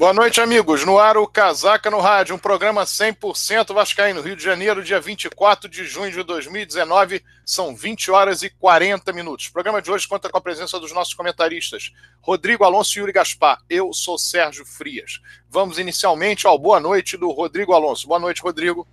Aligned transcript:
Boa 0.00 0.14
noite, 0.14 0.40
amigos. 0.40 0.82
No 0.86 0.98
ar, 0.98 1.18
o 1.18 1.26
Casaca 1.26 1.90
no 1.90 2.00
Rádio, 2.00 2.34
um 2.34 2.38
programa 2.38 2.84
100% 2.84 3.74
Vascaíno, 3.74 4.22
Rio 4.22 4.34
de 4.34 4.42
Janeiro, 4.42 4.82
dia 4.82 4.98
24 4.98 5.68
de 5.68 5.84
junho 5.84 6.10
de 6.10 6.22
2019. 6.22 7.22
São 7.44 7.76
20 7.76 8.10
horas 8.10 8.42
e 8.42 8.48
40 8.48 9.12
minutos. 9.12 9.48
O 9.48 9.52
programa 9.52 9.82
de 9.82 9.90
hoje 9.90 10.08
conta 10.08 10.30
com 10.30 10.38
a 10.38 10.40
presença 10.40 10.80
dos 10.80 10.90
nossos 10.94 11.12
comentaristas, 11.12 11.92
Rodrigo 12.22 12.64
Alonso 12.64 12.96
e 12.96 13.00
Yuri 13.00 13.12
Gaspar. 13.12 13.60
Eu 13.68 13.92
sou 13.92 14.18
Sérgio 14.18 14.64
Frias. 14.64 15.20
Vamos 15.50 15.78
inicialmente 15.78 16.46
ao 16.46 16.58
boa 16.58 16.80
noite 16.80 17.18
do 17.18 17.30
Rodrigo 17.30 17.74
Alonso. 17.74 18.08
Boa 18.08 18.18
noite, 18.18 18.40
Rodrigo. 18.40 18.88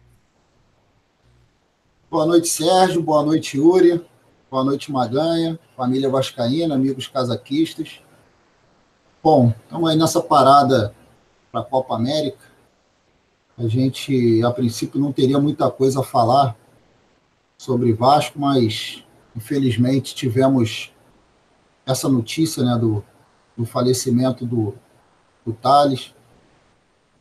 Boa 2.12 2.26
noite, 2.26 2.50
Sérgio. 2.50 3.02
Boa 3.02 3.24
noite, 3.24 3.56
Yuri. 3.56 4.06
Boa 4.52 4.66
noite, 4.66 4.92
Maganha, 4.92 5.58
família 5.78 6.10
Vascaína, 6.10 6.76
amigos 6.76 7.08
casaquistas. 7.08 8.02
Bom, 9.30 9.54
estamos 9.66 9.90
aí 9.90 9.98
nessa 9.98 10.22
parada 10.22 10.96
para 11.52 11.60
a 11.60 11.64
Copa 11.66 11.94
América. 11.94 12.46
A 13.58 13.68
gente, 13.68 14.42
a 14.42 14.52
princípio, 14.52 15.02
não 15.02 15.12
teria 15.12 15.38
muita 15.38 15.70
coisa 15.70 16.00
a 16.00 16.04
falar 16.04 16.56
sobre 17.58 17.92
Vasco, 17.92 18.40
mas 18.40 19.04
infelizmente 19.36 20.16
tivemos 20.16 20.94
essa 21.86 22.08
notícia 22.08 22.64
né, 22.64 22.78
do, 22.80 23.04
do 23.58 23.66
falecimento 23.66 24.46
do, 24.46 24.74
do 25.46 25.52
Thales. 25.52 26.16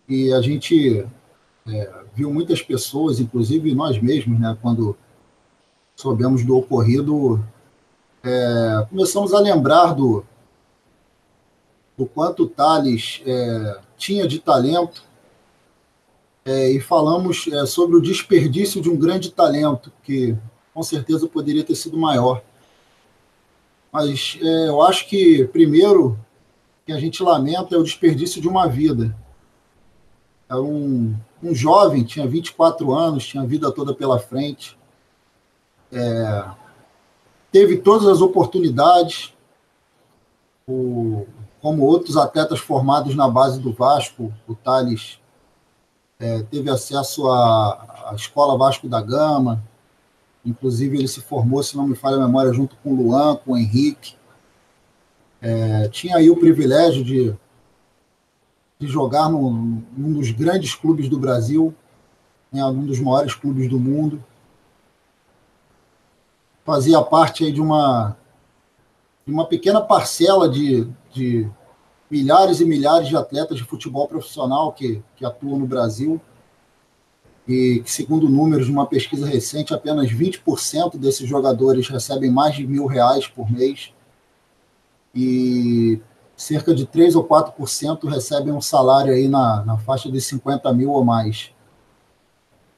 E 0.08 0.32
a 0.32 0.40
gente 0.40 1.04
é, 1.66 2.04
viu 2.14 2.32
muitas 2.32 2.62
pessoas, 2.62 3.18
inclusive 3.18 3.74
nós 3.74 4.00
mesmos, 4.00 4.38
né, 4.38 4.56
quando 4.62 4.96
soubemos 5.96 6.44
do 6.44 6.56
ocorrido, 6.56 7.44
é, 8.22 8.86
começamos 8.90 9.34
a 9.34 9.40
lembrar 9.40 9.92
do, 9.92 10.24
o 11.96 12.06
quanto 12.06 12.44
o 12.44 12.48
Thales 12.48 13.22
é, 13.26 13.80
tinha 13.96 14.26
de 14.26 14.38
talento 14.38 15.04
é, 16.44 16.70
e 16.70 16.80
falamos 16.80 17.48
é, 17.48 17.66
sobre 17.66 17.96
o 17.96 18.02
desperdício 18.02 18.80
de 18.80 18.88
um 18.88 18.96
grande 18.96 19.30
talento, 19.30 19.92
que 20.02 20.36
com 20.72 20.82
certeza 20.82 21.26
poderia 21.26 21.64
ter 21.64 21.74
sido 21.74 21.96
maior. 21.96 22.42
Mas 23.90 24.38
é, 24.42 24.68
eu 24.68 24.82
acho 24.82 25.08
que, 25.08 25.46
primeiro, 25.46 26.18
que 26.84 26.92
a 26.92 27.00
gente 27.00 27.22
lamenta 27.22 27.74
é 27.74 27.78
o 27.78 27.82
desperdício 27.82 28.40
de 28.40 28.48
uma 28.48 28.68
vida. 28.68 29.16
Era 30.48 30.60
um, 30.60 31.16
um 31.42 31.54
jovem, 31.54 32.04
tinha 32.04 32.26
24 32.26 32.92
anos, 32.92 33.26
tinha 33.26 33.42
a 33.42 33.46
vida 33.46 33.72
toda 33.72 33.94
pela 33.94 34.18
frente, 34.18 34.78
é, 35.90 36.44
teve 37.50 37.78
todas 37.78 38.06
as 38.06 38.20
oportunidades, 38.20 39.32
o, 40.68 41.26
como 41.66 41.82
outros 41.82 42.16
atletas 42.16 42.60
formados 42.60 43.16
na 43.16 43.28
base 43.28 43.58
do 43.58 43.72
Vasco, 43.72 44.32
o 44.46 44.54
Thales 44.54 45.18
é, 46.16 46.44
teve 46.44 46.70
acesso 46.70 47.28
à, 47.28 48.10
à, 48.10 48.14
Escola 48.14 48.56
Vasco 48.56 48.88
da 48.88 49.00
Gama, 49.02 49.60
inclusive 50.44 50.96
ele 50.96 51.08
se 51.08 51.20
formou, 51.20 51.64
se 51.64 51.76
não 51.76 51.88
me 51.88 51.96
falha 51.96 52.18
a 52.18 52.24
memória, 52.24 52.52
junto 52.52 52.76
com 52.76 52.92
o 52.92 52.94
Luan, 52.94 53.34
com 53.34 53.54
o 53.54 53.56
Henrique. 53.56 54.14
É, 55.42 55.88
tinha 55.88 56.18
aí 56.18 56.30
o 56.30 56.38
privilégio 56.38 57.02
de, 57.02 57.34
de 58.78 58.86
jogar 58.86 59.28
num, 59.28 59.82
num 59.96 60.12
dos 60.12 60.30
grandes 60.30 60.72
clubes 60.72 61.08
do 61.08 61.18
Brasil, 61.18 61.74
né, 62.52 62.64
um 62.64 62.86
dos 62.86 63.00
maiores 63.00 63.34
clubes 63.34 63.68
do 63.68 63.80
mundo. 63.80 64.22
Fazia 66.64 67.02
parte 67.02 67.44
aí 67.44 67.50
de 67.50 67.60
uma, 67.60 68.16
de 69.26 69.32
uma 69.32 69.46
pequena 69.46 69.80
parcela 69.80 70.48
de, 70.48 70.88
de 71.16 71.48
milhares 72.10 72.60
e 72.60 72.64
milhares 72.64 73.08
de 73.08 73.16
atletas 73.16 73.56
de 73.56 73.64
futebol 73.64 74.06
profissional 74.06 74.72
que, 74.72 75.02
que 75.16 75.24
atuam 75.24 75.58
no 75.58 75.66
Brasil 75.66 76.20
e 77.48 77.80
que, 77.84 77.90
segundo 77.90 78.28
números 78.28 78.66
de 78.66 78.72
uma 78.72 78.86
pesquisa 78.86 79.26
recente, 79.26 79.74
apenas 79.74 80.10
20% 80.10 80.96
desses 80.96 81.28
jogadores 81.28 81.88
recebem 81.88 82.30
mais 82.30 82.54
de 82.54 82.66
mil 82.66 82.86
reais 82.86 83.26
por 83.26 83.50
mês 83.50 83.92
e 85.14 86.00
cerca 86.36 86.74
de 86.74 86.84
3 86.86 87.16
ou 87.16 87.24
4% 87.24 88.08
recebem 88.08 88.52
um 88.52 88.60
salário 88.60 89.12
aí 89.12 89.26
na, 89.28 89.64
na 89.64 89.78
faixa 89.78 90.10
de 90.10 90.20
50 90.20 90.72
mil 90.72 90.90
ou 90.90 91.04
mais. 91.04 91.50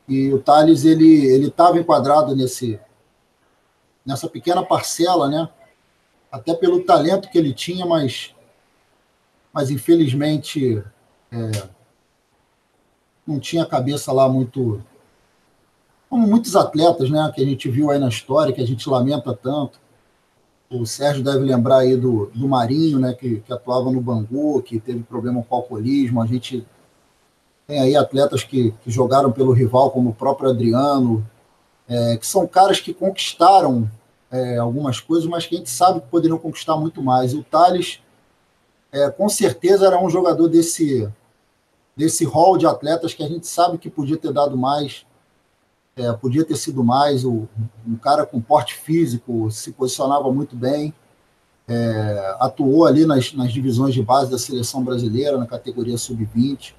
E 0.09 0.33
o 0.33 0.39
Thales, 0.39 0.85
ele 0.85 1.49
estava 1.49 1.79
enquadrado 1.79 2.35
nesse, 2.37 2.79
nessa 4.07 4.29
pequena 4.29 4.65
parcela, 4.65 5.29
né? 5.29 5.49
Até 6.31 6.55
pelo 6.55 6.85
talento 6.85 7.31
que 7.31 7.39
ele 7.39 7.53
tinha, 7.53 7.87
mas 7.87 8.35
mas 9.53 9.71
infelizmente 9.71 10.83
é, 11.33 11.69
não 13.27 13.39
tinha 13.39 13.63
a 13.63 13.67
cabeça 13.67 14.13
lá 14.13 14.29
muito. 14.29 14.83
Como 16.09 16.27
muitos 16.27 16.57
atletas, 16.57 17.11
né, 17.11 17.31
que 17.35 17.43
a 17.43 17.45
gente 17.45 17.69
viu 17.69 17.91
aí 17.91 17.99
na 17.99 18.09
história, 18.09 18.53
que 18.53 18.63
a 18.63 18.67
gente 18.67 18.89
lamenta 18.89 19.35
tanto. 19.35 19.79
O 20.71 20.87
Sérgio 20.87 21.23
deve 21.23 21.41
lembrar 21.41 21.79
aí 21.79 21.97
do, 21.97 22.31
do 22.35 22.49
Marinho, 22.49 22.99
né, 22.99 23.13
que, 23.13 23.41
que 23.41 23.53
atuava 23.53 23.91
no 23.91 24.01
Bangu, 24.01 24.63
que 24.63 24.79
teve 24.79 25.03
problema 25.03 25.43
com 25.43 25.55
o 25.55 25.59
alcoolismo. 25.59 26.23
A 26.23 26.27
gente 26.27 26.67
tem 27.67 27.81
aí 27.81 27.97
atletas 27.97 28.43
que, 28.43 28.73
que 28.83 28.91
jogaram 28.91 29.33
pelo 29.33 29.53
rival, 29.53 29.91
como 29.91 30.11
o 30.11 30.15
próprio 30.15 30.51
Adriano, 30.51 31.27
é, 31.89 32.17
que 32.17 32.27
são 32.27 32.47
caras 32.47 32.81
que 32.81 32.95
conquistaram 32.95 33.91
é, 34.31 34.59
algumas 34.59 35.01
coisas, 35.01 35.29
mas 35.29 35.47
que 35.47 35.55
a 35.55 35.59
gente 35.59 35.71
sabe 35.71 36.01
que 36.01 36.09
poderiam 36.09 36.39
conquistar 36.39 36.77
muito 36.77 37.03
mais. 37.03 37.35
O 37.35 37.43
Thales 37.43 38.01
é, 38.93 39.11
com 39.11 39.29
certeza 39.29 39.87
era 39.87 40.03
um 40.03 40.09
jogador 40.09 40.49
desse 40.49 41.11
desse 41.99 42.25
hall 42.25 42.57
de 42.57 42.65
atletas 42.65 43.13
que 43.13 43.25
a 43.25 43.29
gente 43.29 43.49
sabe 43.49 43.77
que 43.77 43.91
podia 43.91 44.17
ter 44.17 44.33
dado 44.33 44.57
mais, 44.57 45.05
é, 45.97 46.13
podia 46.13 46.45
ter 46.45 46.55
sido 46.55 46.85
mais, 46.85 47.25
o, 47.25 47.49
um 47.85 47.97
cara 47.97 48.25
com 48.25 48.41
porte 48.41 48.77
físico, 48.77 49.51
se 49.51 49.73
posicionava 49.73 50.33
muito 50.33 50.55
bem, 50.55 50.95
é, 51.67 52.37
atuou 52.39 52.87
ali 52.87 53.05
nas, 53.05 53.33
nas 53.33 53.53
divisões 53.53 53.93
de 53.93 54.01
base 54.01 54.31
da 54.31 54.39
seleção 54.39 54.85
brasileira, 54.85 55.37
na 55.37 55.47
categoria 55.47 55.99
sub-20, 55.99 56.73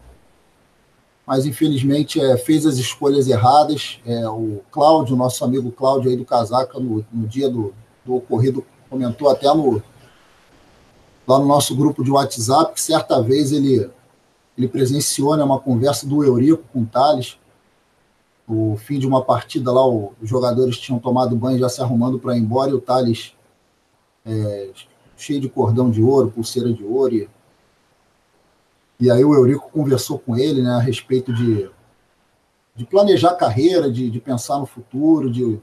mas 1.29 1.45
infelizmente 1.45 2.19
é, 2.19 2.35
fez 2.37 2.65
as 2.65 2.77
escolhas 2.77 3.27
erradas. 3.27 3.99
É, 4.03 4.27
o 4.27 4.61
Cláudio, 4.71 5.15
nosso 5.15 5.45
amigo 5.45 5.71
Cláudio 5.71 6.09
aí 6.09 6.17
do 6.17 6.25
Casaca, 6.25 6.79
no, 6.79 7.05
no 7.13 7.27
dia 7.27 7.47
do, 7.47 7.71
do 8.03 8.15
ocorrido, 8.15 8.65
comentou 8.89 9.29
até 9.29 9.45
no, 9.53 9.79
lá 11.27 11.37
no 11.37 11.45
nosso 11.45 11.75
grupo 11.75 12.03
de 12.03 12.09
WhatsApp, 12.09 12.73
que 12.73 12.81
certa 12.81 13.21
vez 13.21 13.51
ele, 13.51 13.87
ele 14.57 14.67
presenciou 14.67 15.37
né, 15.37 15.43
uma 15.43 15.59
conversa 15.59 16.07
do 16.07 16.23
Eurico 16.23 16.63
com 16.73 16.81
o 16.81 16.85
Thales. 16.87 17.37
O 18.47 18.75
fim 18.77 18.97
de 18.97 19.05
uma 19.05 19.23
partida 19.23 19.71
lá, 19.71 19.87
os 19.87 20.11
jogadores 20.23 20.79
tinham 20.79 20.97
tomado 20.97 21.35
banho 21.35 21.59
já 21.59 21.69
se 21.69 21.79
arrumando 21.79 22.17
para 22.17 22.35
ir 22.35 22.39
embora, 22.39 22.71
e 22.71 22.73
o 22.73 22.81
Thales 22.81 23.35
é, 24.25 24.71
cheio 25.15 25.39
de 25.39 25.47
cordão 25.47 25.91
de 25.91 26.01
ouro, 26.01 26.31
pulseira 26.31 26.73
de 26.73 26.83
ouro. 26.83 27.13
E, 27.13 27.29
e 28.99 29.09
aí 29.09 29.23
o 29.23 29.33
Eurico 29.33 29.71
conversou 29.71 30.19
com 30.19 30.37
ele 30.37 30.61
né, 30.61 30.71
a 30.71 30.79
respeito 30.79 31.33
de, 31.33 31.69
de 32.75 32.85
planejar 32.85 33.35
carreira, 33.35 33.89
de, 33.89 34.09
de 34.09 34.19
pensar 34.19 34.59
no 34.59 34.65
futuro, 34.65 35.31
de, 35.31 35.59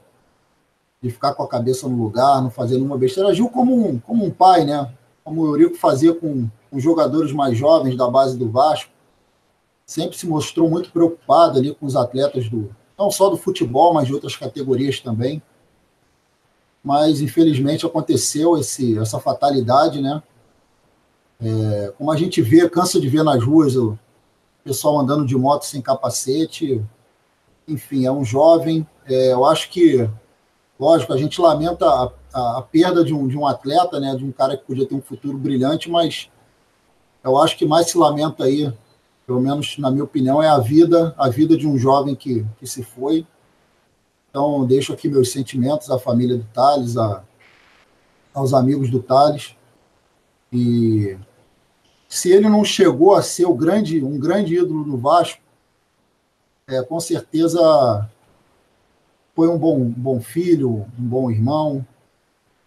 de 1.01 1.09
ficar 1.11 1.33
com 1.35 1.43
a 1.43 1.47
cabeça 1.47 1.87
no 1.87 2.01
lugar, 2.01 2.41
não 2.41 2.49
fazer 2.49 2.75
nenhuma 2.75 2.97
besteira. 2.97 3.29
Agiu 3.29 3.49
como 3.49 3.87
um, 3.87 3.99
como 3.99 4.25
um 4.25 4.31
pai, 4.31 4.65
né? 4.65 4.91
como 5.27 5.41
o 5.41 5.47
Eurico 5.47 5.75
fazia 5.75 6.13
com 6.13 6.49
os 6.71 6.81
jogadores 6.81 7.33
mais 7.33 7.57
jovens 7.57 7.97
da 7.97 8.09
base 8.09 8.37
do 8.37 8.49
Vasco, 8.49 8.89
sempre 9.85 10.17
se 10.17 10.25
mostrou 10.25 10.69
muito 10.69 10.89
preocupado 10.89 11.59
ali 11.59 11.75
com 11.75 11.85
os 11.85 11.97
atletas 11.97 12.49
do 12.49 12.73
não 12.97 13.11
só 13.11 13.29
do 13.29 13.35
futebol, 13.35 13.93
mas 13.93 14.07
de 14.07 14.13
outras 14.13 14.37
categorias 14.37 15.01
também. 15.01 15.41
Mas 16.81 17.19
infelizmente 17.19 17.85
aconteceu 17.85 18.57
esse, 18.57 18.97
essa 18.97 19.19
fatalidade, 19.19 20.01
né? 20.01 20.23
É, 21.41 21.93
como 21.97 22.11
a 22.11 22.17
gente 22.17 22.41
vê, 22.41 22.67
cansa 22.69 22.99
de 22.99 23.07
ver 23.07 23.23
nas 23.23 23.43
ruas 23.43 23.75
o 23.75 23.97
pessoal 24.63 24.99
andando 24.99 25.25
de 25.25 25.35
moto 25.35 25.65
sem 25.65 25.81
capacete. 25.81 26.83
Enfim, 27.67 28.05
é 28.05 28.11
um 28.11 28.23
jovem. 28.23 28.87
É, 29.05 29.33
eu 29.33 29.45
acho 29.45 29.69
que, 29.69 30.09
lógico, 30.79 31.13
a 31.13 31.17
gente 31.17 31.39
lamenta 31.39 31.85
a 31.85 32.11
a, 32.37 32.59
a, 32.59 32.61
perda 32.61 33.03
de 33.03 33.13
um, 33.13 33.27
de 33.27 33.35
um 33.35 33.47
atleta, 33.47 33.99
né, 33.99 34.15
de 34.15 34.23
um 34.23 34.31
cara 34.31 34.55
que 34.55 34.65
podia 34.65 34.85
ter 34.85 34.93
um 34.93 35.01
futuro 35.01 35.37
brilhante, 35.37 35.89
mas 35.89 36.29
eu 37.23 37.37
acho 37.37 37.57
que 37.57 37.65
mais 37.65 37.89
se 37.89 37.97
lamenta 37.97 38.43
aí, 38.43 38.71
pelo 39.25 39.41
menos 39.41 39.77
na 39.79 39.89
minha 39.89 40.03
opinião, 40.03 40.41
é 40.41 40.47
a 40.47 40.59
vida, 40.59 41.15
a 41.17 41.29
vida 41.29 41.57
de 41.57 41.67
um 41.67 41.77
jovem 41.77 42.15
que, 42.15 42.45
que 42.59 42.67
se 42.67 42.83
foi. 42.83 43.25
Então, 44.29 44.65
deixo 44.65 44.93
aqui 44.93 45.09
meus 45.09 45.31
sentimentos 45.31 45.89
à 45.89 45.97
família 45.97 46.37
do 46.37 46.45
Thales, 46.53 46.95
a, 46.95 47.23
aos 48.33 48.53
amigos 48.53 48.89
do 48.89 49.01
Thales. 49.01 49.55
E 50.53 51.17
se 52.07 52.31
ele 52.31 52.47
não 52.47 52.63
chegou 52.63 53.15
a 53.15 53.21
ser 53.21 53.45
o 53.45 53.53
grande, 53.53 54.03
um 54.03 54.19
grande 54.19 54.55
ídolo 54.55 54.83
do 54.83 54.97
Vasco, 54.97 55.41
é, 56.67 56.81
com 56.81 56.99
certeza 56.99 58.09
foi 59.35 59.47
um 59.47 59.57
bom, 59.57 59.77
um 59.77 59.89
bom 59.89 60.19
filho, 60.19 60.85
um 60.97 61.03
bom 61.03 61.29
irmão, 61.29 61.85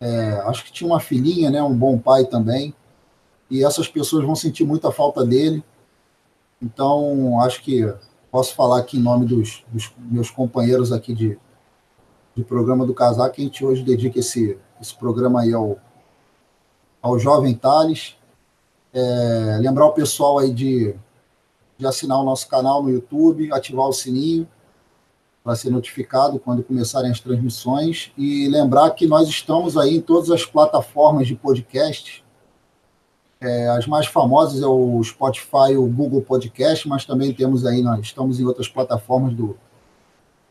é, 0.00 0.40
acho 0.46 0.64
que 0.64 0.72
tinha 0.72 0.88
uma 0.88 1.00
filhinha, 1.00 1.50
né, 1.50 1.62
um 1.62 1.76
bom 1.76 1.98
pai 1.98 2.24
também. 2.24 2.74
E 3.50 3.64
essas 3.64 3.88
pessoas 3.88 4.24
vão 4.24 4.34
sentir 4.34 4.64
muita 4.64 4.90
falta 4.90 5.24
dele. 5.24 5.62
Então, 6.62 7.40
acho 7.40 7.62
que 7.62 7.92
posso 8.30 8.54
falar 8.54 8.78
aqui 8.78 8.96
em 8.96 9.02
nome 9.02 9.26
dos, 9.26 9.64
dos 9.68 9.92
meus 9.98 10.30
companheiros 10.30 10.92
aqui 10.92 11.12
de, 11.12 11.38
de 12.34 12.44
programa 12.44 12.86
do 12.86 12.94
Casaco, 12.94 13.34
que 13.34 13.42
a 13.42 13.44
gente 13.44 13.64
hoje 13.64 13.82
dedica 13.82 14.20
esse, 14.20 14.56
esse 14.80 14.94
programa 14.94 15.40
aí 15.40 15.52
ao, 15.52 15.78
ao 17.02 17.18
jovem 17.18 17.54
Thales. 17.54 18.16
É, 18.92 19.58
lembrar 19.60 19.86
o 19.86 19.92
pessoal 19.92 20.38
aí 20.38 20.52
de, 20.52 20.94
de 21.78 21.86
assinar 21.86 22.18
o 22.18 22.24
nosso 22.24 22.48
canal 22.48 22.82
no 22.82 22.90
YouTube, 22.90 23.52
ativar 23.52 23.86
o 23.86 23.92
sininho 23.92 24.48
para 25.42 25.56
ser 25.56 25.70
notificado 25.70 26.38
quando 26.38 26.62
começarem 26.62 27.10
as 27.10 27.20
transmissões 27.20 28.12
e 28.16 28.46
lembrar 28.48 28.90
que 28.90 29.06
nós 29.06 29.28
estamos 29.28 29.76
aí 29.76 29.96
em 29.96 30.00
todas 30.00 30.30
as 30.30 30.44
plataformas 30.44 31.26
de 31.26 31.34
podcast. 31.34 32.24
É, 33.40 33.68
as 33.70 33.86
mais 33.86 34.06
famosas 34.06 34.60
é 34.60 34.66
o 34.66 35.02
Spotify, 35.02 35.74
o 35.76 35.86
Google 35.86 36.20
Podcast, 36.20 36.86
mas 36.86 37.06
também 37.06 37.32
temos 37.32 37.64
aí, 37.64 37.80
nós 37.80 38.00
estamos 38.00 38.38
em 38.38 38.44
outras 38.44 38.68
plataformas 38.68 39.34
do, 39.34 39.56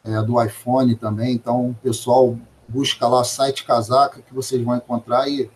é, 0.03 0.21
do 0.23 0.43
iPhone 0.43 0.95
também. 0.95 1.35
Então, 1.35 1.75
pessoal, 1.83 2.35
busca 2.67 3.07
lá 3.07 3.23
site 3.23 3.63
Casaca 3.63 4.23
que 4.23 4.33
vocês 4.33 4.63
vão 4.63 4.75
encontrar 4.75 5.29
e, 5.29 5.51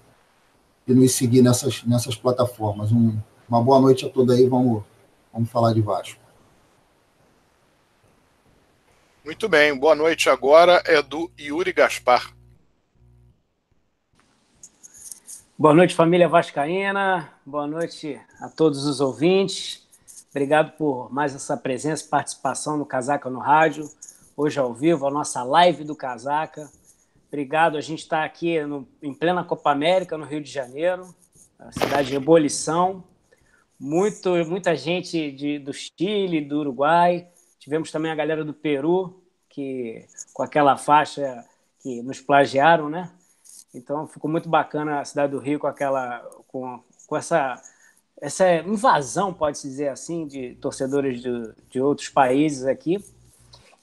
e 0.88 0.94
nos 0.94 1.14
seguir 1.14 1.42
nessas, 1.42 1.84
nessas 1.84 2.16
plataformas. 2.16 2.92
Um, 2.92 3.18
uma 3.48 3.62
boa 3.62 3.80
noite 3.80 4.06
a 4.06 4.10
todos 4.10 4.36
aí, 4.36 4.48
vamos, 4.48 4.84
vamos 5.32 5.50
falar 5.50 5.74
de 5.74 5.82
Vasco. 5.82 6.22
Muito 9.24 9.48
bem, 9.48 9.78
boa 9.78 9.96
noite 9.96 10.30
agora 10.30 10.84
é 10.86 11.02
do 11.02 11.32
Yuri 11.40 11.72
Gaspar. 11.72 12.34
Boa 15.58 15.74
noite, 15.74 15.96
família 15.96 16.28
Vascaína. 16.28 17.30
Boa 17.46 17.66
noite 17.66 18.20
a 18.42 18.50
todos 18.50 18.86
os 18.86 19.00
ouvintes. 19.00 19.88
Obrigado 20.32 20.76
por 20.76 21.14
mais 21.14 21.34
essa 21.36 21.56
presença 21.56 22.04
e 22.04 22.10
participação 22.10 22.76
no 22.76 22.86
Casaca 22.86 23.30
no 23.30 23.40
Rádio. 23.40 23.88
Hoje 24.36 24.60
ao 24.60 24.74
vivo, 24.74 25.08
a 25.08 25.12
nossa 25.12 25.44
live 25.44 25.84
do 25.84 25.96
Casaca. 25.96 26.70
Obrigado, 27.34 27.80
a 27.80 27.82
gente 27.82 28.04
está 28.04 28.24
aqui 28.24 28.64
no, 28.64 28.88
em 29.02 29.12
plena 29.12 29.44
Copa 29.44 29.72
América, 29.72 30.16
no 30.16 30.24
Rio 30.24 30.40
de 30.40 30.52
Janeiro, 30.52 31.16
a 31.58 31.72
cidade 31.72 32.10
de 32.10 32.16
ebulição. 32.16 33.04
Muito, 33.80 34.30
muita 34.46 34.76
gente 34.76 35.32
de, 35.32 35.58
do 35.58 35.74
Chile, 35.74 36.42
do 36.42 36.60
Uruguai, 36.60 37.28
Tivemos 37.58 37.90
também 37.92 38.12
a 38.12 38.16
galera 38.16 38.46
do 38.46 38.54
Peru, 38.54 39.24
que 39.50 40.06
com 40.32 40.44
aquela 40.44 40.78
faixa 40.78 41.44
que 41.82 42.04
nos 42.04 42.22
plagiaram, 42.22 42.88
né? 42.88 43.10
Então 43.74 44.06
ficou 44.06 44.30
muito 44.30 44.48
bacana 44.48 45.00
a 45.00 45.06
cidade 45.06 45.32
do 45.32 45.40
Rio 45.40 45.58
com 45.58 45.66
aquela 45.66 46.20
com, 46.50 46.84
com 47.08 47.18
essa 47.18 47.60
essa 48.22 48.54
invasão, 48.58 49.34
pode-se 49.34 49.68
dizer 49.68 49.88
assim, 49.88 50.28
de 50.28 50.54
torcedores 50.56 51.20
de, 51.20 51.32
de 51.70 51.82
outros 51.82 52.10
países 52.10 52.68
aqui. 52.68 53.04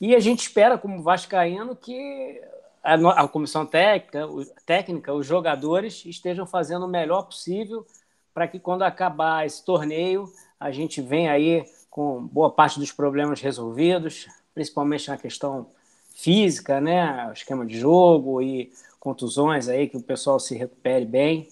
E 0.01 0.15
a 0.15 0.21
gente 0.21 0.43
espera, 0.43 0.79
como 0.79 1.03
vascaíno, 1.03 1.75
que 1.75 2.41
a, 2.83 2.95
a 2.95 3.29
comissão 3.29 3.67
técnica, 3.67 4.27
o, 4.27 4.45
técnica, 4.67 5.13
os 5.13 5.27
jogadores 5.27 6.05
estejam 6.05 6.47
fazendo 6.47 6.87
o 6.87 6.89
melhor 6.89 7.23
possível 7.23 7.87
para 8.33 8.49
que 8.49 8.59
quando 8.59 8.83
acabar 8.83 9.47
esse 9.47 9.65
torneio 9.65 10.31
a 10.59 10.71
gente 10.71 11.01
venha 11.01 11.33
aí 11.33 11.65
com 11.91 12.27
boa 12.27 12.51
parte 12.51 12.79
dos 12.79 12.93
problemas 12.93 13.41
resolvidos, 13.41 14.29
principalmente 14.55 15.09
na 15.09 15.17
questão 15.17 15.67
física, 16.15 16.81
né, 16.81 17.29
o 17.29 17.33
esquema 17.33 17.65
de 17.67 17.79
jogo 17.79 18.41
e 18.43 18.73
contusões 18.99 19.69
aí 19.69 19.89
que 19.89 19.97
o 19.97 20.03
pessoal 20.03 20.39
se 20.39 20.55
recupere 20.55 21.05
bem, 21.05 21.49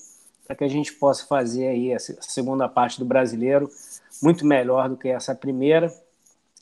para 0.47 0.55
que 0.55 0.65
a 0.65 0.69
gente 0.69 0.93
possa 0.93 1.27
fazer 1.27 1.69
aí 1.69 1.93
a 1.93 1.99
segunda 1.99 2.69
parte 2.69 2.99
do 2.99 3.05
brasileiro 3.05 3.69
muito 4.23 4.47
melhor 4.47 4.89
do 4.89 4.97
que 4.97 5.09
essa 5.09 5.35
primeira 5.35 5.93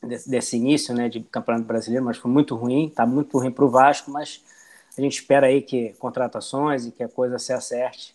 desse 0.03 0.57
início, 0.57 0.95
né, 0.95 1.09
de 1.09 1.21
campeonato 1.21 1.67
brasileiro, 1.67 2.05
mas 2.05 2.17
foi 2.17 2.31
muito 2.31 2.55
ruim, 2.55 2.89
tá 2.95 3.07
muito 3.07 3.39
ruim 3.39 3.51
para 3.51 3.65
o 3.65 3.69
Vasco, 3.69 4.11
mas 4.11 4.43
a 4.97 5.01
gente 5.01 5.21
espera 5.21 5.47
aí 5.47 5.61
que 5.61 5.93
contratações 5.99 6.87
e 6.87 6.93
que 6.93 7.03
a 7.03 7.09
coisa 7.09 7.39
se 7.39 7.53
acerte, 7.53 8.15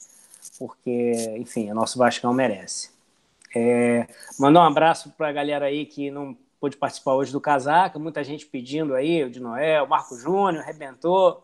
porque, 0.57 1.35
enfim, 1.37 1.69
o 1.71 1.75
nosso 1.75 1.97
Vascão 1.97 2.33
merece. 2.33 2.89
É, 3.55 4.07
mandar 4.39 4.61
um 4.61 4.67
abraço 4.67 5.11
para 5.11 5.29
a 5.29 5.31
galera 5.31 5.65
aí 5.65 5.85
que 5.85 6.09
não 6.09 6.35
pôde 6.59 6.77
participar 6.77 7.13
hoje 7.13 7.31
do 7.31 7.41
Casaca, 7.41 7.99
muita 7.99 8.23
gente 8.23 8.45
pedindo 8.45 8.95
aí, 8.95 9.23
o 9.23 9.29
de 9.29 9.39
Noel, 9.39 9.87
Marco 9.87 10.15
Júnior, 10.15 10.63
arrebentou, 10.63 11.43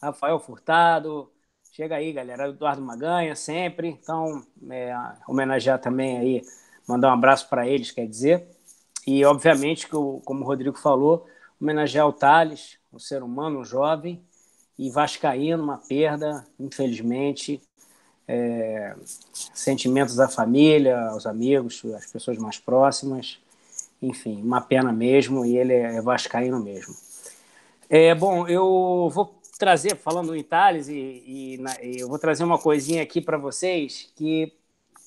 Rafael 0.00 0.38
Furtado, 0.38 1.30
chega 1.72 1.96
aí, 1.96 2.12
galera, 2.12 2.48
Eduardo 2.48 2.80
Maganha, 2.80 3.34
sempre, 3.34 3.88
então, 3.88 4.44
é, 4.70 4.94
homenagear 5.28 5.78
também 5.80 6.18
aí, 6.18 6.42
mandar 6.88 7.10
um 7.10 7.14
abraço 7.14 7.48
para 7.48 7.66
eles, 7.66 7.90
quer 7.90 8.06
dizer, 8.06 8.46
e 9.06 9.24
obviamente, 9.24 9.86
que 9.86 9.92
como 9.92 10.44
o 10.44 10.46
Rodrigo 10.46 10.78
falou, 10.78 11.26
homenagear 11.60 12.06
o 12.06 12.12
Thales, 12.12 12.78
um 12.92 12.98
ser 12.98 13.22
humano, 13.22 13.60
um 13.60 13.64
jovem, 13.64 14.24
e 14.78 14.90
Vascaíno, 14.90 15.62
uma 15.62 15.78
perda, 15.78 16.46
infelizmente, 16.58 17.60
é, 18.26 18.94
sentimentos 19.32 20.16
da 20.16 20.28
família, 20.28 21.08
aos 21.08 21.26
amigos, 21.26 21.82
às 21.94 22.06
pessoas 22.06 22.38
mais 22.38 22.58
próximas. 22.58 23.38
Enfim, 24.02 24.42
uma 24.42 24.60
pena 24.60 24.92
mesmo, 24.92 25.44
e 25.44 25.56
ele 25.56 25.72
é 25.72 26.00
vascaíno 26.02 26.62
mesmo. 26.62 26.94
É, 27.88 28.14
bom, 28.14 28.46
eu 28.46 29.08
vou 29.12 29.34
trazer, 29.58 29.96
falando 29.96 30.34
em 30.34 30.42
Thales, 30.42 30.88
e, 30.88 30.92
e, 31.26 31.58
na, 31.58 31.74
eu 31.82 32.08
vou 32.08 32.18
trazer 32.18 32.44
uma 32.44 32.58
coisinha 32.58 33.02
aqui 33.02 33.20
para 33.20 33.38
vocês, 33.38 34.10
que 34.16 34.52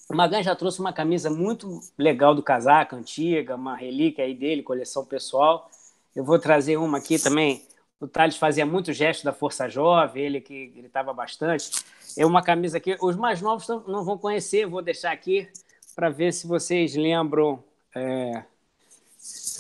o 0.10 0.16
Magan 0.16 0.42
já 0.42 0.56
trouxe 0.56 0.80
uma 0.80 0.94
camisa 0.94 1.30
muito 1.30 1.82
legal 1.98 2.34
do 2.34 2.42
casaco, 2.42 2.96
antiga, 2.96 3.56
uma 3.56 3.76
relíquia 3.76 4.24
aí 4.24 4.34
dele, 4.34 4.64
coleção 4.64 5.04
pessoal. 5.04 5.70
Eu 6.16 6.24
vou 6.24 6.40
trazer 6.40 6.78
uma 6.78 7.00
aqui 7.00 7.20
também. 7.20 7.62
O 8.00 8.08
Thales 8.08 8.38
fazia 8.38 8.66
muito 8.66 8.94
gesto 8.94 9.24
da 9.24 9.34
Força 9.34 9.68
Jovem, 9.68 10.24
ele 10.24 10.42
que 10.42 10.68
gritava 10.68 11.12
bastante. 11.14 11.84
É 12.16 12.26
uma 12.26 12.44
camisa 12.44 12.80
que 12.80 12.96
os 13.02 13.16
mais 13.16 13.42
novos 13.42 13.68
não 13.88 14.04
vão 14.04 14.18
conhecer, 14.18 14.68
vou 14.68 14.82
deixar 14.82 15.12
aqui 15.12 15.48
para 15.96 16.10
ver 16.10 16.32
se 16.32 16.46
vocês 16.46 16.96
lembram. 16.96 17.64
É... 17.96 18.44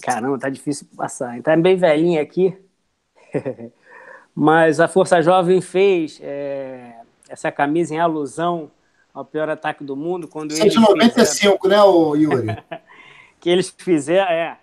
Caramba, 0.03 0.37
tá 0.37 0.49
difícil 0.49 0.87
passar. 0.95 1.41
Tá 1.41 1.57
bem 1.57 1.75
velhinha 1.75 2.21
aqui. 2.21 2.55
Mas 4.35 4.79
a 4.79 4.87
Força 4.87 5.19
Jovem 5.19 5.59
fez 5.59 6.19
é... 6.21 6.93
essa 7.27 7.51
camisa 7.51 7.95
em 7.95 7.99
alusão 7.99 8.69
ao 9.11 9.25
pior 9.25 9.49
ataque 9.49 9.83
do 9.83 9.95
mundo. 9.95 10.27
quando 10.27 10.53
195, 10.53 11.59
fizeram... 11.63 12.13
né, 12.13 12.21
Yuri? 12.21 12.57
que 13.41 13.49
eles 13.49 13.73
fizeram, 13.75 14.31
é. 14.31 14.59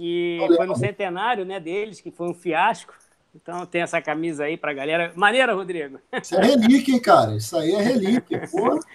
Que 0.00 0.38
foi 0.56 0.66
no 0.66 0.74
centenário 0.74 1.44
né, 1.44 1.60
deles, 1.60 2.00
que 2.00 2.10
foi 2.10 2.26
um 2.26 2.32
fiasco. 2.32 2.94
Então 3.34 3.66
tem 3.66 3.82
essa 3.82 4.00
camisa 4.00 4.44
aí 4.44 4.56
pra 4.56 4.72
galera. 4.72 5.12
Maneira, 5.14 5.52
Rodrigo. 5.52 6.00
Isso 6.22 6.36
é 6.36 6.42
relíquia, 6.42 6.94
hein, 6.94 7.02
cara? 7.02 7.36
Isso 7.36 7.54
aí 7.54 7.72
é 7.72 7.82
relíquia, 7.82 8.48
pô. 8.50 8.80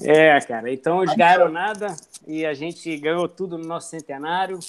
É, 0.00 0.40
cara. 0.42 0.72
Então 0.72 1.02
eles 1.02 1.16
ganharam 1.16 1.48
nada 1.48 1.88
e 2.24 2.46
a 2.46 2.54
gente 2.54 2.96
ganhou 2.98 3.28
tudo 3.28 3.58
no 3.58 3.66
nosso 3.66 3.88
centenário. 3.90 4.60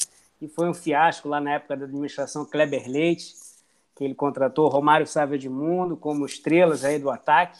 E 0.41 0.47
foi 0.47 0.67
um 0.67 0.73
fiasco 0.73 1.29
lá 1.29 1.39
na 1.39 1.53
época 1.53 1.77
da 1.77 1.85
administração 1.85 2.43
Kleber 2.43 2.89
Leite, 2.89 3.35
que 3.95 4.03
ele 4.03 4.15
contratou 4.15 4.67
Romário 4.69 5.05
Sávio 5.05 5.37
de 5.37 5.47
Mundo 5.47 5.95
como 5.95 6.25
estrelas 6.25 6.83
aí 6.83 6.97
do 6.97 7.11
ataque. 7.11 7.59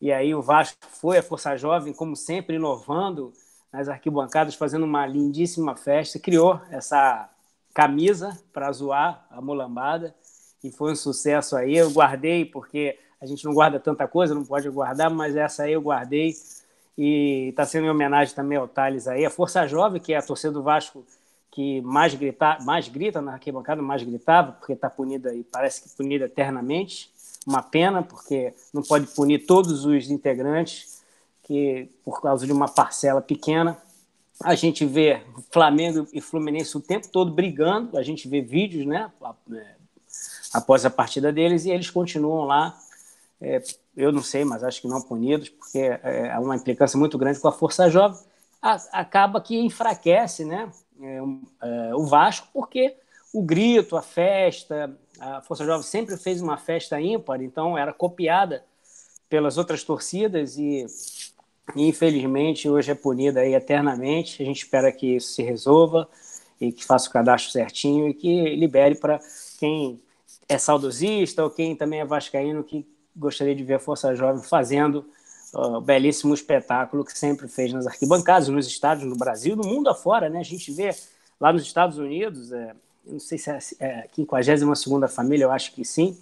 E 0.00 0.10
aí 0.10 0.34
o 0.34 0.42
Vasco 0.42 0.84
foi 0.84 1.18
a 1.18 1.22
Força 1.22 1.56
Jovem, 1.56 1.92
como 1.92 2.16
sempre, 2.16 2.56
inovando 2.56 3.32
nas 3.72 3.88
arquibancadas, 3.88 4.54
fazendo 4.54 4.84
uma 4.84 5.06
lindíssima 5.06 5.76
festa. 5.76 6.18
Criou 6.18 6.60
essa 6.70 7.28
camisa 7.72 8.38
para 8.52 8.70
zoar 8.72 9.26
a 9.30 9.40
mulambada 9.40 10.14
e 10.62 10.70
foi 10.70 10.92
um 10.92 10.96
sucesso 10.96 11.56
aí. 11.56 11.76
Eu 11.76 11.90
guardei, 11.90 12.44
porque 12.44 12.98
a 13.20 13.26
gente 13.26 13.44
não 13.44 13.52
guarda 13.52 13.78
tanta 13.78 14.08
coisa, 14.08 14.34
não 14.34 14.44
pode 14.44 14.68
guardar, 14.70 15.10
mas 15.10 15.36
essa 15.36 15.64
aí 15.64 15.72
eu 15.72 15.80
guardei. 15.82 16.34
E 16.96 17.48
está 17.50 17.64
sendo 17.64 17.86
em 17.86 17.90
homenagem 17.90 18.34
também 18.34 18.58
ao 18.58 18.68
Thales 18.68 19.06
aí. 19.06 19.24
A 19.24 19.30
Força 19.30 19.66
Jovem, 19.66 20.00
que 20.00 20.12
é 20.12 20.16
a 20.16 20.22
torcida 20.22 20.52
do 20.52 20.62
Vasco 20.62 21.04
que 21.50 21.80
mais 21.80 22.14
grita, 22.14 22.58
mais 22.60 22.88
grita 22.88 23.20
na 23.20 23.32
arquibancada, 23.32 23.82
mais 23.82 24.02
gritava, 24.02 24.52
porque 24.52 24.72
está 24.72 24.88
punida 24.88 25.34
e 25.34 25.42
parece 25.42 25.82
que 25.82 25.96
punida 25.96 26.26
eternamente. 26.26 27.10
Uma 27.46 27.62
pena, 27.62 28.02
porque 28.02 28.54
não 28.72 28.82
pode 28.82 29.06
punir 29.08 29.46
todos 29.46 29.84
os 29.84 30.10
integrantes, 30.10 30.99
que 31.50 31.90
por 32.04 32.22
causa 32.22 32.46
de 32.46 32.52
uma 32.52 32.68
parcela 32.68 33.20
pequena. 33.20 33.76
A 34.40 34.54
gente 34.54 34.86
vê 34.86 35.20
Flamengo 35.50 36.06
e 36.12 36.20
Fluminense 36.20 36.76
o 36.76 36.80
tempo 36.80 37.08
todo 37.08 37.32
brigando, 37.32 37.98
a 37.98 38.04
gente 38.04 38.28
vê 38.28 38.40
vídeos, 38.40 38.86
né? 38.86 39.10
após 40.54 40.84
a 40.84 40.90
partida 40.90 41.32
deles 41.32 41.64
e 41.64 41.70
eles 41.70 41.90
continuam 41.90 42.44
lá. 42.44 42.78
É, 43.40 43.60
eu 43.96 44.12
não 44.12 44.22
sei, 44.22 44.44
mas 44.44 44.62
acho 44.62 44.80
que 44.80 44.86
não 44.86 45.02
punidos, 45.02 45.48
porque 45.48 45.78
é, 45.78 46.30
há 46.30 46.38
uma 46.38 46.54
implicância 46.54 46.96
muito 46.96 47.18
grande 47.18 47.40
com 47.40 47.48
a 47.48 47.52
Força 47.52 47.90
Jovem. 47.90 48.20
A, 48.62 48.74
acaba 48.92 49.40
que 49.40 49.58
enfraquece 49.58 50.44
né, 50.44 50.70
é, 51.02 51.18
é, 51.62 51.94
o 51.96 52.06
Vasco, 52.06 52.46
porque 52.52 52.94
o 53.32 53.42
grito, 53.42 53.96
a 53.96 54.02
festa, 54.02 54.96
a 55.18 55.42
Força 55.42 55.64
Jovem 55.64 55.82
sempre 55.82 56.16
fez 56.16 56.40
uma 56.40 56.56
festa 56.56 57.00
ímpar, 57.00 57.42
então 57.42 57.76
era 57.76 57.92
copiada 57.92 58.64
pelas 59.30 59.56
outras 59.56 59.84
torcidas 59.84 60.58
e 60.58 60.84
Infelizmente, 61.76 62.68
hoje 62.68 62.90
é 62.90 62.94
punida 62.94 63.40
aí 63.40 63.54
eternamente. 63.54 64.42
A 64.42 64.46
gente 64.46 64.64
espera 64.64 64.90
que 64.90 65.16
isso 65.16 65.32
se 65.32 65.42
resolva 65.42 66.08
e 66.60 66.72
que 66.72 66.84
faça 66.84 67.08
o 67.08 67.12
cadastro 67.12 67.50
certinho 67.50 68.08
e 68.08 68.14
que 68.14 68.56
libere 68.56 68.94
para 68.94 69.20
quem 69.58 70.00
é 70.48 70.58
saudosista 70.58 71.44
ou 71.44 71.50
quem 71.50 71.76
também 71.76 72.00
é 72.00 72.04
vascaíno 72.04 72.64
que 72.64 72.86
gostaria 73.16 73.54
de 73.54 73.62
ver 73.62 73.74
a 73.74 73.78
Força 73.78 74.14
Jovem 74.14 74.42
fazendo 74.42 75.04
o 75.52 75.78
uh, 75.78 75.80
belíssimo 75.80 76.32
espetáculo 76.32 77.04
que 77.04 77.16
sempre 77.16 77.48
fez 77.48 77.72
nas 77.72 77.86
arquibancadas, 77.86 78.48
nos 78.48 78.66
estádios, 78.66 79.08
no 79.08 79.16
Brasil, 79.16 79.56
no 79.56 79.64
mundo 79.64 79.88
afora, 79.88 80.28
né? 80.28 80.38
A 80.38 80.44
gente 80.44 80.70
vê 80.72 80.90
lá 81.40 81.52
nos 81.52 81.62
Estados 81.62 81.98
Unidos, 81.98 82.52
é, 82.52 82.74
não 83.04 83.18
sei 83.18 83.36
se 83.38 83.50
é, 83.50 83.58
é 83.80 84.00
a 84.00 84.08
52 84.14 85.12
família, 85.12 85.44
eu 85.44 85.50
acho 85.50 85.72
que 85.72 85.84
sim, 85.84 86.16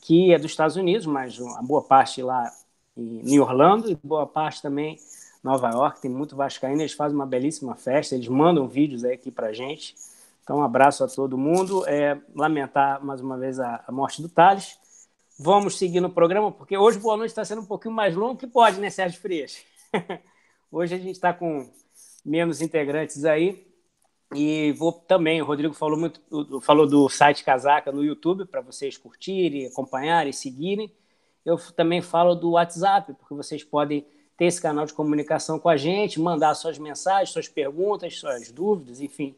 que 0.00 0.34
é 0.34 0.38
dos 0.38 0.50
Estados 0.50 0.76
Unidos, 0.76 1.06
mas 1.06 1.40
a 1.40 1.62
boa 1.62 1.82
parte 1.82 2.22
lá 2.22 2.52
em 2.96 3.38
Orlando 3.40 3.90
e 3.90 3.98
boa 4.02 4.26
parte 4.26 4.62
também 4.62 4.98
Nova 5.44 5.68
York, 5.68 6.00
tem 6.00 6.10
muito 6.10 6.34
vascaíno, 6.34 6.80
eles 6.80 6.94
fazem 6.94 7.14
uma 7.14 7.26
belíssima 7.26 7.74
festa, 7.74 8.14
eles 8.14 8.28
mandam 8.28 8.66
vídeos 8.66 9.04
aí 9.04 9.12
aqui 9.12 9.30
pra 9.30 9.52
gente. 9.52 9.94
Então, 10.42 10.58
um 10.58 10.62
abraço 10.62 11.04
a 11.04 11.08
todo 11.08 11.36
mundo. 11.36 11.86
É, 11.86 12.18
lamentar 12.34 13.04
mais 13.04 13.20
uma 13.20 13.36
vez 13.36 13.60
a, 13.60 13.84
a 13.86 13.92
morte 13.92 14.22
do 14.22 14.28
Thales. 14.28 14.78
Vamos 15.38 15.76
seguir 15.76 16.00
no 16.00 16.08
programa, 16.08 16.50
porque 16.50 16.78
hoje 16.78 16.98
Boa 16.98 17.16
Noite 17.16 17.30
está 17.30 17.44
sendo 17.44 17.60
um 17.60 17.66
pouquinho 17.66 17.94
mais 17.94 18.16
longo 18.16 18.38
que 18.38 18.46
pode, 18.46 18.80
né, 18.80 18.88
Sérgio 18.88 19.20
Frias? 19.20 19.58
hoje 20.72 20.94
a 20.94 20.98
gente 20.98 21.12
está 21.12 21.32
com 21.32 21.68
menos 22.24 22.62
integrantes 22.62 23.24
aí. 23.26 23.66
E 24.34 24.72
vou 24.72 24.92
também, 24.92 25.42
o 25.42 25.44
Rodrigo 25.44 25.74
falou 25.74 25.98
muito, 25.98 26.20
falou 26.62 26.86
do 26.86 27.08
site 27.08 27.44
Casaca 27.44 27.92
no 27.92 28.02
YouTube 28.02 28.46
para 28.46 28.62
vocês 28.62 28.96
curtirem, 28.96 29.66
acompanharem, 29.66 30.32
seguirem. 30.32 30.90
Eu 31.44 31.58
também 31.76 32.00
falo 32.00 32.34
do 32.34 32.52
WhatsApp, 32.52 33.12
porque 33.14 33.34
vocês 33.34 33.62
podem 33.62 34.06
ter 34.36 34.46
esse 34.46 34.60
canal 34.60 34.86
de 34.86 34.92
comunicação 34.92 35.58
com 35.58 35.68
a 35.68 35.76
gente, 35.76 36.20
mandar 36.20 36.54
suas 36.54 36.78
mensagens, 36.78 37.30
suas 37.30 37.48
perguntas, 37.48 38.18
suas 38.18 38.50
dúvidas, 38.50 39.00
enfim, 39.00 39.34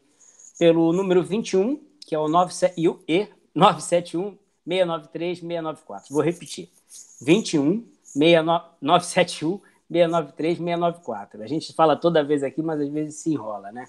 pelo 0.57 0.91
número 0.93 1.23
21, 1.23 1.79
que 2.01 2.15
é 2.15 2.19
o 2.19 2.27
971 2.27 4.37
693 4.65 5.39
694. 5.39 6.13
Vou 6.13 6.23
repetir. 6.23 6.69
21 7.21 7.85
971 8.15 9.61
693 9.89 10.57
694. 10.57 11.43
A 11.43 11.47
gente 11.47 11.73
fala 11.73 11.95
toda 11.95 12.23
vez 12.23 12.43
aqui, 12.43 12.61
mas 12.61 12.81
às 12.81 12.89
vezes 12.89 13.15
se 13.15 13.31
enrola, 13.31 13.71
né? 13.71 13.85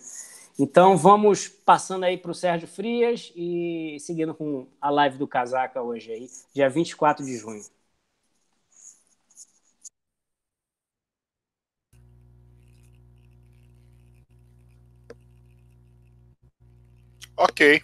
Então 0.59 0.97
vamos 0.97 1.49
passando 1.49 2.05
aí 2.05 2.19
para 2.19 2.33
o 2.33 2.35
Sérgio 2.35 2.67
Frias 2.67 3.33
e 3.37 3.97
seguindo 4.01 4.35
com 4.35 4.67
a 4.81 4.91
live 4.91 5.17
do 5.17 5.27
Casaca 5.27 5.81
hoje 5.81 6.11
aí, 6.11 6.29
dia 6.53 6.69
24 6.69 7.25
de 7.25 7.37
junho. 7.37 7.63
Ok. 17.41 17.81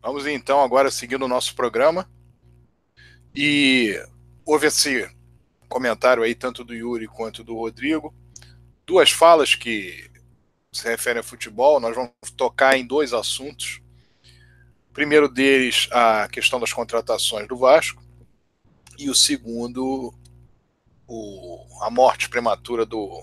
Vamos 0.00 0.28
então 0.28 0.62
agora 0.62 0.88
seguindo 0.88 1.24
o 1.24 1.28
nosso 1.28 1.56
programa. 1.56 2.08
E 3.34 4.00
houve 4.46 4.68
esse 4.68 5.10
comentário 5.68 6.22
aí, 6.22 6.36
tanto 6.36 6.62
do 6.62 6.72
Yuri 6.72 7.08
quanto 7.08 7.42
do 7.42 7.56
Rodrigo. 7.56 8.14
Duas 8.86 9.10
falas 9.10 9.56
que 9.56 10.08
se 10.70 10.88
referem 10.88 11.18
a 11.18 11.24
futebol. 11.24 11.80
Nós 11.80 11.96
vamos 11.96 12.12
tocar 12.36 12.78
em 12.78 12.86
dois 12.86 13.12
assuntos. 13.12 13.82
Primeiro 14.92 15.28
deles, 15.28 15.88
a 15.90 16.28
questão 16.28 16.60
das 16.60 16.72
contratações 16.72 17.48
do 17.48 17.56
Vasco. 17.56 18.00
E 18.96 19.10
o 19.10 19.16
segundo, 19.16 20.14
o, 21.08 21.66
a 21.82 21.90
morte 21.90 22.28
prematura 22.28 22.86
do 22.86 23.20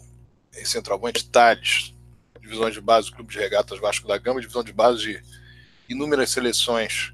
centroavante 0.65 1.29
Thales, 1.29 1.95
divisões 2.41 2.74
de 2.74 2.81
base 2.81 3.10
do 3.10 3.15
Clube 3.15 3.31
de 3.31 3.39
Regatas 3.39 3.79
Vasco 3.79 4.07
da 4.07 4.17
Gama, 4.17 4.41
divisão 4.41 4.63
de 4.63 4.74
base 4.74 5.01
de 5.01 5.24
inúmeras 5.88 6.31
seleções 6.31 7.13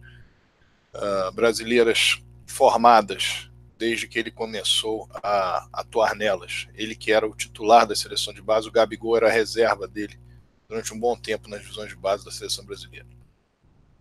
uh, 0.94 1.32
brasileiras 1.34 2.22
formadas 2.46 3.50
desde 3.78 4.08
que 4.08 4.18
ele 4.18 4.32
começou 4.32 5.08
a 5.14 5.68
atuar 5.72 6.16
nelas. 6.16 6.68
Ele 6.74 6.96
que 6.96 7.12
era 7.12 7.28
o 7.28 7.36
titular 7.36 7.86
da 7.86 7.96
seleção 7.96 8.34
de 8.34 8.42
base, 8.42 8.68
o 8.68 8.72
Gabigol 8.72 9.18
era 9.18 9.28
a 9.28 9.32
reserva 9.32 9.88
dele 9.88 10.20
durante 10.68 10.94
um 10.94 11.00
bom 11.00 11.16
tempo 11.16 11.48
nas 11.48 11.62
divisões 11.62 11.90
de 11.90 11.96
base 11.96 12.26
da 12.26 12.32
seleção 12.32 12.66
brasileira. 12.66 13.08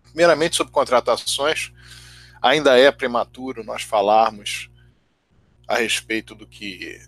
Primeiramente, 0.02 0.56
sobre 0.56 0.73
contratações, 0.73 1.73
ainda 2.40 2.78
é 2.78 2.90
prematuro 2.90 3.62
nós 3.62 3.83
falarmos 3.83 4.71
a 5.68 5.76
respeito 5.76 6.35
do 6.35 6.47
que 6.47 7.00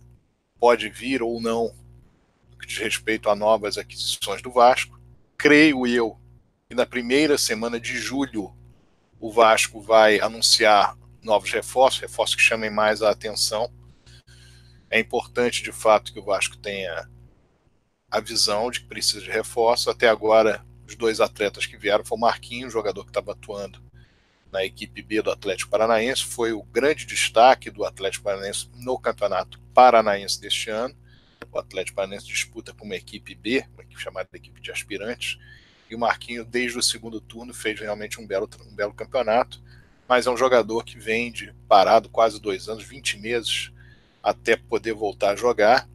pode 0.59 0.89
vir 0.91 1.23
ou 1.23 1.41
não 1.41 1.75
que 2.59 2.67
diz 2.67 2.79
respeito 2.79 3.31
a 3.31 3.37
novas 3.37 3.79
aquisições 3.79 4.43
do 4.43 4.51
Vasco. 4.51 4.99
Creio 5.37 5.87
eu 5.87 6.19
que 6.69 6.75
na 6.75 6.85
primeira 6.85 7.39
semana 7.39 7.81
de 7.81 7.97
julho 7.97 8.55
o 9.21 9.33
Vasco 9.33 9.81
vai 9.81 10.21
anunciar 10.21 10.97
novos 11.23 11.51
reforços, 11.51 12.01
reforços 12.01 12.37
que 12.37 12.43
chamem 12.43 12.71
mais 12.71 13.03
a 13.03 13.11
atenção. 13.11 13.73
É 14.91 14.99
importante, 14.99 15.63
de 15.63 15.73
fato, 15.73 16.13
que 16.13 16.19
o 16.19 16.25
Vasco 16.25 16.57
tenha 16.57 17.09
a 18.11 18.21
visão 18.21 18.71
de 18.71 18.81
que 18.81 18.87
precisa 18.87 19.21
de 19.21 19.31
reforço. 19.31 19.91
Até 19.91 20.09
agora, 20.09 20.65
os 20.87 20.95
dois 20.95 21.21
atletas 21.21 21.67
que 21.67 21.77
vieram 21.77 22.05
foi 22.05 22.17
o 22.17 22.21
Marquinhos, 22.21 22.73
jogador 22.73 23.05
que 23.05 23.11
estava 23.11 23.33
atuando 23.33 23.83
na 24.51 24.65
equipe 24.65 25.03
B 25.03 25.21
do 25.21 25.31
Atlético 25.31 25.71
Paranaense, 25.71 26.25
foi 26.25 26.53
o 26.53 26.63
grande 26.63 27.05
destaque 27.05 27.71
do 27.71 27.85
Atlético 27.85 28.25
Paranaense 28.25 28.71
no 28.75 28.99
Campeonato 28.99 29.61
Paranaense 29.75 30.41
deste 30.41 30.71
ano 30.71 30.97
o 31.53 31.59
Atlético 31.59 31.97
Paranaense 31.97 32.27
disputa 32.27 32.73
com 32.73 32.85
uma 32.85 32.97
equipe 32.97 33.35
B, 33.35 33.65
uma 33.75 33.83
equipe 33.83 34.01
chamada 34.01 34.29
equipe 34.35 34.61
de 34.61 34.71
aspirantes, 34.71 35.39
e 35.91 35.95
o 35.95 35.99
Marquinho, 35.99 36.45
desde 36.45 36.79
o 36.79 36.83
segundo 36.83 37.21
turno, 37.21 37.55
fez 37.55 37.81
realmente 37.81 38.21
um 38.21 38.27
belo, 38.27 38.49
um 38.67 38.75
belo 38.75 38.93
campeonato, 38.93 39.63
mas 40.07 40.27
é 40.27 40.31
um 40.31 40.37
jogador 40.37 40.85
que 40.85 40.99
vem 40.99 41.33
de 41.33 41.53
parado 41.67 42.09
quase 42.09 42.41
dois 42.41 42.69
anos, 42.69 42.85
20 42.85 43.19
meses, 43.19 43.73
até 44.23 44.57
poder 44.57 44.93
voltar 44.93 45.31
a 45.31 45.37
jogar. 45.37 45.89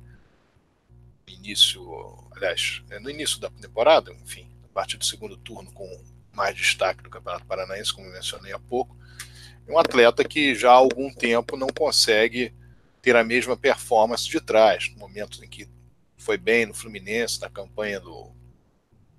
Início, 1.27 1.83
aliás, 2.31 2.81
é 2.89 2.99
no 2.99 3.09
início 3.09 3.39
da 3.39 3.49
temporada, 3.49 4.11
enfim, 4.23 4.47
a 4.63 4.67
partir 4.73 4.97
do 4.97 5.05
segundo 5.05 5.35
turno, 5.37 5.71
com 5.71 5.87
mais 6.31 6.55
destaque 6.55 7.03
do 7.03 7.09
Campeonato 7.09 7.45
Paranaense, 7.45 7.93
como 7.93 8.09
mencionei 8.09 8.53
há 8.53 8.59
pouco. 8.59 8.95
É 9.67 9.71
um 9.71 9.77
atleta 9.77 10.23
que 10.23 10.55
já 10.55 10.71
há 10.71 10.75
algum 10.75 11.13
tempo 11.13 11.55
não 11.55 11.67
consegue 11.67 12.53
ter 13.03 13.17
a 13.17 13.23
mesma 13.23 13.57
performance 13.57 14.27
de 14.29 14.39
trás, 14.39 14.89
no 14.93 14.97
momento 14.97 15.43
em 15.43 15.47
que 15.47 15.67
foi 16.17 16.37
bem 16.37 16.65
no 16.65 16.73
Fluminense, 16.73 17.41
na 17.41 17.49
campanha 17.49 17.99
do, 17.99 18.31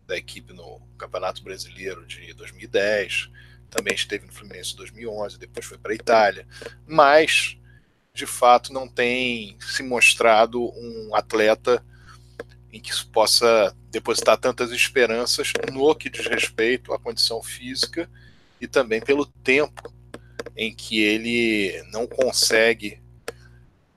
da 0.06 0.16
equipe 0.16 0.54
no 0.54 0.80
Campeonato 0.96 1.44
Brasileiro 1.44 2.06
de 2.06 2.32
2010, 2.32 3.30
também 3.68 3.94
esteve 3.94 4.24
no 4.24 4.32
Fluminense 4.32 4.72
em 4.72 4.76
2011, 4.76 5.38
depois 5.38 5.66
foi 5.66 5.76
para 5.76 5.92
a 5.92 5.94
Itália, 5.94 6.48
mas 6.86 7.58
de 8.14 8.24
fato 8.24 8.72
não 8.72 8.88
tem 8.88 9.58
se 9.60 9.82
mostrado 9.82 10.62
um 10.62 11.14
atleta 11.14 11.84
em 12.72 12.80
que 12.80 12.94
se 12.94 13.04
possa 13.04 13.76
depositar 13.90 14.38
tantas 14.38 14.72
esperanças 14.72 15.52
no 15.70 15.94
que 15.94 16.08
diz 16.08 16.26
respeito 16.26 16.94
à 16.94 16.98
condição 16.98 17.42
física 17.42 18.08
e 18.58 18.66
também 18.66 19.02
pelo 19.02 19.26
tempo 19.26 19.92
em 20.56 20.74
que 20.74 21.02
ele 21.02 21.82
não 21.92 22.06
consegue 22.06 23.03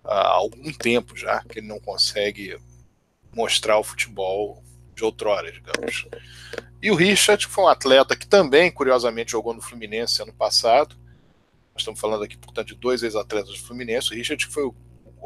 há 0.08 0.30
algum 0.30 0.72
tempo 0.72 1.16
já 1.16 1.44
que 1.44 1.60
ele 1.60 1.68
não 1.68 1.80
consegue 1.80 2.58
mostrar 3.34 3.78
o 3.78 3.84
futebol 3.84 4.64
de 4.96 5.04
outrora, 5.04 5.52
digamos. 5.52 6.08
E 6.82 6.90
o 6.90 6.96
Richard 6.96 7.46
foi 7.46 7.64
um 7.64 7.68
atleta 7.68 8.16
que 8.16 8.28
também, 8.28 8.72
curiosamente, 8.72 9.32
jogou 9.32 9.54
no 9.54 9.62
Fluminense 9.62 10.22
ano 10.22 10.34
passado. 10.34 10.96
Nós 11.74 11.82
estamos 11.82 12.00
falando 12.00 12.24
aqui, 12.24 12.38
portanto, 12.38 12.70
de 12.70 12.76
dois 12.76 13.04
ex-atletas 13.04 13.52
do 13.52 13.60
Fluminense. 13.60 14.12
O 14.12 14.16
Richard 14.16 14.44
foi 14.48 14.64
o, 14.64 14.76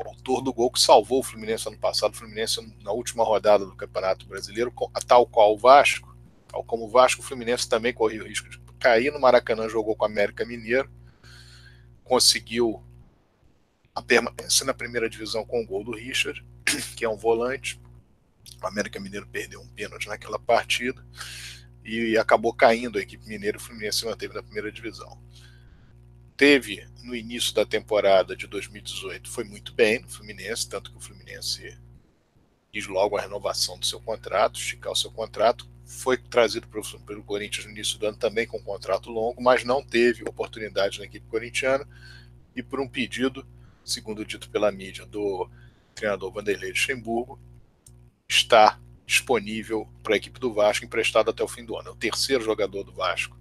autor 0.04 0.42
do 0.42 0.52
gol 0.52 0.72
que 0.72 0.80
salvou 0.82 1.20
o 1.20 1.24
Fluminense 1.24 1.68
ano 1.68 1.78
passado. 1.78 2.14
O 2.14 2.18
Fluminense 2.18 2.60
na 2.84 2.92
última 2.92 3.24
rodada 3.24 3.66
do 3.66 3.76
Campeonato 3.76 4.26
Brasileiro, 4.26 4.74
tal 5.08 5.28
qual 5.28 5.54
o 5.54 5.58
Vasco, 5.58 6.16
tal 6.48 6.64
como 6.64 6.86
o 6.86 6.90
Vasco, 6.90 7.22
o 7.22 7.24
Fluminense 7.24 7.70
também 7.70 7.94
corria 7.94 8.24
o 8.24 8.28
risco 8.28 8.50
de 8.50 8.60
cair 8.80 9.14
no 9.14 9.20
Maracanã, 9.20 9.70
jogou 9.70 9.96
com 9.96 10.04
o 10.04 10.08
América 10.08 10.44
Mineiro, 10.44 10.90
conseguiu 12.04 12.84
a 13.94 14.02
permanência 14.02 14.66
na 14.66 14.74
primeira 14.74 15.10
divisão 15.10 15.46
com 15.46 15.62
o 15.62 15.66
gol 15.66 15.84
do 15.84 15.92
Richard, 15.92 16.46
que 16.96 17.04
é 17.04 17.10
um 17.10 17.18
volante. 17.18 17.80
O 18.62 18.68
América 18.68 19.00
Mineiro 19.00 19.28
perdeu 19.28 19.62
um 19.62 19.68
pênalti 19.68 20.08
naquela 20.08 20.40
partida 20.40 21.06
e 21.84 22.18
acabou 22.18 22.54
caindo 22.54 22.98
a 22.98 23.02
equipe 23.02 23.28
mineira. 23.28 23.58
O 23.58 23.62
Fluminense 23.62 24.00
se 24.00 24.06
manteve 24.06 24.34
na 24.34 24.44
primeira 24.44 24.72
divisão. 24.72 25.20
Teve 26.38 26.88
no 27.04 27.16
início 27.16 27.54
da 27.54 27.66
temporada 27.66 28.36
de 28.36 28.48
2018 28.48 29.30
foi 29.30 29.44
muito 29.44 29.74
bem 29.74 30.00
no 30.00 30.10
Fluminense, 30.10 30.68
tanto 30.68 30.92
que 30.92 30.98
o 30.98 31.02
Fluminense 31.02 31.78
quis 32.72 32.88
logo 32.88 33.18
a 33.18 33.22
renovação 33.22 33.78
do 33.78 33.86
seu 33.86 34.00
contrato, 34.00 34.60
esticar 34.60 34.92
o 34.92 34.96
seu 34.96 35.12
contrato. 35.12 35.70
Foi 35.86 36.18
trazido 36.18 36.68
pelo 37.06 37.24
Corinthians 37.24 37.66
no 37.66 37.72
início 37.72 38.00
do 38.00 38.08
ano 38.08 38.18
também 38.18 38.48
com 38.48 38.58
um 38.58 38.64
contrato 38.64 39.10
longo, 39.10 39.42
mas 39.42 39.64
não 39.64 39.84
teve 39.84 40.24
oportunidade 40.24 41.00
na 41.00 41.06
equipe 41.06 41.28
corintiana 41.28 41.86
e 42.56 42.64
por 42.64 42.80
um 42.80 42.88
pedido 42.88 43.46
segundo 43.84 44.26
dito 44.26 44.50
pela 44.50 44.72
mídia, 44.72 45.06
do 45.06 45.50
treinador 45.94 46.32
Vanderlei 46.32 46.70
Luxemburgo, 46.70 47.40
está 48.28 48.80
disponível 49.06 49.88
para 50.02 50.14
a 50.14 50.18
equipe 50.18 50.40
do 50.40 50.54
Vasco, 50.54 50.86
emprestado 50.86 51.30
até 51.30 51.44
o 51.44 51.48
fim 51.48 51.66
do 51.66 51.78
ano. 51.78 51.90
É 51.90 51.92
o 51.92 51.96
terceiro 51.96 52.44
jogador 52.44 52.84
do 52.84 52.94
Vasco 52.94 53.38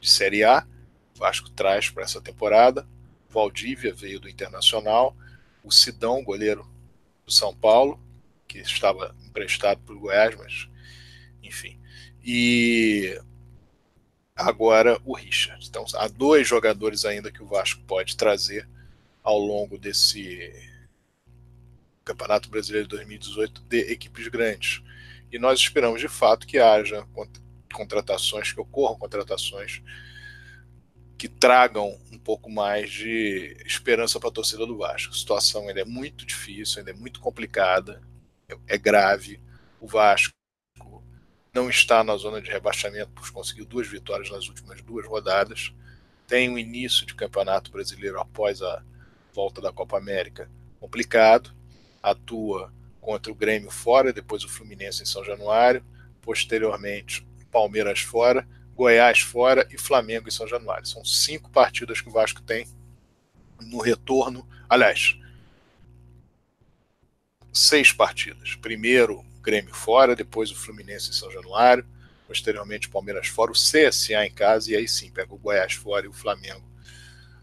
de 0.00 0.08
Série 0.08 0.42
A. 0.42 0.66
O 1.14 1.18
Vasco 1.18 1.50
traz 1.50 1.90
para 1.90 2.04
essa 2.04 2.20
temporada. 2.20 2.86
Valdívia 3.28 3.92
veio 3.94 4.18
do 4.18 4.28
Internacional. 4.28 5.14
O 5.62 5.70
Sidão, 5.70 6.24
goleiro 6.24 6.66
do 7.26 7.32
São 7.32 7.54
Paulo, 7.54 8.00
que 8.48 8.58
estava 8.58 9.14
emprestado 9.26 9.80
para 9.82 9.94
o 9.94 10.00
Goiás, 10.00 10.34
mas 10.36 10.68
enfim. 11.42 11.78
E 12.24 13.20
agora 14.34 15.00
o 15.04 15.14
Richard. 15.14 15.64
Então 15.68 15.84
há 15.94 16.08
dois 16.08 16.48
jogadores 16.48 17.04
ainda 17.04 17.30
que 17.30 17.42
o 17.42 17.46
Vasco 17.46 17.82
pode 17.82 18.16
trazer 18.16 18.66
ao 19.22 19.38
longo 19.38 19.78
desse 19.78 20.52
Campeonato 22.04 22.48
Brasileiro 22.48 22.88
de 22.88 22.96
2018 22.96 23.62
de 23.62 23.78
equipes 23.92 24.28
grandes. 24.28 24.82
E 25.30 25.38
nós 25.38 25.60
esperamos 25.60 26.00
de 26.00 26.08
fato 26.08 26.46
que 26.46 26.58
haja 26.58 27.06
contratações, 27.72 28.52
que 28.52 28.60
ocorram 28.60 28.98
contratações 28.98 29.82
que 31.20 31.28
tragam 31.28 32.00
um 32.10 32.18
pouco 32.18 32.48
mais 32.50 32.90
de 32.90 33.54
esperança 33.66 34.18
para 34.18 34.30
a 34.30 34.32
torcida 34.32 34.66
do 34.66 34.78
Vasco. 34.78 35.12
A 35.12 35.16
situação 35.16 35.68
ainda 35.68 35.82
é 35.82 35.84
muito 35.84 36.24
difícil, 36.24 36.78
ainda 36.78 36.92
é 36.92 36.94
muito 36.94 37.20
complicada, 37.20 38.00
é 38.66 38.78
grave. 38.78 39.38
O 39.78 39.86
Vasco 39.86 40.32
não 41.52 41.68
está 41.68 42.02
na 42.02 42.16
zona 42.16 42.40
de 42.40 42.50
rebaixamento, 42.50 43.12
pois 43.14 43.28
conseguiu 43.28 43.66
duas 43.66 43.86
vitórias 43.86 44.30
nas 44.30 44.48
últimas 44.48 44.80
duas 44.80 45.06
rodadas. 45.06 45.74
Tem 46.26 46.48
um 46.48 46.58
início 46.58 47.04
de 47.04 47.14
campeonato 47.14 47.70
brasileiro 47.70 48.18
após 48.18 48.62
a 48.62 48.82
volta 49.34 49.60
da 49.60 49.72
Copa 49.72 49.98
América 49.98 50.50
complicado. 50.78 51.54
Atua 52.02 52.72
contra 53.00 53.30
o 53.30 53.34
Grêmio 53.34 53.70
fora, 53.70 54.12
depois 54.12 54.44
o 54.44 54.48
Fluminense 54.48 55.02
em 55.02 55.06
São 55.06 55.24
Januário, 55.24 55.84
posteriormente 56.22 57.26
Palmeiras 57.50 58.00
fora, 58.00 58.46
Goiás 58.74 59.20
fora 59.20 59.66
e 59.70 59.78
Flamengo 59.78 60.28
em 60.28 60.30
São 60.30 60.46
Januário. 60.46 60.86
São 60.86 61.04
cinco 61.04 61.50
partidas 61.50 62.00
que 62.00 62.08
o 62.08 62.12
Vasco 62.12 62.40
tem 62.40 62.66
no 63.60 63.80
retorno. 63.80 64.48
Aliás, 64.68 65.18
seis 67.52 67.92
partidas. 67.92 68.54
Primeiro 68.54 69.24
Grêmio 69.42 69.74
fora, 69.74 70.14
depois 70.14 70.50
o 70.50 70.56
Fluminense 70.56 71.10
em 71.10 71.14
São 71.14 71.30
Januário, 71.30 71.86
posteriormente 72.26 72.88
Palmeiras 72.88 73.26
fora, 73.26 73.50
o 73.50 73.54
CSA 73.54 74.24
em 74.24 74.30
casa, 74.30 74.70
e 74.70 74.76
aí 74.76 74.86
sim 74.86 75.10
pega 75.10 75.34
o 75.34 75.38
Goiás 75.38 75.72
fora 75.72 76.06
e 76.06 76.08
o 76.08 76.12
Flamengo 76.12 76.64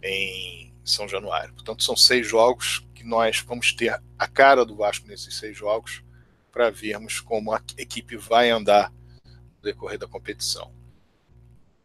em 0.01 0.66
São 0.89 1.08
Januário. 1.08 1.53
Portanto, 1.53 1.84
são 1.84 1.96
seis 1.96 2.27
jogos 2.27 2.86
que 2.96 3.03
nós 3.03 3.39
vamos 3.41 3.74
ter 3.74 4.01
a 4.17 4.27
cara 4.27 4.65
do 4.65 4.75
Vasco 4.75 5.08
nesses 5.08 5.36
seis 5.36 5.58
jogos 5.58 6.03
para 6.52 6.71
vermos 6.71 7.19
como 7.19 7.54
a 7.54 7.62
equipe 7.78 8.17
vai 8.17 8.50
andar 8.50 8.91
no 9.26 9.62
decorrer 9.62 10.00
da 10.00 10.08
competição. 10.08 10.73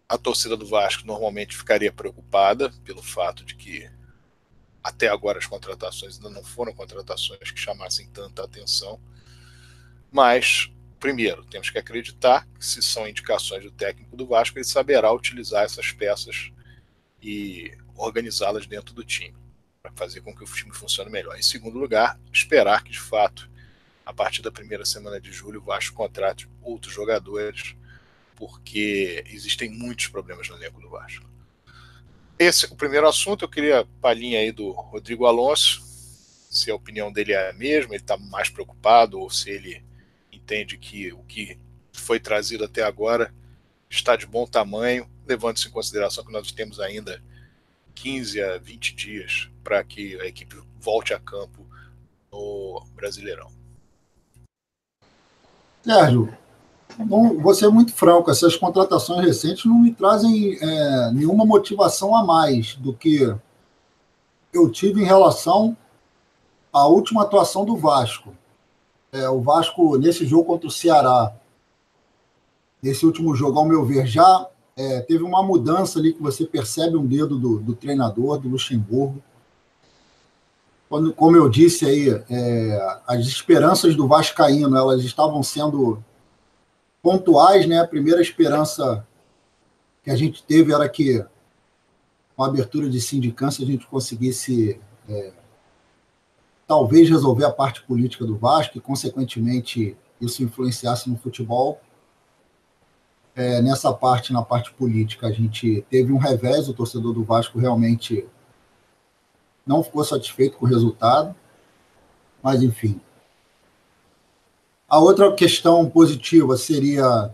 A 0.08 0.16
torcida 0.16 0.56
do 0.56 0.66
Vasco 0.66 1.06
normalmente 1.06 1.56
ficaria 1.56 1.92
preocupada 1.92 2.70
pelo 2.84 3.02
fato 3.02 3.44
de 3.44 3.54
que 3.54 3.90
até 4.82 5.08
agora 5.08 5.38
as 5.38 5.46
contratações 5.46 6.16
ainda 6.16 6.30
não 6.30 6.44
foram 6.44 6.74
contratações 6.74 7.50
que 7.50 7.60
chamassem 7.60 8.08
tanta 8.08 8.44
atenção. 8.44 9.00
Mas, 10.10 10.70
primeiro, 10.98 11.44
temos 11.44 11.70
que 11.70 11.78
acreditar 11.78 12.46
que 12.58 12.64
se 12.64 12.82
são 12.82 13.08
indicações 13.08 13.62
do 13.62 13.70
técnico 13.70 14.16
do 14.16 14.26
Vasco, 14.26 14.58
ele 14.58 14.64
saberá 14.64 15.12
utilizar 15.12 15.64
essas 15.64 15.92
peças 15.92 16.52
e 17.22 17.76
organizá-las 18.02 18.66
dentro 18.66 18.94
do 18.94 19.04
time 19.04 19.36
para 19.82 19.92
fazer 19.92 20.20
com 20.20 20.34
que 20.34 20.44
o 20.44 20.46
time 20.46 20.74
funcione 20.74 21.10
melhor. 21.10 21.36
Em 21.36 21.42
segundo 21.42 21.78
lugar, 21.78 22.18
esperar 22.32 22.82
que 22.84 22.90
de 22.90 23.00
fato, 23.00 23.50
a 24.04 24.12
partir 24.12 24.42
da 24.42 24.50
primeira 24.50 24.84
semana 24.84 25.20
de 25.20 25.32
julho, 25.32 25.60
o 25.60 25.64
Vasco 25.64 25.94
contrate 25.94 26.48
outros 26.62 26.92
jogadores, 26.92 27.74
porque 28.36 29.24
existem 29.28 29.70
muitos 29.70 30.08
problemas 30.08 30.48
no 30.48 30.56
elenco 30.56 30.80
do 30.80 30.88
Vasco. 30.88 31.28
Esse 32.38 32.66
é 32.66 32.68
o 32.68 32.76
primeiro 32.76 33.08
assunto. 33.08 33.44
Eu 33.44 33.48
queria 33.48 33.86
palhinha 34.00 34.40
aí 34.40 34.50
do 34.50 34.70
Rodrigo 34.70 35.26
Alonso, 35.26 35.82
se 36.50 36.70
a 36.70 36.74
opinião 36.74 37.10
dele 37.10 37.32
é 37.32 37.50
a 37.50 37.52
mesma, 37.52 37.94
ele 37.94 38.02
está 38.02 38.16
mais 38.16 38.48
preocupado 38.48 39.18
ou 39.18 39.30
se 39.30 39.50
ele 39.50 39.82
entende 40.30 40.76
que 40.76 41.12
o 41.12 41.22
que 41.24 41.58
foi 41.92 42.20
trazido 42.20 42.64
até 42.64 42.82
agora 42.82 43.32
está 43.88 44.16
de 44.16 44.26
bom 44.26 44.46
tamanho, 44.46 45.08
levando-se 45.26 45.68
em 45.68 45.70
consideração 45.70 46.24
que 46.24 46.32
nós 46.32 46.50
temos 46.52 46.80
ainda 46.80 47.22
15 47.94 48.42
a 48.42 48.58
20 48.58 48.94
dias 48.94 49.50
para 49.62 49.82
que 49.84 50.20
a 50.20 50.26
equipe 50.26 50.56
volte 50.80 51.14
a 51.14 51.18
campo 51.18 51.66
no 52.30 52.84
Brasileirão. 52.94 53.50
Sérgio, 55.82 56.36
bom, 56.98 57.38
vou 57.38 57.54
ser 57.54 57.68
muito 57.68 57.92
franco, 57.92 58.30
essas 58.30 58.56
contratações 58.56 59.24
recentes 59.24 59.64
não 59.64 59.78
me 59.78 59.92
trazem 59.92 60.56
é, 60.60 61.10
nenhuma 61.12 61.44
motivação 61.44 62.16
a 62.16 62.24
mais 62.24 62.76
do 62.76 62.94
que 62.94 63.34
eu 64.52 64.70
tive 64.70 65.02
em 65.02 65.06
relação 65.06 65.76
à 66.72 66.86
última 66.86 67.22
atuação 67.22 67.64
do 67.64 67.76
Vasco. 67.76 68.34
É, 69.10 69.28
o 69.28 69.40
Vasco, 69.40 69.98
nesse 69.98 70.24
jogo 70.24 70.44
contra 70.44 70.68
o 70.68 70.70
Ceará, 70.70 71.34
nesse 72.82 73.04
último 73.04 73.34
jogo, 73.34 73.58
ao 73.58 73.64
meu 73.64 73.84
ver, 73.84 74.06
já 74.06 74.48
é, 74.76 75.00
teve 75.00 75.22
uma 75.22 75.42
mudança 75.42 75.98
ali 75.98 76.12
que 76.12 76.22
você 76.22 76.46
percebe 76.46 76.96
um 76.96 77.06
dedo 77.06 77.38
do, 77.38 77.58
do 77.58 77.74
treinador, 77.74 78.38
do 78.38 78.48
Luxemburgo. 78.48 79.22
Quando, 80.88 81.12
como 81.12 81.36
eu 81.36 81.48
disse 81.48 81.86
aí, 81.86 82.08
é, 82.28 83.00
as 83.06 83.26
esperanças 83.26 83.94
do 83.94 84.06
Vascaíno 84.06 84.76
elas 84.76 85.04
estavam 85.04 85.42
sendo 85.42 86.02
pontuais, 87.02 87.66
né? 87.66 87.80
A 87.80 87.88
primeira 87.88 88.20
esperança 88.20 89.06
que 90.02 90.10
a 90.10 90.16
gente 90.16 90.42
teve 90.42 90.72
era 90.72 90.88
que 90.88 91.24
com 92.36 92.44
a 92.44 92.46
abertura 92.46 92.88
de 92.88 93.00
sindicância 93.00 93.64
a 93.64 93.66
gente 93.66 93.86
conseguisse 93.86 94.80
é, 95.08 95.32
talvez 96.66 97.08
resolver 97.08 97.44
a 97.44 97.52
parte 97.52 97.82
política 97.82 98.24
do 98.24 98.36
Vasco 98.36 98.78
e, 98.78 98.80
consequentemente, 98.80 99.96
isso 100.20 100.42
influenciasse 100.42 101.10
no 101.10 101.18
futebol 101.18 101.80
é, 103.34 103.62
nessa 103.62 103.92
parte, 103.92 104.32
na 104.32 104.42
parte 104.42 104.72
política, 104.72 105.26
a 105.26 105.32
gente 105.32 105.84
teve 105.88 106.12
um 106.12 106.18
revés, 106.18 106.68
o 106.68 106.74
torcedor 106.74 107.14
do 107.14 107.24
Vasco 107.24 107.58
realmente 107.58 108.26
não 109.66 109.82
ficou 109.82 110.04
satisfeito 110.04 110.58
com 110.58 110.66
o 110.66 110.68
resultado, 110.68 111.34
mas 112.42 112.62
enfim. 112.62 113.00
A 114.88 114.98
outra 114.98 115.32
questão 115.32 115.88
positiva 115.88 116.56
seria 116.56 117.32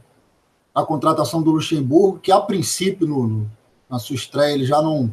a 0.74 0.84
contratação 0.84 1.42
do 1.42 1.50
Luxemburgo, 1.50 2.20
que 2.20 2.30
a 2.30 2.40
princípio, 2.40 3.06
no, 3.06 3.26
no, 3.26 3.50
na 3.90 3.98
sua 3.98 4.14
estreia, 4.14 4.54
ele 4.54 4.64
já 4.64 4.80
não. 4.80 5.12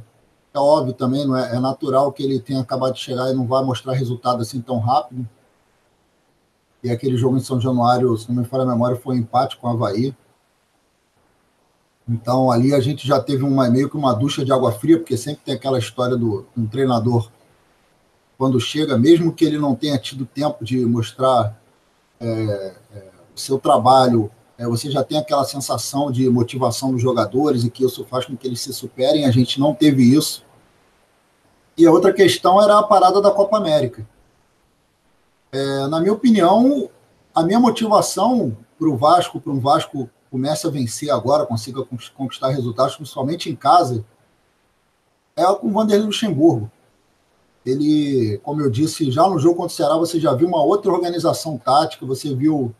É 0.53 0.59
óbvio 0.59 0.93
também, 0.93 1.25
não 1.27 1.35
é, 1.35 1.55
é 1.55 1.59
natural 1.59 2.13
que 2.13 2.23
ele 2.23 2.39
tenha 2.39 2.61
acabado 2.61 2.93
de 2.93 2.99
chegar 2.99 3.29
e 3.29 3.33
não 3.33 3.45
vai 3.45 3.63
mostrar 3.63 3.93
resultado 3.93 4.41
assim 4.41 4.61
tão 4.61 4.79
rápido. 4.79 5.27
E 6.83 6.91
aquele 6.91 7.17
jogo 7.17 7.35
em 7.35 7.41
São 7.41 7.59
Januário, 7.59 8.15
se 8.15 8.31
não 8.31 8.41
me 8.41 8.47
falha 8.47 8.63
a 8.63 8.67
memória, 8.67 8.95
foi 8.95 9.15
um 9.15 9.19
empate 9.19 9.57
com 9.57 9.67
o 9.67 9.71
Havaí. 9.71 10.15
Então 12.07 12.51
ali 12.51 12.73
a 12.73 12.79
gente 12.79 13.07
já 13.07 13.19
teve 13.19 13.43
uma, 13.43 13.69
meio 13.69 13.89
que 13.89 13.97
uma 13.97 14.13
ducha 14.13 14.45
de 14.45 14.51
água 14.51 14.71
fria, 14.71 14.97
porque 14.97 15.17
sempre 15.17 15.41
tem 15.43 15.55
aquela 15.55 15.79
história 15.79 16.15
do 16.15 16.45
um 16.55 16.67
treinador 16.67 17.29
quando 18.37 18.59
chega, 18.59 18.97
mesmo 18.97 19.33
que 19.33 19.45
ele 19.45 19.57
não 19.57 19.75
tenha 19.75 19.97
tido 19.97 20.25
tempo 20.25 20.63
de 20.63 20.85
mostrar 20.85 21.57
é, 22.19 22.25
é, 22.93 23.03
o 23.33 23.39
seu 23.39 23.57
trabalho, 23.57 24.29
é, 24.57 24.65
você 24.65 24.89
já 24.89 25.03
tem 25.03 25.17
aquela 25.17 25.43
sensação 25.43 26.11
de 26.11 26.29
motivação 26.29 26.91
dos 26.91 27.01
jogadores 27.01 27.63
e 27.63 27.69
que 27.69 27.85
isso 27.85 28.05
faz 28.05 28.25
com 28.25 28.35
que 28.35 28.47
eles 28.47 28.61
se 28.61 28.73
superem. 28.73 29.25
A 29.25 29.31
gente 29.31 29.59
não 29.59 29.73
teve 29.73 30.03
isso. 30.03 30.43
E 31.77 31.85
a 31.85 31.91
outra 31.91 32.13
questão 32.13 32.61
era 32.61 32.79
a 32.79 32.83
parada 32.83 33.21
da 33.21 33.31
Copa 33.31 33.57
América. 33.57 34.07
É, 35.51 35.87
na 35.87 35.99
minha 35.99 36.13
opinião, 36.13 36.89
a 37.33 37.43
minha 37.43 37.59
motivação 37.59 38.57
para 38.77 38.87
o 38.87 38.95
Vasco, 38.95 39.39
para 39.39 39.51
um 39.51 39.59
Vasco 39.59 40.09
comece 40.35 40.67
a 40.67 40.69
vencer 40.69 41.09
agora, 41.09 41.45
consiga 41.45 41.81
conquistar 42.13 42.49
resultados, 42.49 42.97
principalmente 42.97 43.49
em 43.49 43.55
casa, 43.55 44.03
é 45.33 45.45
com 45.45 45.67
o 45.67 45.71
Vanderlei 45.71 46.05
Luxemburgo. 46.05 46.69
Ele, 47.65 48.37
como 48.43 48.59
eu 48.59 48.69
disse, 48.69 49.09
já 49.09 49.25
no 49.29 49.39
jogo 49.39 49.55
contra 49.55 49.71
o 49.71 49.75
Ceará, 49.77 49.95
você 49.95 50.19
já 50.19 50.33
viu 50.33 50.49
uma 50.49 50.61
outra 50.61 50.91
organização 50.91 51.57
tática, 51.57 52.05
você 52.05 52.35
viu 52.35 52.75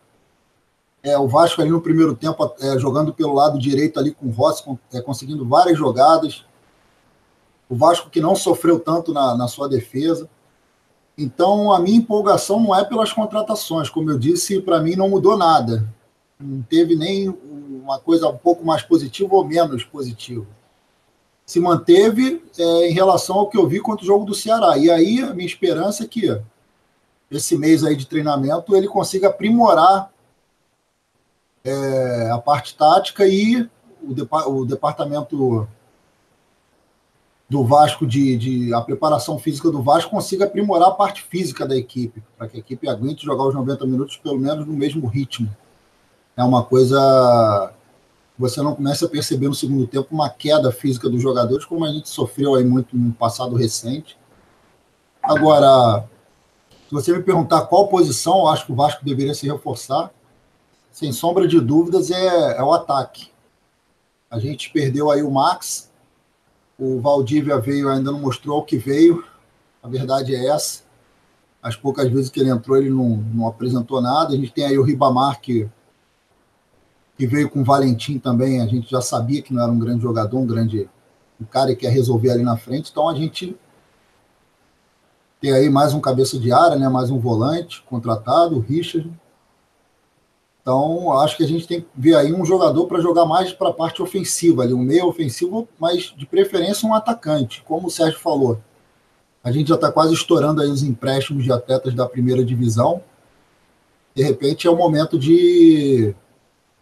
é, 1.02 1.18
o 1.18 1.26
Vasco 1.26 1.62
ali 1.62 1.70
no 1.70 1.80
primeiro 1.80 2.14
tempo 2.14 2.54
é, 2.60 2.78
jogando 2.78 3.14
pelo 3.14 3.32
lado 3.32 3.58
direito 3.58 3.98
ali 3.98 4.12
com 4.12 4.26
o 4.26 4.30
Rossi, 4.30 4.62
é, 4.92 5.00
conseguindo 5.00 5.48
várias 5.48 5.78
jogadas. 5.78 6.44
O 7.70 7.74
Vasco 7.74 8.10
que 8.10 8.20
não 8.20 8.36
sofreu 8.36 8.78
tanto 8.78 9.14
na, 9.14 9.34
na 9.34 9.48
sua 9.48 9.66
defesa. 9.66 10.28
Então, 11.16 11.72
a 11.72 11.80
minha 11.80 11.96
empolgação 11.96 12.60
não 12.60 12.76
é 12.76 12.84
pelas 12.84 13.14
contratações. 13.14 13.88
Como 13.88 14.10
eu 14.10 14.18
disse, 14.18 14.60
para 14.60 14.78
mim 14.78 14.94
não 14.94 15.08
mudou 15.08 15.38
nada 15.38 15.95
não 16.38 16.62
teve 16.62 16.94
nem 16.94 17.28
uma 17.28 17.98
coisa 17.98 18.28
um 18.28 18.36
pouco 18.36 18.64
mais 18.64 18.82
positiva 18.82 19.34
ou 19.34 19.44
menos 19.44 19.84
positiva. 19.84 20.46
Se 21.44 21.60
manteve 21.60 22.42
é, 22.58 22.88
em 22.88 22.92
relação 22.92 23.36
ao 23.36 23.48
que 23.48 23.56
eu 23.56 23.66
vi 23.66 23.80
contra 23.80 24.04
o 24.04 24.06
jogo 24.06 24.24
do 24.24 24.34
Ceará. 24.34 24.76
E 24.76 24.90
aí 24.90 25.20
a 25.20 25.32
minha 25.32 25.46
esperança 25.46 26.04
é 26.04 26.06
que 26.06 26.38
esse 27.30 27.56
mês 27.56 27.84
aí 27.84 27.96
de 27.96 28.06
treinamento 28.06 28.76
ele 28.76 28.88
consiga 28.88 29.28
aprimorar 29.28 30.12
é, 31.64 32.30
a 32.30 32.38
parte 32.38 32.76
tática 32.76 33.26
e 33.26 33.68
o, 34.02 34.14
depa 34.14 34.46
o 34.48 34.64
departamento 34.64 35.66
do 37.48 37.64
Vasco 37.64 38.06
de, 38.06 38.36
de, 38.36 38.74
a 38.74 38.80
preparação 38.80 39.38
física 39.38 39.70
do 39.70 39.82
Vasco 39.82 40.10
consiga 40.10 40.44
aprimorar 40.44 40.88
a 40.88 40.94
parte 40.94 41.22
física 41.22 41.66
da 41.66 41.76
equipe, 41.76 42.22
para 42.36 42.48
que 42.48 42.56
a 42.56 42.60
equipe 42.60 42.88
aguente 42.88 43.24
jogar 43.24 43.44
os 43.44 43.54
90 43.54 43.86
minutos 43.86 44.16
pelo 44.16 44.38
menos 44.38 44.66
no 44.66 44.72
mesmo 44.72 45.06
ritmo. 45.06 45.48
É 46.36 46.44
uma 46.44 46.62
coisa 46.64 47.72
você 48.38 48.60
não 48.60 48.74
começa 48.74 49.06
a 49.06 49.08
perceber 49.08 49.48
no 49.48 49.54
segundo 49.54 49.86
tempo 49.86 50.08
uma 50.10 50.28
queda 50.28 50.70
física 50.70 51.08
dos 51.08 51.22
jogadores, 51.22 51.64
como 51.64 51.84
a 51.84 51.88
gente 51.90 52.08
sofreu 52.08 52.54
aí 52.54 52.64
muito 52.64 52.96
no 52.96 53.12
passado 53.12 53.56
recente. 53.56 54.18
Agora, 55.22 56.06
se 56.86 56.92
você 56.92 57.12
me 57.16 57.22
perguntar 57.22 57.62
qual 57.62 57.88
posição 57.88 58.40
eu 58.40 58.48
acho 58.48 58.66
que 58.66 58.72
o 58.72 58.74
Vasco 58.74 59.04
deveria 59.04 59.34
se 59.34 59.46
reforçar, 59.46 60.10
sem 60.92 61.12
sombra 61.12 61.48
de 61.48 61.58
dúvidas, 61.60 62.10
é, 62.10 62.58
é 62.58 62.62
o 62.62 62.72
ataque. 62.72 63.30
A 64.30 64.38
gente 64.38 64.70
perdeu 64.70 65.10
aí 65.10 65.22
o 65.22 65.30
Max, 65.30 65.90
o 66.78 67.00
Valdívia 67.00 67.58
veio, 67.58 67.88
ainda 67.88 68.12
não 68.12 68.20
mostrou 68.20 68.58
o 68.58 68.64
que 68.64 68.76
veio, 68.76 69.24
a 69.82 69.88
verdade 69.88 70.34
é 70.34 70.48
essa. 70.48 70.84
As 71.62 71.74
poucas 71.74 72.08
vezes 72.10 72.30
que 72.30 72.38
ele 72.38 72.50
entrou, 72.50 72.76
ele 72.76 72.90
não, 72.90 73.16
não 73.16 73.48
apresentou 73.48 74.00
nada. 74.00 74.34
A 74.34 74.36
gente 74.36 74.52
tem 74.52 74.64
aí 74.64 74.78
o 74.78 74.82
Ribamar, 74.82 75.40
que 75.40 75.68
que 77.16 77.26
veio 77.26 77.48
com 77.48 77.60
o 77.60 77.64
Valentim 77.64 78.18
também, 78.18 78.60
a 78.60 78.66
gente 78.66 78.90
já 78.90 79.00
sabia 79.00 79.40
que 79.42 79.52
não 79.52 79.62
era 79.62 79.72
um 79.72 79.78
grande 79.78 80.02
jogador, 80.02 80.38
um 80.38 80.46
grande 80.46 80.88
um 81.40 81.44
cara 81.44 81.74
que 81.74 81.82
quer 81.82 81.90
resolver 81.90 82.30
ali 82.30 82.42
na 82.42 82.56
frente, 82.56 82.90
então 82.90 83.08
a 83.08 83.14
gente 83.14 83.56
tem 85.40 85.52
aí 85.52 85.68
mais 85.68 85.92
um 85.92 86.00
cabeça 86.00 86.38
de 86.38 86.50
área, 86.50 86.76
né, 86.76 86.88
mais 86.88 87.10
um 87.10 87.18
volante 87.18 87.82
contratado, 87.82 88.56
o 88.56 88.60
Richard. 88.60 89.12
Então, 90.62 91.12
acho 91.20 91.36
que 91.36 91.44
a 91.44 91.46
gente 91.46 91.66
tem 91.66 91.82
que 91.82 91.86
ver 91.94 92.16
aí 92.16 92.32
um 92.32 92.44
jogador 92.44 92.86
para 92.86 93.00
jogar 93.00 93.24
mais 93.24 93.52
para 93.52 93.68
a 93.68 93.72
parte 93.72 94.02
ofensiva, 94.02 94.62
ali, 94.62 94.74
um 94.74 94.82
meio 94.82 95.06
ofensivo, 95.06 95.68
mas 95.78 96.14
de 96.16 96.26
preferência 96.26 96.88
um 96.88 96.94
atacante, 96.94 97.62
como 97.62 97.86
o 97.86 97.90
Sérgio 97.90 98.18
falou. 98.18 98.58
A 99.44 99.52
gente 99.52 99.68
já 99.68 99.76
está 99.76 99.92
quase 99.92 100.12
estourando 100.12 100.60
aí 100.60 100.68
os 100.68 100.82
empréstimos 100.82 101.44
de 101.44 101.52
atletas 101.52 101.94
da 101.94 102.08
primeira 102.08 102.44
divisão. 102.44 103.00
De 104.12 104.22
repente 104.24 104.66
é 104.66 104.70
o 104.70 104.76
momento 104.76 105.16
de 105.16 106.16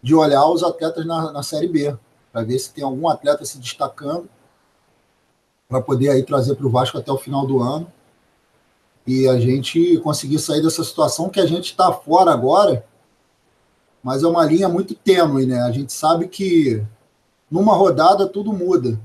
de 0.05 0.13
olhar 0.13 0.45
os 0.45 0.61
atletas 0.61 1.03
na, 1.03 1.31
na 1.31 1.41
Série 1.41 1.67
B, 1.67 1.97
para 2.31 2.43
ver 2.43 2.59
se 2.59 2.71
tem 2.71 2.83
algum 2.83 3.09
atleta 3.09 3.43
se 3.43 3.57
destacando, 3.57 4.29
para 5.67 5.81
poder 5.81 6.09
aí 6.09 6.21
trazer 6.21 6.53
para 6.53 6.67
o 6.67 6.69
Vasco 6.69 6.95
até 6.95 7.11
o 7.11 7.17
final 7.17 7.47
do 7.47 7.59
ano 7.59 7.91
e 9.07 9.27
a 9.27 9.39
gente 9.39 9.97
conseguir 10.01 10.37
sair 10.37 10.61
dessa 10.61 10.83
situação 10.83 11.27
que 11.27 11.39
a 11.39 11.47
gente 11.47 11.71
está 11.71 11.91
fora 11.91 12.31
agora, 12.31 12.85
mas 14.03 14.21
é 14.21 14.27
uma 14.27 14.45
linha 14.45 14.69
muito 14.69 14.93
tênue, 14.93 15.47
né? 15.47 15.63
A 15.63 15.71
gente 15.71 15.91
sabe 15.91 16.27
que 16.27 16.85
numa 17.49 17.73
rodada 17.73 18.27
tudo 18.27 18.53
muda. 18.53 19.01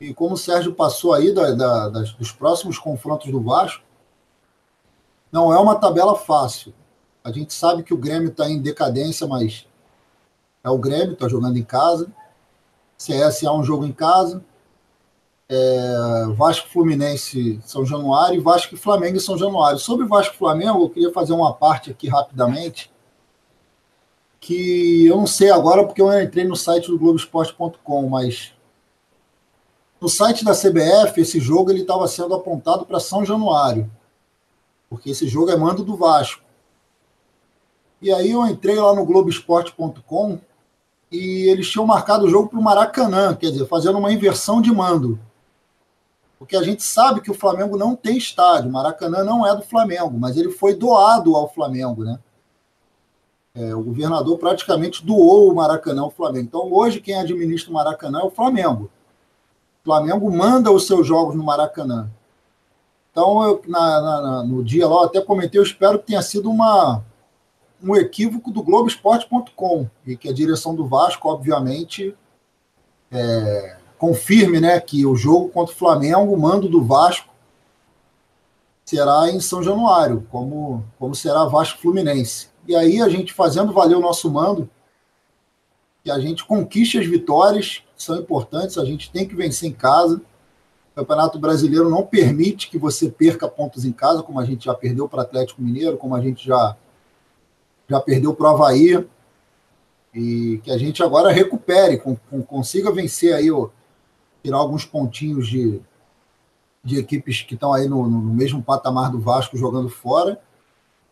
E 0.00 0.14
como 0.14 0.34
o 0.34 0.38
Sérgio 0.38 0.72
passou 0.74 1.12
aí 1.12 1.34
da, 1.34 1.50
da, 1.50 1.88
das, 1.88 2.12
dos 2.12 2.30
próximos 2.30 2.78
confrontos 2.78 3.32
do 3.32 3.40
Vasco, 3.40 3.82
não 5.32 5.52
é 5.52 5.58
uma 5.58 5.74
tabela 5.74 6.14
fácil. 6.14 6.72
A 7.24 7.32
gente 7.32 7.52
sabe 7.52 7.82
que 7.82 7.92
o 7.92 7.98
Grêmio 7.98 8.28
está 8.28 8.48
em 8.48 8.62
decadência, 8.62 9.26
mas 9.26 9.66
é 10.64 10.70
o 10.70 10.78
Grêmio, 10.78 11.12
está 11.12 11.28
jogando 11.28 11.58
em 11.58 11.62
casa. 11.62 12.10
CSA 12.96 13.52
um 13.52 13.62
jogo 13.62 13.84
em 13.84 13.92
casa. 13.92 14.42
É, 15.46 16.26
Vasco 16.34 16.68
Fluminense 16.70 17.60
São 17.66 17.84
Januário 17.84 18.38
e 18.38 18.40
Vasco 18.40 18.74
e 18.74 18.78
Flamengo 18.78 19.20
São 19.20 19.36
Januário. 19.36 19.78
Sobre 19.78 20.06
Vasco 20.06 20.34
Flamengo, 20.36 20.82
eu 20.84 20.90
queria 20.90 21.12
fazer 21.12 21.34
uma 21.34 21.52
parte 21.52 21.90
aqui 21.90 22.08
rapidamente, 22.08 22.90
que 24.40 25.06
eu 25.06 25.18
não 25.18 25.26
sei 25.26 25.50
agora 25.50 25.84
porque 25.84 26.00
eu 26.00 26.20
entrei 26.20 26.44
no 26.44 26.56
site 26.56 26.90
do 26.90 26.98
Globoesporte.com, 26.98 28.08
mas 28.08 28.54
no 30.00 30.08
site 30.08 30.44
da 30.44 30.52
CBF 30.52 31.20
esse 31.20 31.40
jogo 31.40 31.70
ele 31.70 31.82
estava 31.82 32.08
sendo 32.08 32.34
apontado 32.34 32.86
para 32.86 33.00
São 33.00 33.22
Januário, 33.22 33.90
porque 34.88 35.10
esse 35.10 35.28
jogo 35.28 35.50
é 35.50 35.56
mando 35.56 35.84
do 35.84 35.94
Vasco. 35.94 36.42
E 38.00 38.10
aí 38.12 38.30
eu 38.30 38.46
entrei 38.46 38.76
lá 38.76 38.94
no 38.94 39.04
Globoesporte.com 39.04 40.38
e 41.10 41.48
eles 41.48 41.68
tinham 41.68 41.86
marcado 41.86 42.26
o 42.26 42.30
jogo 42.30 42.48
para 42.48 42.58
o 42.58 42.62
Maracanã, 42.62 43.34
quer 43.34 43.50
dizer, 43.50 43.66
fazendo 43.66 43.98
uma 43.98 44.12
inversão 44.12 44.60
de 44.60 44.72
mando. 44.72 45.18
Porque 46.38 46.56
a 46.56 46.62
gente 46.62 46.82
sabe 46.82 47.20
que 47.20 47.30
o 47.30 47.34
Flamengo 47.34 47.76
não 47.76 47.94
tem 47.94 48.16
estádio, 48.16 48.70
Maracanã 48.70 49.22
não 49.24 49.46
é 49.46 49.54
do 49.54 49.62
Flamengo, 49.62 50.18
mas 50.18 50.36
ele 50.36 50.50
foi 50.50 50.74
doado 50.74 51.36
ao 51.36 51.52
Flamengo, 51.52 52.04
né? 52.04 52.18
É, 53.54 53.72
o 53.72 53.82
governador 53.82 54.36
praticamente 54.36 55.06
doou 55.06 55.50
o 55.50 55.54
Maracanã 55.54 56.02
ao 56.02 56.10
Flamengo. 56.10 56.46
Então, 56.46 56.72
hoje, 56.72 57.00
quem 57.00 57.14
administra 57.14 57.70
o 57.70 57.74
Maracanã 57.74 58.20
é 58.20 58.24
o 58.24 58.30
Flamengo. 58.30 58.90
O 59.80 59.84
Flamengo 59.84 60.28
manda 60.28 60.72
os 60.72 60.88
seus 60.88 61.06
jogos 61.06 61.36
no 61.36 61.44
Maracanã. 61.44 62.10
Então, 63.12 63.44
eu, 63.44 63.62
na, 63.68 64.00
na, 64.00 64.42
no 64.42 64.64
dia 64.64 64.88
lá, 64.88 64.96
eu 64.96 65.04
até 65.04 65.20
comentei, 65.20 65.60
eu 65.60 65.62
espero 65.62 66.00
que 66.00 66.06
tenha 66.06 66.20
sido 66.20 66.50
uma, 66.50 67.00
um 67.84 67.94
equívoco 67.94 68.50
do 68.50 68.62
Globoesporte.com 68.62 69.88
e 70.06 70.16
que 70.16 70.28
a 70.28 70.32
direção 70.32 70.74
do 70.74 70.86
Vasco, 70.86 71.28
obviamente, 71.28 72.16
é, 73.12 73.76
confirme 73.98 74.58
né, 74.58 74.80
que 74.80 75.04
o 75.04 75.14
jogo 75.14 75.50
contra 75.50 75.74
o 75.74 75.76
Flamengo, 75.76 76.32
o 76.32 76.40
mando 76.40 76.68
do 76.68 76.82
Vasco, 76.82 77.32
será 78.84 79.30
em 79.30 79.40
São 79.40 79.62
Januário, 79.62 80.26
como, 80.30 80.84
como 80.98 81.14
será 81.14 81.44
Vasco 81.44 81.80
Fluminense. 81.80 82.48
E 82.66 82.74
aí 82.74 83.00
a 83.00 83.08
gente 83.08 83.32
fazendo 83.32 83.72
valer 83.72 83.96
o 83.96 84.00
nosso 84.00 84.30
mando, 84.30 84.68
que 86.02 86.10
a 86.10 86.18
gente 86.18 86.44
conquiste 86.44 86.98
as 86.98 87.06
vitórias, 87.06 87.82
que 87.96 88.02
são 88.02 88.18
importantes, 88.18 88.78
a 88.78 88.84
gente 88.84 89.10
tem 89.10 89.26
que 89.26 89.34
vencer 89.34 89.68
em 89.68 89.72
casa. 89.72 90.20
O 90.92 90.96
Campeonato 90.96 91.38
Brasileiro 91.38 91.88
não 91.88 92.04
permite 92.04 92.68
que 92.68 92.78
você 92.78 93.10
perca 93.10 93.48
pontos 93.48 93.84
em 93.84 93.92
casa, 93.92 94.22
como 94.22 94.38
a 94.38 94.44
gente 94.44 94.66
já 94.66 94.74
perdeu 94.74 95.08
para 95.08 95.22
Atlético 95.22 95.62
Mineiro, 95.62 95.96
como 95.96 96.14
a 96.14 96.20
gente 96.20 96.46
já 96.46 96.76
já 97.88 98.00
perdeu 98.00 98.34
para 98.34 98.46
o 98.46 98.54
Havaí, 98.54 99.06
e 100.14 100.60
que 100.62 100.70
a 100.70 100.78
gente 100.78 101.02
agora 101.02 101.32
recupere, 101.32 102.00
consiga 102.46 102.92
vencer 102.92 103.34
aí, 103.34 103.50
ó, 103.50 103.68
tirar 104.42 104.58
alguns 104.58 104.84
pontinhos 104.84 105.48
de, 105.48 105.80
de 106.84 106.98
equipes 106.98 107.42
que 107.42 107.54
estão 107.54 107.72
aí 107.72 107.88
no, 107.88 108.08
no, 108.08 108.34
mesmo 108.34 108.62
patamar 108.62 109.10
do 109.10 109.18
Vasco 109.18 109.56
jogando 109.56 109.88
fora, 109.88 110.40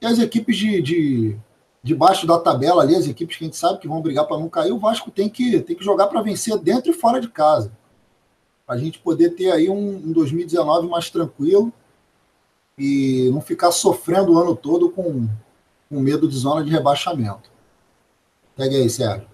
e 0.00 0.06
as 0.06 0.18
equipes 0.18 0.56
de, 0.56 0.80
de, 0.80 1.36
de 1.82 1.94
baixo 1.94 2.26
da 2.26 2.38
tabela 2.38 2.82
ali, 2.82 2.94
as 2.94 3.08
equipes 3.08 3.36
que 3.36 3.44
a 3.44 3.46
gente 3.46 3.56
sabe 3.56 3.80
que 3.80 3.88
vão 3.88 4.00
brigar 4.00 4.26
para 4.26 4.38
não 4.38 4.48
cair, 4.48 4.72
o 4.72 4.78
Vasco 4.78 5.10
tem 5.10 5.28
que, 5.28 5.60
tem 5.60 5.74
que 5.74 5.84
jogar 5.84 6.06
para 6.06 6.22
vencer 6.22 6.56
dentro 6.58 6.90
e 6.90 6.94
fora 6.94 7.20
de 7.20 7.28
casa. 7.28 7.72
Para 8.64 8.76
a 8.76 8.78
gente 8.78 9.00
poder 9.00 9.30
ter 9.30 9.50
aí 9.50 9.68
um, 9.68 9.96
um 9.96 10.12
2019 10.12 10.88
mais 10.88 11.10
tranquilo 11.10 11.72
e 12.78 13.28
não 13.32 13.40
ficar 13.40 13.72
sofrendo 13.72 14.32
o 14.32 14.38
ano 14.38 14.54
todo 14.54 14.90
com, 14.90 15.28
com 15.92 16.00
medo 16.00 16.26
de 16.26 16.34
zona 16.34 16.64
de 16.64 16.70
rebaixamento. 16.70 17.50
Pegue 18.56 18.76
aí, 18.76 18.88
Sérgio. 18.88 19.28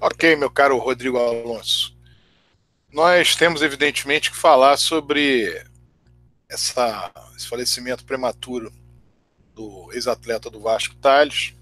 Ok, 0.00 0.34
meu 0.34 0.50
caro 0.50 0.76
Rodrigo 0.78 1.16
Alonso. 1.16 1.96
Nós 2.92 3.36
temos, 3.36 3.62
evidentemente, 3.62 4.32
que 4.32 4.36
falar 4.36 4.76
sobre 4.76 5.64
essa, 6.48 7.12
esse 7.36 7.46
falecimento 7.46 8.04
prematuro 8.04 8.72
do 9.54 9.92
ex-atleta 9.92 10.50
do 10.50 10.58
Vasco 10.58 10.96
Tales, 10.96 11.54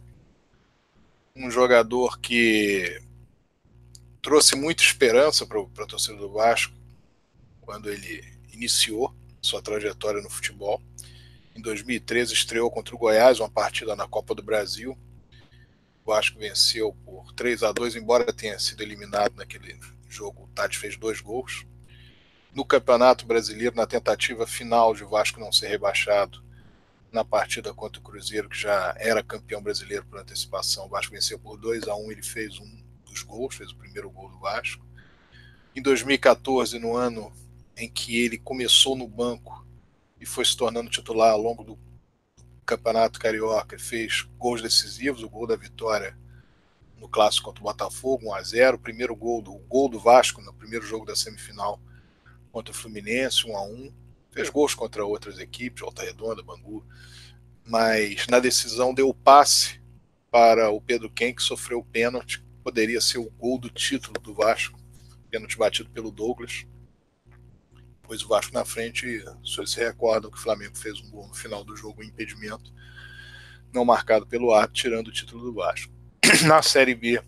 um 1.36 1.50
jogador 1.50 2.18
que 2.18 3.01
trouxe 4.22 4.54
muita 4.54 4.84
esperança 4.84 5.44
para 5.44 5.60
a 5.60 5.86
torcida 5.86 6.16
do 6.16 6.30
Vasco 6.30 6.72
quando 7.60 7.90
ele 7.90 8.24
iniciou 8.52 9.12
sua 9.40 9.60
trajetória 9.60 10.22
no 10.22 10.30
futebol. 10.30 10.80
Em 11.56 11.60
2013 11.60 12.32
estreou 12.32 12.70
contra 12.70 12.94
o 12.94 12.98
Goiás, 12.98 13.40
uma 13.40 13.50
partida 13.50 13.96
na 13.96 14.06
Copa 14.06 14.32
do 14.32 14.42
Brasil. 14.42 14.96
O 16.04 16.12
Vasco 16.12 16.38
venceu 16.38 16.96
por 17.04 17.32
3 17.32 17.64
a 17.64 17.72
2 17.72 17.96
embora 17.96 18.32
tenha 18.32 18.58
sido 18.60 18.82
eliminado 18.82 19.34
naquele 19.34 19.78
jogo. 20.08 20.44
O 20.44 20.48
Tati 20.54 20.78
fez 20.78 20.96
dois 20.96 21.20
gols. 21.20 21.66
No 22.54 22.64
Campeonato 22.64 23.26
Brasileiro, 23.26 23.74
na 23.74 23.86
tentativa 23.86 24.46
final 24.46 24.94
de 24.94 25.02
o 25.02 25.08
Vasco 25.08 25.40
não 25.40 25.50
ser 25.50 25.66
rebaixado, 25.68 26.42
na 27.10 27.24
partida 27.24 27.74
contra 27.74 28.00
o 28.00 28.04
Cruzeiro, 28.04 28.48
que 28.48 28.58
já 28.58 28.94
era 28.98 29.22
campeão 29.22 29.62
brasileiro 29.62 30.04
por 30.06 30.18
antecipação, 30.18 30.86
o 30.86 30.88
Vasco 30.88 31.12
venceu 31.12 31.38
por 31.38 31.58
2 31.58 31.88
a 31.88 31.94
1 31.94 32.12
ele 32.12 32.22
fez 32.22 32.58
um 32.58 32.81
dos 33.12 33.22
gols, 33.22 33.54
fez 33.54 33.70
o 33.70 33.76
primeiro 33.76 34.10
gol 34.10 34.28
do 34.28 34.38
Vasco. 34.38 34.84
Em 35.76 35.82
2014, 35.82 36.78
no 36.78 36.96
ano 36.96 37.32
em 37.76 37.88
que 37.88 38.20
ele 38.20 38.38
começou 38.38 38.96
no 38.96 39.06
banco 39.06 39.66
e 40.20 40.26
foi 40.26 40.44
se 40.44 40.56
tornando 40.56 40.90
titular 40.90 41.32
ao 41.32 41.40
longo 41.40 41.62
do 41.62 41.78
Campeonato 42.64 43.18
Carioca, 43.18 43.78
fez 43.78 44.22
gols 44.38 44.62
decisivos, 44.62 45.22
o 45.22 45.28
gol 45.28 45.46
da 45.46 45.56
vitória 45.56 46.16
no 46.96 47.08
clássico 47.08 47.46
contra 47.46 47.62
o 47.62 47.64
Botafogo, 47.64 48.28
1 48.28 48.34
a 48.34 48.42
0 48.42 48.78
primeiro 48.78 49.16
gol 49.16 49.42
do, 49.42 49.52
gol 49.52 49.88
do 49.88 49.98
Vasco 49.98 50.40
no 50.40 50.52
primeiro 50.54 50.86
jogo 50.86 51.04
da 51.04 51.16
semifinal 51.16 51.80
contra 52.52 52.72
o 52.72 52.76
Fluminense, 52.76 53.46
1 53.46 53.56
a 53.56 53.62
1 53.62 53.92
Fez 54.32 54.48
gols 54.48 54.74
contra 54.74 55.04
outras 55.04 55.38
equipes, 55.38 55.82
Volta 55.82 56.02
Redonda, 56.02 56.42
Bangu, 56.42 56.82
mas 57.66 58.26
na 58.28 58.38
decisão 58.38 58.94
deu 58.94 59.10
o 59.10 59.14
passe 59.14 59.78
para 60.30 60.70
o 60.70 60.80
Pedro 60.80 61.10
Ken, 61.10 61.34
que 61.34 61.42
sofreu 61.42 61.80
o 61.80 61.84
pênalti, 61.84 62.42
poderia 62.62 63.00
ser 63.00 63.18
o 63.18 63.30
gol 63.30 63.58
do 63.58 63.68
título 63.68 64.20
do 64.20 64.34
Vasco, 64.34 64.78
pênalti 65.30 65.56
batido 65.56 65.90
pelo 65.90 66.10
Douglas. 66.10 66.66
Pois 68.02 68.22
o 68.22 68.28
Vasco 68.28 68.52
na 68.52 68.64
frente, 68.64 69.20
se 69.44 69.56
vocês 69.56 69.70
se 69.70 69.80
recordam 69.80 70.30
que 70.30 70.38
o 70.38 70.40
Flamengo 70.40 70.76
fez 70.76 71.00
um 71.00 71.10
gol 71.10 71.28
no 71.28 71.34
final 71.34 71.64
do 71.64 71.76
jogo, 71.76 72.02
um 72.02 72.04
impedimento, 72.04 72.72
não 73.72 73.84
marcado 73.84 74.26
pelo 74.26 74.52
árbitro, 74.52 74.82
tirando 74.82 75.08
o 75.08 75.12
título 75.12 75.44
do 75.44 75.54
Vasco. 75.54 75.92
Na 76.46 76.62
Série 76.62 76.94
B 76.94 77.22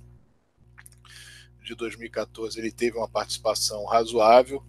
de 1.63 1.75
2014, 1.75 2.59
ele 2.59 2.71
teve 2.71 2.99
uma 2.99 3.09
participação 3.09 3.85
razoável, 3.87 4.63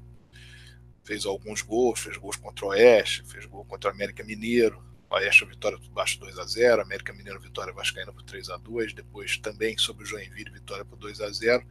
fez 1.04 1.26
alguns 1.26 1.62
gols, 1.62 2.00
fez 2.00 2.18
gols 2.18 2.38
contra 2.38 2.66
o 2.66 2.70
Oeste, 2.70 3.24
fez 3.26 3.46
gol 3.46 3.66
contra 3.66 3.90
o 3.90 3.94
América 3.94 4.24
Mineiro, 4.24 4.82
Oeste 5.10 5.46
vitória 5.46 5.78
por 5.78 5.90
baixo 5.90 6.20
2 6.20 6.38
a 6.40 6.46
0 6.46 6.82
América 6.82 7.14
Mineiro 7.14 7.40
vitória 7.40 7.74
Vascaína 7.74 8.12
por 8.12 8.24
3 8.24 8.50
a 8.50 8.58
2 8.58 8.94
depois 8.94 9.38
também 9.38 9.78
sobre 9.78 10.04
o 10.04 10.06
Joinville 10.06 10.52
vitória 10.52 10.84
por 10.84 10.98
2 10.98 11.22
a 11.22 11.32
0 11.32 11.66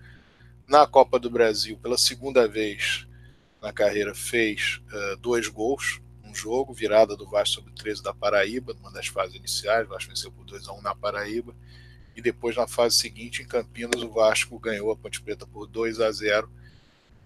Na 0.66 0.86
Copa 0.86 1.18
do 1.18 1.28
Brasil, 1.28 1.76
pela 1.78 1.98
segunda 1.98 2.48
vez 2.48 3.06
na 3.64 3.72
carreira, 3.72 4.14
fez 4.14 4.82
uh, 4.92 5.16
dois 5.16 5.48
gols, 5.48 5.98
um 6.22 6.34
jogo, 6.34 6.74
virada 6.74 7.16
do 7.16 7.26
Vasco 7.26 7.54
sobre 7.54 7.70
o 7.70 7.74
13 7.74 8.02
da 8.02 8.12
Paraíba, 8.12 8.74
numa 8.74 8.92
das 8.92 9.06
fases 9.06 9.34
iniciais, 9.34 9.86
o 9.86 9.90
Vasco 9.90 10.10
venceu 10.10 10.30
por 10.30 10.44
2 10.44 10.68
a 10.68 10.72
1 10.74 10.82
na 10.82 10.94
Paraíba, 10.94 11.56
e 12.14 12.20
depois 12.20 12.56
na 12.56 12.66
fase 12.66 12.96
seguinte, 12.96 13.40
em 13.40 13.46
Campinas, 13.46 14.02
o 14.02 14.10
Vasco 14.10 14.58
ganhou 14.58 14.90
a 14.90 14.96
Ponte 14.96 15.20
Preta 15.22 15.46
por 15.46 15.66
2 15.66 15.98
a 16.00 16.12
0 16.12 16.50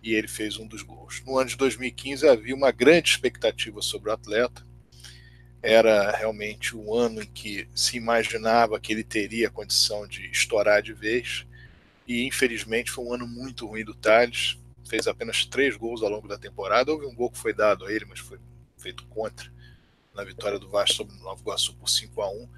e 0.01 0.15
ele 0.15 0.29
fez 0.29 0.59
um 0.59 0.67
dos 0.67 0.83
gols. 0.83 1.23
No 1.27 1.37
ano 1.39 1.51
de 1.51 1.57
2015 1.57 2.29
havia 2.29 2.55
uma 2.55 2.71
grande 2.71 3.11
expectativa 3.11 3.83
sobre 3.83 4.11
o 4.11 4.13
atleta. 4.13 4.65
Era 5.63 6.13
realmente 6.13 6.77
o 6.77 6.95
ano 6.95 7.23
em 7.23 7.27
que 7.27 7.69
se 7.75 7.97
imaginava 7.97 8.79
que 8.79 8.93
ele 8.93 9.03
teria 9.03 9.51
condição 9.51 10.07
de 10.07 10.31
estourar 10.31 10.83
de 10.83 10.93
vez. 10.93 11.47
E 12.07 12.25
infelizmente 12.25 12.91
foi 12.91 13.05
um 13.05 13.13
ano 13.13 13.27
muito 13.27 13.67
ruim 13.67 13.85
do 13.85 13.95
Thales. 13.95 14.59
Fez 14.89 15.07
apenas 15.07 15.45
três 15.45 15.77
gols 15.77 16.03
ao 16.03 16.09
longo 16.09 16.29
da 16.29 16.39
temporada. 16.39 16.93
Houve 16.93 17.07
um 17.07 17.15
gol 17.15 17.31
que 17.31 17.39
foi 17.39 17.53
dado 17.53 17.87
a 17.87 17.93
ele, 17.93 18.05
mas 18.05 18.21
foi 18.21 18.39
feito 18.77 19.05
contra 19.07 19.51
na 20.15 20.25
vitória 20.25 20.59
do 20.59 20.69
Vasco 20.69 20.97
sobre 20.97 21.15
o 21.17 21.21
Nova 21.21 21.41
Iguaçu 21.41 21.75
por 21.75 21.89
5 21.89 22.21
a 22.23 22.31
1 22.31 22.49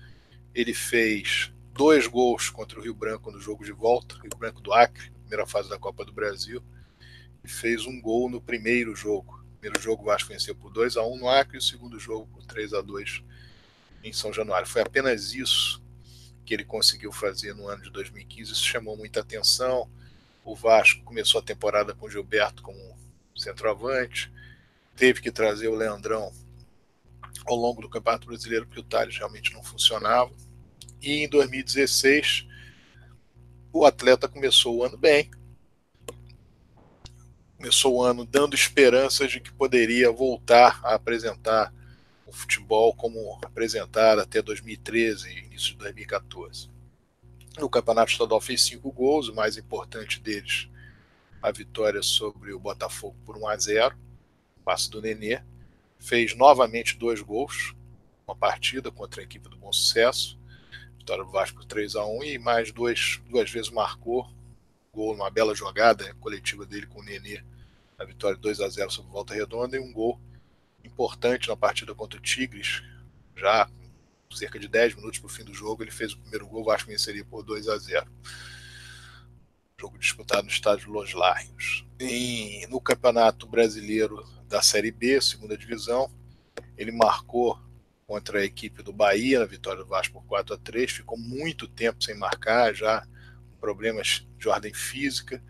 Ele 0.54 0.72
fez 0.72 1.52
dois 1.72 2.06
gols 2.06 2.48
contra 2.48 2.78
o 2.78 2.82
Rio 2.82 2.94
Branco 2.94 3.30
no 3.30 3.40
jogo 3.40 3.64
de 3.64 3.72
volta, 3.72 4.14
Rio 4.16 4.36
Branco 4.38 4.60
do 4.60 4.72
Acre, 4.72 5.10
primeira 5.10 5.46
fase 5.46 5.68
da 5.68 5.78
Copa 5.78 6.04
do 6.04 6.12
Brasil 6.12 6.62
fez 7.44 7.86
um 7.86 8.00
gol 8.00 8.28
no 8.28 8.40
primeiro 8.40 8.94
jogo. 8.94 9.39
Primeiro 9.60 9.82
jogo 9.82 10.02
o 10.02 10.06
Vasco 10.06 10.30
venceu 10.30 10.54
por 10.54 10.72
2 10.72 10.96
a 10.96 11.02
1 11.04 11.18
no 11.18 11.28
Acre 11.28 11.56
e 11.56 11.58
o 11.58 11.62
segundo 11.62 12.00
jogo 12.00 12.26
por 12.32 12.42
3 12.46 12.72
a 12.72 12.80
2 12.80 13.22
em 14.02 14.10
São 14.10 14.32
Januário. 14.32 14.66
Foi 14.66 14.80
apenas 14.80 15.34
isso 15.34 15.82
que 16.46 16.54
ele 16.54 16.64
conseguiu 16.64 17.12
fazer 17.12 17.54
no 17.54 17.68
ano 17.68 17.82
de 17.82 17.90
2015. 17.90 18.52
Isso 18.52 18.64
chamou 18.64 18.96
muita 18.96 19.20
atenção. 19.20 19.86
O 20.42 20.56
Vasco 20.56 21.04
começou 21.04 21.40
a 21.40 21.44
temporada 21.44 21.94
com 21.94 22.06
o 22.06 22.10
Gilberto 22.10 22.62
como 22.62 22.98
centroavante, 23.36 24.32
teve 24.96 25.20
que 25.20 25.30
trazer 25.30 25.68
o 25.68 25.74
Leandrão 25.74 26.32
ao 27.46 27.56
longo 27.56 27.82
do 27.82 27.88
Campeonato 27.88 28.26
Brasileiro 28.26 28.66
porque 28.66 28.80
o 28.80 28.84
Thales 28.84 29.16
realmente 29.16 29.52
não 29.52 29.62
funcionava. 29.62 30.32
E 31.02 31.24
em 31.24 31.28
2016 31.28 32.46
o 33.72 33.84
atleta 33.84 34.26
começou 34.26 34.76
o 34.76 34.84
ano 34.84 34.96
bem, 34.96 35.30
começou 37.60 37.96
o 37.96 38.02
ano 38.02 38.24
dando 38.24 38.54
esperanças 38.54 39.30
de 39.30 39.38
que 39.38 39.52
poderia 39.52 40.10
voltar 40.10 40.80
a 40.82 40.94
apresentar 40.94 41.70
o 42.26 42.32
futebol 42.32 42.94
como 42.94 43.38
apresentar 43.44 44.18
até 44.18 44.40
2013 44.40 45.28
e 45.28 45.38
início 45.40 45.72
de 45.72 45.76
2014. 45.76 46.70
No 47.58 47.68
Campeonato 47.68 48.12
Estadual 48.12 48.40
fez 48.40 48.62
cinco 48.62 48.90
gols, 48.90 49.28
o 49.28 49.34
mais 49.34 49.58
importante 49.58 50.18
deles 50.20 50.70
a 51.42 51.50
vitória 51.50 52.02
sobre 52.02 52.54
o 52.54 52.58
Botafogo 52.58 53.16
por 53.26 53.36
1 53.36 53.48
a 53.48 53.56
0, 53.58 53.96
passe 54.64 54.90
do 54.90 55.02
Nenê. 55.02 55.42
Fez 55.98 56.34
novamente 56.34 56.96
dois 56.96 57.20
gols, 57.20 57.74
uma 58.26 58.34
partida 58.34 58.90
contra 58.90 59.20
a 59.20 59.24
equipe 59.24 59.50
do 59.50 59.56
Bom 59.58 59.70
Sucesso, 59.70 60.38
vitória 60.96 61.24
do 61.24 61.30
Vasco 61.30 61.58
por 61.58 61.66
3 61.66 61.94
a 61.96 62.06
1 62.06 62.24
e 62.24 62.38
mais 62.38 62.72
dois, 62.72 63.20
duas 63.28 63.50
vezes 63.50 63.70
marcou 63.70 64.26
gol, 64.92 65.14
uma 65.14 65.30
bela 65.30 65.54
jogada 65.54 66.12
coletiva 66.14 66.66
dele 66.66 66.86
com 66.86 67.00
o 67.00 67.04
Nenê. 67.04 67.42
Na 67.98 68.04
vitória 68.04 68.36
2 68.36 68.60
a 68.60 68.68
0 68.68 68.90
sobre 68.90 69.12
Volta 69.12 69.34
Redonda 69.34 69.76
e 69.76 69.80
um 69.80 69.92
gol 69.92 70.20
importante 70.84 71.48
na 71.48 71.56
partida 71.56 71.94
contra 71.94 72.18
o 72.18 72.22
Tigres, 72.22 72.82
já 73.36 73.70
cerca 74.32 74.58
de 74.58 74.68
10 74.68 74.94
minutos 74.94 75.18
para 75.18 75.26
o 75.26 75.30
fim 75.30 75.44
do 75.44 75.52
jogo, 75.52 75.82
ele 75.82 75.90
fez 75.90 76.12
o 76.12 76.18
primeiro 76.18 76.46
gol, 76.46 76.62
o 76.62 76.64
Vasco 76.64 76.88
venceria 76.88 77.24
por 77.24 77.42
2 77.42 77.68
a 77.68 77.76
0 77.76 78.06
Jogo 79.78 79.98
disputado 79.98 80.42
no 80.42 80.50
estádio 80.50 80.90
Los 80.90 81.14
Larrios. 81.14 81.86
E 81.98 82.66
no 82.68 82.80
Campeonato 82.80 83.46
Brasileiro 83.46 84.24
da 84.46 84.60
Série 84.60 84.90
B, 84.90 85.20
segunda 85.20 85.56
divisão, 85.56 86.10
ele 86.76 86.92
marcou 86.92 87.58
contra 88.06 88.40
a 88.40 88.44
equipe 88.44 88.82
do 88.82 88.92
Bahia, 88.92 89.38
na 89.38 89.46
vitória 89.46 89.82
do 89.82 89.88
Vasco 89.88 90.14
por 90.14 90.24
4 90.26 90.54
a 90.54 90.58
3 90.58 90.90
ficou 90.90 91.16
muito 91.16 91.66
tempo 91.66 92.02
sem 92.02 92.14
marcar, 92.14 92.74
já 92.74 93.06
problemas 93.60 94.26
de 94.38 94.48
ordem 94.48 94.72
física, 94.72 95.42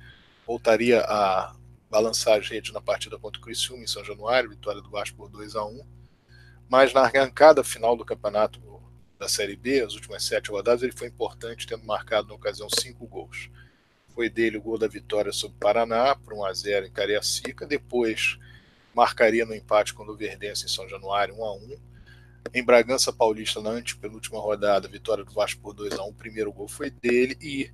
voltaria 0.47 1.01
a 1.03 1.55
balançar 1.89 2.39
as 2.39 2.49
redes 2.49 2.73
na 2.73 2.81
partida 2.81 3.19
contra 3.19 3.41
o 3.41 3.45
Criciúma 3.45 3.85
em 3.85 3.87
São 3.87 4.05
Januário, 4.05 4.51
vitória 4.51 4.81
do 4.81 4.91
Vasco 4.91 5.17
por 5.17 5.29
2 5.29 5.57
a 5.57 5.65
1 5.65 6.01
mas 6.71 6.95
na 6.95 7.01
arrancada 7.01 7.65
final 7.65 7.97
do 7.97 8.05
campeonato 8.05 8.61
da 9.19 9.29
Série 9.29 9.57
B, 9.57 9.83
as 9.83 9.95
últimas 9.95 10.23
sete 10.23 10.53
rodadas, 10.53 10.85
ele 10.85 10.97
foi 10.97 11.09
importante, 11.09 11.67
tendo 11.67 11.85
marcado 11.85 12.29
na 12.29 12.35
ocasião 12.35 12.69
cinco 12.71 13.09
gols. 13.09 13.51
Foi 14.15 14.31
dele 14.31 14.57
o 14.57 14.63
gol 14.63 14.79
da 14.79 14.87
vitória 14.87 15.33
sobre 15.33 15.57
o 15.57 15.61
Paraná, 15.61 16.15
por 16.15 16.33
1 16.33 16.45
a 16.45 16.53
0 16.53 16.87
em 16.87 16.93
Cariacica, 16.93 17.67
depois 17.67 18.39
marcaria 18.95 19.45
no 19.45 19.55
empate 19.55 19.93
com 19.93 20.05
o 20.05 20.17
Verdense 20.17 20.65
em 20.65 20.69
São 20.69 20.89
Januário, 20.89 21.35
1 21.35 21.45
a 21.45 21.55
1 21.55 21.77
em 22.55 22.65
Bragança 22.65 23.13
Paulista, 23.13 23.61
na 23.61 23.71
antepenúltima 23.71 24.39
rodada, 24.39 24.89
vitória 24.89 25.25
do 25.25 25.33
Vasco 25.33 25.61
por 25.61 25.75
2 25.75 25.99
a 25.99 26.05
1 26.05 26.09
o 26.09 26.15
primeiro 26.15 26.53
gol 26.53 26.69
foi 26.69 26.89
dele, 26.89 27.37
e 27.41 27.71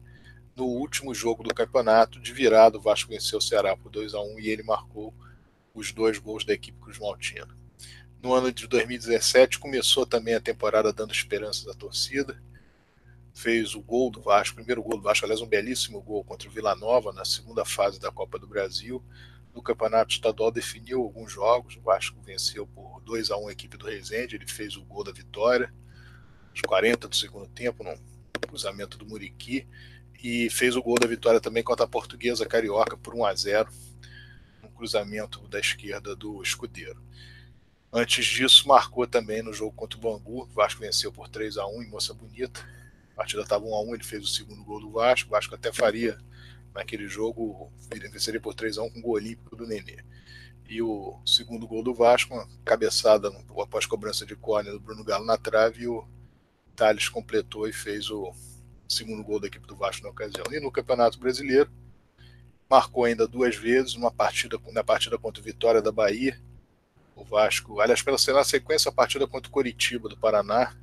no 0.57 0.65
último 0.65 1.15
jogo 1.15 1.43
do 1.43 1.55
campeonato, 1.55 2.19
de 2.19 2.33
virada, 2.33 2.79
o 2.79 2.81
Vasco 2.81 3.11
venceu 3.11 3.39
o 3.39 3.43
Ceará 3.43 3.77
por 3.77 3.91
2 3.91 4.15
a 4.15 4.21
1 4.23 4.41
e 4.41 4.49
ele 4.49 4.63
marcou 4.63 5.13
os 5.75 5.93
dois 5.93 6.19
gols 6.19 6.47
da 6.47 6.55
equipe 6.55 6.81
Cruz 6.81 6.99
Maltina. 6.99 7.55
No 8.23 8.33
ano 8.33 8.51
de 8.51 8.67
2017, 8.67 9.59
começou 9.59 10.07
também 10.07 10.35
a 10.35 10.41
temporada 10.41 10.95
dando 10.95 11.13
esperanças 11.13 11.69
à 11.69 11.75
torcida. 11.75 12.43
Fez 13.35 13.75
o 13.75 13.83
gol 13.83 14.11
do 14.11 14.23
Vasco, 14.23 14.55
o 14.55 14.57
primeiro 14.57 14.83
gol 14.83 14.97
do 14.97 15.03
Vasco, 15.03 15.27
aliás, 15.27 15.43
um 15.43 15.47
belíssimo 15.47 16.01
gol 16.01 16.25
contra 16.25 16.49
o 16.49 16.51
Vila 16.51 16.75
Nova 16.75 17.13
na 17.13 17.27
segunda 17.27 17.63
fase 17.67 18.01
da 18.01 18.11
Copa 18.11 18.39
do 18.39 18.47
Brasil. 18.47 19.05
No 19.55 19.61
campeonato 19.61 20.15
estadual 20.15 20.51
definiu 20.51 21.03
alguns 21.03 21.31
jogos. 21.31 21.77
O 21.77 21.83
Vasco 21.83 22.19
venceu 22.23 22.67
por 22.67 23.03
2 23.03 23.31
a 23.31 23.37
1 23.37 23.49
a 23.49 23.53
equipe 23.53 23.77
do 23.77 23.87
Resende. 23.87 24.37
Ele 24.37 24.49
fez 24.49 24.75
o 24.77 24.85
gol 24.85 25.05
da 25.05 25.13
vitória, 25.13 25.73
aos 26.51 26.63
40 26.63 27.09
do 27.09 27.15
segundo 27.15 27.47
tempo, 27.49 27.85
num 27.85 27.97
cruzamento 28.49 28.97
do 28.97 29.05
Muriqui 29.05 29.69
e 30.27 30.51
fez 30.51 30.75
o 30.75 30.83
gol 30.83 30.99
da 30.99 31.07
vitória 31.07 31.41
também 31.41 31.63
contra 31.63 31.85
a 31.85 31.89
Portuguesa 31.89 32.45
Carioca 32.45 32.97
por 32.97 33.15
1 33.15 33.27
a 33.27 33.33
0 33.33 33.69
no 34.61 34.69
cruzamento 34.71 35.47
da 35.47 35.61
esquerda 35.61 36.17
do 36.17 36.43
Escudeiro. 36.43 37.01
Antes 37.93 38.27
disso, 38.27 38.67
marcou 38.67 39.07
também 39.07 39.41
no 39.41 39.53
jogo 39.53 39.71
contra 39.71 39.97
o 39.97 40.01
Bangu. 40.03 40.43
O 40.43 40.47
Vasco 40.47 40.81
venceu 40.81 41.13
por 41.13 41.29
3 41.29 41.59
a 41.59 41.67
1 41.69 41.85
em 41.85 41.89
Moça 41.89 42.13
Bonita. 42.13 42.61
A 43.13 43.19
partida 43.19 43.43
estava 43.43 43.65
1 43.65 43.73
a 43.73 43.81
1 43.83 43.95
ele 43.95 44.03
fez 44.03 44.25
o 44.25 44.27
segundo 44.27 44.65
gol 44.65 44.81
do 44.81 44.91
Vasco. 44.91 45.29
O 45.29 45.31
Vasco 45.31 45.55
até 45.55 45.73
faria 45.73 46.19
naquele 46.75 47.07
jogo, 47.07 47.71
ele 47.93 48.09
venceria 48.09 48.41
por 48.41 48.53
3 48.53 48.79
a 48.79 48.83
1 48.83 48.91
com 48.91 48.99
o 48.99 49.03
gol 49.03 49.15
olímpico 49.15 49.55
do 49.55 49.65
Nenê. 49.65 49.99
E 50.69 50.83
o 50.83 51.21
segundo 51.25 51.69
gol 51.69 51.85
do 51.85 51.95
Vasco, 51.95 52.35
uma 52.35 52.49
cabeçada 52.65 53.29
após 53.63 53.87
cobrança 53.87 54.27
de 54.27 54.35
córnea 54.35 54.73
do 54.73 54.81
Bruno 54.81 55.05
Galo 55.05 55.25
na 55.25 55.39
trave, 55.39 55.85
e 55.85 55.87
o 55.87 56.05
Thales 56.75 57.09
completou 57.09 57.69
e 57.69 57.73
fez 57.73 58.11
o 58.11 58.35
segundo 58.89 59.25
gol 59.25 59.41
da 59.41 59.47
equipe 59.47 59.67
do 59.67 59.77
Vasco 59.77 60.05
na 60.05 60.11
ocasião. 60.11 60.45
E 60.51 60.61
no 60.61 60.71
Campeonato 60.71 61.19
Brasileiro, 61.19 61.71
marcou 62.69 63.05
ainda 63.05 63.27
duas 63.27 63.57
vezes, 63.57 63.95
uma 63.95 64.11
partida 64.11 64.59
na 64.73 64.85
partida 64.85 65.19
contra 65.19 65.41
o 65.41 65.45
Vitória 65.45 65.83
da 65.83 65.93
Bahia. 65.93 66.41
O 67.15 67.25
Vasco, 67.25 67.81
aliás, 67.81 68.03
pela 68.03 68.19
na 68.35 68.45
sequência, 68.45 68.89
a 68.89 68.93
partida 68.93 69.27
contra 69.27 69.49
o 69.49 69.53
Coritiba 69.53 70.09
do 70.09 70.17
Paraná. 70.17 70.77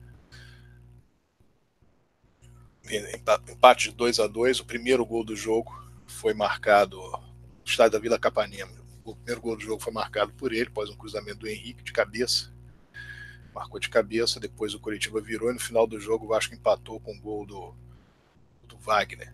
Empate 3.49 3.89
de 3.89 3.95
2 3.95 4.19
a 4.19 4.27
2 4.27 4.59
O 4.59 4.65
primeiro 4.65 5.05
gol 5.05 5.23
do 5.23 5.35
jogo 5.35 5.73
foi 6.05 6.33
marcado 6.33 6.99
no 6.99 7.23
estádio 7.65 7.93
da 7.93 7.99
Vila 7.99 8.19
Capanema. 8.19 8.71
O 9.05 9.15
primeiro 9.15 9.41
gol 9.41 9.55
do 9.55 9.61
jogo 9.61 9.81
foi 9.81 9.93
marcado 9.93 10.33
por 10.33 10.51
ele, 10.51 10.67
após 10.67 10.89
um 10.89 10.95
cruzamento 10.95 11.39
do 11.39 11.47
Henrique 11.47 11.83
de 11.83 11.93
cabeça. 11.93 12.51
Marcou 13.53 13.79
de 13.79 13.89
cabeça, 13.89 14.39
depois 14.39 14.73
o 14.73 14.79
Coritiba 14.79 15.21
virou 15.21 15.51
e 15.51 15.53
no 15.53 15.59
final 15.59 15.85
do 15.85 15.99
jogo 15.99 16.25
o 16.25 16.29
Vasco 16.29 16.55
empatou 16.55 16.99
com 16.99 17.13
o 17.15 17.19
gol 17.19 17.45
do 17.45 17.75
Wagner, 18.83 19.33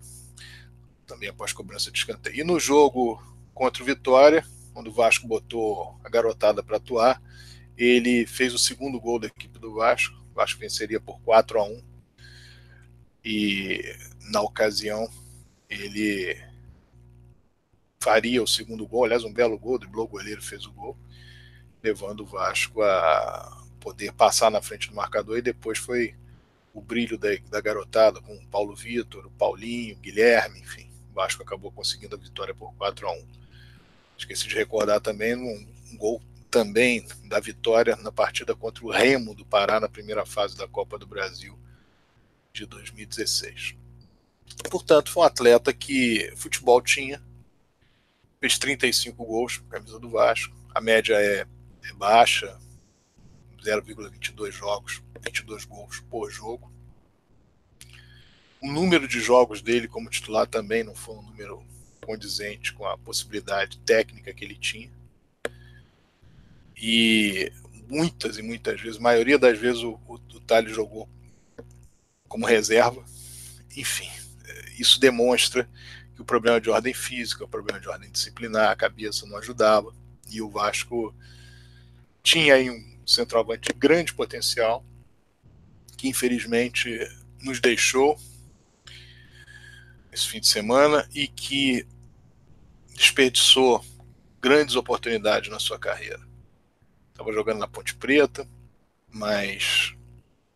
também 1.05 1.29
após 1.29 1.51
cobrança 1.51 1.91
de 1.91 1.97
escanteio. 1.97 2.35
E 2.35 2.43
no 2.43 2.59
jogo 2.59 3.21
contra 3.53 3.83
o 3.83 3.85
Vitória, 3.85 4.45
quando 4.73 4.87
o 4.87 4.93
Vasco 4.93 5.27
botou 5.27 5.99
a 6.03 6.09
garotada 6.09 6.63
para 6.63 6.77
atuar, 6.77 7.21
ele 7.77 8.25
fez 8.25 8.53
o 8.53 8.59
segundo 8.59 8.99
gol 8.99 9.19
da 9.19 9.27
equipe 9.27 9.57
do 9.59 9.73
Vasco. 9.73 10.15
O 10.31 10.35
Vasco 10.35 10.59
venceria 10.59 10.99
por 10.99 11.19
4 11.21 11.59
a 11.59 11.63
1 11.63 11.83
e 13.23 13.81
na 14.31 14.41
ocasião 14.41 15.09
ele 15.69 16.37
faria 17.99 18.41
o 18.41 18.47
segundo 18.47 18.87
gol, 18.87 19.03
aliás, 19.03 19.23
um 19.23 19.33
belo 19.33 19.57
gol, 19.57 19.77
driblou 19.77 20.05
o 20.05 20.09
goleiro, 20.09 20.41
fez 20.41 20.65
o 20.65 20.71
gol, 20.71 20.97
levando 21.83 22.21
o 22.21 22.25
Vasco 22.25 22.81
a 22.81 23.65
poder 23.79 24.13
passar 24.13 24.49
na 24.49 24.61
frente 24.61 24.89
do 24.89 24.95
marcador 24.95 25.37
e 25.37 25.41
depois 25.41 25.77
foi 25.77 26.15
o 26.73 26.81
brilho 26.81 27.17
da, 27.17 27.29
da 27.49 27.61
garotada 27.61 28.21
com 28.21 28.35
o 28.35 28.47
Paulo 28.47 28.75
Vitor, 28.75 29.25
o 29.25 29.31
Paulinho, 29.31 29.95
o 29.95 29.99
Guilherme, 29.99 30.59
enfim. 30.59 30.89
O 31.11 31.15
Vasco 31.15 31.41
acabou 31.41 31.71
conseguindo 31.71 32.15
a 32.15 32.19
vitória 32.19 32.53
por 32.53 32.73
4 32.75 33.07
a 33.07 33.11
1 33.11 33.27
Esqueci 34.17 34.47
de 34.47 34.55
recordar 34.55 34.99
também 34.99 35.35
um, 35.35 35.67
um 35.91 35.97
gol 35.97 36.21
também 36.51 37.05
da 37.25 37.39
vitória 37.39 37.95
na 37.97 38.11
partida 38.11 38.55
contra 38.55 38.83
o 38.83 38.91
Remo 38.91 39.33
do 39.33 39.45
Pará 39.45 39.79
na 39.79 39.87
primeira 39.87 40.25
fase 40.25 40.57
da 40.57 40.67
Copa 40.67 40.97
do 40.97 41.07
Brasil 41.07 41.57
de 42.51 42.65
2016. 42.65 43.75
Portanto, 44.69 45.11
foi 45.11 45.23
um 45.23 45.25
atleta 45.25 45.71
que 45.71 46.33
futebol 46.35 46.81
tinha, 46.81 47.21
fez 48.41 48.57
35 48.57 49.23
gols 49.23 49.57
com 49.57 49.67
a 49.67 49.69
camisa 49.69 49.99
do 49.99 50.09
Vasco, 50.09 50.55
a 50.73 50.81
média 50.81 51.13
é, 51.15 51.45
é 51.83 51.93
baixa, 51.93 52.59
0,22 53.63 54.51
jogos, 54.51 55.01
22 55.19 55.65
gols 55.65 55.99
por 56.09 56.29
jogo. 56.31 56.71
O 58.61 58.71
número 58.71 59.07
de 59.07 59.19
jogos 59.19 59.61
dele 59.61 59.87
como 59.87 60.09
titular 60.09 60.47
também 60.47 60.83
não 60.83 60.95
foi 60.95 61.15
um 61.15 61.21
número 61.21 61.63
condizente 62.01 62.73
com 62.73 62.85
a 62.85 62.97
possibilidade 62.97 63.77
técnica 63.79 64.33
que 64.33 64.43
ele 64.43 64.55
tinha. 64.55 64.91
E 66.75 67.51
muitas 67.87 68.37
e 68.37 68.41
muitas 68.41 68.79
vezes, 68.79 68.97
a 68.97 69.01
maioria 69.01 69.37
das 69.37 69.57
vezes, 69.57 69.83
o, 69.83 69.99
o, 70.07 70.15
o 70.15 70.39
Thales 70.41 70.73
jogou 70.73 71.09
como 72.27 72.45
reserva. 72.45 73.03
Enfim, 73.75 74.09
isso 74.77 74.99
demonstra 74.99 75.69
que 76.15 76.21
o 76.21 76.25
problema 76.25 76.59
de 76.61 76.69
ordem 76.69 76.93
física, 76.93 77.43
o 77.43 77.47
problema 77.47 77.79
de 77.79 77.89
ordem 77.89 78.09
disciplinar, 78.11 78.71
a 78.71 78.75
cabeça 78.75 79.25
não 79.25 79.37
ajudava. 79.37 79.93
E 80.31 80.41
o 80.41 80.49
Vasco 80.49 81.13
tinha 82.21 82.55
aí 82.55 82.69
um 82.69 82.99
centroavante 83.05 83.71
de 83.71 83.79
grande 83.79 84.13
potencial, 84.13 84.85
que 85.99 86.07
infelizmente 86.07 86.97
nos 87.41 87.59
deixou 87.59 88.17
esse 90.13 90.29
fim 90.29 90.39
de 90.39 90.47
semana 90.47 91.05
e 91.13 91.27
que 91.27 91.85
desperdiçou 92.95 93.83
grandes 94.41 94.77
oportunidades 94.77 95.49
na 95.49 95.59
sua 95.59 95.77
carreira. 95.77 96.21
Estava 97.11 97.33
jogando 97.33 97.59
na 97.59 97.67
Ponte 97.67 97.93
Preta, 97.95 98.47
mas 99.11 99.93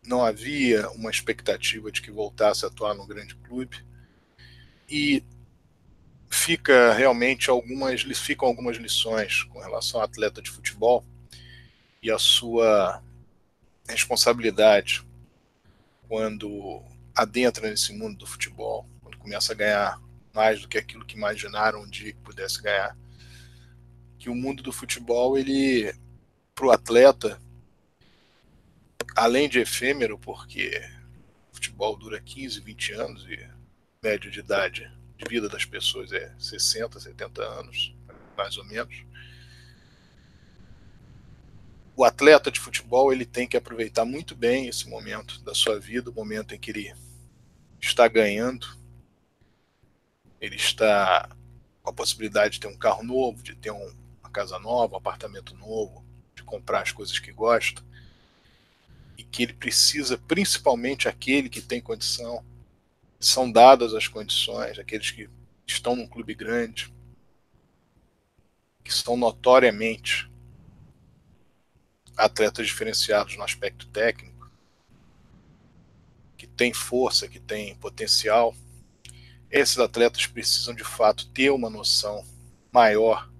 não 0.02 0.24
havia 0.24 0.88
uma 0.92 1.10
expectativa 1.10 1.92
de 1.92 2.00
que 2.00 2.10
voltasse 2.10 2.64
a 2.64 2.68
atuar 2.68 2.94
no 2.94 3.06
grande 3.06 3.34
clube. 3.34 3.84
E 4.88 5.22
fica 6.30 6.94
realmente 6.94 7.50
algumas 7.50 8.00
ficam 8.00 8.48
algumas 8.48 8.78
lições 8.78 9.42
com 9.42 9.60
relação 9.60 10.00
ao 10.00 10.06
atleta 10.06 10.40
de 10.40 10.50
futebol 10.50 11.04
e 12.02 12.10
a 12.10 12.18
sua 12.18 13.02
responsabilidade 13.86 15.04
quando 16.14 16.80
adentra 17.12 17.68
nesse 17.68 17.92
mundo 17.92 18.18
do 18.18 18.26
futebol, 18.26 18.88
quando 19.02 19.18
começa 19.18 19.52
a 19.52 19.56
ganhar 19.56 20.00
mais 20.32 20.62
do 20.62 20.68
que 20.68 20.78
aquilo 20.78 21.04
que 21.04 21.16
imaginaram 21.16 21.82
um 21.82 21.90
dia 21.90 22.12
que 22.12 22.20
pudesse 22.20 22.62
ganhar. 22.62 22.96
Que 24.16 24.30
o 24.30 24.34
mundo 24.34 24.62
do 24.62 24.70
futebol, 24.70 25.36
ele, 25.36 25.92
para 26.54 26.66
o 26.66 26.70
atleta, 26.70 27.42
além 29.16 29.48
de 29.48 29.58
efêmero, 29.58 30.16
porque 30.16 30.88
o 31.50 31.56
futebol 31.56 31.96
dura 31.96 32.20
15, 32.20 32.60
20 32.60 32.92
anos 32.92 33.26
e 33.26 33.50
média 34.00 34.30
de 34.30 34.38
idade 34.38 34.88
de 35.16 35.24
vida 35.28 35.48
das 35.48 35.64
pessoas 35.64 36.12
é 36.12 36.32
60, 36.38 37.00
70 37.00 37.42
anos, 37.42 37.92
mais 38.36 38.56
ou 38.56 38.64
menos 38.66 39.04
o 41.96 42.04
atleta 42.04 42.50
de 42.50 42.58
futebol 42.58 43.12
ele 43.12 43.24
tem 43.24 43.46
que 43.46 43.56
aproveitar 43.56 44.04
muito 44.04 44.34
bem 44.34 44.66
esse 44.66 44.88
momento 44.88 45.40
da 45.42 45.54
sua 45.54 45.78
vida, 45.78 46.10
o 46.10 46.14
momento 46.14 46.54
em 46.54 46.58
que 46.58 46.70
ele 46.70 46.92
está 47.80 48.08
ganhando, 48.08 48.66
ele 50.40 50.56
está 50.56 51.28
com 51.82 51.90
a 51.90 51.92
possibilidade 51.92 52.54
de 52.54 52.60
ter 52.60 52.66
um 52.66 52.76
carro 52.76 53.04
novo, 53.04 53.42
de 53.42 53.54
ter 53.54 53.70
um, 53.70 53.94
uma 54.20 54.30
casa 54.30 54.58
nova, 54.58 54.94
um 54.94 54.98
apartamento 54.98 55.54
novo, 55.54 56.04
de 56.34 56.42
comprar 56.42 56.82
as 56.82 56.90
coisas 56.90 57.18
que 57.18 57.30
gosta, 57.30 57.82
e 59.16 59.22
que 59.22 59.44
ele 59.44 59.52
precisa, 59.52 60.18
principalmente 60.18 61.08
aquele 61.08 61.48
que 61.48 61.60
tem 61.60 61.80
condição, 61.80 62.44
são 63.20 63.50
dadas 63.50 63.94
as 63.94 64.08
condições, 64.08 64.78
aqueles 64.78 65.10
que 65.10 65.30
estão 65.66 65.94
num 65.94 66.08
clube 66.08 66.34
grande, 66.34 66.92
que 68.82 68.92
são 68.92 69.16
notoriamente 69.16 70.28
atletas 72.16 72.66
diferenciados 72.66 73.36
no 73.36 73.42
aspecto 73.42 73.86
técnico, 73.88 74.50
que 76.36 76.46
tem 76.46 76.72
força, 76.72 77.28
que 77.28 77.40
tem 77.40 77.74
potencial, 77.76 78.54
esses 79.50 79.78
atletas 79.78 80.26
precisam 80.26 80.74
de 80.74 80.84
fato 80.84 81.28
ter 81.28 81.50
uma 81.50 81.70
noção 81.70 82.24
maior 82.72 83.30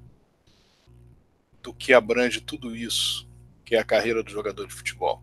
do 1.63 1.73
que 1.73 1.93
abrange 1.93 2.41
tudo 2.41 2.77
isso, 2.77 3.29
que 3.65 3.75
é 3.75 3.79
a 3.79 3.85
carreira 3.85 4.23
do 4.23 4.31
jogador 4.31 4.67
de 4.67 4.75
futebol. 4.75 5.23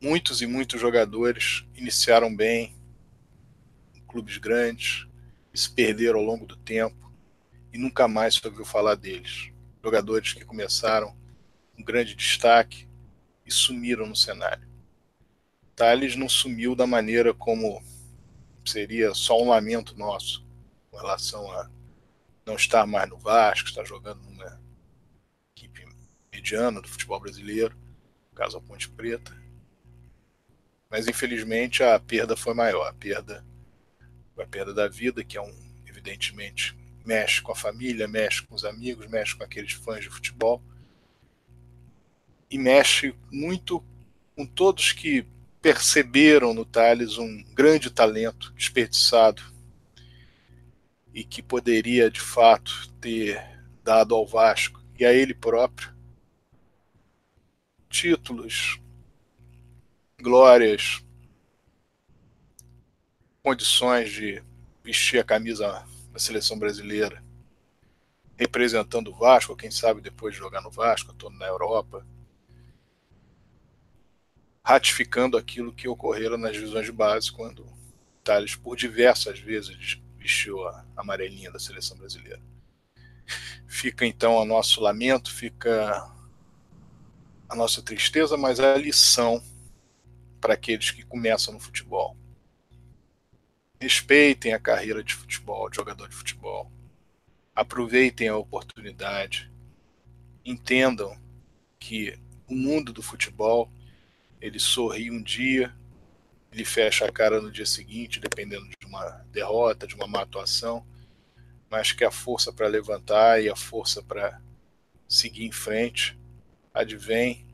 Muitos 0.00 0.42
e 0.42 0.46
muitos 0.46 0.80
jogadores 0.80 1.64
iniciaram 1.74 2.34
bem 2.34 2.76
em 3.94 4.00
clubes 4.02 4.36
grandes 4.38 5.06
se 5.56 5.70
perderam 5.70 6.18
ao 6.18 6.24
longo 6.24 6.46
do 6.46 6.56
tempo 6.56 7.12
e 7.72 7.78
nunca 7.78 8.06
mais 8.06 8.34
se 8.34 8.46
ouviu 8.46 8.64
falar 8.64 8.94
deles. 8.94 9.50
Jogadores 9.82 10.32
que 10.32 10.44
começaram 10.44 11.15
um 11.78 11.82
grande 11.82 12.14
destaque 12.14 12.88
e 13.44 13.50
sumiram 13.50 14.06
no 14.06 14.16
cenário. 14.16 14.66
Thales 15.74 16.16
não 16.16 16.28
sumiu 16.28 16.74
da 16.74 16.86
maneira 16.86 17.34
como 17.34 17.82
seria 18.64 19.14
só 19.14 19.40
um 19.40 19.50
lamento 19.50 19.96
nosso 19.96 20.44
com 20.90 20.96
relação 20.96 21.50
a 21.52 21.70
não 22.44 22.56
estar 22.56 22.86
mais 22.86 23.08
no 23.08 23.18
Vasco, 23.18 23.68
estar 23.68 23.84
jogando 23.84 24.22
numa 24.22 24.60
equipe 25.54 25.86
mediana 26.32 26.80
do 26.80 26.88
futebol 26.88 27.20
brasileiro, 27.20 27.76
caso 28.34 28.56
a 28.56 28.60
Ponte 28.60 28.88
Preta. 28.88 29.36
Mas 30.88 31.06
infelizmente 31.06 31.82
a 31.82 31.98
perda 32.00 32.36
foi 32.36 32.54
maior, 32.54 32.88
a 32.88 32.94
perda 32.94 33.44
a 34.38 34.46
perda 34.46 34.74
da 34.74 34.86
vida, 34.86 35.24
que 35.24 35.36
é 35.36 35.40
um 35.40 35.54
evidentemente 35.86 36.76
mexe 37.04 37.40
com 37.40 37.52
a 37.52 37.56
família, 37.56 38.06
mexe 38.06 38.42
com 38.42 38.54
os 38.54 38.64
amigos, 38.64 39.06
mexe 39.06 39.34
com 39.34 39.42
aqueles 39.42 39.72
fãs 39.72 40.02
de 40.02 40.10
futebol 40.10 40.62
e 42.56 42.58
mexe 42.58 43.14
muito 43.30 43.84
com 44.34 44.46
todos 44.46 44.90
que 44.90 45.26
perceberam 45.60 46.54
no 46.54 46.64
Thales 46.64 47.18
um 47.18 47.44
grande 47.52 47.90
talento 47.90 48.50
desperdiçado 48.52 49.42
e 51.12 51.22
que 51.22 51.42
poderia 51.42 52.10
de 52.10 52.20
fato 52.20 52.90
ter 52.98 53.38
dado 53.84 54.14
ao 54.14 54.26
Vasco 54.26 54.82
e 54.98 55.04
a 55.04 55.12
ele 55.12 55.34
próprio 55.34 55.94
títulos, 57.90 58.80
glórias, 60.18 61.04
condições 63.42 64.10
de 64.10 64.42
vestir 64.82 65.20
a 65.20 65.24
camisa 65.24 65.86
da 66.10 66.18
seleção 66.18 66.58
brasileira, 66.58 67.22
representando 68.34 69.08
o 69.08 69.14
Vasco, 69.14 69.56
quem 69.56 69.70
sabe 69.70 70.00
depois 70.00 70.34
de 70.34 70.40
jogar 70.40 70.62
no 70.62 70.70
Vasco, 70.70 71.10
atuando 71.10 71.38
na 71.38 71.46
Europa 71.46 72.06
ratificando 74.66 75.36
aquilo 75.36 75.72
que 75.72 75.86
ocorreu 75.86 76.36
nas 76.36 76.54
divisões 76.54 76.86
de 76.86 76.90
base, 76.90 77.30
quando 77.30 77.64
Thales, 78.24 78.56
por 78.56 78.76
diversas 78.76 79.38
vezes, 79.38 80.02
vestiu 80.18 80.66
a 80.66 80.84
amarelinha 80.96 81.52
da 81.52 81.58
seleção 81.60 81.96
brasileira. 81.96 82.42
Fica 83.68 84.04
então 84.04 84.34
o 84.34 84.44
nosso 84.44 84.80
lamento, 84.80 85.32
fica 85.32 86.12
a 87.48 87.54
nossa 87.54 87.80
tristeza, 87.80 88.36
mas 88.36 88.58
a 88.58 88.76
lição 88.76 89.40
para 90.40 90.54
aqueles 90.54 90.90
que 90.90 91.04
começam 91.04 91.54
no 91.54 91.60
futebol. 91.60 92.16
Respeitem 93.80 94.52
a 94.52 94.58
carreira 94.58 95.00
de 95.04 95.14
futebol, 95.14 95.70
de 95.70 95.76
jogador 95.76 96.08
de 96.08 96.16
futebol. 96.16 96.72
Aproveitem 97.54 98.26
a 98.26 98.36
oportunidade. 98.36 99.48
Entendam 100.44 101.16
que 101.78 102.18
o 102.48 102.54
mundo 102.56 102.92
do 102.92 103.00
futebol 103.00 103.70
ele 104.40 104.58
sorri 104.58 105.10
um 105.10 105.22
dia 105.22 105.74
ele 106.56 106.64
fecha 106.64 107.04
a 107.04 107.12
cara 107.12 107.38
no 107.38 107.52
dia 107.52 107.66
seguinte, 107.66 108.18
dependendo 108.18 108.66
de 108.80 108.86
uma 108.86 109.04
derrota, 109.30 109.86
de 109.86 109.94
uma 109.94 110.06
má 110.06 110.22
atuação, 110.22 110.86
mas 111.68 111.92
que 111.92 112.02
a 112.02 112.10
força 112.10 112.50
para 112.50 112.66
levantar 112.66 113.42
e 113.42 113.50
a 113.50 113.54
força 113.54 114.02
para 114.02 114.40
seguir 115.06 115.44
em 115.44 115.52
frente. 115.52 116.18
Advém 116.72 117.46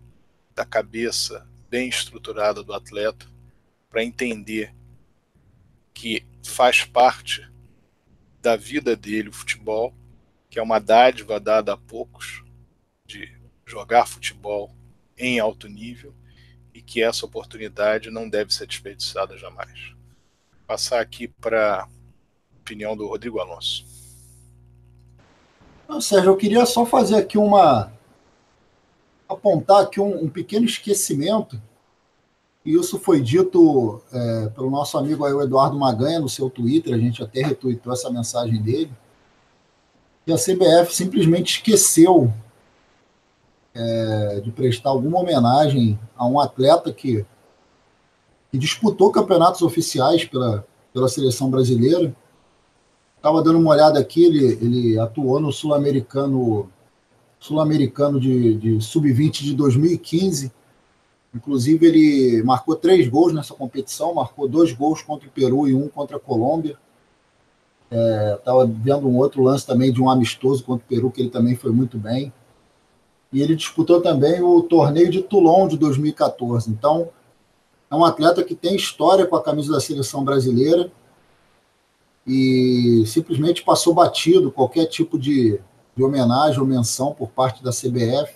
da 0.55 0.65
cabeça 0.65 1.49
bem 1.69 1.89
estruturada 1.89 2.63
do 2.63 2.73
atleta 2.73 3.27
para 3.91 4.05
entender 4.05 4.73
que 5.93 6.25
faz 6.45 6.85
parte 6.85 7.51
da 8.41 8.55
vida 8.55 8.95
dele 8.95 9.31
o 9.31 9.33
futebol, 9.33 9.93
que 10.49 10.61
é 10.61 10.63
uma 10.63 10.79
dádiva 10.79 11.41
dada 11.41 11.73
a 11.73 11.77
poucos 11.77 12.45
de 13.05 13.37
jogar 13.67 14.07
futebol 14.07 14.73
em 15.19 15.41
alto 15.41 15.67
nível 15.67 16.15
e 16.75 16.81
que 16.81 17.03
essa 17.03 17.27
oportunidade 17.27 18.11
não 18.11 18.29
deve 18.29 18.53
ser 18.53 18.67
desperdiçada 18.67 19.37
jamais. 19.37 19.93
Passar 20.67 21.01
aqui 21.01 21.29
para 21.29 21.83
a 21.83 21.89
opinião 22.59 22.97
do 22.97 23.07
Rodrigo 23.07 23.39
Alonso. 23.39 23.85
Não, 25.89 26.01
Sérgio, 26.01 26.31
eu 26.31 26.37
queria 26.37 26.65
só 26.65 26.87
fazer 26.87 27.17
aqui 27.17 27.37
uma. 27.37 27.93
apontar 29.29 29.83
aqui 29.83 30.01
um, 30.01 30.25
um 30.25 30.29
pequeno 30.29 30.65
esquecimento, 30.65 31.61
e 32.65 32.75
isso 32.75 32.99
foi 32.99 33.21
dito 33.21 34.01
é, 34.13 34.49
pelo 34.51 34.71
nosso 34.71 34.97
amigo 34.97 35.25
aí, 35.25 35.33
o 35.33 35.43
Eduardo 35.43 35.79
Maganha, 35.79 36.21
no 36.21 36.29
seu 36.29 36.49
Twitter, 36.49 36.95
a 36.95 36.99
gente 36.99 37.23
até 37.23 37.43
retweetou 37.43 37.93
essa 37.93 38.11
mensagem 38.11 38.63
dele, 38.63 38.93
que 40.25 40.33
a 40.33 40.37
CBF 40.37 40.95
simplesmente 40.95 41.57
esqueceu 41.57 42.33
é, 43.75 44.41
de 44.41 44.51
prestar 44.51 44.91
alguma 44.91 45.21
homenagem 45.21 45.99
a 46.17 46.27
um 46.27 46.39
atleta 46.39 46.93
que, 46.93 47.25
que 48.51 48.59
disputou 48.59 49.11
campeonatos 49.11 49.63
oficiais 49.63 50.25
pela, 50.25 50.67
pela 50.93 51.09
seleção 51.09 51.51
brasileira. 51.51 52.15
Estava 53.17 53.43
dando 53.43 53.59
uma 53.59 53.71
olhada 53.71 53.99
aqui, 53.99 54.25
ele, 54.25 54.45
ele 54.61 54.99
atuou 54.99 55.41
no 55.41 55.53
Sul-Americano 55.53 56.69
Sul-Americano 57.39 58.21
de, 58.21 58.55
de 58.55 58.81
Sub-20 58.81 59.43
de 59.43 59.55
2015. 59.55 60.53
Inclusive, 61.35 61.87
ele 61.87 62.43
marcou 62.45 62.77
três 62.77 63.09
gols 63.09 63.33
nessa 63.33 63.53
competição, 63.53 64.15
marcou 64.15 64.47
dois 64.47 64.73
gols 64.73 65.03
contra 65.03 65.27
o 65.27 65.31
Peru 65.31 65.67
e 65.67 65.75
um 65.75 65.89
contra 65.89 66.19
a 66.19 66.21
Colômbia. 66.21 66.77
Estava 67.91 68.63
é, 68.63 68.67
vendo 68.67 69.09
um 69.09 69.17
outro 69.17 69.43
lance 69.43 69.67
também 69.67 69.93
de 69.93 70.01
um 70.01 70.09
amistoso 70.09 70.63
contra 70.63 70.85
o 70.85 70.89
Peru, 70.89 71.11
que 71.11 71.21
ele 71.21 71.31
também 71.31 71.57
foi 71.57 71.73
muito 71.73 71.99
bem 71.99 72.33
e 73.33 73.41
ele 73.41 73.57
disputou 73.57 74.01
também 74.01 74.43
o 74.43 74.63
torneio 74.63 75.11
de 75.11 75.23
Toulon 75.23 75.67
de 75.67 75.79
2014. 75.79 76.71
Então, 76.71 77.09
é 77.91 77.95
um 77.97 78.05
atleta 78.05 78.45
que 78.45 78.55
tem 78.55 78.77
história 78.77 79.27
com 79.27 79.37
a 79.37 79.43
camisa 79.43 79.73
da 79.73 79.81
seleção 79.81 80.25
brasileira 80.25 80.91
e 82.27 83.05
simplesmente 83.07 83.63
passou 83.63 83.95
batido 83.95 84.53
qualquer 84.53 84.87
tipo 84.87 85.19
de, 85.19 85.59
de 85.97 86.03
homenagem 86.03 86.61
ou 86.61 86.67
menção 86.67 87.15
por 87.15 87.31
parte 87.31 87.63
da 87.63 87.71
CBF. 87.71 88.35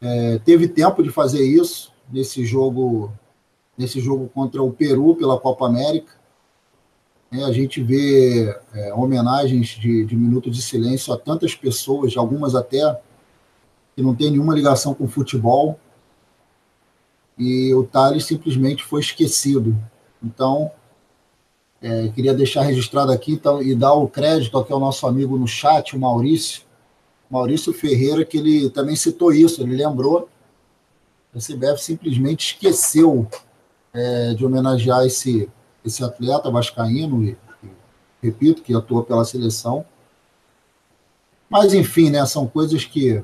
É, 0.00 0.38
teve 0.38 0.68
tempo 0.68 1.02
de 1.02 1.10
fazer 1.10 1.42
isso 1.42 1.92
nesse 2.12 2.44
jogo 2.44 3.12
nesse 3.76 4.00
jogo 4.00 4.30
contra 4.32 4.62
o 4.62 4.72
Peru 4.72 5.16
pela 5.16 5.38
Copa 5.38 5.66
América. 5.66 6.12
É, 7.32 7.42
a 7.42 7.50
gente 7.50 7.82
vê 7.82 8.56
é, 8.72 8.94
homenagens 8.94 9.68
de, 9.68 10.04
de 10.04 10.16
minuto 10.16 10.48
de 10.48 10.62
silêncio 10.62 11.12
a 11.12 11.18
tantas 11.18 11.54
pessoas, 11.54 12.16
algumas 12.16 12.54
até 12.54 12.80
que 13.94 14.02
não 14.02 14.14
tem 14.14 14.30
nenhuma 14.30 14.54
ligação 14.54 14.94
com 14.94 15.08
futebol, 15.08 15.78
e 17.38 17.74
o 17.74 17.84
Thales 17.84 18.24
simplesmente 18.24 18.82
foi 18.84 19.00
esquecido. 19.00 19.76
Então, 20.22 20.70
é, 21.82 22.08
queria 22.08 22.32
deixar 22.32 22.62
registrado 22.62 23.12
aqui 23.12 23.32
então, 23.32 23.62
e 23.62 23.74
dar 23.74 23.92
o 23.94 24.08
crédito 24.08 24.56
aqui 24.56 24.72
ao 24.72 24.80
nosso 24.80 25.06
amigo 25.06 25.36
no 25.36 25.46
chat, 25.46 25.94
o 25.94 26.00
Maurício, 26.00 26.62
Maurício 27.28 27.72
Ferreira, 27.72 28.24
que 28.24 28.38
ele 28.38 28.70
também 28.70 28.96
citou 28.96 29.32
isso, 29.32 29.62
ele 29.62 29.76
lembrou. 29.76 30.28
A 31.34 31.38
CBF 31.38 31.82
simplesmente 31.82 32.52
esqueceu 32.52 33.28
é, 33.92 34.34
de 34.34 34.46
homenagear 34.46 35.04
esse, 35.04 35.48
esse 35.84 36.02
atleta 36.04 36.50
vascaíno, 36.50 37.24
e, 37.24 37.36
e, 37.62 37.68
repito, 38.22 38.62
que 38.62 38.74
atuou 38.74 39.02
pela 39.02 39.24
seleção. 39.24 39.84
Mas, 41.50 41.74
enfim, 41.74 42.08
né, 42.10 42.24
são 42.24 42.46
coisas 42.46 42.84
que 42.84 43.22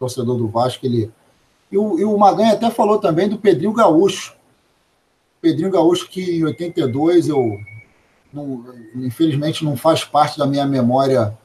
torcedor 0.00 0.38
do 0.38 0.48
Vasco, 0.48 0.86
ele. 0.86 1.12
E 1.70 1.76
o, 1.76 1.98
e 2.00 2.04
o 2.04 2.16
Maganha 2.16 2.54
até 2.54 2.70
falou 2.70 2.98
também 2.98 3.28
do 3.28 3.38
Pedrinho 3.38 3.72
Gaúcho. 3.72 4.34
Pedrinho 5.40 5.70
Gaúcho, 5.70 6.08
que 6.08 6.38
em 6.38 6.44
82 6.44 7.28
eu. 7.28 7.58
Não, 8.32 8.64
infelizmente 8.94 9.64
não 9.64 9.76
faz 9.76 10.04
parte 10.04 10.38
da 10.38 10.46
minha 10.46 10.64
memória 10.64 11.36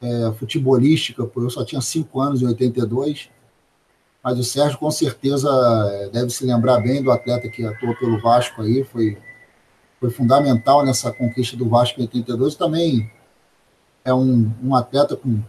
é, 0.00 0.32
futebolística, 0.38 1.24
porque 1.24 1.46
eu 1.46 1.50
só 1.50 1.64
tinha 1.64 1.80
cinco 1.80 2.20
anos 2.20 2.40
em 2.40 2.46
82. 2.46 3.28
Mas 4.22 4.38
o 4.38 4.44
Sérgio 4.44 4.78
com 4.78 4.90
certeza 4.90 5.48
é, 5.92 6.08
deve 6.08 6.30
se 6.30 6.44
lembrar 6.44 6.80
bem 6.80 7.02
do 7.02 7.10
atleta 7.10 7.48
que 7.48 7.64
atuou 7.64 7.94
pelo 7.96 8.20
Vasco 8.20 8.62
aí, 8.62 8.84
foi, 8.84 9.18
foi 10.00 10.10
fundamental 10.10 10.84
nessa 10.84 11.12
conquista 11.12 11.56
do 11.56 11.68
Vasco 11.68 12.00
em 12.00 12.04
82. 12.04 12.54
Também 12.54 13.10
é 14.04 14.14
um, 14.14 14.52
um 14.62 14.74
atleta 14.74 15.16
com 15.16 15.40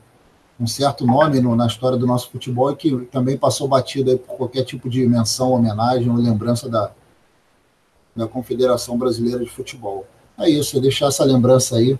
um 0.60 0.66
certo 0.66 1.06
nome 1.06 1.40
no, 1.40 1.56
na 1.56 1.68
história 1.68 1.98
do 1.98 2.08
nosso 2.08 2.30
futebol 2.32 2.72
e 2.72 2.76
que 2.76 3.06
também 3.12 3.38
passou 3.38 3.68
batido 3.68 4.10
aí 4.10 4.18
por 4.18 4.38
qualquer 4.38 4.64
tipo 4.64 4.90
de 4.90 5.08
menção, 5.08 5.52
homenagem 5.52 6.10
ou 6.10 6.18
lembrança 6.18 6.68
da, 6.68 6.92
da 8.16 8.28
Confederação 8.28 8.98
Brasileira 8.98 9.44
de 9.44 9.50
Futebol. 9.50 10.08
É 10.38 10.50
isso, 10.50 10.78
é 10.78 10.80
deixar 10.80 11.08
essa 11.08 11.24
lembrança 11.24 11.78
aí 11.78 11.98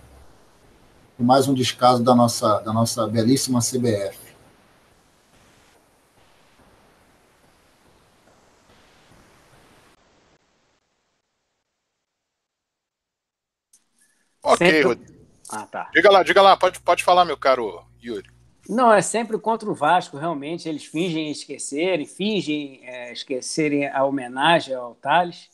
e 1.18 1.22
mais 1.22 1.48
um 1.48 1.54
descaso 1.54 2.02
da 2.02 2.14
nossa, 2.14 2.58
da 2.60 2.72
nossa 2.72 3.06
belíssima 3.06 3.60
CBF. 3.60 4.28
Ok, 14.42 14.82
Rodrigo. 14.82 15.18
Ah, 15.50 15.66
tá. 15.66 15.90
Diga 15.92 16.10
lá, 16.10 16.22
diga 16.22 16.42
lá, 16.42 16.56
pode, 16.56 16.80
pode 16.80 17.02
falar, 17.04 17.24
meu 17.24 17.36
caro 17.36 17.84
Yuri. 18.02 18.37
Não, 18.68 18.92
é 18.92 19.00
sempre 19.00 19.38
contra 19.38 19.70
o 19.70 19.74
Vasco, 19.74 20.18
realmente. 20.18 20.68
Eles 20.68 20.84
fingem 20.84 21.30
esquecerem, 21.30 22.04
fingem 22.04 22.80
é, 22.84 23.12
esquecerem 23.12 23.88
a 23.88 24.04
homenagem 24.04 24.74
ao 24.74 24.94
Thales. 24.94 25.48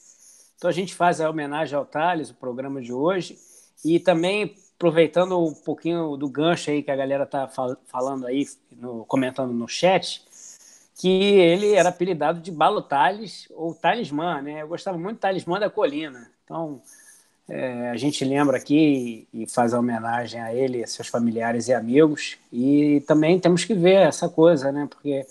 Então 0.57 0.69
a 0.69 0.73
gente 0.73 0.95
faz 0.95 1.21
a 1.21 1.31
homenagem 1.31 1.77
ao 1.77 1.87
Thales, 1.87 2.31
o 2.31 2.35
programa 2.35 2.83
de 2.83 2.93
hoje. 2.93 3.39
E 3.85 4.01
também 4.01 4.57
aproveitando 4.77 5.39
um 5.39 5.55
pouquinho 5.55 6.17
do 6.17 6.29
gancho 6.29 6.71
aí 6.71 6.83
que 6.83 6.91
a 6.91 6.97
galera 6.97 7.25
tá 7.25 7.47
fal 7.47 7.77
falando 7.87 8.27
aí, 8.27 8.47
no, 8.73 9.05
comentando 9.05 9.53
no 9.53 9.69
chat, 9.69 10.25
que 10.97 11.09
ele 11.09 11.73
era 11.73 11.91
apelidado 11.91 12.41
de 12.41 12.51
Balo 12.51 12.83
Thales 12.83 13.47
ou 13.53 13.75
Talismã, 13.75 14.43
né? 14.43 14.63
Eu 14.63 14.69
gostava 14.69 14.99
muito 14.99 15.19
do 15.19 15.21
Talismã 15.21 15.61
da 15.61 15.71
Colina. 15.71 16.31
Então, 16.45 16.83
é, 17.49 17.91
a 17.91 17.97
gente 17.97 18.25
lembra 18.25 18.57
aqui 18.57 19.29
e 19.33 19.47
faz 19.47 19.75
a 19.75 19.79
homenagem 19.79 20.41
a 20.41 20.55
ele, 20.55 20.83
a 20.83 20.87
seus 20.87 21.09
familiares 21.09 21.69
e 21.69 21.75
amigos. 21.75 22.39
E 22.53 23.03
também 23.07 23.39
temos 23.39 23.65
que 23.65 23.75
ver 23.75 24.07
essa 24.07 24.29
coisa, 24.29 24.73
né? 24.73 24.87
Porque 24.89 25.27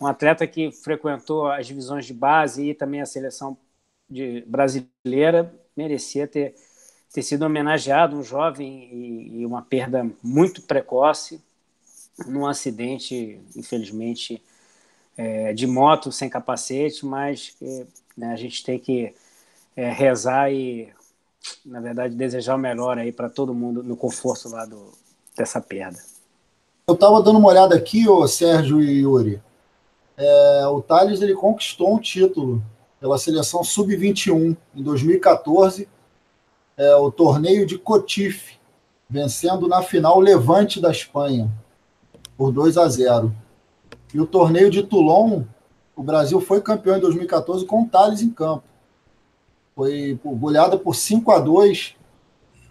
um 0.00 0.06
atleta 0.06 0.46
que 0.46 0.70
frequentou 0.72 1.46
as 1.50 1.66
divisões 1.66 2.04
de 2.04 2.12
base 2.12 2.70
e 2.70 2.74
também 2.74 3.00
a 3.00 3.06
seleção 3.06 3.56
de, 4.08 4.42
brasileira 4.46 5.54
merecia 5.76 6.26
ter, 6.28 6.54
ter 7.12 7.22
sido 7.22 7.44
homenageado, 7.44 8.16
um 8.16 8.22
jovem 8.22 8.88
e, 8.92 9.40
e 9.40 9.46
uma 9.46 9.62
perda 9.62 10.08
muito 10.22 10.62
precoce 10.62 11.40
num 12.26 12.46
acidente, 12.46 13.40
infelizmente, 13.56 14.42
é, 15.16 15.52
de 15.52 15.66
moto 15.66 16.12
sem 16.12 16.28
capacete, 16.28 17.06
mas 17.06 17.56
né, 18.16 18.32
a 18.32 18.36
gente 18.36 18.62
tem 18.62 18.78
que 18.78 19.14
é, 19.76 19.90
rezar 19.90 20.52
e 20.52 20.92
na 21.64 21.80
verdade, 21.80 22.14
desejar 22.14 22.54
o 22.54 22.58
melhor 22.58 22.98
aí 22.98 23.12
para 23.12 23.28
todo 23.28 23.54
mundo 23.54 23.82
no 23.82 23.96
conforto 23.96 24.48
lá 24.48 24.64
do, 24.64 24.92
dessa 25.36 25.60
perda. 25.60 25.98
Eu 26.86 26.94
estava 26.94 27.22
dando 27.22 27.38
uma 27.38 27.48
olhada 27.48 27.74
aqui, 27.74 28.08
o 28.08 28.26
Sérgio 28.26 28.80
e 28.80 29.00
Yuri. 29.00 29.42
É, 30.16 30.66
o 30.66 30.80
Thales 30.80 31.22
ele 31.22 31.34
conquistou 31.34 31.94
um 31.94 31.98
título 31.98 32.62
pela 33.00 33.18
seleção 33.18 33.64
sub-21 33.64 34.56
em 34.74 34.82
2014, 34.82 35.88
é, 36.76 36.94
o 36.96 37.10
torneio 37.10 37.66
de 37.66 37.78
Cotif, 37.78 38.58
vencendo 39.08 39.68
na 39.68 39.82
final 39.82 40.18
o 40.18 40.20
Levante 40.20 40.80
da 40.80 40.90
Espanha 40.90 41.50
por 42.36 42.52
2 42.52 42.76
a 42.78 42.88
0. 42.88 43.34
E 44.12 44.20
o 44.20 44.26
torneio 44.26 44.70
de 44.70 44.82
Toulon, 44.82 45.42
o 45.96 46.02
Brasil 46.02 46.40
foi 46.40 46.60
campeão 46.60 46.96
em 46.96 47.00
2014 47.00 47.66
com 47.66 47.82
o 47.82 47.88
Thales 47.88 48.22
em 48.22 48.30
campo. 48.30 48.64
Foi 49.74 50.18
goleada 50.24 50.78
por 50.78 50.94
5 50.94 51.30
a 51.32 51.38
2 51.38 51.96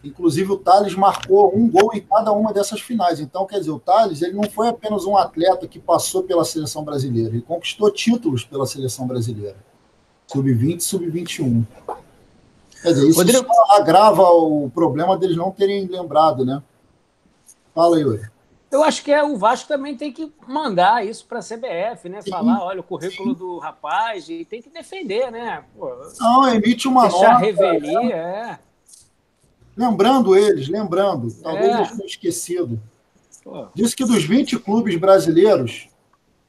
Inclusive, 0.04 0.52
o 0.52 0.58
Thales 0.58 0.96
marcou 0.96 1.56
um 1.56 1.70
gol 1.70 1.92
em 1.94 2.02
cada 2.02 2.32
uma 2.34 2.52
dessas 2.52 2.82
finais. 2.82 3.22
Então, 3.22 3.46
quer 3.46 3.60
dizer, 3.60 3.72
o 3.72 3.80
Thales 3.80 4.22
ele 4.22 4.34
não 4.34 4.50
foi 4.50 4.68
apenas 4.68 5.06
um 5.06 5.16
atleta 5.16 5.66
que 5.66 5.80
passou 5.80 6.24
pela 6.24 6.44
seleção 6.44 6.84
brasileira, 6.84 7.30
ele 7.30 7.42
conquistou 7.42 7.90
títulos 7.90 8.44
pela 8.44 8.66
seleção 8.66 9.08
brasileira. 9.08 9.56
Sub-20 10.28 10.82
sub-21. 10.82 11.66
Quer 12.82 12.90
dizer, 12.90 13.08
isso 13.08 13.18
Rodrigo... 13.18 13.48
agrava 13.70 14.24
o 14.24 14.70
problema 14.70 15.18
deles 15.18 15.38
não 15.38 15.52
terem 15.52 15.88
lembrado, 15.88 16.44
né? 16.44 16.62
Fala 17.74 17.96
aí, 17.96 18.02
Yuri. 18.02 18.33
Eu 18.74 18.84
acho 18.84 19.04
que 19.04 19.12
é, 19.12 19.24
o 19.24 19.38
Vasco 19.38 19.68
também 19.68 19.96
tem 19.96 20.12
que 20.12 20.34
mandar 20.48 21.06
isso 21.06 21.28
para 21.28 21.38
a 21.38 21.44
CBF, 21.44 22.10
né? 22.10 22.24
Falar, 22.24 22.64
olha, 22.64 22.80
o 22.80 22.84
currículo 22.84 23.36
do 23.36 23.60
rapaz 23.60 24.28
e 24.28 24.44
tem 24.46 24.64
que 24.64 24.70
defender, 24.72 25.32
né? 25.32 25.64
Pô, 25.78 25.96
não, 26.20 26.50
emite 26.50 26.88
uma 26.88 27.04
deixar 27.04 27.34
nota. 27.34 27.46
revelia, 27.46 28.16
é. 28.16 28.60
Lembrando 29.78 30.36
eles, 30.36 30.68
lembrando, 30.68 31.32
talvez 31.44 31.68
é. 31.68 31.78
eles 31.78 31.92
tenham 31.92 32.06
esquecido. 32.08 32.82
Pô. 33.44 33.68
Diz 33.76 33.94
que 33.94 34.06
dos 34.06 34.24
20 34.24 34.58
clubes 34.58 34.96
brasileiros, 35.00 35.88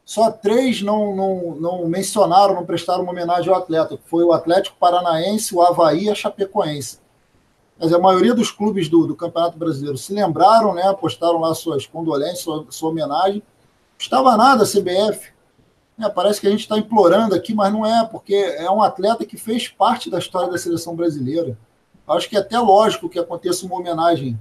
só 0.02 0.30
três 0.30 0.80
não, 0.80 1.14
não, 1.14 1.56
não 1.56 1.88
mencionaram, 1.88 2.54
não 2.54 2.64
prestaram 2.64 3.02
uma 3.02 3.12
homenagem 3.12 3.52
ao 3.52 3.58
atleta, 3.58 3.98
foi 4.06 4.24
o 4.24 4.32
Atlético 4.32 4.78
Paranaense, 4.78 5.54
o 5.54 5.60
Havaí 5.60 6.04
e 6.04 6.10
a 6.10 6.14
Chapecoense. 6.14 7.03
Mas 7.78 7.92
a 7.92 7.98
maioria 7.98 8.34
dos 8.34 8.50
clubes 8.50 8.88
do, 8.88 9.06
do 9.06 9.16
Campeonato 9.16 9.58
Brasileiro 9.58 9.98
se 9.98 10.12
lembraram, 10.12 10.74
né, 10.74 10.92
postaram 10.94 11.40
lá 11.40 11.54
suas 11.54 11.86
condolências, 11.86 12.40
sua, 12.40 12.66
sua 12.70 12.90
homenagem. 12.90 13.42
Não 13.42 13.98
estava 13.98 14.36
nada 14.36 14.62
a 14.62 14.66
CBF. 14.66 15.32
É, 15.98 16.08
parece 16.08 16.40
que 16.40 16.46
a 16.46 16.50
gente 16.50 16.60
está 16.60 16.76
implorando 16.76 17.34
aqui, 17.34 17.54
mas 17.54 17.72
não 17.72 17.86
é, 17.86 18.04
porque 18.04 18.34
é 18.34 18.70
um 18.70 18.82
atleta 18.82 19.24
que 19.24 19.36
fez 19.36 19.68
parte 19.68 20.10
da 20.10 20.18
história 20.18 20.50
da 20.50 20.58
seleção 20.58 20.96
brasileira. 20.96 21.56
Acho 22.06 22.28
que 22.28 22.36
é 22.36 22.40
até 22.40 22.58
lógico 22.58 23.08
que 23.08 23.18
aconteça 23.18 23.64
uma 23.64 23.76
homenagem 23.76 24.38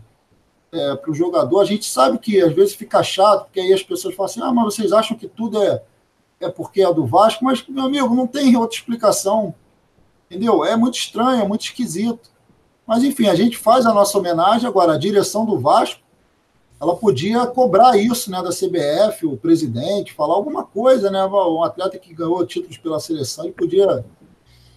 é, 0.71 0.95
para 0.95 1.11
o 1.11 1.13
jogador. 1.13 1.59
A 1.61 1.65
gente 1.65 1.85
sabe 1.85 2.17
que 2.17 2.41
às 2.41 2.53
vezes 2.53 2.73
fica 2.73 3.03
chato, 3.03 3.45
porque 3.45 3.59
aí 3.59 3.71
as 3.71 3.83
pessoas 3.83 4.15
falam 4.15 4.29
assim: 4.29 4.41
ah, 4.41 4.51
mas 4.51 4.65
vocês 4.65 4.91
acham 4.91 5.15
que 5.15 5.27
tudo 5.27 5.61
é, 5.61 5.81
é 6.39 6.49
porque 6.49 6.81
é 6.81 6.93
do 6.93 7.05
Vasco, 7.05 7.45
mas, 7.45 7.65
meu 7.67 7.85
amigo, 7.85 8.13
não 8.13 8.27
tem 8.27 8.55
outra 8.57 8.75
explicação. 8.75 9.53
Entendeu? 10.29 10.65
É 10.65 10.75
muito 10.75 10.97
estranho, 10.97 11.41
é 11.41 11.47
muito 11.47 11.65
esquisito. 11.65 12.32
Mas, 12.85 13.03
enfim, 13.03 13.27
a 13.27 13.35
gente 13.35 13.57
faz 13.57 13.85
a 13.85 13.93
nossa 13.93 14.17
homenagem. 14.17 14.67
Agora, 14.67 14.93
a 14.93 14.97
direção 14.97 15.45
do 15.45 15.59
Vasco, 15.59 16.01
ela 16.81 16.95
podia 16.95 17.45
cobrar 17.47 17.97
isso 17.97 18.29
né, 18.29 18.41
da 18.41 18.49
CBF, 18.49 19.25
o 19.25 19.37
presidente, 19.37 20.13
falar 20.13 20.35
alguma 20.35 20.65
coisa, 20.65 21.09
né? 21.09 21.23
Um 21.25 21.63
atleta 21.63 21.97
que 21.97 22.13
ganhou 22.13 22.45
títulos 22.45 22.77
pela 22.77 22.99
seleção 22.99 23.45
e 23.47 23.51
podia, 23.51 24.03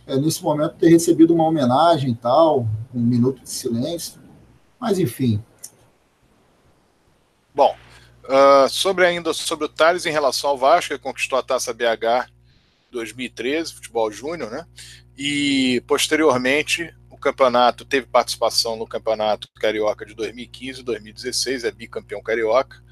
é, 0.06 0.16
nesse 0.16 0.42
momento, 0.42 0.76
ter 0.76 0.88
recebido 0.88 1.34
uma 1.34 1.44
homenagem 1.44 2.10
e 2.10 2.14
tal, 2.14 2.66
um 2.94 3.00
minuto 3.00 3.42
de 3.42 3.50
silêncio. 3.50 4.20
Mas, 4.78 4.98
enfim, 4.98 5.42
Bom, 7.56 7.74
uh, 8.24 8.68
sobre 8.68 9.06
ainda 9.06 9.32
sobre 9.32 9.64
o 9.64 9.68
Thales 9.68 10.04
em 10.04 10.10
relação 10.10 10.50
ao 10.50 10.58
Vasco, 10.58 10.92
que 10.92 11.00
conquistou 11.00 11.38
a 11.38 11.42
Taça 11.42 11.72
BH 11.72 12.30
2013, 12.92 13.72
futebol 13.72 14.12
júnior, 14.12 14.50
né? 14.50 14.66
E 15.16 15.82
posteriormente 15.86 16.94
o 17.16 17.18
campeonato 17.18 17.82
teve 17.82 18.06
participação 18.06 18.76
no 18.76 18.86
campeonato 18.86 19.48
carioca 19.58 20.04
de 20.04 20.14
2015 20.14 20.80
e 20.80 20.84
2016, 20.84 21.64
é 21.64 21.70
bicampeão 21.70 22.22
carioca. 22.22 22.82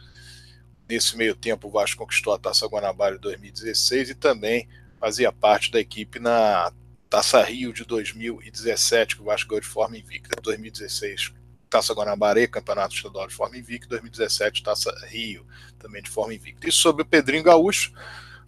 Nesse 0.88 1.14
meio 1.16 1.36
tempo, 1.36 1.68
o 1.68 1.70
Vasco 1.70 1.98
conquistou 1.98 2.32
a 2.32 2.38
Taça 2.38 2.66
Guanabara 2.66 3.16
de 3.16 3.20
2016 3.20 4.10
e 4.10 4.14
também 4.14 4.66
fazia 4.98 5.30
parte 5.30 5.70
da 5.70 5.78
equipe 5.78 6.18
na 6.18 6.72
Taça 7.10 7.42
Rio 7.42 7.70
de 7.70 7.84
2017, 7.84 9.16
que 9.16 9.22
o 9.22 9.26
Vasco 9.26 9.50
ganhou 9.50 9.60
de 9.60 9.66
forma 9.66 9.98
invicta. 9.98 10.40
2016 10.40 11.34
Taça 11.68 11.92
Guanabara 11.92 12.48
Campeonato 12.48 12.94
Estadual 12.94 13.26
de 13.26 13.34
forma 13.34 13.58
invicta, 13.58 13.88
2017 13.88 14.62
Taça 14.62 14.90
Rio, 15.06 15.46
também 15.78 16.02
de 16.02 16.08
forma 16.08 16.32
invicta. 16.32 16.66
E 16.66 16.72
sobre 16.72 17.02
o 17.02 17.06
Pedrinho 17.06 17.42
Gaúcho, 17.42 17.92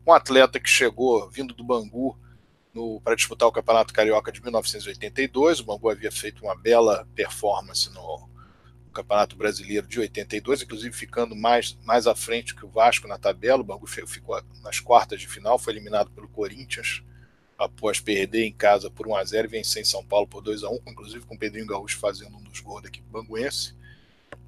um 0.07 0.13
atleta 0.13 0.59
que 0.59 0.71
chegou 0.71 1.29
vindo 1.29 1.53
do 1.53 1.65
Bangu 1.65 2.19
para 3.03 3.15
disputar 3.15 3.49
o 3.49 3.53
Campeonato 3.53 3.93
Carioca 3.93 4.33
de 4.33 4.43
1982. 4.43 5.61
O 5.61 5.65
Bangu 5.65 5.91
havia 5.91 6.11
feito 6.13 6.45
uma 6.45 6.55
bela 6.55 7.07
performance 7.15 7.93
no 7.93 8.29
Campeonato 8.97 9.37
Brasileiro 9.37 9.87
de 9.87 10.01
82, 10.01 10.63
inclusive 10.63 10.95
ficando 10.97 11.37
mais, 11.37 11.79
mais 11.85 12.07
à 12.07 12.15
frente 12.15 12.55
que 12.55 12.65
o 12.65 12.69
Vasco 12.69 13.07
na 13.07 13.19
tabela. 13.19 13.61
O 13.61 13.65
Bangu 13.65 13.87
ficou 13.87 14.43
nas 14.63 14.81
quartas 14.81 15.21
de 15.21 15.29
final, 15.29 15.59
foi 15.59 15.75
eliminado 15.75 16.11
pelo 16.11 16.29
Corinthians 16.29 17.03
após 17.59 18.01
perder 18.01 18.45
em 18.45 18.53
casa 18.53 18.91
por 18.91 19.07
1 19.07 19.17
a 19.17 19.25
0 19.25 19.49
e 19.49 19.51
vencer 19.51 19.83
em 19.83 19.85
São 19.85 20.05
Paulo 20.05 20.27
por 20.27 20.43
2 20.43 20.63
a 20.63 20.71
1 20.71 20.81
inclusive 20.89 21.25
com 21.25 21.35
o 21.35 21.39
Pedrinho 21.39 21.67
Gaúcho 21.67 21.99
fazendo 21.99 22.37
um 22.37 22.43
dos 22.43 22.61
gols 22.61 22.83
da 22.83 22.89
equipe 22.89 23.07
banguense. 23.11 23.75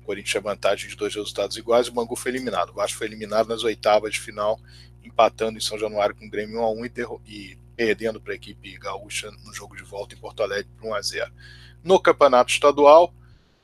O 0.02 0.04
Corinthians 0.04 0.30
tinha 0.30 0.40
vantagem 0.40 0.88
de 0.88 0.96
dois 0.96 1.14
resultados 1.14 1.56
iguais 1.56 1.88
o 1.88 1.92
Bangu 1.92 2.16
foi 2.16 2.30
eliminado. 2.30 2.70
O 2.70 2.74
Vasco 2.74 2.98
foi 2.98 3.06
eliminado 3.06 3.48
nas 3.48 3.62
oitavas 3.62 4.14
de 4.14 4.20
final, 4.20 4.58
empatando 5.04 5.58
em 5.58 5.60
São 5.60 5.78
Januário 5.78 6.14
com 6.14 6.26
o 6.26 6.30
Grêmio 6.30 6.60
1 6.60 6.62
a 6.62 6.70
1 6.70 6.84
e, 6.86 6.92
e 7.26 7.58
perdendo 7.78 8.20
para 8.20 8.32
a 8.32 8.36
equipe 8.36 8.76
gaúcha 8.76 9.30
no 9.44 9.54
jogo 9.54 9.76
de 9.76 9.84
volta 9.84 10.12
em 10.12 10.18
Porto 10.18 10.42
Alegre 10.42 10.68
por 10.76 10.88
1 10.88 10.94
a 10.94 11.00
0. 11.00 11.32
No 11.84 12.00
Campeonato 12.00 12.50
Estadual 12.50 13.14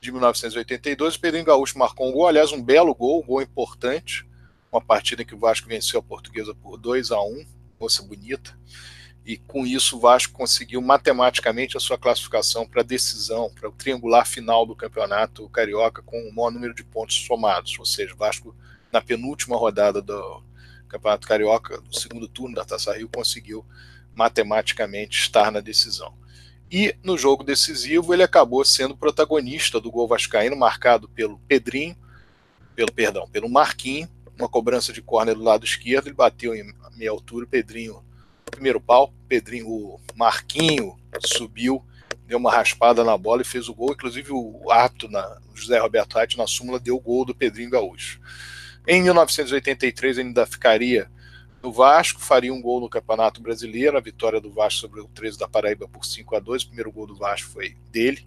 de 0.00 0.12
1982, 0.12 1.16
o 1.16 1.20
Pedrinho 1.20 1.44
Gaúcho 1.44 1.76
marcou 1.76 2.08
um 2.08 2.12
gol, 2.12 2.28
aliás, 2.28 2.52
um 2.52 2.62
belo 2.62 2.94
gol, 2.94 3.20
um 3.20 3.26
gol 3.26 3.42
importante, 3.42 4.24
uma 4.70 4.80
partida 4.80 5.22
em 5.22 5.26
que 5.26 5.34
o 5.34 5.38
Vasco 5.38 5.66
venceu 5.66 5.98
a 5.98 6.02
Portuguesa 6.02 6.54
por 6.54 6.78
2 6.78 7.10
a 7.10 7.20
1, 7.20 7.44
moça 7.80 8.04
bonita 8.04 8.56
e 9.26 9.36
com 9.36 9.66
isso 9.66 9.96
o 9.96 10.00
Vasco 10.00 10.32
conseguiu 10.32 10.80
matematicamente 10.80 11.76
a 11.76 11.80
sua 11.80 11.98
classificação 11.98 12.64
para 12.64 12.82
a 12.82 12.84
decisão, 12.84 13.50
para 13.52 13.68
o 13.68 13.72
triangular 13.72 14.26
final 14.28 14.64
do 14.64 14.76
campeonato 14.76 15.48
carioca 15.48 16.02
com 16.02 16.20
o 16.28 16.32
maior 16.32 16.52
número 16.52 16.74
de 16.74 16.84
pontos 16.84 17.16
somados, 17.24 17.76
ou 17.80 17.86
seja, 17.86 18.14
o 18.14 18.16
Vasco 18.16 18.54
na 18.92 19.00
penúltima 19.00 19.56
rodada 19.56 20.00
do 20.00 20.40
campeonato 20.86 21.26
carioca, 21.26 21.80
no 21.80 21.92
segundo 21.92 22.28
turno 22.28 22.54
da 22.54 22.64
Taça 22.64 22.96
Rio, 22.96 23.08
conseguiu 23.08 23.64
matematicamente 24.14 25.18
estar 25.18 25.50
na 25.50 25.60
decisão. 25.60 26.14
E 26.70 26.94
no 27.02 27.16
jogo 27.16 27.44
decisivo 27.44 28.12
ele 28.12 28.22
acabou 28.22 28.64
sendo 28.64 28.96
protagonista 28.96 29.80
do 29.80 29.90
gol 29.90 30.08
vascaíno, 30.08 30.56
marcado 30.56 31.08
pelo 31.08 31.38
Pedrinho, 31.46 31.96
pelo 32.74 32.92
perdão, 32.92 33.28
pelo 33.28 33.48
Marquinho, 33.48 34.08
uma 34.36 34.48
cobrança 34.48 34.92
de 34.92 35.00
córner 35.00 35.34
do 35.36 35.44
lado 35.44 35.64
esquerdo, 35.64 36.08
ele 36.08 36.14
bateu 36.14 36.54
em 36.54 36.74
meia 36.96 37.10
altura, 37.10 37.44
o 37.44 37.48
Pedrinho 37.48 38.02
primeiro 38.50 38.80
pau, 38.80 39.12
Pedrinho, 39.28 39.68
o 39.68 40.00
Marquinho 40.14 40.96
subiu, 41.20 41.84
deu 42.26 42.38
uma 42.38 42.52
raspada 42.52 43.02
na 43.02 43.16
bola 43.18 43.42
e 43.42 43.44
fez 43.44 43.68
o 43.68 43.74
gol. 43.74 43.92
Inclusive 43.92 44.32
o 44.32 44.70
ato 44.70 45.08
na 45.08 45.38
José 45.54 45.78
Roberto 45.78 46.14
Reit 46.14 46.36
na 46.36 46.46
súmula 46.46 46.78
deu 46.78 46.96
o 46.96 47.00
gol 47.00 47.24
do 47.24 47.34
Pedrinho 47.34 47.70
Gaúcho. 47.70 48.20
Em 48.86 49.02
1983 49.02 50.18
ainda 50.18 50.46
ficaria 50.46 51.10
no 51.64 51.72
Vasco, 51.72 52.20
faria 52.20 52.52
um 52.52 52.60
gol 52.60 52.78
no 52.78 52.90
Campeonato 52.90 53.40
Brasileiro, 53.40 53.96
a 53.96 54.00
vitória 54.00 54.38
do 54.38 54.52
Vasco 54.52 54.80
sobre 54.80 55.00
o 55.00 55.08
13 55.08 55.38
da 55.38 55.48
Paraíba 55.48 55.88
por 55.88 56.04
5 56.04 56.36
a 56.36 56.38
2 56.38 56.62
o 56.62 56.66
primeiro 56.66 56.92
gol 56.92 57.06
do 57.06 57.16
Vasco 57.16 57.48
foi 57.48 57.74
dele, 57.90 58.26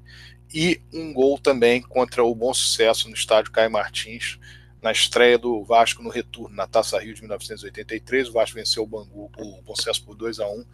e 0.51 0.81
um 0.91 1.13
gol 1.13 1.37
também 1.37 1.79
contra 1.79 2.23
o 2.23 2.33
Bom 2.33 2.51
Sucesso 2.51 3.07
no 3.07 3.13
estádio 3.13 3.51
Caio 3.51 3.69
Martins, 3.69 4.39
na 4.81 4.91
estreia 4.91 5.37
do 5.37 5.63
Vasco 5.63 6.01
no 6.01 6.09
retorno, 6.09 6.55
na 6.55 6.65
Taça 6.65 6.97
Rio 6.99 7.13
de 7.13 7.21
1983. 7.21 8.29
O 8.29 8.33
Vasco 8.33 8.55
venceu 8.55 8.83
o 8.83 8.87
Bangu, 8.87 9.29
o 9.37 9.61
Boncesso 9.61 10.03
por 10.03 10.15
2 10.15 10.39
a 10.39 10.47
1 10.47 10.65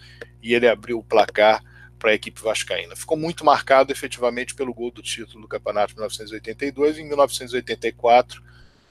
e 0.42 0.54
ele 0.54 0.68
abriu 0.68 1.00
o 1.00 1.04
placar 1.04 1.64
para 2.00 2.12
a 2.12 2.14
equipe 2.14 2.42
vascaína. 2.42 2.96
Ficou 2.96 3.18
muito 3.18 3.44
marcado 3.44 3.92
efetivamente 3.92 4.56
pelo 4.56 4.74
gol 4.74 4.92
do 4.92 5.02
título 5.02 5.42
do 5.42 5.48
Campeonato 5.48 5.90
de 5.90 5.96
1982 5.96 6.98
e 6.98 7.02
em 7.02 7.08
1984, 7.08 8.42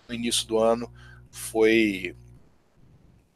no 0.08 0.14
início 0.14 0.46
do 0.46 0.58
ano, 0.58 0.92
foi 1.30 2.14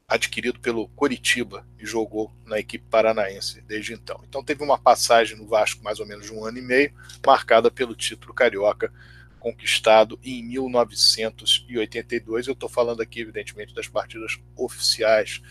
adquirido 0.08 0.60
pelo 0.60 0.86
Coritiba 0.88 1.66
e 1.78 1.84
jogou 1.84 2.32
na 2.44 2.60
equipe 2.60 2.84
paranaense 2.88 3.60
desde 3.62 3.92
então. 3.92 4.22
Então 4.28 4.42
teve 4.42 4.62
uma 4.62 4.78
passagem 4.78 5.36
no 5.36 5.46
Vasco 5.46 5.82
mais 5.82 5.98
ou 5.98 6.06
menos 6.06 6.26
de 6.26 6.32
um 6.32 6.44
ano 6.44 6.58
e 6.58 6.62
meio, 6.62 6.92
marcada 7.26 7.70
pelo 7.70 7.94
título 7.94 8.32
carioca 8.32 8.92
conquistado 9.40 10.18
em 10.22 10.42
1982. 10.44 12.46
Eu 12.46 12.52
estou 12.52 12.68
falando 12.68 13.00
aqui, 13.00 13.20
evidentemente, 13.20 13.74
das 13.74 13.88
partidas 13.88 14.38
oficiais 14.56 15.42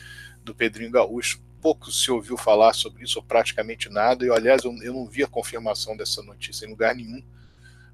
do 0.44 0.56
Pedrinho 0.56 0.92
Gaúcho. 0.92 1.42
Pouco 1.62 1.92
se 1.92 2.12
ouviu 2.12 2.38
falar 2.38 2.74
sobre 2.74 3.04
isso, 3.04 3.20
ou 3.20 3.26
praticamente 3.26 3.90
nada. 3.90 4.26
E, 4.26 4.30
aliás, 4.30 4.64
eu, 4.64 4.72
eu 4.84 4.94
não 4.94 5.06
vi 5.06 5.24
a 5.24 5.28
confirmação 5.28 5.98
dessa 5.98 6.22
notícia 6.22 6.66
em 6.66 6.70
lugar 6.70 6.96
nenhum. 6.96 7.24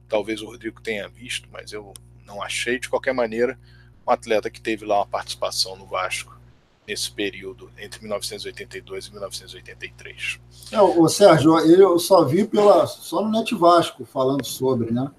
Talvez 0.07 0.41
o 0.41 0.47
Rodrigo 0.47 0.81
tenha 0.81 1.07
visto, 1.07 1.47
mas 1.51 1.71
eu 1.71 1.93
não 2.25 2.41
achei. 2.41 2.79
De 2.79 2.89
qualquer 2.89 3.13
maneira, 3.13 3.57
um 4.05 4.11
atleta 4.11 4.49
que 4.49 4.59
teve 4.59 4.85
lá 4.85 4.97
uma 4.97 5.07
participação 5.07 5.77
no 5.77 5.85
Vasco 5.85 6.40
nesse 6.87 7.11
período 7.11 7.69
entre 7.77 8.01
1982 8.01 9.05
e 9.05 9.11
1983. 9.11 10.39
É, 10.71 10.81
o 10.81 11.07
Sérgio, 11.07 11.57
eu 11.59 11.97
só 11.99 12.23
vi 12.23 12.45
pela 12.45 12.87
só 12.87 13.21
no 13.21 13.31
Net 13.31 13.53
Vasco 13.55 14.05
falando 14.05 14.45
sobre, 14.45 14.91
né? 14.91 15.09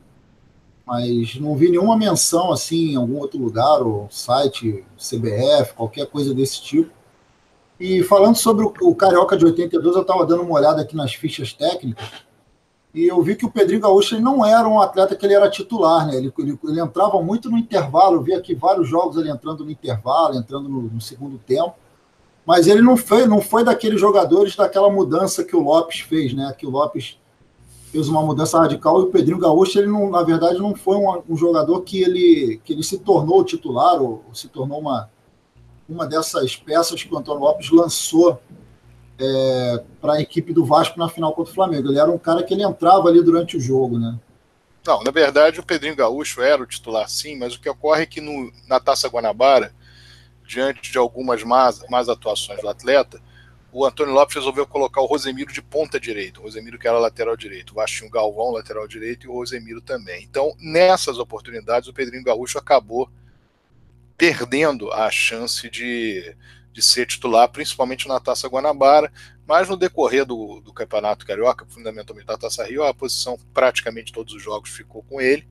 mas 0.87 1.37
não 1.37 1.57
vi 1.57 1.71
nenhuma 1.71 1.97
menção 1.97 2.53
assim 2.53 2.93
em 2.93 2.97
algum 2.97 3.19
outro 3.19 3.39
lugar, 3.39 3.83
ou 3.83 4.09
site, 4.11 4.85
CBF, 4.99 5.75
qualquer 5.75 6.07
coisa 6.07 6.35
desse 6.35 6.63
tipo. 6.63 6.91
E 7.79 8.03
falando 8.03 8.37
sobre 8.37 8.65
o, 8.65 8.73
o 8.83 8.95
Carioca 8.95 9.37
de 9.37 9.45
82, 9.45 9.97
eu 9.97 10.03
estava 10.03 10.27
dando 10.27 10.43
uma 10.43 10.55
olhada 10.55 10.83
aqui 10.83 10.95
nas 10.95 11.15
fichas 11.15 11.53
técnicas 11.53 12.07
e 12.95 13.07
eu 13.07 13.23
vi 13.23 13.35
que 13.35 13.47
o 13.47 13.51
Pedrinho 13.51 13.81
Gaúcho 13.81 14.15
ele 14.15 14.23
não 14.23 14.45
era 14.45 14.69
um 14.69 14.81
atleta 14.81 15.17
que 15.17 15.25
ele 15.25 15.35
era 15.35 15.49
titular, 15.49 16.07
né? 16.07 16.17
Ele, 16.17 16.33
ele, 16.39 16.59
ele, 16.63 16.81
entrava 16.81 17.23
muito 17.23 17.51
no 17.51 17.57
intervalo, 17.57 18.17
eu 18.17 18.23
vi 18.23 18.35
aqui 18.35 18.55
vários 18.55 18.87
jogos 18.87 19.17
ele 19.17 19.31
entrando 19.31 19.65
no 19.65 19.71
intervalo, 19.71 20.37
entrando 20.37 20.69
no, 20.69 20.83
no 20.83 21.01
segundo 21.01 21.39
tempo. 21.39 21.75
Mas 22.45 22.67
ele 22.67 22.83
não 22.83 22.97
foi, 22.97 23.27
não 23.27 23.41
foi 23.41 23.65
daqueles 23.65 24.01
jogadores 24.01 24.57
daquela 24.57 24.91
mudança 24.91 25.45
que 25.45 25.57
o 25.57 25.63
Lopes 25.63 26.01
fez, 26.01 26.35
né? 26.35 26.55
Que 26.59 26.67
o 26.67 26.71
Lopes 26.71 27.17
fez 27.93 28.09
uma 28.09 28.23
mudança 28.23 28.59
radical 28.59 29.01
e 29.01 29.05
o 29.05 29.11
Pedrinho 29.11 29.39
Gaúcho, 29.39 29.79
ele 29.79 29.87
não, 29.87 30.11
na 30.11 30.23
verdade, 30.23 30.59
não 30.59 30.75
foi 30.75 30.97
um, 30.97 31.23
um 31.29 31.37
jogador 31.37 31.83
que 31.83 32.03
ele, 32.03 32.61
que 32.65 32.73
ele 32.73 32.83
se 32.83 32.99
tornou 32.99 33.45
titular 33.45 34.03
ou, 34.03 34.25
ou, 34.27 34.35
se 34.35 34.49
tornou 34.49 34.81
uma, 34.81 35.11
uma 35.89 36.07
dessas 36.07 36.57
peças 36.57 37.03
que 37.03 37.15
o 37.15 37.19
Antônio 37.19 37.43
Lopes 37.43 37.71
lançou 37.71 38.41
é, 39.23 39.85
para 40.01 40.15
a 40.15 40.21
equipe 40.21 40.53
do 40.53 40.65
Vasco 40.65 40.99
na 40.99 41.09
final 41.09 41.33
contra 41.33 41.53
o 41.53 41.55
Flamengo. 41.55 41.89
Ele 41.89 42.01
era 42.01 42.11
um 42.11 42.19
cara 42.19 42.43
que 42.43 42.53
ele 42.53 42.65
entrava 42.65 43.09
ali 43.09 43.23
durante 43.23 43.57
o 43.57 43.61
jogo, 43.61 43.99
né? 43.99 44.19
Não, 44.85 45.03
na 45.05 45.13
verdade 45.13 45.61
o 45.61 45.65
Pedrinho 45.65 45.95
Gaúcho 45.95 46.43
era 46.43 46.61
o 46.61 46.67
titular 46.67 47.09
sim, 47.09 47.39
mas 47.39 47.55
o 47.55 47.61
que 47.61 47.69
ocorre 47.69 48.03
é 48.03 48.07
que 48.07 48.21
no, 48.21 48.53
na 48.67 48.81
Taça 48.81 49.09
Guanabara, 49.09 49.73
diante 50.45 50.91
de 50.91 50.99
algumas 50.99 51.45
más, 51.45 51.85
más 51.89 52.09
atuações 52.09 52.61
do 52.61 52.69
atleta, 52.69 53.23
o 53.71 53.87
Antônio 53.87 54.13
Lopes 54.13 54.35
resolveu 54.35 54.67
colocar 54.67 55.01
o 55.01 55.07
Rosemiro 55.07 55.53
de 55.53 55.63
ponta 55.63 56.01
direita, 56.01 56.41
o 56.41 56.43
Rosemiro 56.43 56.79
que 56.79 56.89
era 56.89 56.99
lateral 56.99 57.37
direito, 57.37 57.71
o 57.71 57.75
Vasco 57.77 57.99
tinha 57.99 58.09
o 58.09 58.13
Galvão 58.13 58.51
lateral 58.51 58.89
direito 58.89 59.25
e 59.25 59.31
o 59.31 59.33
Rosemiro 59.33 59.81
também. 59.81 60.25
Então, 60.25 60.53
nessas 60.59 61.19
oportunidades, 61.19 61.89
o 61.89 61.95
Pedrinho 61.95 62.25
Gaúcho 62.25 62.59
acabou 62.59 63.09
perdendo 64.19 64.93
a 64.93 65.11
chance 65.11 65.71
de, 65.71 66.37
de 66.73 66.83
ser 66.83 67.07
titular, 67.07 67.49
principalmente 67.49 68.09
na 68.09 68.19
Taça 68.19 68.49
Guanabara, 68.49 69.13
mas 69.47 69.69
no 69.69 69.77
decorrer 69.77 70.25
do, 70.25 70.61
do 70.61 70.73
Campeonato 70.73 71.27
Carioca, 71.27 71.67
fundamentalmente 71.69 72.27
da 72.27 72.39
Taça 72.39 72.65
Rio, 72.65 72.85
a 72.85 72.95
posição 72.95 73.39
praticamente 73.53 74.13
todos 74.13 74.33
os 74.35 74.43
jogos 74.43 74.71
ficou 74.71 75.03
com 75.03 75.21
ele. 75.21 75.47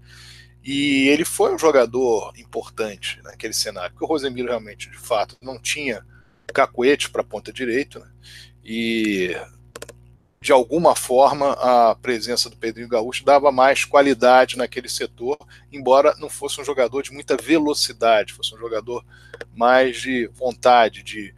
E 0.63 1.07
ele 1.09 1.25
foi 1.25 1.53
um 1.53 1.57
jogador 1.57 2.33
importante 2.37 3.19
naquele 3.23 3.53
cenário, 3.53 3.91
porque 3.91 4.05
o 4.05 4.07
Rosemiro 4.07 4.49
realmente, 4.49 4.89
de 4.89 4.97
fato, 4.97 5.35
não 5.41 5.59
tinha 5.59 6.05
cacuete 6.53 7.09
para 7.09 7.23
ponta 7.23 7.51
direita, 7.51 7.99
né? 7.99 8.11
e 8.63 9.35
de 10.43 10.51
alguma 10.51 10.95
forma 10.95 11.51
a 11.53 11.93
presença 11.93 12.49
do 12.49 12.57
Pedrinho 12.57 12.87
Gaúcho 12.87 13.23
dava 13.23 13.51
mais 13.51 13.85
qualidade 13.85 14.57
naquele 14.57 14.89
setor, 14.89 15.37
embora 15.71 16.15
não 16.17 16.29
fosse 16.29 16.59
um 16.59 16.65
jogador 16.65 17.03
de 17.03 17.13
muita 17.13 17.37
velocidade, 17.37 18.33
fosse 18.33 18.55
um 18.55 18.57
jogador 18.57 19.05
mais 19.55 20.01
de 20.01 20.25
vontade, 20.33 21.03
de 21.03 21.35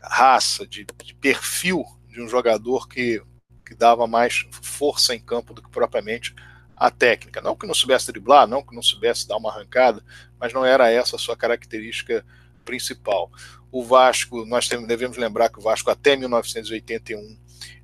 raça, 0.00 0.66
de, 0.66 0.86
de 1.04 1.14
perfil 1.14 1.84
de 2.08 2.22
um 2.22 2.28
jogador 2.28 2.88
que, 2.88 3.22
que 3.64 3.74
dava 3.74 4.06
mais 4.06 4.46
força 4.62 5.14
em 5.14 5.20
campo 5.20 5.52
do 5.52 5.62
que 5.62 5.68
propriamente 5.68 6.34
a 6.74 6.90
técnica. 6.90 7.42
Não 7.42 7.54
que 7.54 7.66
não 7.66 7.74
soubesse 7.74 8.10
driblar, 8.10 8.46
não 8.46 8.62
que 8.62 8.74
não 8.74 8.82
soubesse 8.82 9.28
dar 9.28 9.36
uma 9.36 9.50
arrancada, 9.50 10.02
mas 10.38 10.50
não 10.54 10.64
era 10.64 10.90
essa 10.90 11.16
a 11.16 11.18
sua 11.18 11.36
característica 11.36 12.24
principal. 12.64 13.30
O 13.70 13.84
Vasco, 13.84 14.46
nós 14.46 14.66
devemos 14.66 15.18
lembrar 15.18 15.50
que 15.50 15.58
o 15.58 15.62
Vasco 15.62 15.90
até 15.90 16.16
1981 16.16 17.36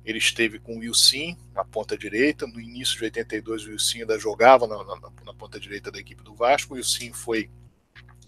ele 0.07 0.19
esteve 0.19 0.57
com 0.57 0.77
o 0.77 0.79
Wilson 0.79 1.35
na 1.53 1.65
ponta 1.65 1.97
direita. 1.97 2.47
No 2.47 2.61
início 2.61 2.97
de 2.97 3.03
82, 3.03 3.65
o 3.65 3.71
Wilson 3.71 3.97
ainda 3.99 4.17
jogava 4.17 4.65
na, 4.65 4.77
na, 4.77 5.11
na 5.25 5.33
ponta 5.33 5.59
direita 5.59 5.91
da 5.91 5.99
equipe 5.99 6.23
do 6.23 6.33
Vasco. 6.33 6.73
O 6.73 6.77
Wilson 6.77 7.11
foi 7.11 7.49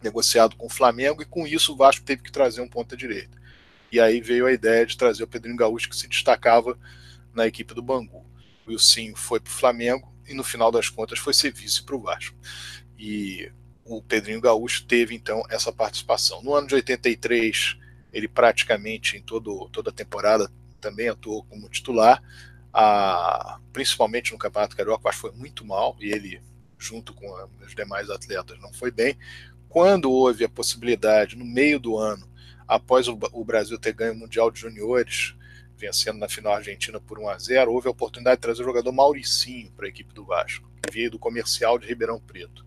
negociado 0.04 0.58
com 0.58 0.66
o 0.66 0.70
Flamengo 0.70 1.22
e 1.22 1.26
com 1.26 1.48
isso 1.48 1.72
o 1.72 1.78
Vasco 1.78 2.04
teve 2.04 2.22
que 2.22 2.34
trazer 2.34 2.60
um 2.60 2.68
ponta 2.68 2.98
direita. 2.98 3.40
E 3.90 3.98
aí 3.98 4.20
veio 4.20 4.46
a 4.46 4.52
ideia 4.52 4.86
de 4.86 4.98
trazer 4.98 5.24
o 5.24 5.28
Pedrinho 5.28 5.56
Gaúcho, 5.56 5.88
que 5.88 5.96
se 5.96 6.10
destacava 6.10 6.78
na 7.34 7.48
equipe 7.48 7.74
do 7.74 7.82
Bangu. 7.82 8.26
O 8.68 8.72
Wilson 8.72 9.16
foi 9.16 9.40
para 9.40 9.50
o 9.50 9.54
Flamengo 9.54 10.14
e 10.28 10.34
no 10.34 10.44
final 10.44 10.74
das 10.74 10.90
contas 10.90 11.18
foi 11.18 11.34
ser 11.34 11.54
vice 11.54 11.82
para 11.84 11.96
o 11.96 12.02
Vasco. 12.02 12.36
E 12.98 13.50
o 13.86 14.02
Pedrinho 14.02 14.42
Gaúcho 14.42 14.86
teve 14.86 15.16
então 15.16 15.42
essa 15.50 15.72
participação. 15.72 16.44
No 16.44 16.54
ano 16.54 16.68
de 16.68 16.76
83, 16.76 17.78
ele 18.12 18.28
praticamente 18.28 19.16
em 19.16 19.22
todo, 19.22 19.70
toda 19.70 19.92
a 19.92 19.94
temporada 19.94 20.52
também 20.80 21.10
atuou 21.10 21.44
como 21.44 21.70
titular, 21.70 22.22
a, 22.74 23.60
principalmente 23.74 24.32
no 24.32 24.38
Campeonato 24.38 24.76
Carioca, 24.76 25.10
acho 25.10 25.22
que 25.22 25.28
foi 25.30 25.38
muito 25.38 25.66
mal, 25.66 25.96
e 26.00 26.12
ele, 26.12 26.42
junto 26.78 27.14
com 27.14 27.28
os 27.62 27.76
demais 27.76 28.10
atletas, 28.10 28.60
não 28.60 28.74
foi 28.74 28.92
bem. 28.92 29.18
Quando 29.68 30.12
houve 30.12 30.44
a 30.44 30.50
possibilidade, 30.50 31.36
no 31.36 31.46
meio 31.46 31.80
do 31.80 31.98
ano, 31.98 32.28
após 32.68 33.08
o, 33.08 33.18
o 33.32 33.44
Brasil 33.44 33.78
ter 33.78 33.94
ganho 33.94 34.14
o 34.14 34.18
Mundial 34.18 34.50
de 34.52 34.60
Juniores, 34.60 35.36
vencendo 35.78 36.20
na 36.20 36.28
final 36.28 36.54
a 36.54 36.58
Argentina 36.58 37.00
por 37.00 37.18
1 37.18 37.30
a 37.30 37.38
0 37.38 37.72
houve 37.72 37.88
a 37.88 37.92
oportunidade 37.92 38.38
de 38.38 38.42
trazer 38.42 38.62
o 38.62 38.66
jogador 38.66 38.92
Mauricinho 38.92 39.72
para 39.72 39.86
a 39.86 39.90
equipe 39.90 40.14
do 40.14 40.26
Vasco, 40.26 40.70
que 40.84 40.92
veio 40.92 41.10
do 41.10 41.18
comercial 41.18 41.80
de 41.80 41.88
Ribeirão 41.88 42.20
Preto. 42.20 42.66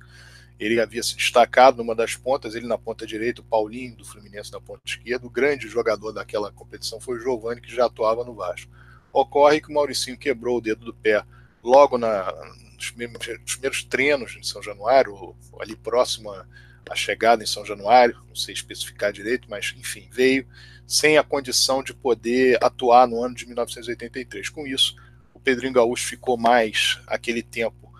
Ele 0.62 0.80
havia 0.80 1.02
se 1.02 1.16
destacado 1.16 1.78
numa 1.78 1.94
das 1.94 2.14
pontas, 2.14 2.54
ele 2.54 2.68
na 2.68 2.78
ponta 2.78 3.04
direita, 3.04 3.40
o 3.40 3.44
Paulinho 3.44 3.96
do 3.96 4.04
Fluminense 4.04 4.52
na 4.52 4.60
ponta 4.60 4.80
esquerda. 4.86 5.26
O 5.26 5.30
grande 5.30 5.66
jogador 5.66 6.12
daquela 6.12 6.52
competição 6.52 7.00
foi 7.00 7.16
o 7.16 7.20
Giovani, 7.20 7.60
que 7.60 7.74
já 7.74 7.86
atuava 7.86 8.24
no 8.24 8.32
Vasco. 8.32 8.70
Ocorre 9.12 9.60
que 9.60 9.70
o 9.70 9.74
Mauricinho 9.74 10.16
quebrou 10.16 10.58
o 10.58 10.60
dedo 10.60 10.84
do 10.84 10.94
pé 10.94 11.24
logo 11.64 11.98
na, 11.98 12.32
nos, 12.76 12.92
primeiros, 12.92 13.84
treinos 13.84 14.36
em 14.36 14.42
São 14.44 14.62
Januário, 14.62 15.34
ali 15.60 15.74
próximo 15.74 16.30
à 16.30 16.94
chegada 16.94 17.42
em 17.42 17.46
São 17.46 17.64
Januário, 17.64 18.16
não 18.28 18.36
sei 18.36 18.54
especificar 18.54 19.12
direito, 19.12 19.48
mas 19.50 19.74
enfim, 19.76 20.08
veio 20.12 20.46
sem 20.86 21.18
a 21.18 21.24
condição 21.24 21.82
de 21.82 21.92
poder 21.92 22.62
atuar 22.62 23.08
no 23.08 23.22
ano 23.22 23.34
de 23.34 23.46
1983. 23.46 24.48
Com 24.48 24.64
isso, 24.64 24.94
o 25.34 25.40
Pedrinho 25.40 25.72
Gaúcho 25.72 26.06
ficou 26.06 26.36
mais 26.36 27.00
aquele 27.06 27.42
tempo 27.42 27.91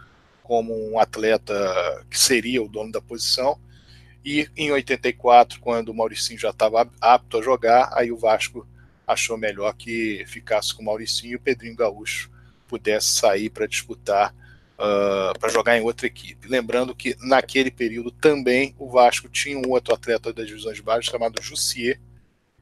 como 0.42 0.74
um 0.90 0.98
atleta 0.98 2.04
que 2.10 2.18
seria 2.18 2.62
o 2.62 2.68
dono 2.68 2.92
da 2.92 3.00
posição. 3.00 3.58
E 4.24 4.48
em 4.56 4.70
84, 4.70 5.60
quando 5.60 5.88
o 5.88 5.94
Mauricinho 5.94 6.38
já 6.38 6.50
estava 6.50 6.88
apto 7.00 7.38
a 7.38 7.42
jogar, 7.42 7.90
aí 7.92 8.12
o 8.12 8.16
Vasco 8.16 8.66
achou 9.06 9.36
melhor 9.36 9.74
que 9.74 10.24
ficasse 10.26 10.74
com 10.74 10.82
o 10.82 10.86
Mauricinho 10.86 11.32
e 11.32 11.36
o 11.36 11.40
Pedrinho 11.40 11.76
Gaúcho 11.76 12.30
pudesse 12.68 13.08
sair 13.08 13.50
para 13.50 13.66
disputar, 13.66 14.34
uh, 14.78 15.38
para 15.38 15.48
jogar 15.50 15.76
em 15.76 15.82
outra 15.82 16.06
equipe. 16.06 16.48
Lembrando 16.48 16.94
que 16.94 17.16
naquele 17.20 17.70
período 17.70 18.10
também 18.10 18.74
o 18.78 18.88
Vasco 18.88 19.28
tinha 19.28 19.58
um 19.58 19.70
outro 19.70 19.92
atleta 19.92 20.32
das 20.32 20.46
divisões 20.46 20.78
baixas 20.80 21.10
chamado 21.10 21.42
Jussier, 21.42 22.00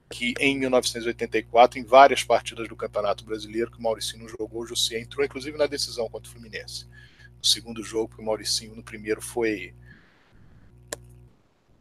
que 0.09 0.35
em 0.41 0.59
1984, 0.59 1.79
em 1.79 1.85
várias 1.85 2.25
partidas 2.25 2.67
do 2.67 2.75
Campeonato 2.75 3.25
Brasileiro, 3.25 3.71
que 3.71 3.79
o 3.79 3.83
Mauricinho 3.83 4.29
jogou, 4.29 4.63
o 4.63 4.67
Jussier 4.67 5.01
entrou 5.01 5.25
inclusive 5.25 5.57
na 5.57 5.67
decisão 5.67 6.09
contra 6.09 6.29
o 6.29 6.33
Fluminense 6.33 6.87
no 7.41 7.47
segundo 7.47 7.83
jogo, 7.83 8.09
porque 8.09 8.23
o 8.23 8.27
Mauricinho 8.27 8.77
no 8.77 8.83
primeiro 8.83 9.21
foi. 9.21 9.75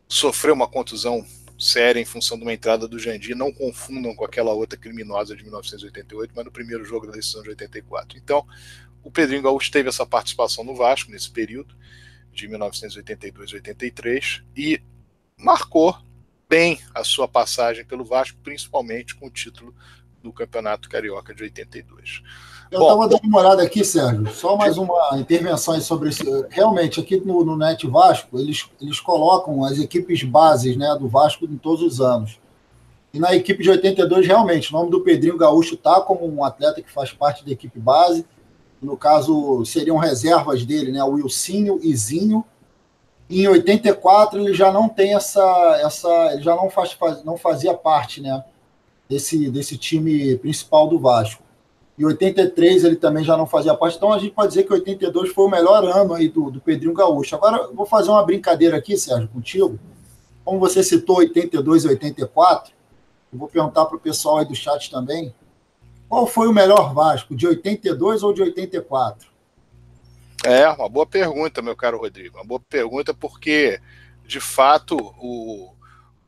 sofreu 0.07 0.53
uma 0.53 0.67
contusão 0.67 1.25
séria 1.59 1.99
em 1.99 2.05
função 2.05 2.37
de 2.37 2.43
uma 2.43 2.53
entrada 2.53 2.87
do 2.87 2.97
Jandir. 2.97 3.35
Não 3.35 3.51
confundam 3.51 4.15
com 4.15 4.23
aquela 4.23 4.53
outra 4.53 4.79
criminosa 4.79 5.35
de 5.35 5.43
1988, 5.43 6.33
mas 6.33 6.45
no 6.45 6.51
primeiro 6.51 6.85
jogo 6.85 7.05
da 7.05 7.13
decisão 7.13 7.43
de 7.43 7.49
84. 7.49 8.17
Então, 8.17 8.47
o 9.03 9.11
Pedrinho 9.11 9.43
Gaúcho 9.43 9.71
teve 9.71 9.89
essa 9.89 10.05
participação 10.05 10.63
no 10.63 10.75
Vasco 10.75 11.11
nesse 11.11 11.29
período, 11.29 11.75
de 12.31 12.47
1982 12.47 13.51
a 13.51 13.55
83, 13.55 14.43
e 14.55 14.81
marcou 15.37 15.97
bem 16.47 16.79
a 16.95 17.03
sua 17.03 17.27
passagem 17.27 17.85
pelo 17.85 18.05
Vasco, 18.05 18.39
principalmente 18.41 19.15
com 19.15 19.27
o 19.27 19.31
título 19.31 19.75
do 20.21 20.33
Campeonato 20.33 20.89
Carioca 20.89 21.33
de 21.33 21.43
82. 21.43 22.23
Eu 22.71 22.81
estava 22.81 23.07
dando 23.07 23.23
uma 23.23 23.39
olhada 23.39 23.63
aqui, 23.63 23.83
Sérgio, 23.83 24.31
só 24.31 24.55
mais 24.55 24.77
uma 24.77 25.17
intervenção 25.17 25.79
sobre 25.81 26.09
isso. 26.09 26.23
Realmente, 26.51 26.99
aqui 26.99 27.19
no, 27.19 27.43
no 27.43 27.57
Net 27.57 27.87
Vasco, 27.87 28.37
eles, 28.39 28.69
eles 28.79 28.99
colocam 28.99 29.63
as 29.63 29.79
equipes 29.79 30.21
bases 30.23 30.77
né, 30.77 30.95
do 30.99 31.07
Vasco 31.07 31.45
em 31.45 31.57
todos 31.57 31.81
os 31.81 31.99
anos. 31.99 32.39
E 33.11 33.19
na 33.19 33.33
equipe 33.35 33.63
de 33.63 33.71
82, 33.71 34.27
realmente, 34.27 34.69
o 34.69 34.77
nome 34.77 34.91
do 34.91 35.01
Pedrinho 35.01 35.35
Gaúcho 35.35 35.73
está 35.73 35.99
como 35.99 36.27
um 36.27 36.43
atleta 36.43 36.79
que 36.79 36.91
faz 36.91 37.11
parte 37.11 37.43
da 37.43 37.51
equipe 37.51 37.79
base. 37.79 38.23
No 38.79 38.95
caso, 38.95 39.65
seriam 39.65 39.97
reservas 39.97 40.63
dele, 40.63 40.91
né? 40.91 41.03
O 41.03 41.13
Wilsinho 41.13 41.79
e 41.81 41.95
Zinho. 41.95 42.45
E 43.27 43.41
em 43.41 43.47
84 43.47 44.39
ele 44.39 44.53
já 44.53 44.71
não 44.71 44.87
tem 44.87 45.15
essa. 45.15 45.41
essa 45.83 46.33
ele 46.33 46.43
já 46.43 46.55
não, 46.55 46.69
faz, 46.69 46.95
não 47.25 47.35
fazia 47.35 47.73
parte 47.73 48.21
né, 48.21 48.43
desse, 49.09 49.49
desse 49.49 49.75
time 49.75 50.37
principal 50.37 50.87
do 50.87 50.99
Vasco. 50.99 51.48
Em 51.99 52.05
83 52.05 52.85
ele 52.85 52.95
também 52.95 53.25
já 53.25 53.35
não 53.35 53.45
fazia 53.45 53.75
parte. 53.75 53.97
Então 53.97 54.13
a 54.13 54.17
gente 54.17 54.31
pode 54.31 54.47
dizer 54.47 54.63
que 54.63 54.71
82 54.71 55.33
foi 55.33 55.45
o 55.45 55.49
melhor 55.49 55.83
ano 55.83 56.13
aí 56.13 56.29
do, 56.29 56.49
do 56.49 56.61
Pedrinho 56.61 56.93
Gaúcho. 56.93 57.35
Agora 57.35 57.69
vou 57.73 57.85
fazer 57.85 58.09
uma 58.09 58.23
brincadeira 58.23 58.77
aqui, 58.77 58.97
Sérgio, 58.97 59.27
contigo. 59.27 59.77
Como 60.45 60.59
você 60.59 60.81
citou 60.81 61.17
82 61.17 61.83
e 61.83 61.87
84, 61.89 62.71
eu 63.33 63.37
vou 63.37 63.49
perguntar 63.49 63.85
para 63.85 63.97
o 63.97 63.99
pessoal 63.99 64.37
aí 64.37 64.45
do 64.45 64.55
chat 64.55 64.89
também. 64.89 65.35
Qual 66.07 66.25
foi 66.25 66.47
o 66.47 66.53
melhor 66.53 66.93
Vasco, 66.93 67.35
de 67.35 67.45
82 67.45 68.23
ou 68.23 68.33
de 68.33 68.41
84? 68.43 69.27
É, 70.45 70.69
uma 70.69 70.87
boa 70.87 71.05
pergunta, 71.05 71.61
meu 71.61 71.75
caro 71.75 71.99
Rodrigo. 71.99 72.37
Uma 72.37 72.45
boa 72.45 72.61
pergunta, 72.61 73.13
porque, 73.13 73.79
de 74.25 74.39
fato, 74.39 74.95
o, 75.19 75.69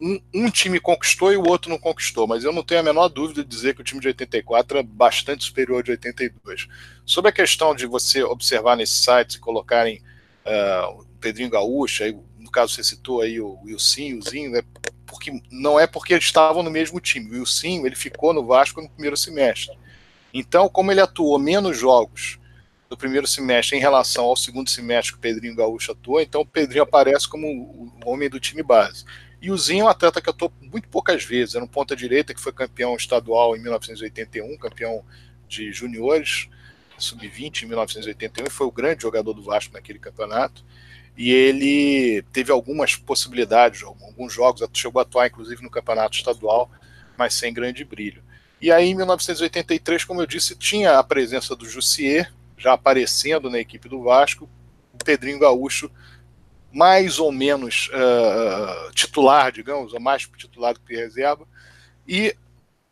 um, 0.01 0.19
um, 0.33 0.49
time 0.49 0.79
conquistou 0.79 1.31
e 1.31 1.37
o 1.37 1.47
outro 1.47 1.69
não 1.69 1.77
conquistou, 1.77 2.25
mas 2.25 2.43
eu 2.43 2.51
não 2.51 2.63
tenho 2.63 2.79
a 2.79 2.83
menor 2.83 3.07
dúvida 3.07 3.43
de 3.43 3.49
dizer 3.49 3.75
que 3.75 3.81
o 3.81 3.83
time 3.83 4.01
de 4.01 4.07
84 4.07 4.79
é 4.79 4.83
bastante 4.83 5.43
superior 5.43 5.77
ao 5.77 5.83
de 5.83 5.91
82. 5.91 6.67
Sobre 7.05 7.29
a 7.29 7.33
questão 7.33 7.75
de 7.75 7.85
você 7.85 8.23
observar 8.23 8.75
nesses 8.75 9.03
sites 9.03 9.35
e 9.35 9.39
colocarem 9.39 10.01
uh, 10.43 11.01
o 11.01 11.05
Pedrinho 11.19 11.51
Gaúcho, 11.51 12.03
aí, 12.03 12.17
no 12.39 12.49
caso 12.49 12.73
você 12.73 12.83
citou 12.83 13.21
aí 13.21 13.39
o 13.39 13.59
Wilson, 13.63 14.17
o 14.17 14.21
Zinho, 14.27 14.51
né, 14.51 14.63
porque 15.05 15.31
não 15.51 15.79
é 15.79 15.85
porque 15.85 16.13
eles 16.13 16.25
estavam 16.25 16.63
no 16.63 16.71
mesmo 16.71 16.99
time. 16.99 17.29
O 17.29 17.39
Wilson 17.39 17.85
ele 17.85 17.95
ficou 17.95 18.33
no 18.33 18.43
Vasco 18.43 18.81
no 18.81 18.89
primeiro 18.89 19.15
semestre. 19.15 19.77
Então, 20.33 20.67
como 20.67 20.91
ele 20.91 21.01
atuou 21.01 21.37
menos 21.37 21.77
jogos 21.77 22.39
no 22.89 22.97
primeiro 22.97 23.27
semestre 23.27 23.77
em 23.77 23.81
relação 23.81 24.25
ao 24.25 24.35
segundo 24.35 24.69
semestre 24.69 25.13
que 25.13 25.19
o 25.19 25.21
Pedrinho 25.21 25.55
Gaúcho 25.55 25.91
atuou, 25.91 26.19
então 26.19 26.41
o 26.41 26.45
Pedrinho 26.45 26.83
aparece 26.83 27.27
como 27.27 27.47
o 27.47 28.09
homem 28.09 28.29
do 28.29 28.39
time 28.39 28.63
base. 28.63 29.05
E 29.41 29.49
o 29.49 29.57
Zinho 29.57 29.81
é 29.81 29.85
um 29.85 29.89
atleta 29.89 30.21
que 30.21 30.29
atuou 30.29 30.53
muito 30.61 30.87
poucas 30.87 31.23
vezes, 31.23 31.55
era 31.55 31.63
um 31.63 31.67
ponta-direita 31.67 32.33
que 32.33 32.39
foi 32.39 32.53
campeão 32.53 32.95
estadual 32.95 33.57
em 33.57 33.61
1981, 33.61 34.55
campeão 34.57 35.03
de 35.47 35.71
juniores, 35.71 36.47
sub-20 36.97 37.63
em 37.63 37.65
1981, 37.65 38.45
e 38.45 38.49
foi 38.51 38.67
o 38.67 38.71
grande 38.71 39.01
jogador 39.01 39.33
do 39.33 39.41
Vasco 39.41 39.73
naquele 39.73 39.97
campeonato. 39.97 40.63
E 41.17 41.31
ele 41.31 42.21
teve 42.31 42.51
algumas 42.51 42.95
possibilidades, 42.95 43.83
alguns 43.83 44.31
jogos, 44.31 44.63
chegou 44.73 44.99
a 44.99 45.03
atuar 45.03 45.27
inclusive 45.27 45.63
no 45.63 45.69
campeonato 45.69 46.15
estadual, 46.15 46.69
mas 47.17 47.33
sem 47.33 47.51
grande 47.51 47.83
brilho. 47.83 48.23
E 48.61 48.71
aí, 48.71 48.89
em 48.89 48.95
1983, 48.95 50.03
como 50.03 50.21
eu 50.21 50.27
disse, 50.27 50.55
tinha 50.55 50.99
a 50.99 51.03
presença 51.03 51.55
do 51.55 51.67
Jussier, 51.67 52.31
já 52.57 52.73
aparecendo 52.73 53.49
na 53.49 53.59
equipe 53.59 53.89
do 53.89 54.03
Vasco, 54.03 54.47
o 54.93 55.03
Pedrinho 55.03 55.39
Gaúcho 55.39 55.89
mais 56.71 57.19
ou 57.19 57.31
menos 57.31 57.89
uh, 57.89 58.91
titular, 58.93 59.51
digamos, 59.51 59.93
ou 59.93 59.99
mais 59.99 60.23
titular 60.37 60.73
do 60.73 60.79
que 60.79 60.95
reserva, 60.95 61.45
e 62.07 62.35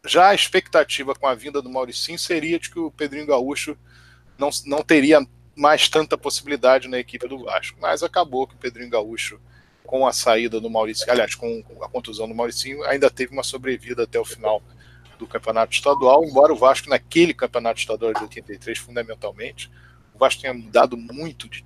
já 0.05 0.29
a 0.29 0.35
expectativa 0.35 1.13
com 1.15 1.27
a 1.27 1.35
vinda 1.35 1.61
do 1.61 1.69
Mauricinho 1.69 2.17
seria 2.17 2.59
de 2.59 2.69
que 2.69 2.79
o 2.79 2.91
Pedrinho 2.91 3.25
Gaúcho 3.25 3.77
não, 4.37 4.49
não 4.65 4.81
teria 4.81 5.25
mais 5.55 5.89
tanta 5.89 6.17
possibilidade 6.17 6.87
na 6.87 6.99
equipe 6.99 7.27
do 7.27 7.43
Vasco, 7.43 7.77
mas 7.81 8.01
acabou 8.01 8.47
que 8.47 8.55
o 8.55 8.57
Pedrinho 8.57 8.89
Gaúcho, 8.89 9.39
com 9.85 10.07
a 10.07 10.13
saída 10.13 10.59
do 10.59 10.69
Mauricinho, 10.69 11.11
aliás, 11.11 11.35
com 11.35 11.63
a 11.81 11.89
contusão 11.89 12.27
do 12.27 12.35
Mauricinho, 12.35 12.83
ainda 12.85 13.09
teve 13.09 13.33
uma 13.33 13.43
sobrevida 13.43 14.03
até 14.03 14.19
o 14.19 14.25
final 14.25 14.61
do 15.17 15.27
campeonato 15.27 15.73
estadual, 15.73 16.23
embora 16.23 16.53
o 16.53 16.55
Vasco, 16.55 16.89
naquele 16.89 17.33
campeonato 17.33 17.79
estadual 17.79 18.13
de 18.13 18.23
83, 18.23 18.77
fundamentalmente, 18.77 19.69
o 20.13 20.17
Vasco 20.17 20.41
tenha 20.41 20.53
mudado 20.53 20.95
muito 20.95 21.49
de 21.49 21.61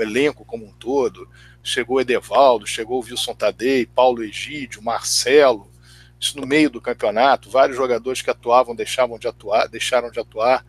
o 0.00 0.02
elenco 0.02 0.44
como 0.44 0.66
um 0.66 0.72
todo. 0.72 1.28
Chegou 1.62 2.00
Edevaldo, 2.00 2.66
chegou 2.66 3.02
Wilson 3.02 3.34
Tadei, 3.34 3.86
Paulo 3.86 4.22
Egídio, 4.22 4.82
Marcelo, 4.82 5.70
isso 6.18 6.38
no 6.38 6.46
meio 6.46 6.68
do 6.68 6.80
campeonato, 6.80 7.50
vários 7.50 7.76
jogadores 7.76 8.20
que 8.20 8.30
atuavam 8.30 8.74
deixavam 8.74 9.18
de 9.18 9.26
atuar, 9.26 9.68
deixaram 9.68 10.10
de 10.10 10.20
atuar. 10.20 10.64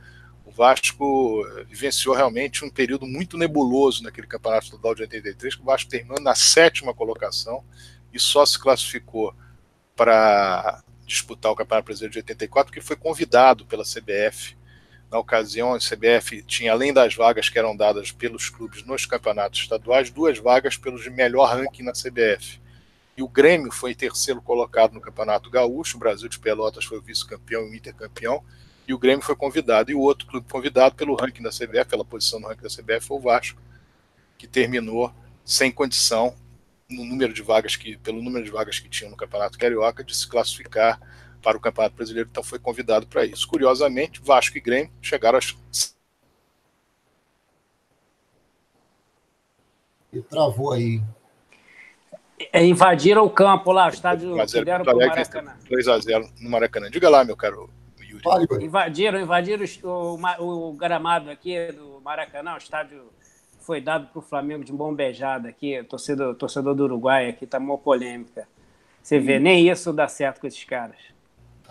O 0.46 0.52
Vasco 0.52 1.46
vivenciou 1.68 2.16
realmente 2.16 2.64
um 2.64 2.70
período 2.70 3.06
muito 3.06 3.38
nebuloso 3.38 4.04
naquele 4.04 4.28
campeonato 4.28 4.66
estadual 4.66 4.96
de 4.96 5.02
83, 5.02 5.56
que 5.56 5.62
o 5.62 5.66
Vasco 5.66 5.90
terminou 5.90 6.22
na 6.22 6.36
sétima 6.36 6.94
colocação 6.94 7.64
e 8.14 8.20
só 8.20 8.46
se 8.46 8.58
classificou 8.58 9.36
para 9.96 10.84
disputar 11.06 11.52
o 11.52 11.56
Campeonato 11.56 11.86
Brasileiro 11.86 12.14
de 12.14 12.20
84 12.20 12.72
porque 12.72 12.82
foi 12.82 12.96
convidado 12.96 13.66
pela 13.66 13.84
CBF 13.84 14.56
na 15.12 15.20
ocasião, 15.20 15.74
a 15.74 15.78
CBF 15.78 16.41
tinha, 16.43 16.72
além 16.72 16.93
das 16.93 17.14
vagas 17.14 17.49
que 17.49 17.59
eram 17.59 17.76
dadas 17.76 18.12
pelos 18.12 18.49
clubes 18.49 18.84
nos 18.86 19.05
campeonatos 19.05 19.59
estaduais, 19.59 20.09
duas 20.09 20.38
vagas 20.38 20.78
pelos 20.78 21.03
de 21.03 21.09
melhor 21.09 21.53
ranking 21.53 21.84
na 21.84 21.91
CBF. 21.91 22.62
E 23.18 23.22
o 23.22 23.28
Grêmio 23.28 23.74
foi 23.74 23.93
terceiro 23.93 24.41
colocado 24.41 24.93
no 24.93 25.01
Campeonato 25.01 25.49
Gaúcho, 25.49 25.97
o 25.97 25.99
Brasil 25.99 26.30
de 26.30 26.39
Pelotas 26.39 26.86
foi 26.86 27.01
vice-campeão 27.01 27.68
e 27.68 27.72
o 27.72 27.76
intercampeão, 27.76 28.41
e 28.88 28.93
o 28.93 28.97
Grêmio 28.97 29.24
foi 29.24 29.36
convidado. 29.36 29.91
E 29.91 29.93
o 29.93 29.99
outro 29.99 30.26
clube 30.26 30.47
convidado 30.49 30.95
pelo 30.95 31.14
ranking 31.16 31.43
da 31.43 31.49
CBF, 31.49 31.89
pela 31.89 32.05
posição 32.05 32.39
no 32.39 32.47
ranking 32.47 32.64
da 32.64 32.70
CBF, 32.70 33.05
foi 33.05 33.18
o 33.18 33.22
Vasco, 33.22 33.62
que 34.38 34.47
terminou 34.47 35.14
sem 35.43 35.70
condição, 35.70 36.34
no 36.89 37.03
número 37.03 37.34
de 37.34 37.41
vagas 37.41 37.76
que, 37.76 37.97
pelo 37.97 38.22
número 38.22 38.45
de 38.45 38.51
vagas 38.51 38.80
que 38.80 38.88
tinha 38.88 39.09
no 39.09 39.18
Campeonato 39.18 39.57
Carioca, 39.57 40.05
de 40.05 40.16
se 40.16 40.28
classificar 40.28 40.99
para 41.42 41.58
o 41.58 41.60
Campeonato 41.60 41.96
Brasileiro, 41.96 42.30
então 42.30 42.44
foi 42.44 42.60
convidado 42.60 43.08
para 43.08 43.26
isso. 43.26 43.48
Curiosamente, 43.48 44.22
Vasco 44.24 44.58
e 44.58 44.62
Grêmio 44.62 44.92
chegaram 45.02 45.39
a. 45.39 45.42
E 50.14 50.22
travou 50.22 50.74
aí. 50.74 51.02
É, 52.52 52.66
invadiram 52.66 53.24
o 53.24 53.30
campo 53.30 53.72
lá, 53.72 53.86
o 53.86 53.89
estádio 53.89 54.36
Mas 54.36 54.52
deram 54.52 54.84
para 54.84 54.96
o 54.96 55.00
Maracanã. 55.00 55.58
2x0 55.70 56.32
no 56.42 56.50
Maracanã. 56.50 56.89
Diga 56.89 57.10
lá, 57.10 57.24
meu 57.24 57.38
caro 57.38 57.70
Yuri. 58.12 58.24
Vale, 58.24 58.66
invadiram, 58.66 59.20
invadiram 59.20 59.66
o, 59.84 60.18
o, 60.39 60.70
o, 60.70 60.74
gramado 60.74 61.30
aqui 61.30 61.72
do 61.72 62.02
Maracanã, 62.02 62.56
o 62.56 62.58
estádio 62.58 63.12
foi 63.60 63.80
dado 63.80 64.08
para 64.08 64.20
o 64.20 64.22
Flamengo 64.22 64.64
de 64.64 64.74
bombejada 64.74 65.48
aqui, 65.48 65.82
torcedor, 65.84 66.36
torcedor 66.36 66.76
do 66.76 66.84
Uruguai 66.84 67.30
aqui, 67.30 67.46
tá 67.46 67.58
uma 67.58 67.78
polêmica. 67.78 68.48
Você 69.02 69.20
vê, 69.20 69.39
nem 69.39 69.70
isso 69.70 69.94
dá 69.94 70.08
certo 70.08 70.42
com 70.42 70.48
esses 70.48 70.64
caras. 70.64 70.98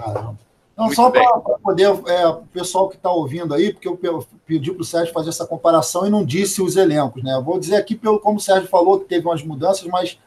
Caramba. 0.00 0.38
Não, 0.76 0.86
Muito 0.86 0.96
só 0.96 1.10
para 1.10 1.40
poder, 1.62 1.88
é, 2.06 2.26
o 2.26 2.36
pessoal 2.46 2.88
que 2.88 2.96
está 2.96 3.10
ouvindo 3.10 3.52
aí, 3.52 3.70
porque 3.70 3.86
eu 3.86 4.26
pedi 4.46 4.72
para 4.72 4.80
o 4.80 4.84
Sérgio 4.84 5.12
fazer 5.12 5.28
essa 5.28 5.46
comparação 5.46 6.06
e 6.06 6.10
não 6.10 6.24
disse 6.24 6.62
os 6.62 6.74
elencos, 6.74 7.22
né? 7.22 7.34
Eu 7.34 7.42
vou 7.42 7.58
dizer 7.60 7.76
aqui, 7.76 7.94
pelo, 7.94 8.18
como 8.18 8.38
o 8.38 8.40
Sérgio 8.40 8.66
falou, 8.66 8.98
que 8.98 9.04
teve 9.04 9.26
umas 9.26 9.42
mudanças, 9.42 9.86
mas 9.86 10.18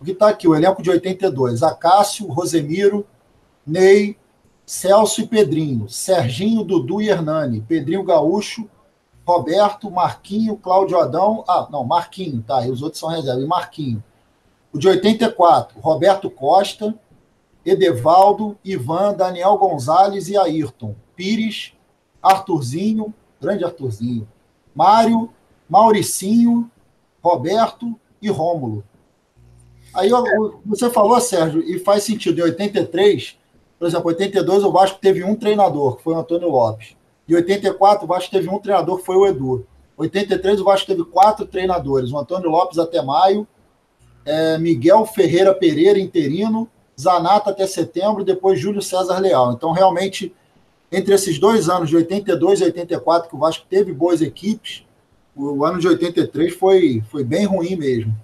o 0.00 0.04
que 0.04 0.10
está 0.10 0.28
aqui, 0.28 0.48
o 0.48 0.54
elenco 0.54 0.82
de 0.82 0.90
82, 0.90 1.62
Acácio, 1.62 2.26
Rosemiro, 2.26 3.06
Ney, 3.64 4.16
Celso 4.66 5.20
e 5.20 5.26
Pedrinho, 5.26 5.88
Serginho, 5.88 6.64
Dudu 6.64 7.00
e 7.00 7.08
Hernani, 7.08 7.60
Pedrinho 7.60 8.02
Gaúcho, 8.02 8.68
Roberto, 9.24 9.90
Marquinho, 9.90 10.56
Cláudio 10.56 10.98
Adão, 10.98 11.44
ah, 11.46 11.68
não, 11.70 11.84
Marquinho, 11.84 12.42
tá, 12.42 12.66
e 12.66 12.70
os 12.70 12.82
outros 12.82 12.98
são 12.98 13.08
reserva, 13.08 13.40
e 13.40 13.46
Marquinho. 13.46 14.02
O 14.72 14.78
de 14.78 14.88
84, 14.88 15.78
Roberto 15.78 16.28
Costa, 16.28 16.94
Edevaldo, 17.64 18.56
Ivan, 18.64 19.14
Daniel 19.14 19.56
Gonzalez 19.58 20.28
e 20.28 20.36
Ayrton, 20.36 20.94
Pires, 21.14 21.74
Arthurzinho, 22.22 23.12
grande 23.40 23.64
Arthurzinho, 23.64 24.26
Mário, 24.74 25.30
Mauricinho, 25.68 26.70
Roberto 27.22 27.94
e 28.20 28.28
Rômulo. 28.28 28.84
Aí 29.94 30.10
você 30.64 30.88
falou, 30.88 31.20
Sérgio, 31.20 31.62
e 31.62 31.78
faz 31.78 32.04
sentido. 32.04 32.38
Em 32.40 32.44
83, 32.44 33.38
por 33.78 33.88
exemplo, 33.88 34.08
82 34.08 34.64
o 34.64 34.72
Vasco 34.72 34.98
teve 35.00 35.24
um 35.24 35.34
treinador, 35.34 35.96
que 35.96 36.02
foi 36.02 36.14
o 36.14 36.18
Antônio 36.18 36.48
Lopes. 36.48 36.96
Em 37.28 37.34
84 37.34 38.04
o 38.04 38.08
Vasco 38.08 38.30
teve 38.30 38.48
um 38.48 38.58
treinador, 38.58 38.98
que 38.98 39.06
foi 39.06 39.16
o 39.16 39.26
Edu. 39.26 39.66
Em 39.98 40.02
83 40.02 40.60
o 40.60 40.64
Vasco 40.64 40.86
teve 40.86 41.04
quatro 41.04 41.46
treinadores, 41.46 42.12
o 42.12 42.18
Antônio 42.18 42.50
Lopes 42.50 42.78
até 42.78 43.02
maio, 43.02 43.46
é, 44.24 44.58
Miguel 44.58 45.04
Ferreira 45.06 45.54
Pereira 45.54 45.98
interino, 45.98 46.68
Zanata 47.00 47.50
até 47.50 47.66
setembro, 47.66 48.24
depois 48.24 48.60
Júlio 48.60 48.82
César 48.82 49.18
Leal. 49.18 49.52
Então, 49.52 49.72
realmente, 49.72 50.34
entre 50.90 51.14
esses 51.14 51.38
dois 51.38 51.68
anos, 51.68 51.88
de 51.88 51.96
82 51.96 52.60
e 52.60 52.64
84, 52.64 53.28
que 53.28 53.36
o 53.36 53.38
Vasco 53.38 53.66
teve 53.68 53.92
boas 53.92 54.20
equipes, 54.20 54.84
o 55.34 55.64
ano 55.64 55.78
de 55.78 55.88
83 55.88 56.54
foi, 56.54 57.02
foi 57.10 57.24
bem 57.24 57.46
ruim 57.46 57.76
mesmo. 57.76 58.14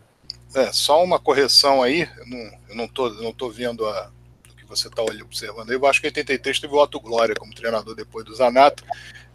É, 0.55 0.72
só 0.72 1.03
uma 1.03 1.18
correção 1.18 1.83
aí, 1.83 2.09
eu 2.18 2.27
não, 2.27 2.77
não, 2.77 2.89
tô, 2.89 3.11
não 3.11 3.33
tô 3.33 3.49
vendo 3.51 3.87
a, 3.87 4.11
o 4.51 4.57
que 4.57 4.64
você 4.64 4.89
está 4.89 5.03
observando 5.03 5.70
aí. 5.70 5.77
Eu 5.77 5.87
acho 5.87 6.01
que 6.01 6.07
em 6.07 6.11
83 6.11 6.61
teve 6.61 6.74
o 6.74 6.83
Otto 6.83 7.01
Glória 7.01 7.35
como 7.35 7.55
treinador 7.55 7.95
depois 7.95 8.24
do 8.24 8.35
Zanata, 8.35 8.83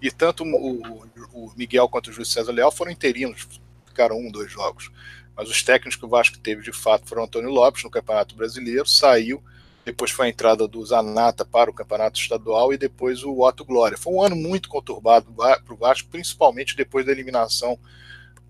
e 0.02 0.12
tanto 0.12 0.44
o, 0.44 1.06
o 1.34 1.52
Miguel 1.56 1.88
quanto 1.88 2.08
o 2.08 2.12
Júlio 2.12 2.26
César 2.26 2.52
Leal 2.52 2.72
foram 2.72 2.92
interinos, 2.92 3.48
ficaram 3.86 4.18
um, 4.18 4.32
dois 4.32 4.52
jogos. 4.52 4.92
Mas 5.36 5.50
os 5.50 5.64
técnicos 5.64 5.96
que 5.96 6.06
o 6.06 6.10
Vasco 6.10 6.38
teve 6.38 6.62
de 6.62 6.72
fato 6.72 7.08
foram 7.08 7.24
Antônio 7.24 7.50
Lopes 7.50 7.84
no 7.84 7.90
Campeonato 7.90 8.36
Brasileiro, 8.36 8.86
saiu, 8.86 9.42
depois 9.84 10.12
foi 10.12 10.28
a 10.28 10.30
entrada 10.30 10.68
do 10.68 10.86
Zanata 10.86 11.44
para 11.44 11.70
o 11.70 11.74
Campeonato 11.74 12.20
Estadual 12.20 12.74
e 12.74 12.78
depois 12.78 13.24
o 13.24 13.40
Otto 13.42 13.66
Glória. 13.66 13.98
Foi 13.98 14.14
um 14.14 14.22
ano 14.22 14.36
muito 14.36 14.70
conturbado 14.70 15.32
para 15.34 15.74
o 15.74 15.76
Vasco, 15.76 16.10
principalmente 16.10 16.76
depois 16.76 17.06
da 17.06 17.12
eliminação 17.12 17.80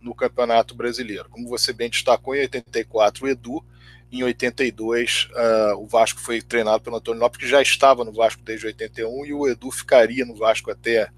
no 0.01 0.13
Campeonato 0.13 0.75
Brasileiro. 0.75 1.29
Como 1.29 1.47
você 1.47 1.71
bem 1.71 1.89
destacou, 1.89 2.35
em 2.35 2.41
84 2.41 3.25
o 3.25 3.29
Edu, 3.29 3.63
em 4.11 4.23
82 4.23 5.29
uh, 5.31 5.37
ah, 5.37 5.75
o 5.77 5.87
Vasco 5.87 6.19
foi 6.19 6.41
treinado 6.41 6.83
pelo 6.83 6.97
Antônio 6.97 7.21
Lopes, 7.21 7.39
que 7.39 7.47
já 7.47 7.61
estava 7.61 8.03
no 8.03 8.11
Vasco 8.11 8.41
desde 8.43 8.65
81, 8.65 9.25
e 9.25 9.33
o 9.33 9.47
Edu 9.47 9.71
ficaria 9.71 10.25
no 10.25 10.35
Vasco 10.35 10.69
até 10.69 11.09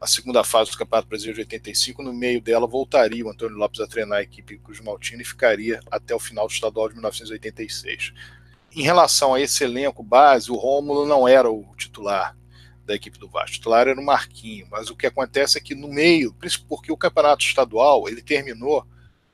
a 0.00 0.06
segunda 0.06 0.44
fase 0.44 0.70
do 0.70 0.76
Campeonato 0.76 1.08
Brasileiro 1.08 1.36
de 1.36 1.42
85. 1.42 2.02
No 2.02 2.12
meio 2.12 2.40
dela, 2.40 2.66
voltaria 2.66 3.24
o 3.24 3.30
Antônio 3.30 3.56
Lopes 3.56 3.80
a 3.80 3.86
treinar 3.86 4.18
a 4.18 4.22
equipe 4.22 4.58
Cruz 4.58 4.80
Maltina 4.80 5.22
e 5.22 5.24
ficaria 5.24 5.80
até 5.90 6.14
o 6.14 6.18
final 6.18 6.46
do 6.46 6.52
estadual 6.52 6.88
de 6.88 6.94
1986. 6.94 8.12
Em 8.74 8.82
relação 8.82 9.34
a 9.34 9.40
esse 9.40 9.64
elenco 9.64 10.02
base, 10.02 10.50
o 10.50 10.54
Rômulo 10.54 11.06
não 11.06 11.26
era 11.26 11.50
o 11.50 11.64
titular 11.76 12.36
da 12.84 12.94
equipe 12.94 13.18
do 13.18 13.28
Vasco. 13.28 13.50
O 13.50 13.52
titular 13.54 13.88
era 13.88 13.98
o 13.98 14.04
Marquinho, 14.04 14.68
mas 14.70 14.90
o 14.90 14.96
que 14.96 15.06
acontece 15.06 15.56
é 15.56 15.60
que 15.60 15.74
no 15.74 15.88
meio, 15.88 16.34
porque 16.68 16.92
o 16.92 16.96
campeonato 16.96 17.42
estadual 17.42 18.08
ele 18.08 18.22
terminou, 18.22 18.86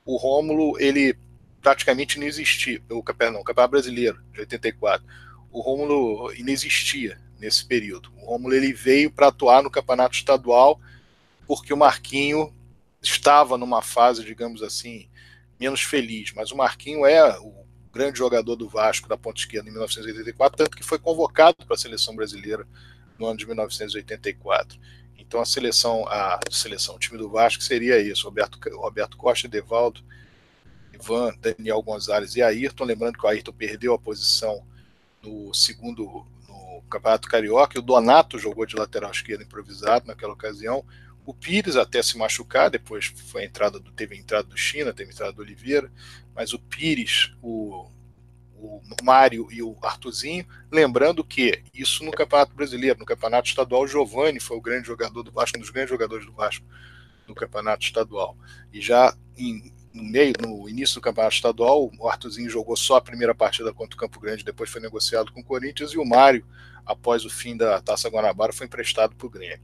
o 0.05 0.17
Rômulo 0.17 0.79
ele 0.79 1.17
praticamente 1.61 2.19
não 2.19 2.25
existia, 2.25 2.81
o, 2.89 2.97
o 2.97 3.03
campeonato 3.03 3.71
brasileiro 3.71 4.21
de 4.31 4.39
84. 4.41 5.05
O 5.53 5.61
Rômulo 5.61 6.33
inexistia 6.33 7.21
nesse 7.39 7.63
período. 7.63 8.11
O 8.17 8.25
Rômulo 8.25 8.55
ele 8.55 8.73
veio 8.73 9.11
para 9.11 9.27
atuar 9.27 9.61
no 9.61 9.69
campeonato 9.69 10.15
estadual 10.15 10.81
porque 11.45 11.71
o 11.71 11.77
Marquinho 11.77 12.51
estava 12.99 13.55
numa 13.55 13.81
fase, 13.81 14.23
digamos 14.23 14.63
assim, 14.63 15.07
menos 15.59 15.81
feliz. 15.81 16.33
Mas 16.33 16.51
o 16.51 16.57
Marquinho 16.57 17.05
é 17.05 17.37
o 17.39 17.53
grande 17.93 18.17
jogador 18.17 18.55
do 18.55 18.67
Vasco 18.67 19.07
da 19.07 19.15
ponta 19.15 19.39
esquerda 19.39 19.69
em 19.69 19.71
1984, 19.73 20.57
tanto 20.57 20.75
que 20.75 20.83
foi 20.83 20.97
convocado 20.97 21.57
para 21.65 21.75
a 21.75 21.77
seleção 21.77 22.15
brasileira 22.15 22.67
no 23.19 23.27
ano 23.27 23.37
de 23.37 23.45
1984. 23.45 24.79
Então 25.19 25.39
a 25.39 25.45
seleção, 25.45 26.07
a 26.07 26.39
seleção, 26.49 26.95
o 26.95 26.99
time 26.99 27.19
do 27.19 27.29
Vasco 27.29 27.61
seria 27.61 27.99
isso: 27.99 28.25
Roberto, 28.25 28.57
Roberto 28.75 29.15
Costa, 29.17 29.47
Devaldo, 29.47 30.01
Ivan, 30.91 31.31
Daniel 31.39 31.81
Gonzalez 31.83 32.35
e 32.35 32.41
Ayrton. 32.41 32.85
Lembrando 32.85 33.19
que 33.19 33.25
o 33.25 33.29
Ayrton 33.29 33.53
perdeu 33.53 33.93
a 33.93 33.99
posição 33.99 34.65
no 35.23 35.53
segundo 35.53 36.25
no 36.47 36.81
Campeonato 36.89 37.29
Carioca, 37.29 37.79
o 37.79 37.81
Donato 37.81 38.37
jogou 38.37 38.65
de 38.65 38.75
lateral 38.75 39.11
esquerdo 39.11 39.43
improvisado 39.43 40.07
naquela 40.07 40.33
ocasião. 40.33 40.83
O 41.25 41.33
Pires 41.33 41.77
até 41.77 42.03
se 42.03 42.17
machucar, 42.17 42.69
depois 42.69 43.05
foi 43.05 43.43
a 43.43 43.45
entrada 43.45 43.79
do, 43.79 43.91
teve 43.91 44.15
a 44.15 44.19
entrada 44.19 44.43
do 44.43 44.57
China, 44.57 44.93
teve 44.93 45.11
a 45.11 45.13
entrada 45.13 45.33
do 45.33 45.41
Oliveira, 45.41 45.91
mas 46.35 46.51
o 46.53 46.59
Pires, 46.59 47.33
o, 47.41 47.89
o 48.55 48.81
Mário 49.01 49.47
e 49.49 49.63
o 49.63 49.77
Artuzinho, 49.81 50.45
lembrando 50.69 51.23
que 51.23 51.63
isso 51.73 52.03
no 52.03 52.11
Campeonato 52.11 52.53
Brasileiro, 52.53 52.99
no 52.99 53.05
Campeonato 53.05 53.47
Estadual, 53.47 53.83
o 53.83 53.87
Giovani 53.87 54.39
foi 54.39 54.57
o 54.57 54.61
grande 54.61 54.87
jogador 54.87 55.23
do 55.23 55.31
Vasco, 55.31 55.57
um 55.57 55.61
dos 55.61 55.69
grandes 55.69 55.89
jogadores 55.89 56.25
do 56.25 56.33
Vasco 56.33 56.65
no 57.27 57.33
Campeonato 57.33 57.85
Estadual. 57.85 58.37
E 58.71 58.81
já 58.81 59.15
em, 59.37 59.71
no 59.93 60.03
meio, 60.03 60.33
no 60.41 60.67
início 60.67 60.95
do 60.95 61.01
Campeonato 61.01 61.35
Estadual, 61.35 61.91
o 61.99 62.09
Artuzinho 62.09 62.49
jogou 62.49 62.75
só 62.75 62.95
a 62.95 63.01
primeira 63.01 63.35
partida 63.35 63.71
contra 63.71 63.95
o 63.95 63.99
Campo 63.99 64.19
Grande, 64.19 64.43
depois 64.43 64.69
foi 64.69 64.81
negociado 64.81 65.31
com 65.31 65.41
o 65.41 65.43
Corinthians, 65.43 65.91
e 65.91 65.97
o 65.97 66.05
Mário, 66.05 66.45
após 66.85 67.23
o 67.23 67.29
fim 67.29 67.55
da 67.55 67.79
Taça 67.79 68.09
Guanabara, 68.09 68.51
foi 68.51 68.65
emprestado 68.65 69.15
para 69.15 69.27
o 69.27 69.29
Grêmio. 69.29 69.61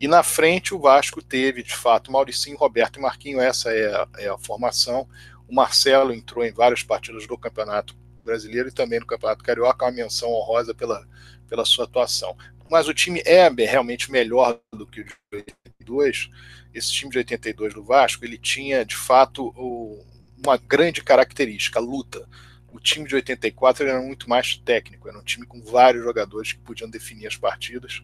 E 0.00 0.06
na 0.06 0.22
frente 0.22 0.74
o 0.74 0.78
Vasco 0.78 1.22
teve, 1.22 1.62
de 1.62 1.74
fato, 1.74 2.12
Mauricinho, 2.12 2.56
Roberto 2.56 2.98
e 2.98 3.02
Marquinho, 3.02 3.40
essa 3.40 3.70
é 3.72 3.94
a, 3.94 4.08
é 4.18 4.28
a 4.28 4.38
formação. 4.38 5.08
O 5.48 5.54
Marcelo 5.54 6.12
entrou 6.12 6.44
em 6.44 6.52
várias 6.52 6.82
partidas 6.82 7.26
do 7.26 7.38
Campeonato 7.38 7.96
Brasileiro 8.24 8.68
e 8.68 8.72
também 8.72 9.00
no 9.00 9.06
Campeonato 9.06 9.42
Carioca, 9.42 9.84
uma 9.84 9.92
menção 9.92 10.30
honrosa 10.30 10.74
pela, 10.74 11.06
pela 11.48 11.64
sua 11.64 11.84
atuação. 11.84 12.36
Mas 12.70 12.88
o 12.88 12.94
time 12.94 13.22
é 13.24 13.48
realmente 13.48 14.10
melhor 14.10 14.60
do 14.72 14.86
que 14.86 15.00
o 15.00 15.04
de 15.04 15.14
82. 15.32 16.30
Esse 16.76 16.92
time 16.92 17.10
de 17.10 17.18
82 17.18 17.74
do 17.74 17.82
Vasco, 17.82 18.24
ele 18.24 18.38
tinha, 18.38 18.84
de 18.84 18.96
fato, 18.96 19.52
o, 19.56 20.04
uma 20.44 20.56
grande 20.56 21.02
característica, 21.02 21.78
a 21.78 21.82
luta. 21.82 22.28
O 22.72 22.78
time 22.78 23.08
de 23.08 23.14
84 23.14 23.86
era 23.86 24.00
muito 24.00 24.28
mais 24.28 24.56
técnico, 24.56 25.08
era 25.08 25.18
um 25.18 25.22
time 25.22 25.46
com 25.46 25.62
vários 25.62 26.04
jogadores 26.04 26.52
que 26.52 26.60
podiam 26.60 26.90
definir 26.90 27.26
as 27.26 27.36
partidas 27.36 28.02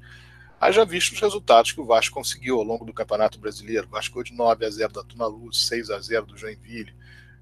Haja 0.62 0.84
visto 0.84 1.14
os 1.14 1.20
resultados 1.20 1.72
que 1.72 1.80
o 1.80 1.84
Vasco 1.84 2.14
conseguiu 2.14 2.56
ao 2.56 2.62
longo 2.62 2.84
do 2.84 2.92
Campeonato 2.92 3.36
Brasileiro. 3.36 3.88
O 3.88 3.90
Vasco 3.90 4.22
de 4.22 4.32
9 4.32 4.64
a 4.64 4.70
0 4.70 4.92
da 4.92 5.02
Tuna 5.02 5.26
Luz, 5.26 5.66
6 5.66 5.90
a 5.90 5.98
0 5.98 6.26
do 6.26 6.36
Joinville, 6.36 6.94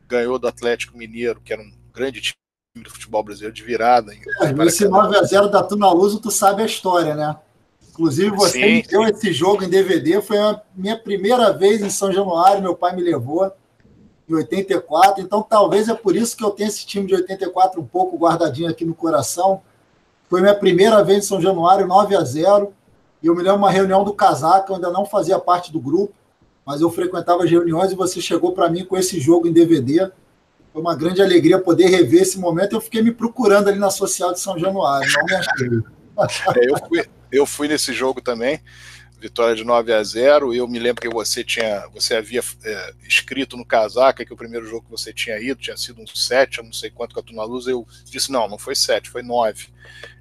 ganhou 0.09 0.39
do 0.39 0.49
Atlético 0.49 0.97
Mineiro, 0.97 1.39
que 1.39 1.53
era 1.53 1.61
um 1.61 1.71
grande 1.93 2.23
time 2.23 2.35
do 2.83 2.89
futebol 2.89 3.23
brasileiro 3.23 3.55
de 3.55 3.63
virada. 3.63 4.15
É, 4.15 4.67
esse 4.67 4.89
9 4.89 5.19
a 5.19 5.23
0 5.23 5.51
da 5.51 5.63
Tuna 5.63 5.93
Luz, 5.93 6.19
tu 6.19 6.31
sabe 6.31 6.63
a 6.63 6.65
história, 6.65 7.15
né? 7.15 7.37
Inclusive, 8.01 8.31
você 8.31 8.53
sim, 8.53 8.75
me 8.77 8.83
deu 8.83 9.05
sim. 9.05 9.11
esse 9.11 9.31
jogo 9.31 9.63
em 9.63 9.69
DVD, 9.69 10.23
foi 10.23 10.39
a 10.39 10.59
minha 10.75 10.97
primeira 10.97 11.53
vez 11.53 11.83
em 11.83 11.91
São 11.91 12.11
Januário, 12.11 12.63
meu 12.63 12.75
pai 12.75 12.97
me 12.97 13.03
levou 13.03 13.53
em 14.27 14.35
84, 14.35 15.23
então 15.23 15.43
talvez 15.43 15.87
é 15.87 15.95
por 15.95 16.17
isso 16.17 16.35
que 16.35 16.43
eu 16.43 16.51
tenho 16.51 16.69
esse 16.69 16.87
time 16.87 17.07
de 17.07 17.15
84 17.15 17.79
um 17.79 17.85
pouco 17.85 18.17
guardadinho 18.17 18.71
aqui 18.71 18.87
no 18.87 18.95
coração. 18.95 19.61
Foi 20.31 20.41
minha 20.41 20.55
primeira 20.55 21.05
vez 21.05 21.19
em 21.19 21.29
São 21.29 21.43
Januário, 21.43 21.87
9 21.87 22.17
a 22.17 22.25
0 22.25 22.73
e 23.23 23.27
eu 23.27 23.37
me 23.37 23.43
lembro 23.43 23.59
uma 23.59 23.71
reunião 23.71 24.03
do 24.03 24.15
Casaca, 24.15 24.73
eu 24.73 24.77
ainda 24.77 24.91
não 24.91 25.05
fazia 25.05 25.39
parte 25.39 25.71
do 25.71 25.79
grupo, 25.79 26.15
mas 26.65 26.81
eu 26.81 26.89
frequentava 26.91 27.45
as 27.45 27.51
reuniões 27.51 27.93
e 27.93 27.97
você 27.97 28.19
chegou 28.19 28.53
para 28.53 28.71
mim 28.71 28.83
com 28.83 28.97
esse 28.97 29.21
jogo 29.21 29.47
em 29.47 29.53
DVD. 29.53 30.11
Foi 30.73 30.81
uma 30.81 30.97
grande 30.97 31.21
alegria 31.21 31.59
poder 31.59 31.89
rever 31.89 32.23
esse 32.23 32.39
momento. 32.39 32.77
Eu 32.77 32.81
fiquei 32.81 33.03
me 33.03 33.13
procurando 33.13 33.69
ali 33.69 33.79
na 33.79 33.91
Social 33.91 34.33
de 34.33 34.41
São 34.41 34.59
Januário, 34.59 35.07
não 35.19 35.25
me 35.27 35.35
achei. 35.35 35.69
É, 36.57 36.71
eu, 36.71 36.79
fui, 36.89 37.05
eu 37.33 37.47
fui 37.47 37.69
nesse 37.69 37.93
jogo 37.93 38.21
também, 38.21 38.61
vitória 39.21 39.55
de 39.55 39.63
9 39.63 39.93
a 39.93 40.03
0. 40.03 40.55
Eu 40.55 40.67
me 40.67 40.79
lembro 40.79 41.03
que 41.03 41.09
você 41.09 41.45
tinha, 41.45 41.87
você 41.89 42.17
havia 42.17 42.43
é, 42.65 42.95
escrito 43.07 43.57
no 43.57 43.65
casaca 43.65 44.25
que 44.25 44.33
o 44.33 44.37
primeiro 44.37 44.67
jogo 44.67 44.85
que 44.85 44.91
você 44.91 45.13
tinha 45.13 45.39
ido 45.39 45.61
tinha 45.61 45.77
sido 45.77 46.01
um 46.01 46.07
7, 46.07 46.59
eu 46.59 46.65
não 46.65 46.73
sei 46.73 46.91
quanto 46.91 47.15
com 47.15 47.21
a 47.21 47.23
Tuna 47.23 47.45
Luz. 47.45 47.67
Eu 47.67 47.87
disse: 48.05 48.33
não, 48.33 48.49
não 48.49 48.59
foi 48.59 48.75
7, 48.75 49.11
foi 49.11 49.23
9. 49.23 49.69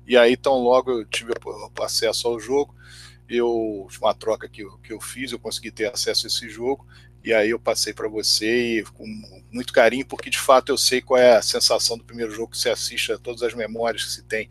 E 0.06 0.18
aí, 0.18 0.36
tão 0.36 0.56
logo 0.56 0.92
eu 0.92 1.06
tive 1.06 1.34
acesso 1.82 2.28
ao 2.28 2.40
jogo, 2.40 2.76
eu 3.30 3.88
uma 4.02 4.14
troca 4.14 4.50
que 4.50 4.64
eu, 4.64 4.78
que 4.80 4.92
eu 4.92 5.00
fiz, 5.00 5.32
eu 5.32 5.40
consegui 5.40 5.72
ter 5.72 5.86
acesso 5.86 6.26
a 6.26 6.28
esse 6.28 6.50
jogo, 6.50 6.86
e 7.24 7.34
aí 7.34 7.52
eu 7.52 7.60
passei 7.60 7.94
para 7.94 8.08
você 8.08 8.80
e, 8.80 8.84
com 8.84 9.06
muito 9.52 9.72
carinho, 9.72 10.06
porque 10.06 10.30
de 10.30 10.40
fato 10.40 10.72
eu 10.72 10.78
sei 10.78 11.00
qual 11.02 11.20
é 11.20 11.36
a 11.36 11.42
sensação 11.42 11.98
do 11.98 12.04
primeiro 12.04 12.32
jogo 12.32 12.52
que 12.52 12.58
você 12.58 12.70
assiste, 12.70 13.16
todas 13.20 13.44
as 13.44 13.54
memórias 13.54 14.04
que 14.06 14.12
se 14.12 14.24
tem 14.24 14.50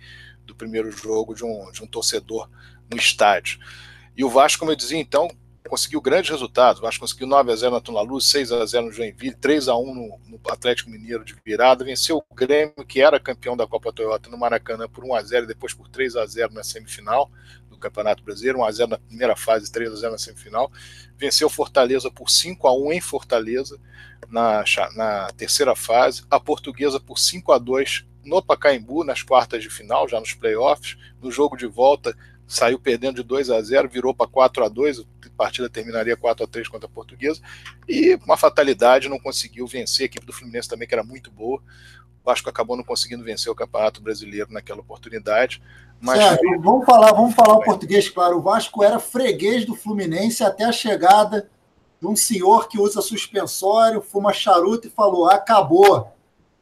do 0.48 0.54
primeiro 0.54 0.90
jogo 0.90 1.34
de 1.34 1.44
um, 1.44 1.70
de 1.70 1.82
um 1.82 1.86
torcedor 1.86 2.48
no 2.90 2.96
estádio. 2.96 3.60
E 4.16 4.24
o 4.24 4.28
Vasco, 4.28 4.58
como 4.58 4.72
eu 4.72 4.76
dizia, 4.76 4.98
então, 4.98 5.28
conseguiu 5.68 6.00
grandes 6.00 6.30
resultados. 6.30 6.80
O 6.80 6.82
Vasco 6.82 7.00
conseguiu 7.00 7.26
9 7.26 7.52
a 7.52 7.56
0 7.56 7.72
na 7.72 7.80
Tuna 7.80 8.00
Luz, 8.00 8.24
6 8.30 8.50
a 8.50 8.66
0 8.66 8.86
no 8.86 8.92
Joinville, 8.92 9.36
3 9.36 9.68
a 9.68 9.76
1 9.76 9.94
no, 9.94 10.20
no, 10.26 10.40
Atlético 10.48 10.90
Mineiro 10.90 11.24
de 11.24 11.36
virada, 11.44 11.84
venceu 11.84 12.16
o 12.16 12.34
Grêmio, 12.34 12.84
que 12.86 13.00
era 13.00 13.20
campeão 13.20 13.56
da 13.56 13.66
Copa 13.66 13.92
Toyota 13.92 14.30
no 14.30 14.38
Maracanã 14.38 14.88
por 14.88 15.04
1 15.04 15.14
a 15.14 15.22
0 15.22 15.44
e 15.44 15.48
depois 15.48 15.74
por 15.74 15.88
3 15.88 16.16
a 16.16 16.26
0 16.26 16.54
na 16.54 16.64
semifinal 16.64 17.30
do 17.68 17.76
Campeonato 17.76 18.24
Brasileiro, 18.24 18.60
1 18.60 18.64
a 18.64 18.72
0 18.72 18.90
na 18.90 18.98
primeira 18.98 19.36
fase, 19.36 19.70
3 19.70 19.92
a 19.92 19.96
0 19.96 20.12
na 20.12 20.18
semifinal. 20.18 20.72
Venceu 21.16 21.50
Fortaleza 21.50 22.10
por 22.10 22.30
5 22.30 22.66
a 22.66 22.72
1 22.72 22.92
em 22.94 23.00
Fortaleza 23.00 23.78
na, 24.28 24.64
na 24.96 25.30
terceira 25.36 25.76
fase, 25.76 26.24
a 26.30 26.40
Portuguesa 26.40 26.98
por 26.98 27.18
5 27.18 27.52
a 27.52 27.58
2 27.58 28.07
no 28.24 28.42
Pacaembu 28.42 29.04
nas 29.04 29.22
quartas 29.22 29.62
de 29.62 29.70
final, 29.70 30.08
já 30.08 30.20
nos 30.20 30.34
playoffs. 30.34 30.96
No 31.20 31.30
jogo 31.30 31.56
de 31.56 31.66
volta, 31.66 32.16
saiu 32.46 32.78
perdendo 32.78 33.16
de 33.16 33.22
2 33.22 33.50
a 33.50 33.60
0 33.60 33.88
virou 33.88 34.14
para 34.14 34.26
4 34.26 34.64
a 34.64 34.68
2 34.68 35.00
a 35.00 35.04
partida 35.36 35.68
terminaria 35.68 36.16
4 36.16 36.44
a 36.44 36.48
3 36.48 36.66
contra 36.66 36.86
a 36.86 36.90
Portuguesa, 36.90 37.40
e 37.88 38.18
uma 38.24 38.36
fatalidade, 38.36 39.08
não 39.08 39.20
conseguiu 39.20 39.66
vencer 39.66 40.04
a 40.04 40.06
equipe 40.06 40.26
do 40.26 40.32
Fluminense 40.32 40.68
também, 40.68 40.88
que 40.88 40.94
era 40.94 41.04
muito 41.04 41.30
boa. 41.30 41.60
O 42.22 42.24
Vasco 42.24 42.48
acabou 42.50 42.76
não 42.76 42.82
conseguindo 42.82 43.22
vencer 43.22 43.50
o 43.50 43.54
Campeonato 43.54 44.02
Brasileiro 44.02 44.52
naquela 44.52 44.80
oportunidade. 44.80 45.62
Mas 46.00 46.18
vamos 46.60 46.84
falar, 46.84 47.12
vamos 47.12 47.34
falar 47.34 47.54
o 47.54 47.62
português, 47.62 48.08
claro. 48.08 48.38
O 48.38 48.42
Vasco 48.42 48.82
era 48.82 48.98
freguês 48.98 49.64
do 49.64 49.74
Fluminense 49.74 50.42
até 50.42 50.64
a 50.64 50.72
chegada 50.72 51.48
de 52.00 52.06
um 52.06 52.14
senhor 52.14 52.68
que 52.68 52.78
usa 52.78 53.00
suspensório, 53.00 54.00
fuma 54.00 54.32
charuto 54.32 54.86
e 54.88 54.90
falou: 54.90 55.28
acabou. 55.28 56.12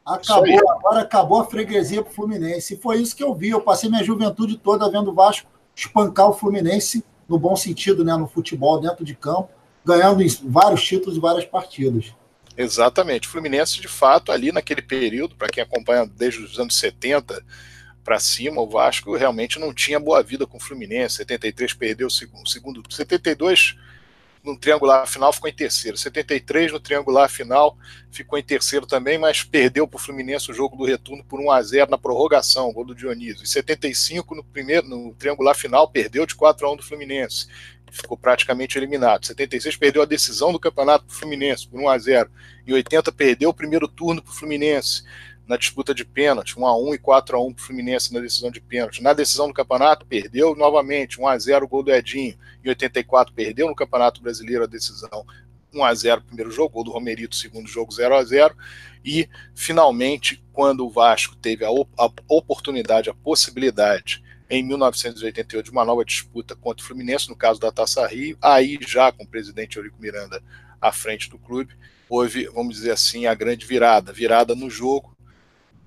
Acabou, 0.06 0.70
agora 0.70 1.00
acabou 1.00 1.40
a 1.40 1.44
freguesia 1.44 2.00
para 2.00 2.12
o 2.12 2.14
Fluminense. 2.14 2.74
E 2.74 2.76
foi 2.76 2.98
isso 3.02 3.16
que 3.16 3.24
eu 3.24 3.34
vi. 3.34 3.48
Eu 3.48 3.60
passei 3.60 3.90
minha 3.90 4.04
juventude 4.04 4.56
toda 4.56 4.88
vendo 4.88 5.10
o 5.10 5.14
Vasco 5.14 5.50
espancar 5.74 6.28
o 6.28 6.32
Fluminense, 6.32 7.04
no 7.28 7.38
bom 7.38 7.56
sentido, 7.56 8.04
né, 8.04 8.16
no 8.16 8.28
futebol, 8.28 8.80
dentro 8.80 9.04
de 9.04 9.14
campo, 9.16 9.50
ganhando 9.84 10.24
vários 10.44 10.82
títulos 10.82 11.16
e 11.16 11.20
várias 11.20 11.44
partidas. 11.44 12.14
Exatamente. 12.56 13.26
O 13.26 13.30
Fluminense, 13.30 13.80
de 13.80 13.88
fato, 13.88 14.30
ali 14.30 14.52
naquele 14.52 14.80
período, 14.80 15.34
para 15.34 15.48
quem 15.48 15.62
acompanha 15.62 16.06
desde 16.06 16.40
os 16.40 16.58
anos 16.58 16.76
70 16.76 17.44
para 18.02 18.20
cima, 18.20 18.62
o 18.62 18.68
Vasco 18.68 19.16
realmente 19.16 19.58
não 19.58 19.74
tinha 19.74 19.98
boa 19.98 20.22
vida 20.22 20.46
com 20.46 20.56
o 20.56 20.60
Fluminense. 20.60 21.16
73 21.16 21.74
perdeu 21.74 22.06
o 22.06 22.10
segundo, 22.10 22.48
segundo 22.48 22.82
72 22.88 23.76
no 24.46 24.56
triangular 24.56 25.06
final 25.06 25.32
ficou 25.32 25.50
em 25.50 25.52
terceiro. 25.52 25.96
73 25.96 26.72
no 26.72 26.78
triangular 26.78 27.28
final 27.28 27.76
ficou 28.10 28.38
em 28.38 28.42
terceiro 28.42 28.86
também, 28.86 29.18
mas 29.18 29.42
perdeu 29.42 29.86
para 29.88 29.96
o 29.96 30.00
Fluminense 30.00 30.50
o 30.50 30.54
jogo 30.54 30.76
do 30.76 30.84
retorno 30.84 31.24
por 31.24 31.40
1 31.40 31.50
a 31.50 31.62
0 31.62 31.90
na 31.90 31.98
prorrogação, 31.98 32.72
gol 32.72 32.84
do 32.84 32.94
Dionísio. 32.94 33.42
Em 33.42 33.46
75 33.46 34.34
no 34.36 34.44
primeiro 34.44 34.86
no 34.86 35.12
triangular 35.14 35.56
final 35.56 35.88
perdeu 35.88 36.24
de 36.24 36.34
4 36.34 36.66
a 36.66 36.72
1 36.72 36.76
do 36.76 36.82
Fluminense. 36.84 37.48
Ficou 37.90 38.16
praticamente 38.16 38.78
eliminado. 38.78 39.26
76 39.26 39.76
perdeu 39.76 40.02
a 40.02 40.06
decisão 40.06 40.52
do 40.52 40.60
campeonato 40.60 41.06
para 41.06 41.14
o 41.14 41.18
Fluminense 41.18 41.66
por 41.66 41.80
1 41.80 41.88
a 41.88 41.98
0. 41.98 42.30
Em 42.66 42.72
80 42.72 43.12
perdeu 43.12 43.50
o 43.50 43.54
primeiro 43.54 43.88
turno 43.88 44.22
para 44.22 44.30
o 44.30 44.34
Fluminense 44.34 45.02
na 45.46 45.56
disputa 45.56 45.94
de 45.94 46.04
pênalti, 46.04 46.58
1 46.58 46.66
a 46.66 46.76
1 46.76 46.94
e 46.94 46.98
4 46.98 47.36
a 47.36 47.40
1 47.40 47.52
para 47.52 47.62
o 47.62 47.66
Fluminense 47.66 48.12
na 48.12 48.20
decisão 48.20 48.50
de 48.50 48.60
pênalti. 48.60 49.02
Na 49.02 49.12
decisão 49.12 49.46
do 49.46 49.54
campeonato, 49.54 50.04
perdeu 50.04 50.54
novamente, 50.56 51.20
1 51.20 51.26
a 51.28 51.38
0 51.38 51.64
o 51.64 51.68
gol 51.68 51.82
do 51.82 51.92
Edinho. 51.92 52.36
Em 52.64 52.68
84, 52.68 53.32
perdeu 53.32 53.68
no 53.68 53.74
Campeonato 53.74 54.20
Brasileiro 54.20 54.64
a 54.64 54.66
decisão, 54.66 55.24
1 55.72 55.84
a 55.84 55.94
0 55.94 56.22
primeiro 56.22 56.50
jogo, 56.50 56.74
gol 56.74 56.84
do 56.84 56.90
Romerito, 56.90 57.36
segundo 57.36 57.68
jogo 57.68 57.92
0 57.92 58.16
a 58.16 58.24
0 58.24 58.56
E, 59.04 59.28
finalmente, 59.54 60.42
quando 60.52 60.84
o 60.84 60.90
Vasco 60.90 61.36
teve 61.36 61.64
a, 61.64 61.68
a 61.68 62.10
oportunidade, 62.28 63.08
a 63.08 63.14
possibilidade, 63.14 64.24
em 64.48 64.62
1988, 64.62 65.64
de 65.64 65.70
uma 65.70 65.84
nova 65.84 66.04
disputa 66.04 66.54
contra 66.56 66.82
o 66.82 66.86
Fluminense, 66.86 67.28
no 67.28 67.36
caso 67.36 67.60
da 67.60 67.72
Taça 67.72 68.06
Rio, 68.06 68.36
aí 68.40 68.78
já 68.80 69.12
com 69.12 69.24
o 69.24 69.28
presidente 69.28 69.76
Eurico 69.76 70.00
Miranda 70.00 70.42
à 70.80 70.92
frente 70.92 71.28
do 71.28 71.38
clube, 71.38 71.74
houve, 72.08 72.46
vamos 72.46 72.76
dizer 72.76 72.92
assim, 72.92 73.26
a 73.26 73.34
grande 73.34 73.66
virada, 73.66 74.12
virada 74.12 74.54
no 74.54 74.70
jogo, 74.70 75.15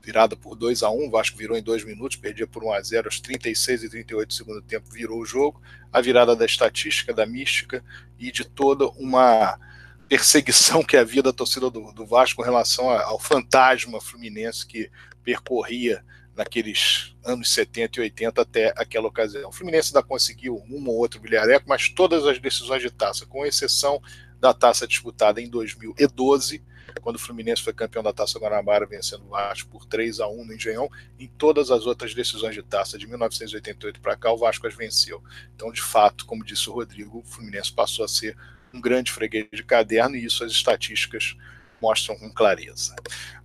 virada 0.02 0.36
por 0.36 0.56
2 0.56 0.84
a 0.84 0.90
1 0.90 1.08
o 1.08 1.12
Vasco 1.12 1.38
virou 1.38 1.58
em 1.58 1.64
dois 1.64 1.84
minutos, 1.84 2.18
perdia 2.18 2.48
por 2.48 2.64
1 2.64 2.74
a 2.74 2.82
0 2.82 3.08
aos 3.08 3.20
36 3.20 3.84
e 3.84 3.90
38 3.90 4.28
do 4.28 4.34
segundo 4.34 4.62
tempo, 4.62 4.90
virou 4.92 5.20
o 5.20 5.26
jogo, 5.26 5.62
a 5.92 6.02
virada 6.02 6.36
da 6.36 6.46
estatística, 6.46 7.14
da 7.14 7.26
mística 7.26 7.84
e 8.18 8.32
de 8.32 8.44
toda 8.44 8.88
uma 8.90 9.60
perseguição 10.08 10.84
que 10.84 10.98
havia 10.98 11.22
da 11.22 11.32
torcida 11.32 11.70
do, 11.70 11.92
do 11.92 12.06
Vasco 12.06 12.38
com 12.38 12.44
relação 12.44 12.90
ao 12.90 13.20
fantasma 13.20 14.02
fluminense 14.02 14.66
que 14.66 14.90
percorria 15.24 16.04
naqueles 16.36 17.14
anos 17.24 17.52
70 17.54 18.00
e 18.00 18.04
80 18.04 18.42
até 18.42 18.74
aquela 18.78 19.10
ocasião. 19.10 19.50
O 19.50 19.52
Fluminense 19.52 19.90
ainda 19.90 20.02
conseguiu 20.02 20.64
um 20.70 20.88
ou 20.88 20.96
outro 20.96 21.20
bilhareco, 21.20 21.66
mas 21.68 21.90
todas 21.90 22.26
as 22.26 22.40
decisões 22.40 22.82
de 22.82 22.90
taça, 22.90 23.26
com 23.26 23.46
exceção 23.46 24.02
da 24.40 24.54
taça 24.54 24.88
disputada 24.88 25.42
em 25.42 25.50
2012, 25.50 26.64
quando 27.00 27.16
o 27.16 27.20
Fluminense 27.20 27.62
foi 27.62 27.74
campeão 27.74 28.04
da 28.04 28.14
Taça 28.14 28.40
Guanabara, 28.40 28.86
vencendo 28.86 29.26
o 29.26 29.30
Vasco 29.30 29.70
por 29.70 29.86
3 29.86 30.20
a 30.20 30.28
1 30.28 30.46
no 30.46 30.54
Engenhão, 30.54 30.90
em 31.20 31.28
todas 31.28 31.72
as 31.72 31.86
outras 31.86 32.14
decisões 32.14 32.56
de 32.56 32.62
taça 32.62 32.98
de 32.98 33.08
1988 33.08 34.00
para 34.00 34.16
cá, 34.16 34.32
o 34.32 34.38
Vasco 34.38 34.68
as 34.68 34.76
venceu. 34.76 35.24
Então, 35.56 35.72
de 35.72 35.82
fato, 35.82 36.26
como 36.26 36.44
disse 36.44 36.70
o 36.70 36.74
Rodrigo, 36.74 37.20
o 37.20 37.24
Fluminense 37.24 37.72
passou 37.72 38.06
a 38.06 38.08
ser 38.08 38.38
um 38.74 38.80
grande 38.80 39.12
freguês 39.12 39.48
de 39.52 39.64
caderno 39.64 40.16
e 40.16 40.26
isso 40.26 40.44
as 40.44 40.52
estatísticas 40.52 41.36
mostram 41.82 42.18
com 42.18 42.32
clareza. 42.32 42.96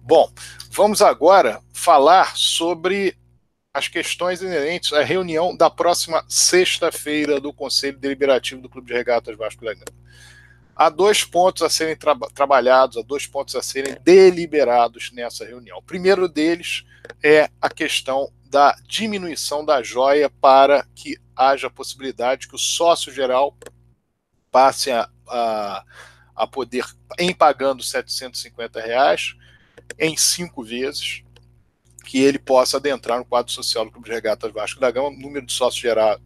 Bom, 0.00 0.30
vamos 0.70 1.00
agora 1.00 1.62
falar 1.72 2.36
sobre 2.36 3.16
as 3.72 3.88
questões 3.88 4.40
inerentes 4.40 4.92
à 4.92 5.02
reunião 5.02 5.56
da 5.56 5.68
próxima 5.68 6.24
sexta-feira 6.28 7.40
do 7.40 7.52
Conselho 7.52 7.98
Deliberativo 7.98 8.62
do 8.62 8.68
Clube 8.68 8.86
de 8.88 8.94
Regatas 8.94 9.36
Vasco 9.36 9.64
da 9.64 9.74
Gama. 9.74 10.04
Há 10.76 10.88
dois 10.88 11.22
pontos 11.24 11.62
a 11.62 11.70
serem 11.70 11.96
tra 11.96 12.16
trabalhados, 12.34 12.96
há 12.96 13.02
dois 13.02 13.26
pontos 13.26 13.54
a 13.54 13.62
serem 13.62 13.96
deliberados 14.02 15.12
nessa 15.12 15.44
reunião. 15.44 15.78
O 15.78 15.82
primeiro 15.82 16.28
deles 16.28 16.84
é 17.22 17.48
a 17.60 17.68
questão 17.68 18.32
da 18.44 18.76
diminuição 18.86 19.64
da 19.64 19.82
joia 19.82 20.30
para 20.30 20.86
que 20.94 21.18
haja 21.36 21.66
a 21.66 21.70
possibilidade 21.70 22.48
que 22.48 22.54
o 22.54 22.58
sócio 22.58 23.12
geral 23.12 23.56
passe 24.50 24.90
a, 24.90 25.08
a, 25.28 25.84
a 26.36 26.46
poder, 26.46 26.84
em 27.18 27.34
pagando 27.34 27.82
750 27.82 28.80
reais, 28.80 29.34
em 29.98 30.16
cinco 30.16 30.62
vezes, 30.62 31.24
que 32.04 32.22
ele 32.22 32.38
possa 32.38 32.76
adentrar 32.76 33.18
no 33.18 33.24
quadro 33.24 33.50
social 33.50 33.84
do 33.84 33.90
Clube 33.90 34.08
de 34.08 34.14
Regatas 34.14 34.52
Vasco 34.52 34.78
da 34.78 34.90
Gama, 34.90 35.10
número 35.10 35.44
de 35.44 35.52
sócios 35.52 35.80
gerais, 35.80 36.20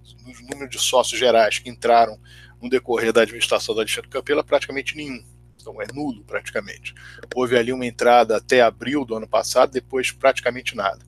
número 0.50 0.68
de 0.68 0.78
sócios 0.78 1.18
gerais 1.18 1.58
que 1.58 1.70
entraram 1.70 2.18
no 2.60 2.68
decorrer 2.68 3.12
da 3.12 3.22
administração 3.22 3.74
do 3.74 3.80
Alexandre 3.80 4.10
Campelo, 4.10 4.44
praticamente 4.44 4.96
nenhum. 4.96 5.22
Então 5.60 5.80
é 5.82 5.86
nulo 5.92 6.24
praticamente. 6.24 6.94
Houve 7.34 7.56
ali 7.56 7.72
uma 7.72 7.86
entrada 7.86 8.36
até 8.36 8.62
abril 8.62 9.04
do 9.04 9.16
ano 9.16 9.28
passado, 9.28 9.72
depois 9.72 10.10
praticamente 10.10 10.74
nada. 10.74 11.00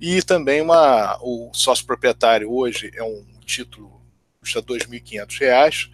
E 0.00 0.22
também 0.22 0.62
uma, 0.62 1.18
o 1.20 1.50
sócio 1.52 1.84
proprietário 1.84 2.50
hoje 2.50 2.90
é 2.94 3.02
um 3.02 3.24
título 3.44 4.00
custa 4.40 4.60
R$ 4.60 4.66
2.500, 4.66 5.90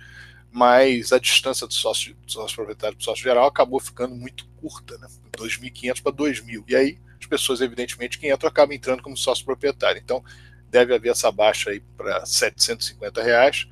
mas 0.52 1.12
a 1.12 1.18
distância 1.18 1.66
do 1.66 1.74
sócio, 1.74 2.14
do 2.14 2.30
sócio 2.30 2.56
proprietário 2.56 2.96
para 2.96 3.02
o 3.02 3.04
sócio 3.04 3.22
geral 3.22 3.46
acabou 3.46 3.80
ficando 3.80 4.14
muito 4.14 4.46
curta, 4.56 4.96
né? 4.98 5.08
2.500 5.36 6.02
para 6.02 6.12
2.000. 6.12 6.64
E 6.68 6.76
aí 6.76 6.98
as 7.20 7.26
pessoas, 7.26 7.60
evidentemente, 7.60 8.18
que 8.18 8.32
entram 8.32 8.48
acabam 8.48 8.74
entrando 8.74 9.02
como 9.02 9.16
sócio 9.16 9.44
proprietário. 9.44 10.00
Então 10.02 10.24
deve 10.70 10.94
haver 10.94 11.10
essa 11.10 11.30
baixa 11.30 11.70
aí 11.70 11.80
para 11.96 12.24
750 12.24 13.22
reais 13.22 13.66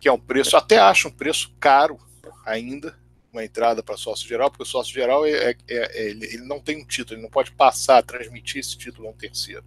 que 0.00 0.08
é 0.08 0.12
um 0.12 0.18
preço, 0.18 0.56
até 0.56 0.78
acho 0.78 1.08
um 1.08 1.12
preço 1.12 1.52
caro 1.58 1.98
ainda, 2.44 2.98
uma 3.32 3.44
entrada 3.44 3.82
para 3.82 3.96
sócio 3.96 4.26
geral, 4.26 4.50
porque 4.50 4.62
o 4.62 4.66
sócio 4.66 4.92
geral 4.92 5.26
é, 5.26 5.50
é, 5.50 5.56
é, 5.68 6.08
ele, 6.08 6.26
ele, 6.26 6.44
não 6.44 6.60
tem 6.60 6.80
um 6.80 6.84
título, 6.84 7.16
ele 7.16 7.22
não 7.22 7.30
pode 7.30 7.52
passar, 7.52 8.02
transmitir 8.02 8.60
esse 8.60 8.76
título 8.76 9.08
a 9.08 9.10
um 9.10 9.14
terceiro. 9.14 9.64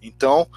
Então, 0.00 0.48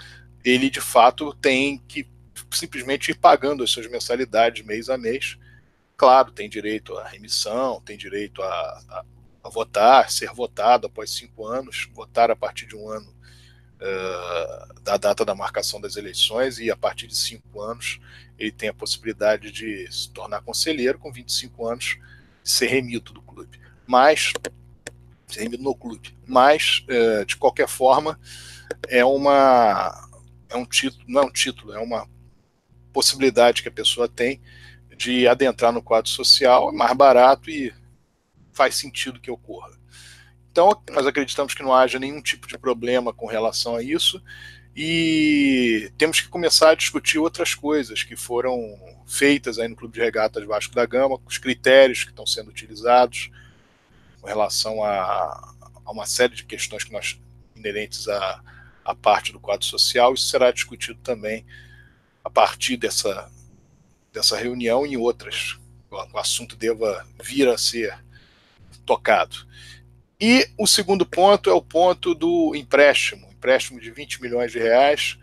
ele 0.43 0.69
de 0.69 0.81
fato 0.81 1.33
tem 1.35 1.77
que 1.87 2.07
simplesmente 2.51 3.11
ir 3.11 3.15
pagando 3.15 3.63
as 3.63 3.71
suas 3.71 3.87
mensalidades 3.87 4.65
mês 4.65 4.89
a 4.89 4.97
mês. 4.97 5.37
Claro, 5.95 6.31
tem 6.31 6.49
direito 6.49 6.97
à 6.97 7.07
remissão, 7.07 7.81
tem 7.81 7.97
direito 7.97 8.41
a, 8.41 8.47
a, 8.47 9.05
a 9.43 9.49
votar, 9.49 10.11
ser 10.11 10.29
votado 10.33 10.87
após 10.87 11.11
cinco 11.11 11.45
anos, 11.45 11.89
votar 11.93 12.29
a 12.29 12.35
partir 12.35 12.65
de 12.65 12.75
um 12.75 12.89
ano 12.89 13.14
uh, 13.85 14.81
da 14.81 14.97
data 14.97 15.23
da 15.23 15.35
marcação 15.35 15.79
das 15.79 15.95
eleições 15.95 16.59
e 16.59 16.71
a 16.71 16.75
partir 16.75 17.07
de 17.07 17.15
cinco 17.15 17.61
anos 17.61 17.99
ele 18.37 18.51
tem 18.51 18.69
a 18.69 18.73
possibilidade 18.73 19.51
de 19.51 19.87
se 19.91 20.09
tornar 20.09 20.41
conselheiro 20.41 20.99
com 20.99 21.11
25 21.11 21.67
anos 21.67 21.97
ser 22.43 22.67
remido 22.67 23.13
do 23.13 23.21
clube. 23.21 23.59
Mas, 23.87 24.33
ser 25.27 25.49
no 25.49 25.75
clube. 25.75 26.15
Mas, 26.27 26.85
uh, 26.89 27.25
de 27.25 27.35
qualquer 27.37 27.67
forma, 27.67 28.19
é 28.87 29.05
uma 29.05 30.09
é 30.49 30.55
um 30.55 30.65
título, 30.65 31.03
não 31.07 31.21
é 31.21 31.25
um 31.25 31.31
título, 31.31 31.73
é 31.73 31.79
uma 31.79 32.07
possibilidade 32.93 33.61
que 33.61 33.67
a 33.67 33.71
pessoa 33.71 34.07
tem 34.07 34.41
de 34.95 35.27
adentrar 35.27 35.73
no 35.73 35.81
quadro 35.81 36.09
social, 36.09 36.69
é 36.69 36.71
mais 36.71 36.95
barato 36.95 37.49
e 37.49 37.73
faz 38.53 38.75
sentido 38.75 39.19
que 39.19 39.29
ocorra. 39.29 39.71
Então, 40.55 40.81
nós 40.91 41.05
acreditamos 41.05 41.53
que 41.53 41.61
não 41.61 41.73
haja 41.73 41.99
nenhum 41.99 42.21
tipo 42.21 42.47
de 42.47 42.57
problema 42.57 43.11
com 43.11 43.25
relação 43.25 43.75
a 43.75 43.83
isso 43.83 44.23
e 44.73 45.91
temos 45.97 46.21
que 46.21 46.29
começar 46.29 46.69
a 46.69 46.75
discutir 46.75 47.19
outras 47.19 47.53
coisas 47.53 48.03
que 48.03 48.15
foram 48.15 48.57
feitas 49.05 49.59
aí 49.59 49.67
no 49.67 49.75
Clube 49.75 49.95
de 49.95 49.99
Regatas 49.99 50.45
Vasco 50.45 50.73
da 50.73 50.85
Gama, 50.85 51.19
os 51.25 51.37
critérios 51.37 52.05
que 52.05 52.11
estão 52.11 52.25
sendo 52.25 52.51
utilizados 52.51 53.29
com 54.21 54.29
relação 54.29 54.81
a, 54.81 55.55
a 55.83 55.91
uma 55.91 56.05
série 56.05 56.33
de 56.33 56.45
questões 56.45 56.85
que 56.85 56.93
nós 56.93 57.19
inerentes 57.53 58.07
à, 58.07 58.41
à 58.85 58.95
parte 58.95 59.33
do 59.33 59.41
quadro 59.41 59.65
social. 59.65 60.13
Isso 60.13 60.29
será 60.29 60.51
discutido 60.51 60.97
também 61.03 61.45
a 62.23 62.29
partir 62.29 62.77
dessa, 62.77 63.29
dessa 64.13 64.37
reunião 64.37 64.85
e 64.87 64.95
outras. 64.95 65.59
O 65.91 66.17
assunto 66.17 66.55
deva 66.55 67.05
vir 67.21 67.49
a 67.49 67.57
ser 67.57 67.93
tocado. 68.85 69.45
E 70.19 70.47
o 70.57 70.65
segundo 70.65 71.05
ponto 71.05 71.49
é 71.49 71.53
o 71.53 71.61
ponto 71.61 72.15
do 72.15 72.55
empréstimo, 72.55 73.27
empréstimo 73.31 73.79
de 73.79 73.91
20 73.91 74.21
milhões 74.21 74.51
de 74.51 74.59
reais, 74.59 75.17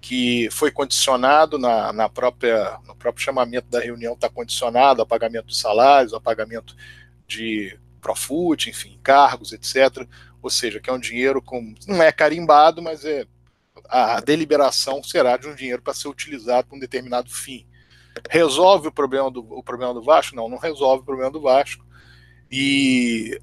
que 0.00 0.48
foi 0.52 0.70
condicionado 0.70 1.58
na, 1.58 1.92
na 1.92 2.08
própria, 2.08 2.78
no 2.86 2.94
próprio 2.94 3.24
chamamento 3.24 3.68
da 3.68 3.80
reunião, 3.80 4.14
está 4.14 4.28
condicionado 4.28 5.02
a 5.02 5.06
pagamento 5.06 5.46
de 5.46 5.56
salários, 5.56 6.14
a 6.14 6.20
pagamento 6.20 6.76
de 7.26 7.76
Profut, 8.00 8.70
enfim, 8.70 9.00
cargos, 9.02 9.52
etc. 9.52 10.06
Ou 10.40 10.48
seja, 10.48 10.78
que 10.78 10.88
é 10.88 10.92
um 10.92 10.98
dinheiro 10.98 11.42
com. 11.42 11.74
não 11.88 12.00
é 12.00 12.12
carimbado, 12.12 12.80
mas 12.80 13.04
é 13.04 13.26
a 13.88 14.20
deliberação 14.20 15.02
será 15.02 15.36
de 15.36 15.48
um 15.48 15.54
dinheiro 15.54 15.82
para 15.82 15.94
ser 15.94 16.08
utilizado 16.08 16.68
para 16.68 16.76
um 16.76 16.80
determinado 16.80 17.30
fim. 17.30 17.66
Resolve 18.30 18.88
o 18.88 18.92
problema 18.92 19.30
do, 19.30 19.40
o 19.40 19.62
problema 19.62 19.92
do 19.92 20.02
Vasco? 20.02 20.36
Não, 20.36 20.48
não 20.48 20.58
resolve 20.58 21.02
o 21.02 21.04
problema 21.04 21.30
do 21.30 21.40
Vasco. 21.40 21.84
E 22.50 23.40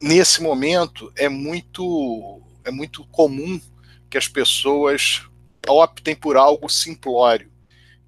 nesse 0.00 0.42
momento 0.42 1.12
é 1.16 1.28
muito 1.28 2.40
é 2.64 2.70
muito 2.70 3.04
comum 3.06 3.60
que 4.08 4.16
as 4.16 4.28
pessoas 4.28 5.22
optem 5.68 6.14
por 6.14 6.36
algo 6.36 6.68
simplório. 6.68 7.50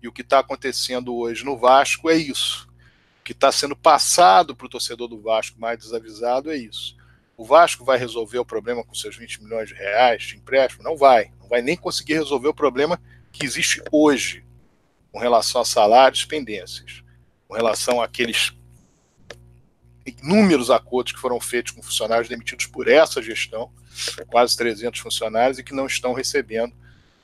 E 0.02 0.08
o 0.08 0.12
que 0.12 0.22
está 0.22 0.38
acontecendo 0.38 1.14
hoje 1.14 1.44
no 1.44 1.58
Vasco 1.58 2.08
é 2.08 2.16
isso. 2.16 2.68
O 3.20 3.24
que 3.24 3.32
está 3.32 3.50
sendo 3.50 3.76
passado 3.76 4.54
para 4.54 4.66
o 4.66 4.70
torcedor 4.70 5.08
do 5.08 5.20
Vasco 5.20 5.60
mais 5.60 5.78
desavisado 5.78 6.50
é 6.50 6.56
isso. 6.56 6.96
O 7.36 7.44
Vasco 7.44 7.84
vai 7.84 7.98
resolver 7.98 8.38
o 8.38 8.44
problema 8.44 8.82
com 8.84 8.94
seus 8.94 9.16
20 9.16 9.42
milhões 9.42 9.68
de 9.68 9.74
reais 9.74 10.22
de 10.22 10.36
empréstimo? 10.36 10.84
Não 10.84 10.96
vai. 10.96 11.32
Não 11.40 11.48
vai 11.48 11.60
nem 11.60 11.76
conseguir 11.76 12.14
resolver 12.14 12.48
o 12.48 12.54
problema 12.54 13.00
que 13.30 13.44
existe 13.44 13.82
hoje 13.92 14.44
com 15.12 15.18
relação 15.18 15.60
a 15.60 15.64
salários 15.64 16.24
pendências, 16.24 17.02
com 17.46 17.54
relação 17.54 18.00
àqueles 18.00 18.54
inúmeros 20.06 20.70
acordos 20.70 21.12
que 21.12 21.18
foram 21.18 21.40
feitos 21.40 21.72
com 21.72 21.82
funcionários 21.82 22.28
demitidos 22.28 22.66
por 22.66 22.88
essa 22.88 23.20
gestão, 23.20 23.70
quase 24.28 24.56
300 24.56 25.00
funcionários, 25.00 25.58
e 25.58 25.64
que 25.64 25.74
não 25.74 25.86
estão 25.86 26.12
recebendo 26.12 26.72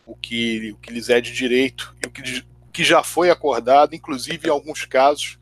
o 0.07 0.17
que, 0.17 0.73
o 0.73 0.77
que 0.79 0.93
lhes 0.93 1.09
é 1.09 1.21
de 1.21 1.33
direito 1.33 1.95
e 2.03 2.09
o 2.09 2.11
que, 2.11 2.45
que 2.73 2.85
já 2.85 3.03
foi 3.03 3.31
acordado, 3.31 3.95
inclusive 3.95 4.49
em 4.49 4.51
alguns 4.51 4.85
casos 4.85 5.39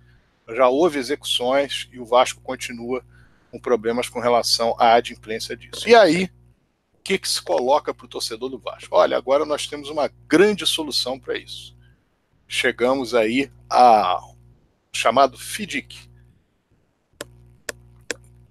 já 0.54 0.68
houve 0.68 0.98
execuções 0.98 1.88
e 1.92 1.98
o 1.98 2.04
Vasco 2.04 2.40
continua 2.40 3.04
com 3.50 3.58
problemas 3.58 4.08
com 4.08 4.20
relação 4.20 4.74
à 4.78 4.94
adimplência 4.94 5.56
disso. 5.56 5.88
E 5.88 5.94
aí, 5.94 6.24
o 6.94 7.02
que, 7.02 7.18
que 7.18 7.28
se 7.28 7.40
coloca 7.40 7.92
para 7.92 8.06
o 8.06 8.08
torcedor 8.08 8.48
do 8.48 8.58
Vasco? 8.58 8.94
Olha, 8.94 9.16
agora 9.16 9.44
nós 9.44 9.66
temos 9.66 9.88
uma 9.88 10.10
grande 10.28 10.66
solução 10.66 11.18
para 11.18 11.38
isso. 11.38 11.76
Chegamos 12.46 13.14
aí 13.14 13.50
a 13.68 14.20
chamado 14.92 15.38
FIDIC, 15.38 16.09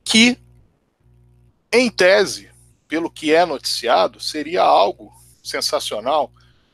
que, 0.10 0.40
em 1.72 1.88
tese, 1.90 2.50
pelo 2.88 3.12
que 3.12 3.32
é 3.32 3.46
noticiado, 3.46 4.20
seria 4.20 4.64
algo 4.64 5.14
sensacional, 5.44 6.32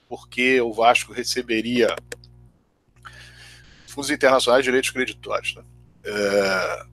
porque 0.08 0.62
o 0.62 0.72
Vasco 0.72 1.12
receberia 1.12 1.94
fundos 3.88 4.10
internacionais 4.10 4.64
de 4.64 4.70
direitos 4.70 4.90
creditórios. 4.90 5.54
Né? 5.56 5.64
É, 6.06 6.86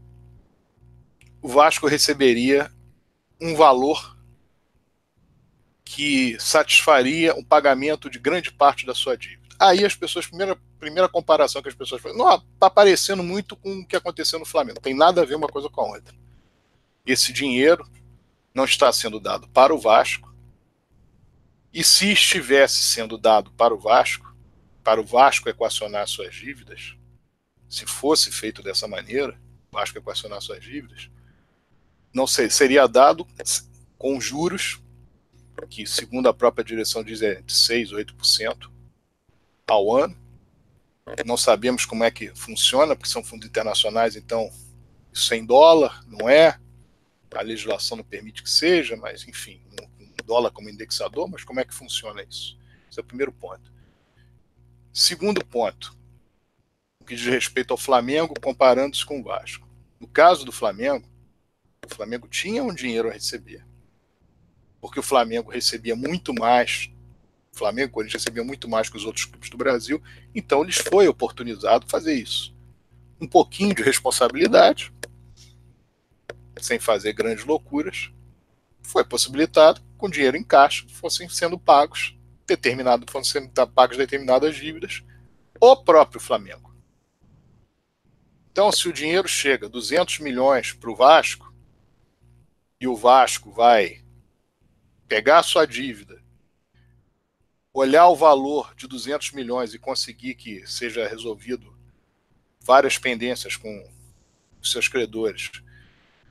o 1.41 1.49
Vasco 1.49 1.87
receberia 1.87 2.73
um 3.41 3.55
valor 3.55 4.19
que 5.85 6.37
satisfaria 6.41 7.37
o 7.37 7.45
pagamento 7.45 8.11
de 8.11 8.19
grande 8.19 8.51
parte 8.51 8.85
da 8.85 8.95
sua 8.97 9.17
dívida. 9.17 9.43
Aí 9.61 9.85
as 9.85 9.95
pessoas, 9.95 10.27
primeira, 10.27 10.59
primeira 10.81 11.09
comparação 11.09 11.63
que 11.63 11.69
as 11.69 11.75
pessoas 11.75 12.03
fazem. 12.03 12.19
Não, 12.19 12.35
está 12.55 12.69
parecendo 12.69 13.23
muito 13.23 13.55
com 13.55 13.79
o 13.79 13.87
que 13.87 13.95
aconteceu 13.95 14.41
no 14.41 14.45
Flamengo. 14.45 14.81
Tem 14.81 14.95
nada 14.95 15.23
a 15.23 15.25
ver 15.25 15.37
uma 15.37 15.47
coisa 15.47 15.69
com 15.69 15.83
a 15.83 15.87
outra. 15.87 16.23
Esse 17.05 17.33
dinheiro 17.33 17.89
não 18.55 18.65
está 18.65 18.93
sendo 18.93 19.19
dado 19.19 19.49
para 19.49 19.75
o 19.75 19.79
Vasco. 19.79 20.33
E 21.73 21.83
se 21.83 22.13
estivesse 22.13 22.83
sendo 22.83 23.17
dado 23.17 23.51
para 23.53 23.75
o 23.75 23.79
Vasco, 23.79 24.37
para 24.85 25.01
o 25.01 25.05
Vasco 25.05 25.49
equacionar 25.49 26.07
suas 26.07 26.35
dívidas, 26.35 26.97
se 27.69 27.87
fosse 27.87 28.31
feito 28.31 28.63
dessa 28.63 28.87
maneira, 28.87 29.41
o 29.71 29.77
Vasco 29.77 29.97
equacionar 29.97 30.43
suas 30.43 30.63
dívidas, 30.63 31.11
não 32.13 32.27
sei, 32.27 32.51
seria 32.51 32.87
dado 32.87 33.27
com 33.97 34.21
juros 34.21 34.83
que, 35.71 35.87
segundo 35.87 36.29
a 36.29 36.35
própria 36.35 36.65
direção 36.65 37.03
diz, 37.03 37.23
é 37.23 37.37
de 37.37 37.55
6% 37.55 37.93
ou 37.93 37.99
8% 37.99 38.71
ao 39.67 39.97
ano. 39.97 40.17
Não 41.25 41.37
sabemos 41.37 41.85
como 41.85 42.05
é 42.05 42.11
que 42.11 42.35
funciona, 42.35 42.95
porque 42.95 43.11
são 43.11 43.25
fundos 43.25 43.49
internacionais, 43.49 44.17
então 44.17 44.51
isso 45.13 45.33
é 45.33 45.37
em 45.39 45.47
dólar, 45.47 46.05
não 46.07 46.29
é? 46.29 46.59
A 47.35 47.43
legislação 47.43 47.97
não 47.97 48.05
permite 48.05 48.43
que 48.43 48.51
seja, 48.51 48.97
mas 48.97 49.27
enfim, 49.27 49.61
um 49.99 50.09
dólar 50.25 50.51
como 50.51 50.69
indexador, 50.69 51.29
mas 51.29 51.45
como 51.45 51.61
é 51.61 51.65
que 51.65 51.75
funciona 51.75 52.23
isso? 52.23 52.59
Esse 52.91 53.01
é 53.01 53.03
o 53.03 53.07
primeiro 53.07 53.33
ponto. 53.33 53.73
Segundo 54.93 55.45
ponto, 55.45 55.97
o 57.01 57.05
que 57.05 57.17
diz 57.17 57.27
respeito 57.27 57.73
ao 57.73 57.79
Flamengo, 57.79 58.35
comparando-se 58.41 59.05
com 59.05 59.21
o 59.21 59.25
Vasco. 59.25 59.67
No 59.99 60.07
caso 60.07 60.45
do 60.45 60.53
Flamengo, 60.53 61.09
o 61.85 61.95
Flamengo 61.95 62.29
tinha 62.29 62.63
um 62.63 62.75
dinheiro 62.75 63.09
a 63.09 63.13
receber 63.13 63.65
porque 64.83 64.99
o 64.99 65.03
Flamengo 65.03 65.49
recebia 65.49 65.95
muito 65.95 66.35
mais, 66.35 66.91
o 67.55 67.57
Flamengo, 67.57 67.93
Corinthians 67.93 68.25
recebia 68.25 68.43
muito 68.43 68.69
mais 68.69 68.91
que 68.91 68.97
os 68.97 69.05
outros 69.05 69.25
clubes 69.25 69.49
do 69.49 69.57
Brasil, 69.57 70.03
então 70.35 70.65
lhes 70.65 70.77
foi 70.77 71.07
oportunizado 71.07 71.87
fazer 71.89 72.15
isso. 72.15 72.53
Um 73.21 73.29
pouquinho 73.29 73.73
de 73.73 73.81
responsabilidade, 73.81 74.92
sem 76.63 76.79
fazer 76.79 77.13
grandes 77.13 77.45
loucuras, 77.45 78.11
foi 78.83 79.05
possibilitado 79.05 79.81
com 79.97 80.11
dinheiro 80.11 80.37
em 80.37 80.45
caixa, 80.45 80.87
fossem 80.89 81.29
sendo 81.29 81.59
pagos 81.59 82.17
determinado, 82.47 83.11
fossem 83.11 83.43
sendo 83.43 83.67
pagos 83.69 83.97
determinadas 83.97 84.57
dívidas, 84.57 85.03
o 85.61 85.77
próprio 85.77 86.21
Flamengo. 86.21 86.75
Então, 88.51 88.71
se 88.71 88.89
o 88.89 88.93
dinheiro 88.93 89.27
chega 89.29 89.69
200 89.69 90.19
milhões 90.19 90.73
para 90.73 90.91
o 90.91 90.97
Vasco 90.97 91.55
e 92.81 92.87
o 92.87 92.97
Vasco 92.97 93.51
vai 93.51 94.03
pegar 95.09 95.39
a 95.39 95.43
sua 95.43 95.67
dívida, 95.67 96.23
olhar 97.73 98.09
o 98.09 98.17
valor 98.17 98.75
de 98.75 98.87
200 98.87 99.33
milhões 99.33 99.73
e 99.73 99.79
conseguir 99.79 100.35
que 100.35 100.67
seja 100.67 101.09
resolvido 101.09 101.75
várias 102.61 102.99
pendências 102.99 103.57
com 103.57 103.89
os 104.61 104.71
seus 104.71 104.89
credores, 104.89 105.51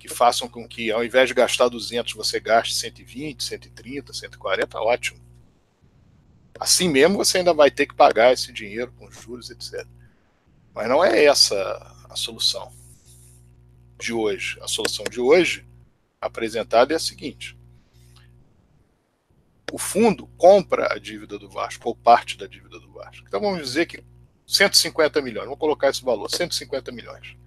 que 0.02 0.10
façam 0.10 0.50
com 0.50 0.68
que, 0.68 0.92
ao 0.92 1.06
invés 1.06 1.28
de 1.28 1.36
gastar 1.36 1.70
200, 1.70 2.14
você 2.14 2.40
gaste 2.40 2.74
120, 2.74 3.44
130, 3.44 4.12
140, 4.12 4.80
ótimo. 4.80 5.22
Assim 6.60 6.90
mesmo, 6.90 7.18
você 7.18 7.38
ainda 7.38 7.54
vai 7.54 7.70
ter 7.70 7.86
que 7.86 7.94
pagar 7.94 8.34
esse 8.34 8.52
dinheiro 8.52 8.92
com 8.98 9.12
juros, 9.12 9.52
etc. 9.52 9.86
Mas 10.74 10.90
não 10.90 11.06
é 11.06 11.26
essa 11.26 11.56
a 12.10 12.16
solução 12.16 12.72
de 14.00 14.12
hoje. 14.12 14.58
A 14.62 14.68
solução 14.68 15.06
de 15.06 15.22
hoje 15.22 15.68
apresentada 16.20 16.94
é 16.94 16.96
a 16.96 17.00
seguinte: 17.00 17.56
o 19.72 19.78
fundo 19.78 20.26
compra 20.36 20.92
a 20.92 20.98
dívida 20.98 21.38
do 21.38 21.48
Vasco, 21.48 21.88
ou 21.88 21.96
parte 21.96 22.38
da 22.38 22.48
dívida 22.48 22.80
do 22.80 22.92
Vasco. 22.92 23.24
Então 23.28 23.40
vamos 23.40 23.62
dizer 23.62 23.86
que 23.86 24.04
150 24.48 25.22
milhões, 25.22 25.46
vamos 25.46 25.60
colocar 25.60 25.90
esse 25.90 26.04
valor, 26.04 26.30
150 26.30 26.92
milhões. 26.92 27.38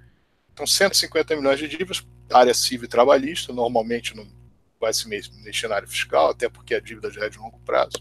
Então 0.55 0.67
150 0.67 1.35
milhões 1.35 1.59
de 1.59 1.67
dívidas, 1.67 2.07
área 2.33 2.55
civil 2.55 2.85
e 2.85 2.89
trabalhista, 2.89 3.53
normalmente 3.53 4.17
não 4.17 4.25
vai 4.81 4.95
se 4.95 5.09
mexer 5.09 5.67
na 5.67 5.77
área 5.77 5.89
fiscal, 5.89 6.31
até 6.31 6.49
porque 6.49 6.75
a 6.75 6.81
dívida 6.81 7.11
já 7.11 7.25
é 7.25 7.29
de 7.29 7.39
longo 7.39 7.59
prazo, 7.61 7.97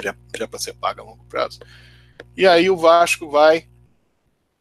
já, 0.00 0.14
já 0.36 0.44
é 0.44 0.46
para 0.46 0.58
ser 0.60 0.74
paga 0.74 1.02
a 1.02 1.04
longo 1.04 1.24
prazo. 1.24 1.58
E 2.36 2.46
aí 2.46 2.70
o 2.70 2.76
Vasco 2.76 3.28
vai, 3.28 3.68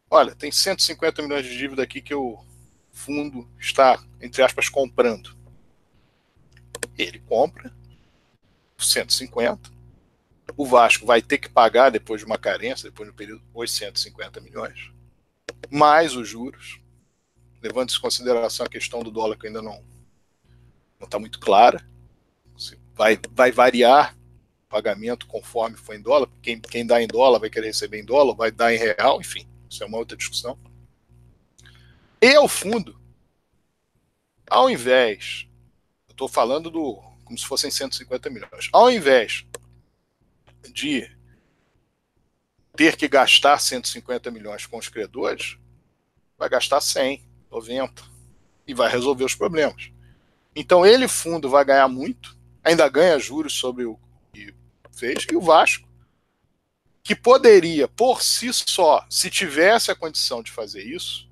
olha, 0.10 0.34
tem 0.34 0.52
150 0.52 1.22
milhões 1.22 1.46
de 1.46 1.56
dívida 1.56 1.84
aqui 1.84 2.02
que 2.02 2.16
o 2.16 2.44
fundo 2.92 3.48
está, 3.60 4.04
entre 4.20 4.42
aspas, 4.42 4.68
comprando. 4.68 5.36
Ele 6.98 7.20
compra, 7.20 7.72
150. 8.78 9.72
O 10.58 10.66
Vasco 10.66 11.06
vai 11.06 11.22
ter 11.22 11.38
que 11.38 11.50
pagar, 11.50 11.90
depois 11.90 12.22
de 12.22 12.26
uma 12.26 12.38
carência, 12.40 12.90
depois 12.90 13.08
de 13.08 13.14
um 13.14 13.18
período, 13.18 13.44
850 13.54 14.42
milhões. 14.42 14.92
Mais 15.70 16.16
os 16.16 16.28
juros. 16.28 16.83
Levando 17.64 17.92
em 17.92 18.00
consideração 18.00 18.66
a 18.66 18.70
questão 18.70 19.02
do 19.02 19.10
dólar, 19.10 19.38
que 19.38 19.48
ainda 19.48 19.62
não 19.62 19.82
está 21.02 21.18
muito 21.18 21.40
clara. 21.40 21.84
Vai, 22.94 23.18
vai 23.32 23.52
variar 23.52 24.16
o 24.66 24.68
pagamento 24.68 25.26
conforme 25.26 25.78
for 25.78 25.96
em 25.96 26.02
dólar. 26.02 26.30
Quem, 26.42 26.60
quem 26.60 26.86
dá 26.86 27.02
em 27.02 27.08
dólar 27.08 27.40
vai 27.40 27.50
querer 27.50 27.68
receber 27.68 28.00
em 28.00 28.06
dólar, 28.06 28.36
vai 28.36 28.52
dar 28.52 28.74
em 28.74 28.78
real, 28.78 29.22
enfim. 29.22 29.48
Isso 29.70 29.82
é 29.82 29.88
uma 29.88 29.98
outra 29.98 30.18
discussão. 30.18 30.60
E 32.22 32.38
o 32.38 32.48
fundo, 32.48 33.00
ao 34.48 34.70
invés, 34.70 35.48
eu 36.08 36.12
estou 36.12 36.28
falando 36.28 36.70
do 36.70 37.02
como 37.24 37.38
se 37.38 37.46
fossem 37.46 37.72
150 37.72 38.30
milhões. 38.30 38.70
Ao 38.72 38.92
invés 38.92 39.46
de 40.72 41.10
ter 42.76 42.96
que 42.96 43.08
gastar 43.08 43.60
150 43.60 44.30
milhões 44.32 44.66
com 44.66 44.78
os 44.78 44.90
credores, 44.90 45.58
vai 46.38 46.50
gastar 46.50 46.82
100, 46.82 47.24
90 47.54 48.04
e 48.68 48.74
vai 48.74 48.90
resolver 48.90 49.24
os 49.24 49.36
problemas. 49.36 49.92
Então 50.56 50.86
ele 50.86 51.08
fundo 51.08 51.50
vai 51.50 51.64
ganhar 51.64 51.88
muito, 51.88 52.36
ainda 52.64 52.90
ganha 52.90 53.20
juros 53.20 53.54
sobre 53.54 53.86
o 53.86 53.98
que 54.34 54.54
fez 54.92 55.26
e 55.32 55.36
o 55.36 55.42
Vasco 55.42 55.88
que 57.04 57.14
poderia 57.14 57.88
por 57.88 58.24
si 58.24 58.50
só, 58.54 59.06
se 59.10 59.30
tivesse 59.30 59.92
a 59.92 59.96
condição 59.96 60.42
de 60.42 60.52
fazer 60.52 60.84
isso, 60.84 61.30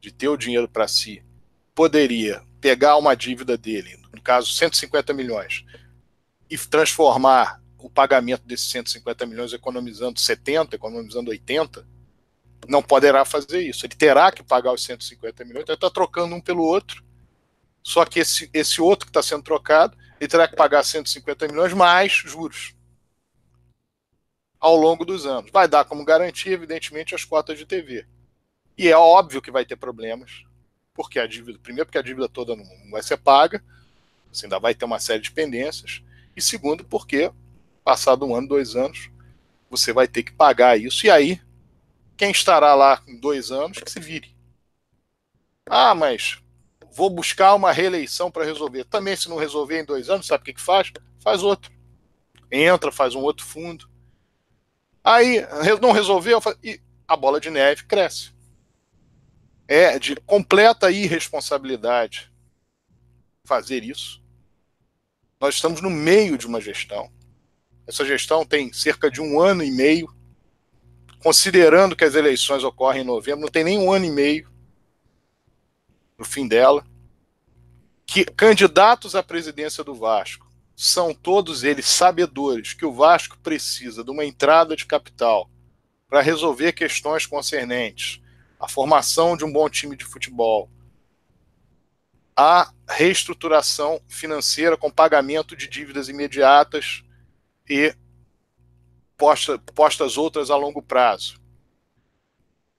de 0.00 0.12
ter 0.12 0.28
o 0.28 0.36
dinheiro 0.36 0.68
para 0.68 0.86
si, 0.86 1.24
poderia 1.74 2.42
pegar 2.60 2.96
uma 2.98 3.16
dívida 3.16 3.56
dele, 3.56 3.96
no 4.12 4.20
caso 4.20 4.52
150 4.52 5.14
milhões, 5.14 5.64
e 6.50 6.58
transformar 6.58 7.62
o 7.78 7.88
pagamento 7.88 8.42
desses 8.44 8.68
150 8.70 9.24
milhões 9.24 9.52
economizando 9.52 10.20
70, 10.20 10.76
economizando 10.76 11.30
80, 11.30 11.86
não 12.66 12.82
poderá 12.82 13.24
fazer 13.24 13.60
isso. 13.60 13.86
Ele 13.86 13.94
terá 13.94 14.32
que 14.32 14.42
pagar 14.42 14.72
os 14.72 14.82
150 14.82 15.44
milhões, 15.44 15.62
então 15.62 15.74
ele 15.74 15.76
está 15.76 15.90
trocando 15.90 16.34
um 16.34 16.40
pelo 16.40 16.62
outro. 16.62 17.04
Só 17.82 18.04
que 18.04 18.20
esse, 18.20 18.50
esse 18.52 18.80
outro 18.80 19.06
que 19.06 19.10
está 19.10 19.22
sendo 19.22 19.42
trocado, 19.42 19.96
ele 20.20 20.28
terá 20.28 20.48
que 20.48 20.56
pagar 20.56 20.84
150 20.84 21.48
milhões 21.48 21.72
mais 21.72 22.12
juros 22.12 22.74
ao 24.60 24.76
longo 24.76 25.04
dos 25.04 25.26
anos. 25.26 25.50
Vai 25.50 25.68
dar 25.68 25.84
como 25.84 26.04
garantia, 26.04 26.52
evidentemente, 26.52 27.14
as 27.14 27.24
cotas 27.24 27.56
de 27.58 27.64
TV. 27.64 28.06
E 28.76 28.88
é 28.88 28.96
óbvio 28.96 29.42
que 29.42 29.50
vai 29.50 29.64
ter 29.64 29.76
problemas, 29.76 30.44
porque 30.94 31.18
a 31.18 31.26
dívida, 31.26 31.58
primeiro, 31.60 31.86
porque 31.86 31.98
a 31.98 32.02
dívida 32.02 32.28
toda 32.28 32.54
não 32.54 32.64
vai 32.90 33.02
ser 33.02 33.16
paga, 33.16 33.62
você 34.32 34.46
ainda 34.46 34.58
vai 34.58 34.74
ter 34.74 34.84
uma 34.84 35.00
série 35.00 35.22
de 35.22 35.30
pendências, 35.30 36.02
e 36.36 36.42
segundo, 36.42 36.84
porque 36.84 37.32
passado 37.82 38.26
um 38.26 38.34
ano, 38.34 38.48
dois 38.48 38.76
anos, 38.76 39.10
você 39.70 39.92
vai 39.92 40.06
ter 40.06 40.22
que 40.22 40.32
pagar 40.32 40.78
isso, 40.78 41.06
e 41.06 41.10
aí, 41.10 41.40
quem 42.18 42.30
estará 42.30 42.74
lá 42.74 43.00
em 43.06 43.16
dois 43.16 43.50
anos, 43.50 43.78
que 43.78 43.90
se 43.90 44.00
vire. 44.00 44.36
Ah, 45.64 45.94
mas 45.94 46.42
vou 46.92 47.08
buscar 47.08 47.54
uma 47.54 47.72
reeleição 47.72 48.30
para 48.30 48.44
resolver. 48.44 48.84
Também, 48.84 49.16
se 49.16 49.28
não 49.28 49.36
resolver 49.36 49.80
em 49.80 49.84
dois 49.84 50.10
anos, 50.10 50.26
sabe 50.26 50.42
o 50.42 50.44
que, 50.44 50.54
que 50.54 50.60
faz? 50.60 50.92
Faz 51.20 51.42
outro. 51.42 51.72
Entra, 52.50 52.90
faz 52.90 53.14
um 53.14 53.20
outro 53.20 53.46
fundo. 53.46 53.88
Aí, 55.02 55.46
não 55.80 55.92
resolveu, 55.92 56.40
e 56.62 56.80
a 57.06 57.16
bola 57.16 57.40
de 57.40 57.50
neve 57.50 57.84
cresce 57.84 58.36
é 59.68 59.98
de 59.98 60.16
completa 60.16 60.90
irresponsabilidade 60.90 62.32
fazer 63.44 63.84
isso. 63.84 64.22
Nós 65.38 65.54
estamos 65.54 65.80
no 65.80 65.90
meio 65.90 66.36
de 66.36 66.46
uma 66.46 66.60
gestão. 66.60 67.12
Essa 67.86 68.04
gestão 68.04 68.44
tem 68.44 68.72
cerca 68.72 69.10
de 69.10 69.20
um 69.20 69.40
ano 69.40 69.62
e 69.62 69.70
meio, 69.70 70.12
considerando 71.22 71.96
que 71.96 72.04
as 72.04 72.14
eleições 72.14 72.64
ocorrem 72.64 73.02
em 73.02 73.06
novembro, 73.06 73.40
não 73.40 73.48
tem 73.48 73.64
nem 73.64 73.78
um 73.78 73.92
ano 73.92 74.04
e 74.04 74.10
meio 74.10 74.50
no 76.16 76.24
fim 76.24 76.46
dela. 76.46 76.84
Que 78.06 78.24
candidatos 78.24 79.14
à 79.14 79.22
presidência 79.22 79.84
do 79.84 79.94
Vasco 79.94 80.50
são 80.74 81.12
todos 81.12 81.64
eles 81.64 81.86
sabedores 81.86 82.72
que 82.72 82.86
o 82.86 82.92
Vasco 82.92 83.36
precisa 83.38 84.04
de 84.04 84.10
uma 84.10 84.24
entrada 84.24 84.76
de 84.76 84.86
capital 84.86 85.50
para 86.08 86.22
resolver 86.22 86.72
questões 86.72 87.26
concernentes 87.26 88.20
a 88.58 88.68
formação 88.68 89.36
de 89.36 89.44
um 89.44 89.52
bom 89.52 89.68
time 89.68 89.96
de 89.96 90.04
futebol, 90.04 90.68
a 92.36 92.72
reestruturação 92.88 94.00
financeira 94.08 94.76
com 94.76 94.90
pagamento 94.90 95.56
de 95.56 95.68
dívidas 95.68 96.08
imediatas 96.08 97.04
e 97.68 97.94
posta, 99.18 99.58
postas 99.74 100.16
outras 100.16 100.50
a 100.50 100.56
longo 100.56 100.80
prazo. 100.80 101.38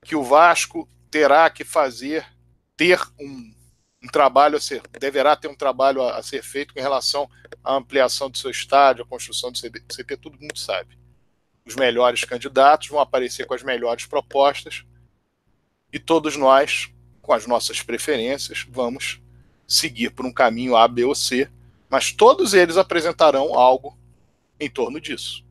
que 0.02 0.16
o 0.16 0.24
Vasco 0.24 0.90
terá 1.12 1.50
que 1.50 1.66
fazer, 1.66 2.26
ter 2.78 3.00
um, 3.20 3.54
um 4.02 4.08
trabalho 4.08 4.56
a 4.56 4.62
ser, 4.62 4.82
deverá 4.98 5.36
ter 5.36 5.50
um 5.50 5.56
trabalho 5.56 6.02
a, 6.02 6.18
a, 6.18 6.24
ser 6.24 6.42
feito 6.42 6.74
em 6.78 6.82
relação 6.82 7.30
à 7.62 7.76
ampliação 7.76 8.30
do 8.30 8.38
seu 8.38 8.50
estádio, 8.50 9.04
à 9.04 9.08
construção 9.08 9.52
do 9.52 9.60
CT, 9.60 10.18
todo 10.18 10.40
mundo 10.40 10.58
sabe. 10.58 10.98
Os 11.66 11.76
melhores 11.76 12.24
candidatos 12.24 12.88
vão 12.88 13.00
aparecer 13.00 13.46
com 13.46 13.54
as 13.54 13.62
melhores 13.62 14.06
propostas 14.06 14.86
e 15.92 16.00
todos 16.00 16.38
nós, 16.38 16.90
com 17.22 17.34
as 17.34 17.46
nossas 17.46 17.82
preferências, 17.82 18.66
vamos 18.70 19.22
seguir 19.68 20.12
por 20.12 20.26
um 20.26 20.32
caminho 20.32 20.78
A, 20.78 20.88
B 20.88 21.04
ou 21.04 21.14
C, 21.14 21.52
mas 21.90 22.14
todos 22.14 22.54
eles 22.54 22.78
apresentarão 22.78 23.54
algo 23.54 23.98
em 24.60 24.70
torno 24.70 25.02
disso. 25.02 25.44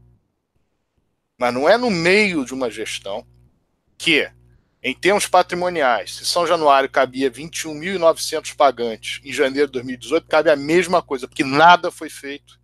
Mas 1.38 1.54
não 1.54 1.68
é 1.68 1.76
no 1.76 1.90
meio 1.90 2.44
de 2.44 2.52
uma 2.52 2.68
gestão 2.68 3.24
que 3.96 4.30
em 4.82 4.94
termos 4.94 5.26
patrimoniais, 5.26 6.16
se 6.16 6.24
São 6.24 6.46
Januário 6.46 6.88
cabia 6.88 7.30
21.900 7.30 8.54
pagantes, 8.54 9.20
em 9.24 9.32
janeiro 9.32 9.66
de 9.66 9.72
2018 9.72 10.26
cabe 10.26 10.50
a 10.50 10.56
mesma 10.56 11.02
coisa, 11.02 11.26
porque 11.26 11.44
nada 11.44 11.90
foi 11.90 12.08
feito 12.08 12.58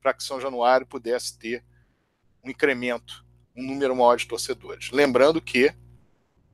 para 0.00 0.12
que 0.12 0.22
São 0.22 0.40
Januário 0.40 0.86
pudesse 0.86 1.38
ter 1.38 1.64
um 2.42 2.50
incremento, 2.50 3.24
um 3.56 3.62
número 3.64 3.94
maior 3.94 4.16
de 4.16 4.26
torcedores. 4.26 4.90
Lembrando 4.90 5.40
que 5.40 5.72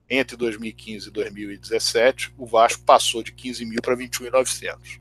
entre 0.08 0.36
2015 0.36 1.08
e 1.08 1.10
2017 1.10 2.34
o 2.36 2.46
Vasco 2.46 2.82
passou 2.84 3.22
de 3.22 3.32
15 3.32 3.64
mil 3.64 3.80
para 3.80 3.96
21.900. 3.96 5.00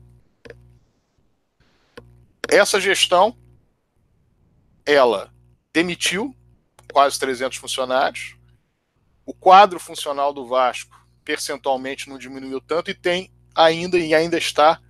Essa 2.48 2.80
gestão, 2.80 3.36
ela 4.84 5.32
demitiu 5.72 6.34
quase 6.92 7.18
300 7.18 7.58
funcionários, 7.58 8.36
o 9.24 9.34
quadro 9.34 9.78
funcional 9.78 10.32
do 10.32 10.46
Vasco 10.46 10.98
percentualmente 11.24 12.08
não 12.08 12.18
diminuiu 12.18 12.60
tanto 12.60 12.90
e 12.90 12.94
tem 12.94 13.30
ainda 13.54 13.98
e 13.98 14.14
ainda 14.14 14.36
está 14.36 14.80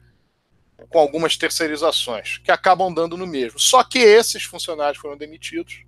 com 0.89 0.99
algumas 0.99 1.37
terceirizações 1.37 2.39
que 2.39 2.51
acabam 2.51 2.93
dando 2.93 3.17
no 3.17 3.27
mesmo. 3.27 3.59
Só 3.59 3.85
que 3.85 3.99
esses 3.99 4.45
funcionários 4.45 5.01
foram 5.01 5.17
demitidos, 5.17 5.85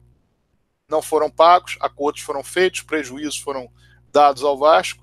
não 0.89 1.01
foram 1.01 1.31
pagos, 1.31 1.77
acordos 1.81 2.23
foram 2.23 2.43
feitos, 2.43 2.83
prejuízos 2.83 3.39
foram 3.39 3.73
dados 4.11 4.43
ao 4.43 4.59
Vasco 4.59 5.03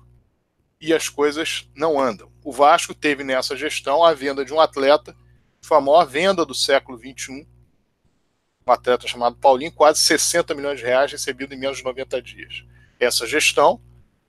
e 0.80 0.94
as 0.94 1.08
coisas 1.08 1.68
não 1.74 2.00
andam. 2.00 2.30
O 2.44 2.52
Vasco 2.52 2.94
teve 2.94 3.24
nessa 3.24 3.56
gestão 3.56 4.04
a 4.04 4.14
venda 4.14 4.44
de 4.44 4.52
um 4.52 4.60
atleta, 4.60 5.16
foi 5.60 5.76
a 5.76 5.80
maior 5.80 6.06
venda 6.06 6.46
do 6.46 6.54
século 6.54 6.98
XXI, 6.98 7.46
um 8.66 8.72
atleta 8.72 9.06
chamado 9.06 9.36
Paulinho, 9.36 9.72
quase 9.72 10.00
60 10.00 10.54
milhões 10.54 10.78
de 10.78 10.84
reais 10.84 11.10
recebido 11.10 11.54
em 11.54 11.58
menos 11.58 11.78
de 11.78 11.84
90 11.84 12.22
dias 12.22 12.64
essa 13.00 13.26
gestão, 13.26 13.80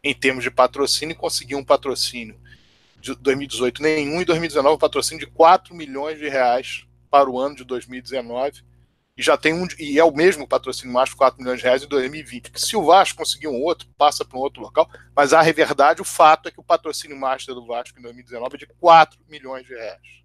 em 0.02 0.16
termos 0.16 0.44
de 0.44 0.50
patrocínio, 0.50 1.16
conseguiu 1.16 1.58
um 1.58 1.64
patrocínio 1.64 2.40
de 3.00 3.14
2018 3.16 3.82
nenhum 3.82 4.22
e 4.22 4.26
2019 4.26 4.76
um 4.76 4.80
patrocínio 4.80 5.26
de 5.26 5.32
4 5.32 5.76
milhões 5.76 6.18
de 6.18 6.30
reais 6.30 6.86
para 7.10 7.30
o 7.30 7.38
ano 7.38 7.56
de 7.56 7.64
2019 7.66 8.64
e 9.18 9.22
já 9.22 9.36
tem 9.36 9.54
um 9.54 9.68
e 9.78 10.00
é 10.00 10.04
o 10.04 10.16
mesmo 10.16 10.48
patrocínio 10.48 10.94
mais 10.94 11.10
de 11.10 11.16
4 11.16 11.40
milhões 11.40 11.60
de 11.60 11.66
reais 11.66 11.84
em 11.84 11.88
2020. 11.88 12.52
Que 12.52 12.62
se 12.62 12.78
o 12.78 12.86
Vasco 12.86 13.18
conseguir 13.18 13.48
um 13.48 13.62
outro, 13.62 13.88
passa 13.98 14.24
para 14.24 14.38
um 14.38 14.42
outro 14.42 14.62
local, 14.62 14.90
mas 15.16 15.34
a 15.34 15.42
verdade, 15.42 16.02
o 16.02 16.06
fato 16.06 16.48
é 16.48 16.52
que 16.52 16.60
o 16.60 16.64
patrocínio 16.64 17.18
master 17.18 17.54
do 17.54 17.66
Vasco 17.66 18.00
em 18.00 18.02
2019 18.02 18.56
é 18.56 18.60
de 18.60 18.68
4 18.80 19.20
milhões 19.28 19.66
de 19.66 19.74
reais. 19.74 20.21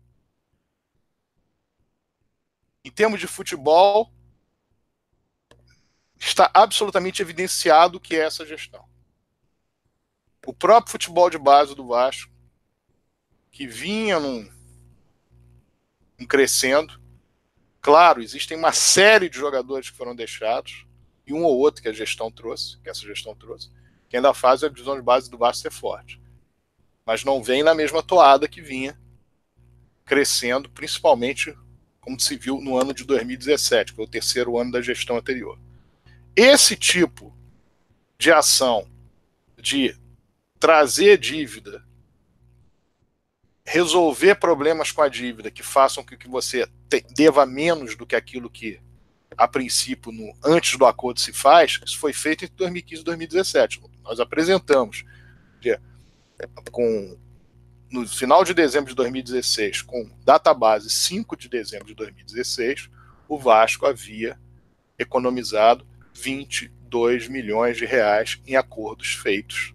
Em 2.87 2.91
termos 2.93 3.19
de 3.19 3.27
futebol, 3.27 4.13
está 6.17 6.49
absolutamente 6.55 7.21
evidenciado 7.21 7.99
que 7.99 8.15
é 8.15 8.21
essa 8.21 8.47
gestão. 8.47 8.89
O 10.47 10.55
próprio 10.55 10.93
futebol 10.93 11.29
de 11.29 11.37
base 11.37 11.75
do 11.75 11.89
Vasco, 11.89 12.33
que 13.51 13.67
vinha 13.67 14.21
num, 14.21 14.49
num 16.17 16.27
crescendo, 16.29 17.03
claro, 17.81 18.23
existem 18.23 18.57
uma 18.57 18.71
série 18.71 19.29
de 19.29 19.37
jogadores 19.37 19.91
que 19.91 19.97
foram 19.97 20.15
deixados, 20.15 20.87
e 21.27 21.33
um 21.33 21.43
ou 21.43 21.59
outro 21.59 21.83
que 21.83 21.89
a 21.89 21.93
gestão 21.93 22.31
trouxe, 22.31 22.79
que 22.83 22.89
essa 22.89 23.01
gestão 23.01 23.35
trouxe, 23.35 23.69
que 24.09 24.15
ainda 24.15 24.33
faz 24.33 24.63
a 24.63 24.69
divisão 24.69 24.95
de 24.95 25.03
base 25.03 25.29
do 25.29 25.37
Vasco 25.37 25.63
ser 25.63 25.73
forte. 25.73 26.21
Mas 27.05 27.25
não 27.25 27.43
vem 27.43 27.65
na 27.65 27.75
mesma 27.75 28.01
toada 28.01 28.47
que 28.47 28.63
vinha 28.63 28.97
crescendo, 30.05 30.71
principalmente 30.71 31.53
como 32.07 32.20
se 32.20 32.37
viu 32.37 32.61
no 32.61 32.78
ano 32.78 32.95
de 32.95 33.03
2017, 33.03 33.91
que 33.91 33.97
foi 33.97 34.05
o 34.05 34.09
terceiro 34.09 34.57
ano 34.57 34.70
da 34.70 34.81
gestão 34.81 35.16
anterior. 35.16 35.59
Esse 36.37 36.77
tipo 36.77 37.37
de 38.16 38.31
ação 38.31 38.89
de 39.61 39.99
trazer 40.61 41.19
dívida, 41.19 41.85
resolver 43.65 44.37
problemas 44.37 44.93
com 44.93 45.03
a 45.03 45.09
dívida 45.09 45.51
que 45.51 45.65
façam 45.65 46.05
com 46.05 46.16
que 46.16 46.28
você 46.28 46.69
deva 47.16 47.45
menos 47.45 47.97
do 47.97 48.07
que 48.07 48.15
aquilo 48.15 48.49
que 48.49 48.81
a 49.37 49.49
princípio 49.49 50.12
no, 50.12 50.33
antes 50.45 50.78
do 50.78 50.87
acordo 50.87 51.19
se 51.19 51.33
faz, 51.33 51.81
isso 51.85 51.99
foi 51.99 52.12
feito 52.12 52.45
entre 52.45 52.57
2015 52.57 53.03
e 53.03 53.05
2017. 53.05 53.83
Nós 54.05 54.20
apresentamos 54.20 55.05
com 56.70 57.19
no 57.97 58.06
final 58.06 58.44
de 58.44 58.52
dezembro 58.52 58.90
de 58.90 58.94
2016, 58.94 59.81
com 59.82 60.10
database 60.23 60.90
5 60.90 61.35
de 61.36 61.48
dezembro 61.48 61.86
de 61.86 61.94
2016, 61.94 62.90
o 63.27 63.39
Vasco 63.39 63.86
havia 63.86 64.39
economizado 64.98 65.86
22 66.12 67.28
milhões 67.28 67.78
de 67.78 67.86
reais 67.86 68.40
em 68.47 68.55
acordos 68.55 69.14
feitos 69.14 69.74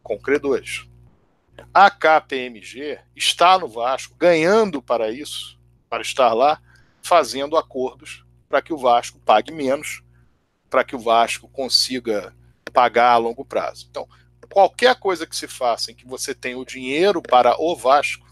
com 0.00 0.16
credores. 0.18 0.86
A 1.74 1.90
KPMG 1.90 3.00
está 3.16 3.58
no 3.58 3.68
Vasco, 3.68 4.16
ganhando 4.16 4.80
para 4.80 5.10
isso, 5.10 5.58
para 5.88 6.02
estar 6.02 6.32
lá, 6.32 6.60
fazendo 7.02 7.56
acordos 7.56 8.24
para 8.48 8.62
que 8.62 8.72
o 8.72 8.78
Vasco 8.78 9.18
pague 9.20 9.50
menos, 9.50 10.02
para 10.70 10.84
que 10.84 10.94
o 10.94 10.98
Vasco 10.98 11.48
consiga 11.48 12.34
pagar 12.72 13.12
a 13.12 13.16
longo 13.16 13.44
prazo. 13.44 13.86
Então, 13.90 14.08
qualquer 14.52 14.94
coisa 14.96 15.26
que 15.26 15.34
se 15.34 15.48
faça 15.48 15.90
em 15.90 15.94
que 15.94 16.06
você 16.06 16.34
tenha 16.34 16.58
o 16.58 16.64
dinheiro 16.64 17.22
para 17.22 17.58
o 17.58 17.74
Vasco, 17.74 18.30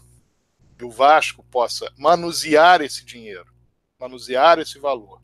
e 0.79 0.83
o 0.83 0.91
Vasco 0.91 1.43
possa 1.49 1.91
manusear 1.97 2.81
esse 2.81 3.03
dinheiro, 3.03 3.51
manusear 3.99 4.59
esse 4.59 4.77
valor, 4.77 5.19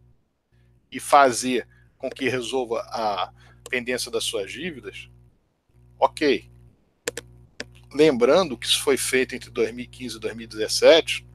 e 0.91 0.99
fazer 0.99 1.67
com 1.97 2.09
que 2.09 2.27
resolva 2.27 2.81
a 2.89 3.31
pendência 3.69 4.09
das 4.09 4.23
suas 4.23 4.51
dívidas, 4.51 5.07
ok. 5.99 6.49
Lembrando 7.93 8.57
que 8.57 8.65
isso 8.65 8.81
foi 8.81 8.97
feito 8.97 9.35
entre 9.35 9.51
2015 9.51 10.17
e 10.17 10.19
2017, 10.19 11.27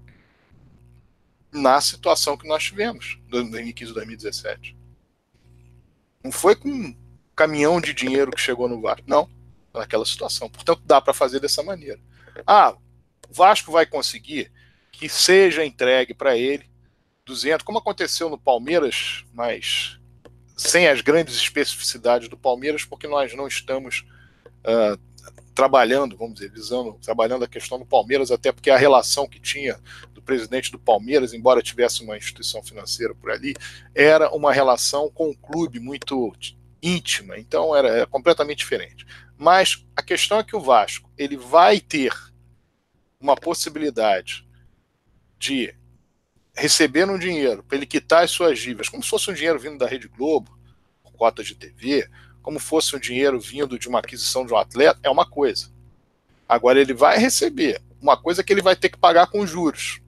na 1.53 1.81
situação 1.81 2.37
que 2.37 2.49
nós 2.49 2.65
tivemos, 2.65 3.19
2015 3.29 3.91
e 3.91 3.95
2017. 3.95 4.77
Não 6.25 6.33
foi 6.33 6.57
com 6.57 6.69
um 6.69 6.97
caminhão 7.37 7.81
de 7.81 7.93
dinheiro 7.93 8.33
que 8.33 8.41
chegou 8.41 8.69
no 8.69 8.81
Vasco, 8.81 9.05
não, 9.07 9.29
naquela 9.73 10.05
situação. 10.05 10.49
Portanto, 10.49 10.83
dá 10.85 11.01
para 11.01 11.15
fazer 11.15 11.41
dessa 11.41 11.63
maneira. 11.63 11.99
Ah, 12.47 12.75
o 13.29 13.33
Vasco 13.33 13.73
vai 13.73 13.87
conseguir 13.87 14.51
que 14.91 15.09
seja 15.09 15.65
entregue 15.65 16.15
para 16.15 16.37
ele 16.37 16.71
200, 17.25 17.65
como 17.65 17.79
aconteceu 17.79 18.29
no 18.29 18.39
Palmeiras, 18.39 19.25
mas 19.33 19.99
sem 20.57 20.87
as 20.87 21.01
grandes 21.01 21.37
especificidades 21.37 22.29
do 22.29 22.37
Palmeiras, 22.37 22.85
porque 22.85 23.09
nós 23.09 23.35
não 23.35 23.47
estamos 23.47 24.05
uh, 24.61 25.01
trabalhando, 25.55 26.17
vamos 26.17 26.35
dizer, 26.35 26.51
visando, 26.51 26.95
trabalhando 27.03 27.45
a 27.45 27.49
questão 27.49 27.79
do 27.79 27.87
Palmeiras, 27.87 28.31
até 28.31 28.53
porque 28.53 28.71
a 28.71 28.77
relação 28.77 29.29
que 29.29 29.41
tinha 29.41 29.79
do 30.13 30.23
presidente 30.23 30.71
do 30.71 30.79
Palmeiras, 30.79 31.33
embora 31.33 31.63
tivesse 31.63 32.03
uma 32.03 32.17
instituição 32.17 32.63
financeira 32.63 33.15
por 33.15 33.31
ali, 33.31 33.55
era 33.95 34.31
uma 34.31 34.53
relação 34.53 35.11
com 35.11 35.31
o 35.31 35.37
clube 35.37 35.79
muito 35.79 36.33
íntima, 36.83 37.39
então 37.39 37.75
era, 37.77 37.89
era 37.89 38.07
completamente 38.07 38.59
diferente. 38.59 39.07
Mas 39.37 39.85
a 39.97 40.03
questão 40.03 40.39
é 40.39 40.45
que 40.45 40.57
o 40.57 40.61
Vasco 40.61 41.11
ele 41.17 41.37
vai 41.37 41.81
ter 41.81 42.13
uma 43.21 43.37
possibilidade 43.37 44.47
de 45.39 45.75
recebendo 46.55 47.13
um 47.13 47.19
dinheiro 47.19 47.63
para 47.63 47.77
ele 47.77 47.87
quitar 47.87 48.25
as 48.25 48.31
suas 48.31 48.59
dívidas, 48.59 48.89
como 48.89 49.03
se 49.03 49.09
fosse 49.09 49.31
um 49.31 49.35
dinheiro 49.35 49.59
vindo 49.59 49.79
da 49.79 49.87
Rede 49.87 50.09
Globo, 50.09 50.59
por 51.03 51.13
cotas 51.13 51.47
de 51.47 51.55
TV, 51.55 52.09
como 52.43 52.59
fosse 52.59 52.95
um 52.95 52.99
dinheiro 52.99 53.41
vindo 53.41 53.79
de 53.79 53.89
uma 53.89 54.01
aquisição 54.01 54.45
de 54.45 54.53
um 54.53 54.57
atleta, 54.57 55.01
é 55.03 55.11
uma 55.11 55.29
coisa. 55.29 55.71
Agora 56.49 56.81
ele 56.81 56.93
vai 56.93 57.19
receber 57.19 57.81
uma 58.01 58.17
coisa 58.17 58.43
que 58.43 58.53
ele 58.53 58.61
vai 58.61 58.77
ter 58.77 58.89
que 58.89 58.99
pagar 58.99 59.29
com 59.29 59.47
juros 59.47 60.01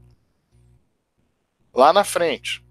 lá 1.72 1.92
na 1.92 2.04
frente. 2.04 2.64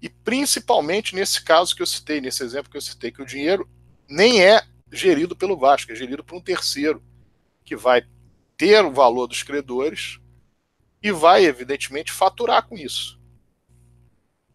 E 0.00 0.08
principalmente 0.08 1.14
nesse 1.14 1.42
caso 1.42 1.74
que 1.74 1.82
eu 1.82 1.86
citei, 1.86 2.20
nesse 2.20 2.42
exemplo 2.42 2.70
que 2.70 2.76
eu 2.76 2.82
citei, 2.82 3.10
que 3.10 3.22
o 3.22 3.26
dinheiro 3.26 3.68
nem 4.08 4.42
é 4.42 4.62
gerido 4.94 5.36
pelo 5.36 5.56
Vasco, 5.56 5.92
é 5.92 5.94
gerido 5.94 6.24
por 6.24 6.36
um 6.36 6.40
terceiro, 6.40 7.02
que 7.64 7.76
vai 7.76 8.06
ter 8.56 8.84
o 8.84 8.92
valor 8.92 9.26
dos 9.26 9.42
credores 9.42 10.20
e 11.02 11.10
vai, 11.10 11.44
evidentemente, 11.44 12.12
faturar 12.12 12.66
com 12.66 12.76
isso. 12.76 13.20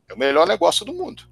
É 0.07 0.14
o 0.14 0.18
melhor 0.18 0.48
negócio 0.48 0.86
do 0.86 0.94
mundo. 0.94 1.30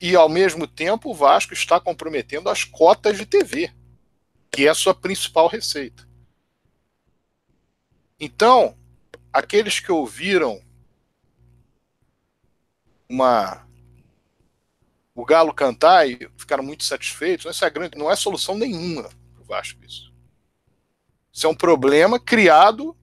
E, 0.00 0.14
ao 0.14 0.28
mesmo 0.28 0.66
tempo, 0.66 1.10
o 1.10 1.14
Vasco 1.14 1.54
está 1.54 1.80
comprometendo 1.80 2.50
as 2.50 2.64
cotas 2.64 3.16
de 3.16 3.24
TV, 3.24 3.72
que 4.50 4.66
é 4.66 4.68
a 4.68 4.74
sua 4.74 4.94
principal 4.94 5.48
receita. 5.48 6.06
Então, 8.20 8.76
aqueles 9.32 9.80
que 9.80 9.90
ouviram 9.90 10.62
uma 13.08 13.65
o 15.16 15.24
Galo 15.24 15.52
cantar 15.54 16.06
e 16.06 16.30
ficaram 16.36 16.62
muito 16.62 16.84
satisfeitos, 16.84 17.46
essa 17.46 17.66
é 17.66 17.70
grande, 17.70 17.96
não 17.96 18.10
é 18.10 18.14
solução 18.14 18.54
nenhuma 18.54 19.04
para 19.04 19.42
o 19.42 19.46
Vasco 19.46 19.82
isso. 19.82 20.12
Isso 21.32 21.46
é 21.46 21.50
um 21.50 21.54
problema 21.54 22.20
criado 22.20 22.94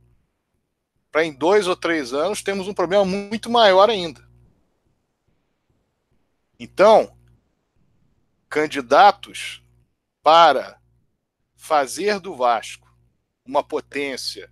para 1.11 1.25
em 1.25 1.33
dois 1.33 1.67
ou 1.67 1.75
três 1.75 2.13
anos 2.13 2.43
temos 2.43 2.67
um 2.67 2.73
problema 2.73 3.03
muito 3.03 3.49
maior 3.49 3.89
ainda. 3.89 4.23
Então, 6.59 7.17
candidatos 8.47 9.63
para 10.21 10.79
fazer 11.55 12.19
do 12.19 12.35
Vasco 12.35 12.95
uma 13.43 13.63
potência 13.63 14.51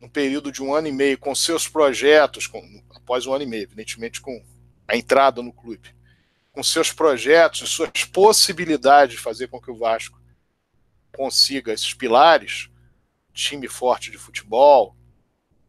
no 0.00 0.08
período 0.08 0.50
de 0.50 0.62
um 0.62 0.72
ano 0.72 0.88
e 0.88 0.92
meio, 0.92 1.18
com 1.18 1.34
seus 1.34 1.68
projetos, 1.68 2.46
com, 2.46 2.60
após 2.94 3.26
um 3.26 3.34
ano 3.34 3.44
e 3.44 3.46
meio, 3.46 3.64
evidentemente 3.64 4.22
com 4.22 4.42
a 4.86 4.96
entrada 4.96 5.42
no 5.42 5.52
clube, 5.52 5.97
com 6.58 6.62
seus 6.64 6.92
projetos 6.92 7.70
suas 7.70 8.04
possibilidades 8.06 9.14
de 9.14 9.22
fazer 9.22 9.46
com 9.46 9.60
que 9.60 9.70
o 9.70 9.76
Vasco 9.76 10.20
consiga 11.14 11.72
esses 11.72 11.94
pilares, 11.94 12.68
time 13.32 13.68
forte 13.68 14.10
de 14.10 14.18
futebol, 14.18 14.96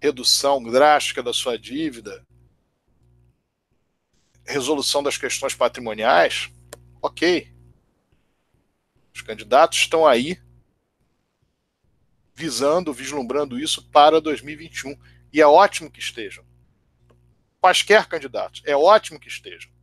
redução 0.02 0.64
drástica 0.64 1.22
da 1.22 1.32
sua 1.32 1.60
dívida, 1.60 2.26
resolução 4.44 5.04
das 5.04 5.16
questões 5.16 5.54
patrimoniais, 5.54 6.52
ok. 7.00 7.54
Os 9.14 9.22
candidatos 9.22 9.78
estão 9.78 10.08
aí 10.08 10.42
visando, 12.34 12.92
vislumbrando 12.92 13.60
isso 13.60 13.88
para 13.92 14.20
2021. 14.20 15.00
E 15.32 15.40
é 15.40 15.46
ótimo 15.46 15.92
que 15.92 16.00
estejam. 16.00 16.44
Quaisquer 17.62 18.08
candidatos, 18.08 18.64
é 18.66 18.76
ótimo 18.76 19.20
que 19.20 19.28
estejam 19.28 19.78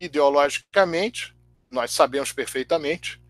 ideologicamente, 0.00 1.34
nós 1.70 1.90
sabemos 1.90 2.32
perfeitamente 2.32 3.20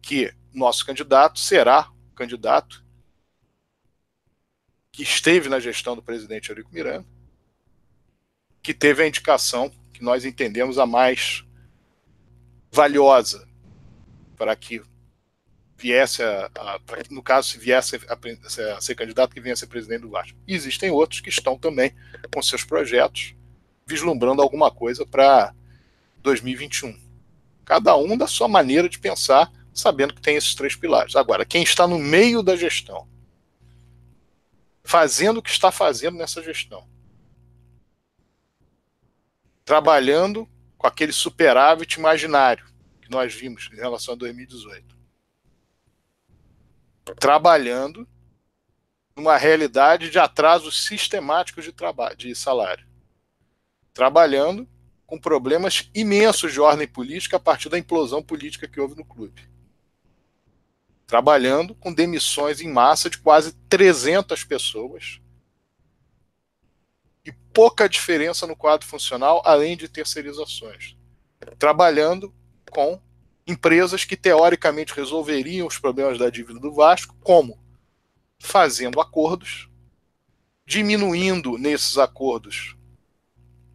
que 0.00 0.34
nosso 0.52 0.84
candidato 0.84 1.38
será 1.38 1.90
o 2.10 2.14
candidato 2.14 2.84
que 4.90 5.02
esteve 5.02 5.48
na 5.48 5.58
gestão 5.58 5.96
do 5.96 6.02
presidente 6.02 6.50
Eurico 6.50 6.72
Miranda, 6.72 7.06
que 8.62 8.74
teve 8.74 9.02
a 9.02 9.08
indicação 9.08 9.70
que 9.92 10.02
nós 10.02 10.24
entendemos 10.24 10.78
a 10.78 10.86
mais 10.86 11.44
valiosa 12.70 13.48
para 14.36 14.54
que 14.54 14.82
viesse 15.76 16.22
a, 16.22 16.50
a 16.56 16.80
no 17.10 17.22
caso 17.22 17.48
se 17.48 17.58
viesse 17.58 17.96
a, 17.96 18.76
a, 18.76 18.80
ser 18.80 18.94
candidato 18.94 19.34
que 19.34 19.40
venha 19.40 19.54
a 19.54 19.56
ser 19.56 19.66
presidente 19.66 20.02
do 20.02 20.10
Vasco. 20.10 20.38
Existem 20.46 20.90
outros 20.90 21.20
que 21.20 21.28
estão 21.28 21.58
também 21.58 21.94
com 22.32 22.40
seus 22.40 22.62
projetos 22.62 23.34
vislumbrando 23.86 24.40
alguma 24.40 24.70
coisa 24.70 25.04
para 25.04 25.52
2021. 26.22 26.98
Cada 27.64 27.96
um 27.96 28.16
da 28.16 28.26
sua 28.26 28.48
maneira 28.48 28.88
de 28.88 28.98
pensar, 28.98 29.52
sabendo 29.72 30.14
que 30.14 30.22
tem 30.22 30.36
esses 30.36 30.54
três 30.54 30.74
pilares. 30.76 31.16
Agora, 31.16 31.44
quem 31.44 31.62
está 31.62 31.86
no 31.86 31.98
meio 31.98 32.42
da 32.42 32.56
gestão, 32.56 33.08
fazendo 34.84 35.38
o 35.38 35.42
que 35.42 35.50
está 35.50 35.70
fazendo 35.70 36.16
nessa 36.16 36.42
gestão, 36.42 36.86
trabalhando 39.64 40.48
com 40.76 40.86
aquele 40.86 41.12
superávit 41.12 41.98
imaginário 41.98 42.66
que 43.00 43.10
nós 43.10 43.32
vimos 43.32 43.70
em 43.72 43.76
relação 43.76 44.14
a 44.14 44.16
2018. 44.16 44.96
Trabalhando 47.18 48.08
numa 49.14 49.36
realidade 49.36 50.10
de 50.10 50.18
atrasos 50.18 50.84
sistemáticos 50.84 51.64
de 51.64 51.72
trabalho, 51.72 52.16
de 52.16 52.34
salário. 52.34 52.86
Trabalhando 53.92 54.68
com 55.12 55.18
problemas 55.18 55.90
imensos 55.94 56.54
de 56.54 56.58
ordem 56.58 56.88
política 56.88 57.36
a 57.36 57.38
partir 57.38 57.68
da 57.68 57.78
implosão 57.78 58.22
política 58.22 58.66
que 58.66 58.80
houve 58.80 58.96
no 58.96 59.04
clube. 59.04 59.46
Trabalhando 61.06 61.74
com 61.74 61.92
demissões 61.92 62.62
em 62.62 62.72
massa 62.72 63.10
de 63.10 63.18
quase 63.18 63.52
300 63.68 64.42
pessoas. 64.44 65.20
E 67.26 67.30
pouca 67.52 67.90
diferença 67.90 68.46
no 68.46 68.56
quadro 68.56 68.86
funcional, 68.86 69.42
além 69.44 69.76
de 69.76 69.86
terceirizações. 69.86 70.96
Trabalhando 71.58 72.34
com 72.70 72.98
empresas 73.46 74.06
que 74.06 74.16
teoricamente 74.16 74.94
resolveriam 74.94 75.66
os 75.66 75.76
problemas 75.76 76.18
da 76.18 76.30
dívida 76.30 76.58
do 76.58 76.72
Vasco, 76.72 77.14
como 77.22 77.62
fazendo 78.38 78.98
acordos, 78.98 79.68
diminuindo 80.64 81.58
nesses 81.58 81.98
acordos 81.98 82.78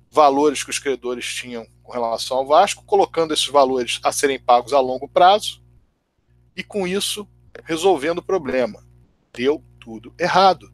valores 0.10 0.64
que 0.64 0.70
os 0.70 0.80
credores 0.80 1.26
tinham 1.26 1.66
com 1.84 1.92
relação 1.92 2.38
ao 2.38 2.48
Vasco, 2.48 2.84
colocando 2.86 3.34
esses 3.34 3.48
valores 3.48 4.00
a 4.04 4.12
serem 4.12 4.40
pagos 4.40 4.74
a 4.74 4.80
longo 4.80 5.08
prazo 5.08 5.64
e, 6.56 6.64
com 6.64 6.88
isso, 6.88 7.28
resolvendo 7.64 8.20
o 8.20 8.24
problema. 8.24 8.86
Deu 9.34 9.64
tudo 9.80 10.14
errado. 10.20 10.74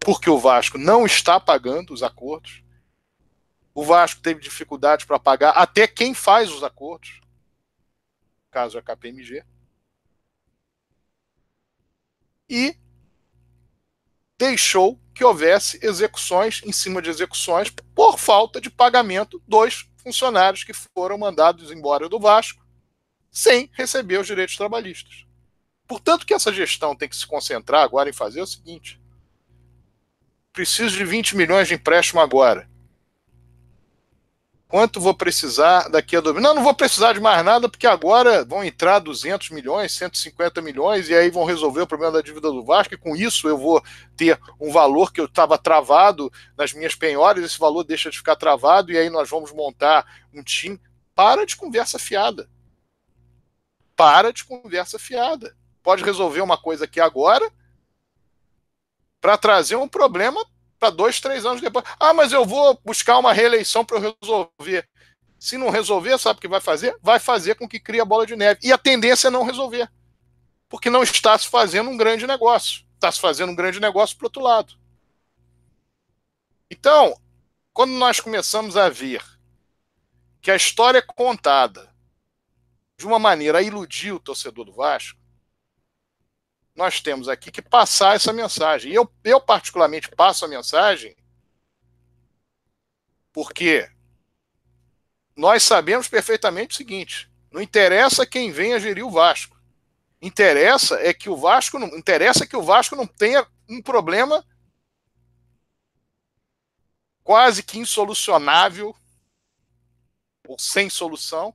Porque 0.00 0.28
o 0.28 0.38
Vasco 0.38 0.78
não 0.78 1.06
está 1.06 1.38
pagando 1.38 1.92
os 1.92 2.02
acordos. 2.02 2.62
O 3.74 3.84
Vasco 3.84 4.20
teve 4.20 4.40
dificuldade 4.40 5.06
para 5.06 5.18
pagar 5.18 5.50
até 5.50 5.86
quem 5.86 6.12
faz 6.12 6.50
os 6.50 6.64
acordos. 6.64 7.20
Caso 8.50 8.78
a 8.78 8.82
KPMG. 8.82 9.44
E 12.48 12.76
deixou 14.36 15.00
que 15.14 15.24
houvesse 15.24 15.78
execuções 15.82 16.62
em 16.64 16.72
cima 16.72 17.02
de 17.02 17.10
execuções 17.10 17.70
por 17.94 18.18
falta 18.18 18.60
de 18.60 18.70
pagamento 18.70 19.42
dos 19.46 19.88
funcionários 19.98 20.64
que 20.64 20.72
foram 20.72 21.18
mandados 21.18 21.70
embora 21.70 22.08
do 22.08 22.18
Vasco 22.18 22.62
sem 23.30 23.70
receber 23.72 24.18
os 24.18 24.26
direitos 24.26 24.56
trabalhistas. 24.56 25.24
Portanto, 25.86 26.26
que 26.26 26.34
essa 26.34 26.52
gestão 26.52 26.94
tem 26.94 27.08
que 27.08 27.16
se 27.16 27.26
concentrar 27.26 27.82
agora 27.82 28.08
em 28.08 28.12
fazer 28.12 28.40
o 28.40 28.46
seguinte: 28.46 29.00
preciso 30.52 30.96
de 30.96 31.04
20 31.04 31.36
milhões 31.36 31.68
de 31.68 31.74
empréstimo 31.74 32.20
agora. 32.20 32.70
Quanto 34.72 35.02
vou 35.02 35.12
precisar 35.12 35.90
daqui 35.90 36.16
a 36.16 36.20
dois 36.22 36.34
Não, 36.40 36.54
não 36.54 36.62
vou 36.62 36.72
precisar 36.72 37.12
de 37.12 37.20
mais 37.20 37.44
nada, 37.44 37.68
porque 37.68 37.86
agora 37.86 38.42
vão 38.42 38.64
entrar 38.64 39.00
200 39.00 39.50
milhões, 39.50 39.92
150 39.92 40.62
milhões, 40.62 41.10
e 41.10 41.14
aí 41.14 41.28
vão 41.28 41.44
resolver 41.44 41.82
o 41.82 41.86
problema 41.86 42.14
da 42.14 42.22
dívida 42.22 42.50
do 42.50 42.64
Vasco, 42.64 42.94
e 42.94 42.96
com 42.96 43.14
isso 43.14 43.46
eu 43.46 43.58
vou 43.58 43.84
ter 44.16 44.40
um 44.58 44.72
valor 44.72 45.12
que 45.12 45.20
eu 45.20 45.26
estava 45.26 45.58
travado 45.58 46.32
nas 46.56 46.72
minhas 46.72 46.94
penhores, 46.94 47.44
esse 47.44 47.58
valor 47.58 47.84
deixa 47.84 48.10
de 48.10 48.16
ficar 48.16 48.34
travado, 48.34 48.90
e 48.90 48.96
aí 48.96 49.10
nós 49.10 49.28
vamos 49.28 49.52
montar 49.52 50.06
um 50.32 50.42
time. 50.42 50.80
Para 51.14 51.44
de 51.44 51.54
conversa 51.54 51.98
fiada. 51.98 52.48
Para 53.94 54.32
de 54.32 54.42
conversa 54.42 54.98
fiada. 54.98 55.54
Pode 55.82 56.02
resolver 56.02 56.40
uma 56.40 56.56
coisa 56.56 56.86
aqui 56.86 56.98
agora 56.98 57.46
para 59.20 59.36
trazer 59.36 59.76
um 59.76 59.86
problema 59.86 60.42
para 60.82 60.90
dois, 60.90 61.20
três 61.20 61.46
anos 61.46 61.60
depois. 61.60 61.84
Ah, 62.00 62.12
mas 62.12 62.32
eu 62.32 62.44
vou 62.44 62.76
buscar 62.84 63.16
uma 63.16 63.32
reeleição 63.32 63.84
para 63.84 63.98
eu 63.98 64.16
resolver. 64.20 64.88
Se 65.38 65.56
não 65.56 65.70
resolver, 65.70 66.18
sabe 66.18 66.38
o 66.38 66.40
que 66.40 66.48
vai 66.48 66.60
fazer? 66.60 66.98
Vai 67.00 67.20
fazer 67.20 67.54
com 67.54 67.68
que 67.68 67.78
crie 67.78 68.00
a 68.00 68.04
bola 68.04 68.26
de 68.26 68.34
neve. 68.34 68.58
E 68.64 68.72
a 68.72 68.78
tendência 68.78 69.28
é 69.28 69.30
não 69.30 69.44
resolver. 69.44 69.88
Porque 70.68 70.90
não 70.90 71.04
está 71.04 71.38
se 71.38 71.48
fazendo 71.48 71.88
um 71.88 71.96
grande 71.96 72.26
negócio. 72.26 72.84
Está 72.96 73.12
se 73.12 73.20
fazendo 73.20 73.52
um 73.52 73.54
grande 73.54 73.78
negócio 73.78 74.16
para 74.16 74.26
outro 74.26 74.42
lado. 74.42 74.74
Então, 76.68 77.16
quando 77.72 77.92
nós 77.92 78.18
começamos 78.18 78.76
a 78.76 78.88
ver 78.88 79.22
que 80.40 80.50
a 80.50 80.56
história 80.56 80.98
é 80.98 81.14
contada 81.14 81.94
de 82.98 83.06
uma 83.06 83.20
maneira 83.20 83.58
a 83.58 83.62
iludir 83.62 84.10
o 84.10 84.18
torcedor 84.18 84.64
do 84.64 84.72
Vasco, 84.72 85.20
nós 86.74 87.00
temos 87.00 87.28
aqui 87.28 87.50
que 87.50 87.62
passar 87.62 88.16
essa 88.16 88.32
mensagem. 88.32 88.92
E 88.92 88.94
eu, 88.94 89.10
eu 89.24 89.40
particularmente, 89.40 90.08
passo 90.10 90.44
a 90.44 90.48
mensagem 90.48 91.16
porque 93.32 93.90
nós 95.36 95.62
sabemos 95.62 96.08
perfeitamente 96.08 96.74
o 96.74 96.76
seguinte: 96.76 97.30
não 97.50 97.60
interessa 97.60 98.26
quem 98.26 98.50
venha 98.50 98.80
gerir 98.80 99.04
o 99.04 99.10
Vasco. 99.10 99.60
Interessa 100.20 101.00
é 101.00 101.12
que 101.12 101.28
o 101.28 101.36
Vasco 101.36 101.78
não 101.78 101.88
interessa 101.96 102.46
que 102.46 102.56
o 102.56 102.62
Vasco 102.62 102.94
não 102.94 103.06
tenha 103.06 103.46
um 103.68 103.82
problema 103.82 104.44
quase 107.24 107.62
que 107.62 107.78
insolucionável 107.78 108.94
ou 110.46 110.58
sem 110.58 110.90
solução 110.90 111.54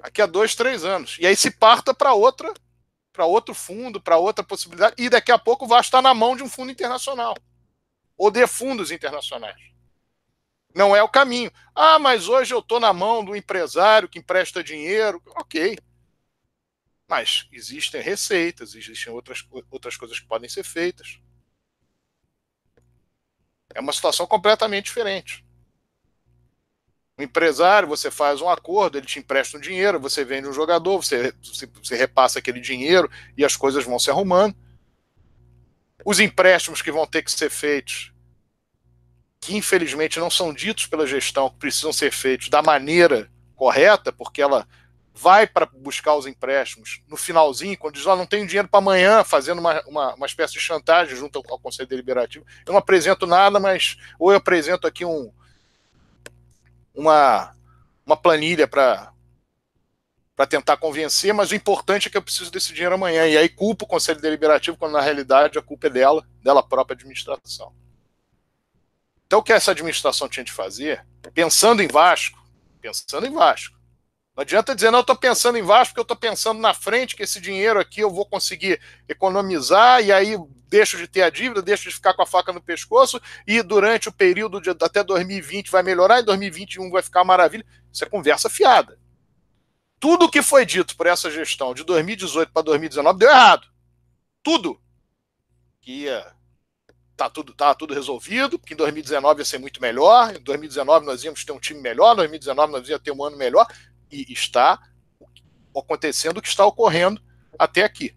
daqui 0.00 0.20
a 0.20 0.26
dois, 0.26 0.54
três 0.54 0.84
anos. 0.84 1.16
E 1.20 1.26
aí 1.26 1.36
se 1.36 1.50
parta 1.50 1.94
para 1.94 2.14
outra 2.14 2.52
para 3.16 3.24
outro 3.24 3.54
fundo, 3.54 3.98
para 3.98 4.18
outra 4.18 4.44
possibilidade, 4.44 4.94
e 4.98 5.08
daqui 5.08 5.32
a 5.32 5.38
pouco 5.38 5.66
vai 5.66 5.80
estar 5.80 6.02
na 6.02 6.12
mão 6.12 6.36
de 6.36 6.42
um 6.42 6.48
fundo 6.50 6.70
internacional 6.70 7.34
ou 8.14 8.30
de 8.30 8.46
fundos 8.46 8.90
internacionais. 8.90 9.72
Não 10.74 10.94
é 10.94 11.02
o 11.02 11.08
caminho. 11.08 11.50
Ah, 11.74 11.98
mas 11.98 12.28
hoje 12.28 12.52
eu 12.52 12.58
estou 12.58 12.78
na 12.78 12.92
mão 12.92 13.24
do 13.24 13.34
empresário 13.34 14.08
que 14.08 14.18
empresta 14.18 14.62
dinheiro. 14.62 15.22
Ok. 15.28 15.78
Mas 17.08 17.48
existem 17.50 18.02
receitas, 18.02 18.74
existem 18.74 19.10
outras, 19.10 19.42
outras 19.70 19.96
coisas 19.96 20.20
que 20.20 20.26
podem 20.26 20.50
ser 20.50 20.64
feitas. 20.64 21.18
É 23.74 23.80
uma 23.80 23.92
situação 23.92 24.26
completamente 24.26 24.84
diferente. 24.86 25.45
O 27.18 27.22
empresário, 27.22 27.88
você 27.88 28.10
faz 28.10 28.42
um 28.42 28.48
acordo, 28.50 28.98
ele 28.98 29.06
te 29.06 29.18
empresta 29.18 29.56
um 29.56 29.60
dinheiro, 29.60 29.98
você 29.98 30.22
vende 30.22 30.46
um 30.46 30.52
jogador, 30.52 31.02
você, 31.02 31.32
você, 31.82 31.96
repassa 31.96 32.38
aquele 32.38 32.60
dinheiro 32.60 33.10
e 33.38 33.42
as 33.42 33.56
coisas 33.56 33.84
vão 33.84 33.98
se 33.98 34.10
arrumando. 34.10 34.54
Os 36.04 36.20
empréstimos 36.20 36.82
que 36.82 36.92
vão 36.92 37.06
ter 37.06 37.22
que 37.22 37.32
ser 37.32 37.48
feitos, 37.48 38.12
que 39.40 39.56
infelizmente 39.56 40.20
não 40.20 40.28
são 40.28 40.52
ditos 40.52 40.86
pela 40.86 41.06
gestão, 41.06 41.48
que 41.48 41.56
precisam 41.56 41.90
ser 41.90 42.12
feitos 42.12 42.50
da 42.50 42.60
maneira 42.60 43.30
correta, 43.54 44.12
porque 44.12 44.42
ela 44.42 44.68
vai 45.14 45.46
para 45.46 45.64
buscar 45.64 46.14
os 46.16 46.26
empréstimos 46.26 47.00
no 47.08 47.16
finalzinho, 47.16 47.78
quando 47.78 47.94
diz, 47.94 48.04
ó, 48.04 48.14
não 48.14 48.26
tenho 48.26 48.46
dinheiro 48.46 48.68
para 48.68 48.78
amanhã, 48.78 49.24
fazendo 49.24 49.58
uma, 49.58 49.82
uma, 49.86 50.14
uma, 50.14 50.26
espécie 50.26 50.52
de 50.52 50.60
chantagem 50.60 51.16
junto 51.16 51.42
ao, 51.48 51.58
Conselho 51.58 51.88
Deliberativo. 51.88 52.44
Eu 52.66 52.72
não 52.74 52.78
apresento 52.78 53.26
nada, 53.26 53.58
mas 53.58 53.96
ou 54.18 54.32
eu 54.32 54.36
apresento 54.36 54.86
aqui 54.86 55.06
um, 55.06 55.32
uma, 56.96 57.54
uma 58.04 58.16
planilha 58.16 58.66
para 58.66 59.12
para 60.34 60.46
tentar 60.46 60.76
convencer, 60.76 61.32
mas 61.32 61.50
o 61.50 61.54
importante 61.54 62.08
é 62.08 62.10
que 62.10 62.16
eu 62.18 62.20
preciso 62.20 62.50
desse 62.50 62.70
dinheiro 62.74 62.94
amanhã. 62.94 63.26
E 63.26 63.38
aí 63.38 63.48
culpa 63.48 63.86
o 63.86 63.88
Conselho 63.88 64.20
Deliberativo, 64.20 64.76
quando 64.76 64.92
na 64.92 65.00
realidade 65.00 65.58
a 65.58 65.62
culpa 65.62 65.86
é 65.86 65.90
dela, 65.90 66.28
dela 66.42 66.62
própria 66.62 66.94
administração. 66.94 67.72
Então 69.26 69.38
o 69.38 69.42
que 69.42 69.50
essa 69.50 69.70
administração 69.70 70.28
tinha 70.28 70.44
de 70.44 70.52
fazer, 70.52 71.06
pensando 71.32 71.82
em 71.82 71.88
Vasco, 71.88 72.38
pensando 72.82 73.26
em 73.26 73.32
Vasco, 73.32 73.75
não 74.36 74.42
adianta 74.42 74.74
dizer, 74.74 74.90
não, 74.90 74.98
eu 74.98 75.00
estou 75.00 75.16
pensando 75.16 75.56
em 75.56 75.62
Vasco 75.62 75.94
porque 75.94 76.00
eu 76.00 76.02
estou 76.02 76.16
pensando 76.16 76.60
na 76.60 76.74
frente 76.74 77.16
que 77.16 77.22
esse 77.22 77.40
dinheiro 77.40 77.80
aqui 77.80 78.00
eu 78.00 78.10
vou 78.10 78.26
conseguir 78.26 78.78
economizar 79.08 80.04
e 80.04 80.12
aí 80.12 80.36
deixo 80.68 80.98
de 80.98 81.08
ter 81.08 81.22
a 81.22 81.30
dívida, 81.30 81.62
deixo 81.62 81.88
de 81.88 81.94
ficar 81.94 82.12
com 82.12 82.20
a 82.20 82.26
faca 82.26 82.52
no 82.52 82.60
pescoço 82.60 83.18
e 83.46 83.62
durante 83.62 84.10
o 84.10 84.12
período 84.12 84.60
de 84.60 84.68
até 84.68 85.02
2020 85.02 85.70
vai 85.70 85.82
melhorar 85.82 86.20
e 86.20 86.22
2021 86.22 86.90
vai 86.90 87.02
ficar 87.02 87.24
maravilha. 87.24 87.64
Isso 87.90 88.04
é 88.04 88.08
conversa 88.08 88.50
fiada. 88.50 88.98
Tudo 89.98 90.28
que 90.28 90.42
foi 90.42 90.66
dito 90.66 90.94
por 90.98 91.06
essa 91.06 91.30
gestão 91.30 91.72
de 91.72 91.82
2018 91.82 92.52
para 92.52 92.60
2019 92.60 93.18
deu 93.18 93.30
errado. 93.30 93.66
Tudo. 94.42 94.78
Que 95.80 96.02
ia 96.02 96.36
tá 97.16 97.30
tudo, 97.30 97.54
tá 97.54 97.74
tudo 97.74 97.94
resolvido, 97.94 98.58
que 98.58 98.74
em 98.74 98.76
2019 98.76 99.40
ia 99.40 99.44
ser 99.46 99.56
muito 99.56 99.80
melhor, 99.80 100.36
em 100.36 100.42
2019 100.42 101.06
nós 101.06 101.24
íamos 101.24 101.42
ter 101.42 101.52
um 101.52 101.58
time 101.58 101.80
melhor, 101.80 102.12
em 102.12 102.16
2019 102.16 102.72
nós 102.72 102.86
íamos 102.86 103.02
ter 103.02 103.10
um 103.12 103.24
ano 103.24 103.38
melhor 103.38 103.66
e 104.10 104.32
está 104.32 104.80
acontecendo 105.74 106.38
o 106.38 106.42
que 106.42 106.48
está 106.48 106.64
ocorrendo 106.64 107.22
até 107.58 107.84
aqui. 107.84 108.16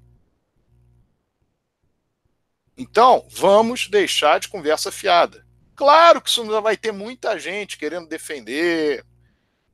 Então, 2.77 3.27
vamos 3.29 3.87
deixar 3.89 4.39
de 4.39 4.47
conversa 4.47 4.91
fiada. 4.91 5.45
Claro 5.75 6.21
que 6.21 6.29
isso 6.29 6.45
vai 6.61 6.77
ter 6.77 6.91
muita 6.91 7.37
gente 7.39 7.77
querendo 7.77 8.07
defender, 8.07 9.05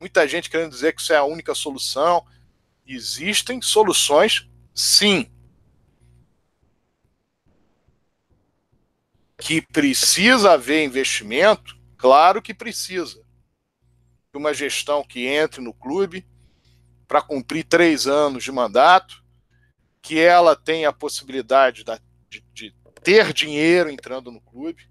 muita 0.00 0.26
gente 0.26 0.50
querendo 0.50 0.70
dizer 0.70 0.94
que 0.94 1.00
isso 1.00 1.12
é 1.12 1.16
a 1.16 1.24
única 1.24 1.54
solução. 1.54 2.24
Existem 2.86 3.60
soluções, 3.60 4.48
sim. 4.74 5.30
Que 9.38 9.60
precisa 9.60 10.52
haver 10.52 10.84
investimento, 10.84 11.76
claro 11.96 12.40
que 12.40 12.54
precisa 12.54 13.25
uma 14.36 14.54
gestão 14.54 15.02
que 15.02 15.26
entre 15.26 15.60
no 15.60 15.72
clube 15.72 16.26
para 17.06 17.22
cumprir 17.22 17.64
três 17.64 18.06
anos 18.06 18.44
de 18.44 18.52
mandato, 18.52 19.22
que 20.02 20.18
ela 20.18 20.54
tenha 20.56 20.88
a 20.88 20.92
possibilidade 20.92 21.84
de, 22.28 22.44
de 22.52 22.74
ter 23.02 23.32
dinheiro 23.32 23.90
entrando 23.90 24.30
no 24.30 24.40
clube, 24.40 24.88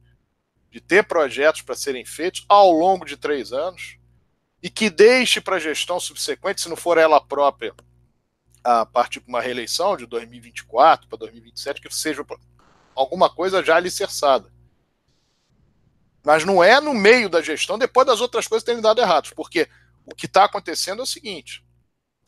de 0.71 0.79
ter 0.79 1.03
projetos 1.05 1.61
para 1.61 1.75
serem 1.75 2.05
feitos 2.05 2.45
ao 2.47 2.71
longo 2.71 3.05
de 3.05 3.17
três 3.17 3.51
anos, 3.51 3.97
e 4.61 4.69
que 4.69 4.89
deixe 4.89 5.39
para 5.39 5.57
a 5.57 5.59
gestão 5.59 5.99
subsequente, 5.99 6.61
se 6.61 6.69
não 6.69 6.75
for 6.75 6.97
ela 6.97 7.21
própria, 7.21 7.73
a 8.63 8.85
partir 8.85 9.19
de 9.19 9.27
uma 9.27 9.39
reeleição 9.39 9.95
de 9.95 10.07
2024 10.07 11.07
para 11.07 11.19
2027, 11.19 11.79
que 11.79 11.95
seja 11.95 12.25
alguma 12.95 13.29
coisa 13.29 13.63
já 13.63 13.75
alicerçada. 13.75 14.51
Mas 16.25 16.43
não 16.43 16.63
é 16.63 16.81
no 16.81 16.93
meio 16.93 17.29
da 17.29 17.39
gestão, 17.39 17.77
depois 17.77 18.07
das 18.07 18.19
outras 18.19 18.47
coisas 18.47 18.63
terem 18.63 18.81
dado 18.81 18.99
errados. 18.99 19.29
Porque 19.29 19.69
o 20.03 20.15
que 20.15 20.25
está 20.25 20.45
acontecendo 20.45 20.99
é 20.99 21.03
o 21.03 21.07
seguinte: 21.07 21.63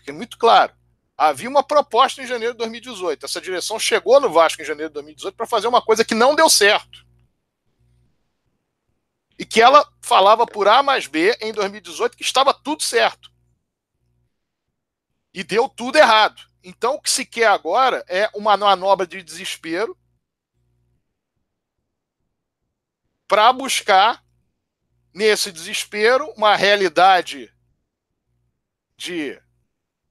é 0.05 0.11
muito 0.11 0.37
claro. 0.37 0.71
Havia 1.17 1.49
uma 1.49 1.63
proposta 1.63 2.21
em 2.21 2.27
janeiro 2.27 2.53
de 2.53 2.59
2018. 2.59 3.25
Essa 3.25 3.41
direção 3.41 3.79
chegou 3.79 4.19
no 4.19 4.31
Vasco 4.31 4.61
em 4.61 4.65
janeiro 4.65 4.91
de 4.91 4.93
2018 4.93 5.35
para 5.35 5.47
fazer 5.47 5.67
uma 5.67 5.81
coisa 5.81 6.05
que 6.05 6.13
não 6.13 6.35
deu 6.35 6.47
certo. 6.47 7.07
E 9.39 9.43
que 9.43 9.59
ela 9.59 9.87
falava 9.99 10.45
por 10.45 10.67
A 10.67 10.83
mais 10.83 11.07
B 11.07 11.35
em 11.41 11.51
2018 11.51 12.15
que 12.15 12.23
estava 12.23 12.53
tudo 12.53 12.83
certo. 12.83 13.31
E 15.33 15.43
deu 15.43 15.67
tudo 15.67 15.97
errado. 15.97 16.39
Então 16.63 16.95
o 16.95 17.01
que 17.01 17.09
se 17.09 17.25
quer 17.25 17.47
agora 17.47 18.05
é 18.07 18.29
uma 18.35 18.55
manobra 18.55 19.07
de 19.07 19.23
desespero 19.23 19.97
para 23.27 23.51
buscar, 23.51 24.23
nesse 25.13 25.51
desespero, 25.51 26.31
uma 26.37 26.55
realidade 26.55 27.51
de 28.95 29.39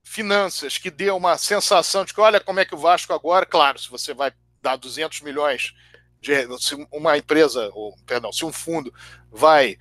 finanças 0.03 0.77
que 0.77 0.89
dê 0.89 1.09
uma 1.11 1.37
sensação 1.37 2.05
de 2.05 2.13
que 2.13 2.21
olha 2.21 2.39
como 2.39 2.59
é 2.59 2.65
que 2.65 2.75
o 2.75 2.77
Vasco 2.77 3.13
agora, 3.13 3.45
claro, 3.45 3.77
se 3.77 3.89
você 3.89 4.13
vai 4.13 4.31
dar 4.61 4.77
200 4.77 5.21
milhões 5.21 5.73
de 6.21 6.33
se 6.59 6.75
uma 6.91 7.17
empresa, 7.17 7.69
ou 7.73 7.95
perdão, 8.05 8.31
se 8.31 8.45
um 8.45 8.51
fundo 8.51 8.93
vai 9.29 9.77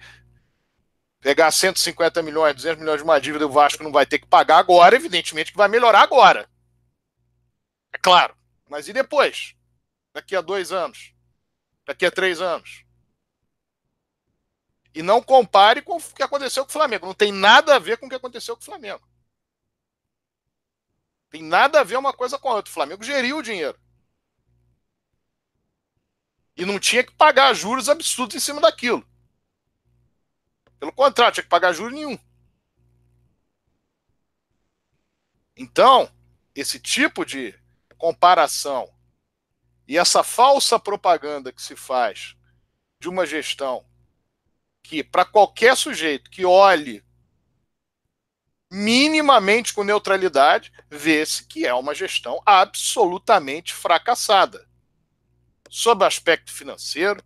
pegar 1.21 1.51
150 1.51 2.23
milhões, 2.23 2.55
200 2.55 2.81
milhões 2.81 2.99
de 2.99 3.05
uma 3.05 3.21
dívida, 3.21 3.47
o 3.47 3.53
Vasco 3.53 3.83
não 3.83 3.93
vai 3.93 4.07
ter 4.07 4.19
que 4.19 4.27
pagar 4.27 4.59
agora, 4.59 4.97
evidentemente 4.97 5.51
que 5.53 5.59
vai 5.59 5.69
melhorar 5.69 6.03
agora. 6.03 6.49
É 7.93 7.99
claro. 7.99 8.37
Mas 8.69 8.89
e 8.89 8.93
depois? 8.93 9.55
Daqui 10.13 10.35
a 10.37 10.41
dois 10.41 10.73
anos? 10.73 11.13
Daqui 11.87 12.05
a 12.07 12.11
três 12.11 12.41
anos? 12.41 12.86
E 14.97 15.03
não 15.03 15.21
compare 15.21 15.83
com 15.83 15.99
o 15.99 16.01
que 16.01 16.23
aconteceu 16.23 16.65
com 16.65 16.71
o 16.71 16.73
Flamengo. 16.73 17.05
Não 17.05 17.13
tem 17.13 17.31
nada 17.31 17.77
a 17.77 17.79
ver 17.79 17.99
com 17.99 18.07
o 18.07 18.09
que 18.09 18.15
aconteceu 18.15 18.57
com 18.57 18.63
o 18.63 18.65
Flamengo. 18.65 19.07
Tem 21.29 21.43
nada 21.43 21.81
a 21.81 21.85
ver 21.85 21.99
uma 21.99 22.15
coisa 22.15 22.39
com 22.39 22.49
a 22.49 22.55
outra. 22.55 22.71
O 22.71 22.73
Flamengo 22.73 23.05
geriu 23.05 23.37
o 23.37 23.43
dinheiro. 23.43 23.79
E 26.57 26.65
não 26.65 26.81
tinha 26.81 27.05
que 27.05 27.13
pagar 27.13 27.53
juros 27.53 27.91
absurdos 27.91 28.37
em 28.37 28.41
cima 28.41 28.59
daquilo. 28.59 29.07
Pelo 30.81 30.95
contrário, 30.95 31.35
tinha 31.35 31.45
que 31.45 31.51
pagar 31.51 31.75
juros 31.75 31.93
nenhum. 31.93 32.19
Então, 35.55 36.11
esse 36.55 36.81
tipo 36.81 37.23
de 37.23 37.55
comparação 37.99 38.91
e 39.87 39.99
essa 39.99 40.25
falsa 40.25 40.79
propaganda 40.79 41.53
que 41.53 41.61
se 41.61 41.77
faz 41.77 42.35
de 42.99 43.11
uma 43.11 43.27
gestão 43.27 43.85
que, 44.87 45.03
para 45.03 45.25
qualquer 45.25 45.77
sujeito 45.77 46.31
que 46.31 46.45
olhe 46.45 47.05
minimamente 48.71 49.73
com 49.73 49.85
neutralidade, 49.85 50.73
vê-se 50.91 51.47
que 51.47 51.67
é 51.67 51.75
uma 51.75 51.95
gestão 51.95 52.41
absolutamente 52.45 53.75
fracassada. 53.75 54.67
Sob 55.69 56.05
aspecto 56.05 56.53
financeiro, 56.53 57.23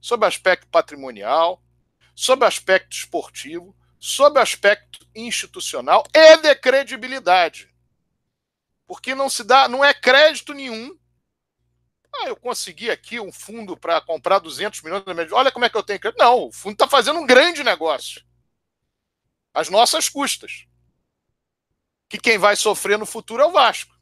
sob 0.00 0.26
aspecto 0.26 0.66
patrimonial, 0.68 1.62
sob 2.14 2.44
aspecto 2.44 2.96
esportivo, 2.96 3.76
sob 3.98 4.40
aspecto 4.40 5.06
institucional 5.14 6.04
e 6.12 6.36
de 6.38 6.54
credibilidade. 6.56 7.72
Porque 8.86 9.14
não 9.14 9.28
se 9.28 9.44
dá, 9.44 9.68
não 9.68 9.84
é 9.84 9.92
crédito 9.92 10.52
nenhum 10.52 10.98
ah, 12.20 12.28
eu 12.28 12.36
consegui 12.36 12.90
aqui 12.90 13.20
um 13.20 13.32
fundo 13.32 13.76
para 13.76 14.00
comprar 14.00 14.38
200 14.38 14.82
milhões 14.82 15.02
de 15.02 15.08
remédio. 15.08 15.36
Olha 15.36 15.52
como 15.52 15.64
é 15.64 15.70
que 15.70 15.76
eu 15.76 15.82
tenho 15.82 16.00
crédito. 16.00 16.18
Não, 16.18 16.48
o 16.48 16.52
fundo 16.52 16.74
está 16.74 16.88
fazendo 16.88 17.18
um 17.18 17.26
grande 17.26 17.62
negócio. 17.62 18.24
As 19.54 19.68
nossas 19.68 20.08
custas. 20.08 20.66
Que 22.08 22.18
quem 22.18 22.38
vai 22.38 22.56
sofrer 22.56 22.98
no 22.98 23.06
futuro 23.06 23.42
é 23.42 23.46
o 23.46 23.52
Vasco. 23.52 23.96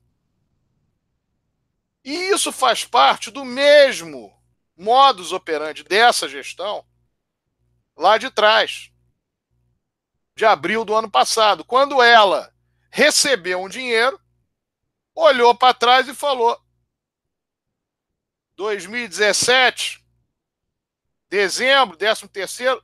E 2.05 2.13
isso 2.31 2.53
faz 2.53 2.85
parte 2.85 3.31
do 3.31 3.45
mesmo 3.45 4.33
modus 4.77 5.33
operandi 5.33 5.83
dessa 5.83 6.29
gestão 6.29 6.87
lá 7.97 8.19
de 8.19 8.31
trás, 8.31 8.93
de 10.37 10.45
abril 10.45 10.85
do 10.85 10.95
ano 10.95 11.11
passado, 11.11 11.65
quando 11.65 12.03
ela 12.03 12.53
recebeu 12.91 13.63
um 13.63 13.69
dinheiro, 13.69 14.21
olhou 15.15 15.55
para 15.55 15.75
trás 15.75 16.07
e 16.09 16.15
falou: 16.15 16.61
2017, 18.57 20.03
dezembro, 21.29 21.97
13 21.97 22.29
terceiro, 22.29 22.83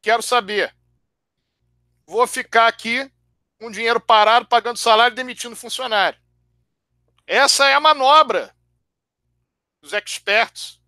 quero 0.00 0.22
saber. 0.22 0.74
Vou 2.06 2.26
ficar 2.26 2.68
aqui 2.68 3.10
com 3.58 3.70
dinheiro 3.70 4.00
parado, 4.00 4.46
pagando 4.46 4.78
salário 4.78 5.14
e 5.14 5.16
demitindo 5.16 5.56
funcionário. 5.56 6.20
Essa 7.26 7.66
é 7.66 7.74
a 7.74 7.80
manobra 7.80 8.54
dos 9.80 9.92
experts 9.92 10.80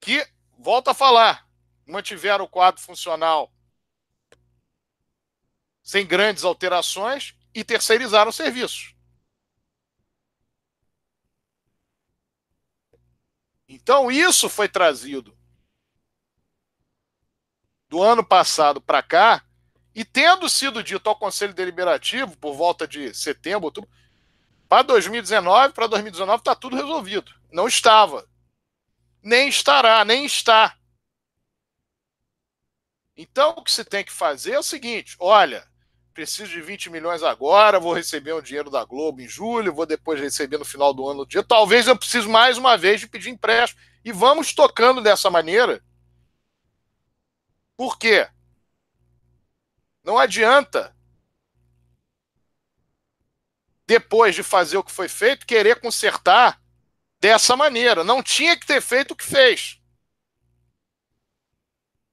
que, 0.00 0.26
volta 0.58 0.92
a 0.92 0.94
falar, 0.94 1.48
mantiveram 1.86 2.44
o 2.44 2.48
quadro 2.48 2.80
funcional 2.80 3.52
sem 5.82 6.06
grandes 6.06 6.44
alterações 6.44 7.34
e 7.54 7.64
terceirizaram 7.64 8.30
o 8.30 8.32
Então, 13.72 14.10
isso 14.10 14.50
foi 14.50 14.68
trazido 14.68 15.34
do 17.88 18.02
ano 18.02 18.22
passado 18.22 18.82
para 18.82 19.02
cá, 19.02 19.42
e 19.94 20.04
tendo 20.04 20.46
sido 20.46 20.82
dito 20.82 21.08
ao 21.08 21.16
Conselho 21.16 21.54
Deliberativo, 21.54 22.36
por 22.36 22.54
volta 22.54 22.86
de 22.86 23.14
setembro, 23.14 23.64
outubro, 23.64 23.90
para 24.68 24.82
2019, 24.82 25.72
para 25.72 25.86
2019 25.86 26.38
está 26.38 26.54
tudo 26.54 26.76
resolvido. 26.76 27.32
Não 27.50 27.66
estava. 27.66 28.28
Nem 29.22 29.48
estará, 29.48 30.04
nem 30.04 30.26
está. 30.26 30.76
Então, 33.16 33.54
o 33.56 33.64
que 33.64 33.72
se 33.72 33.86
tem 33.86 34.04
que 34.04 34.12
fazer 34.12 34.52
é 34.52 34.58
o 34.58 34.62
seguinte: 34.62 35.16
olha, 35.18 35.66
preciso 36.12 36.50
de 36.52 36.60
20 36.60 36.90
milhões 36.90 37.22
agora, 37.22 37.80
vou 37.80 37.92
receber 37.92 38.32
o 38.32 38.42
dinheiro 38.42 38.70
da 38.70 38.84
Globo 38.84 39.20
em 39.20 39.28
julho, 39.28 39.74
vou 39.74 39.86
depois 39.86 40.20
receber 40.20 40.58
no 40.58 40.64
final 40.64 40.92
do 40.92 41.08
ano 41.08 41.20
no 41.20 41.26
dia. 41.26 41.42
Talvez 41.42 41.86
eu 41.86 41.96
precise 41.96 42.28
mais 42.28 42.58
uma 42.58 42.76
vez 42.76 43.00
de 43.00 43.08
pedir 43.08 43.30
empréstimo. 43.30 43.80
E 44.04 44.12
vamos 44.12 44.52
tocando 44.54 45.00
dessa 45.00 45.30
maneira. 45.30 45.82
Por 47.76 47.98
quê? 47.98 48.28
Não 50.04 50.18
adianta, 50.18 50.94
depois 53.86 54.34
de 54.34 54.42
fazer 54.42 54.76
o 54.76 54.84
que 54.84 54.92
foi 54.92 55.08
feito, 55.08 55.46
querer 55.46 55.80
consertar 55.80 56.60
dessa 57.20 57.56
maneira. 57.56 58.04
Não 58.04 58.22
tinha 58.22 58.58
que 58.58 58.66
ter 58.66 58.80
feito 58.80 59.12
o 59.12 59.16
que 59.16 59.24
fez. 59.24 59.80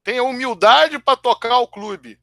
Tenha 0.03 0.23
humildade 0.23 0.99
para 0.99 1.17
tocar 1.17 1.57
o 1.59 1.67
clube 1.67 2.19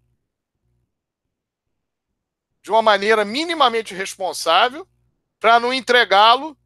de 2.66 2.72
uma 2.72 2.82
maneira 2.82 3.24
minimamente 3.24 3.94
responsável 3.94 4.88
para 5.38 5.60
não 5.60 5.72
entregá-lo 5.72 6.59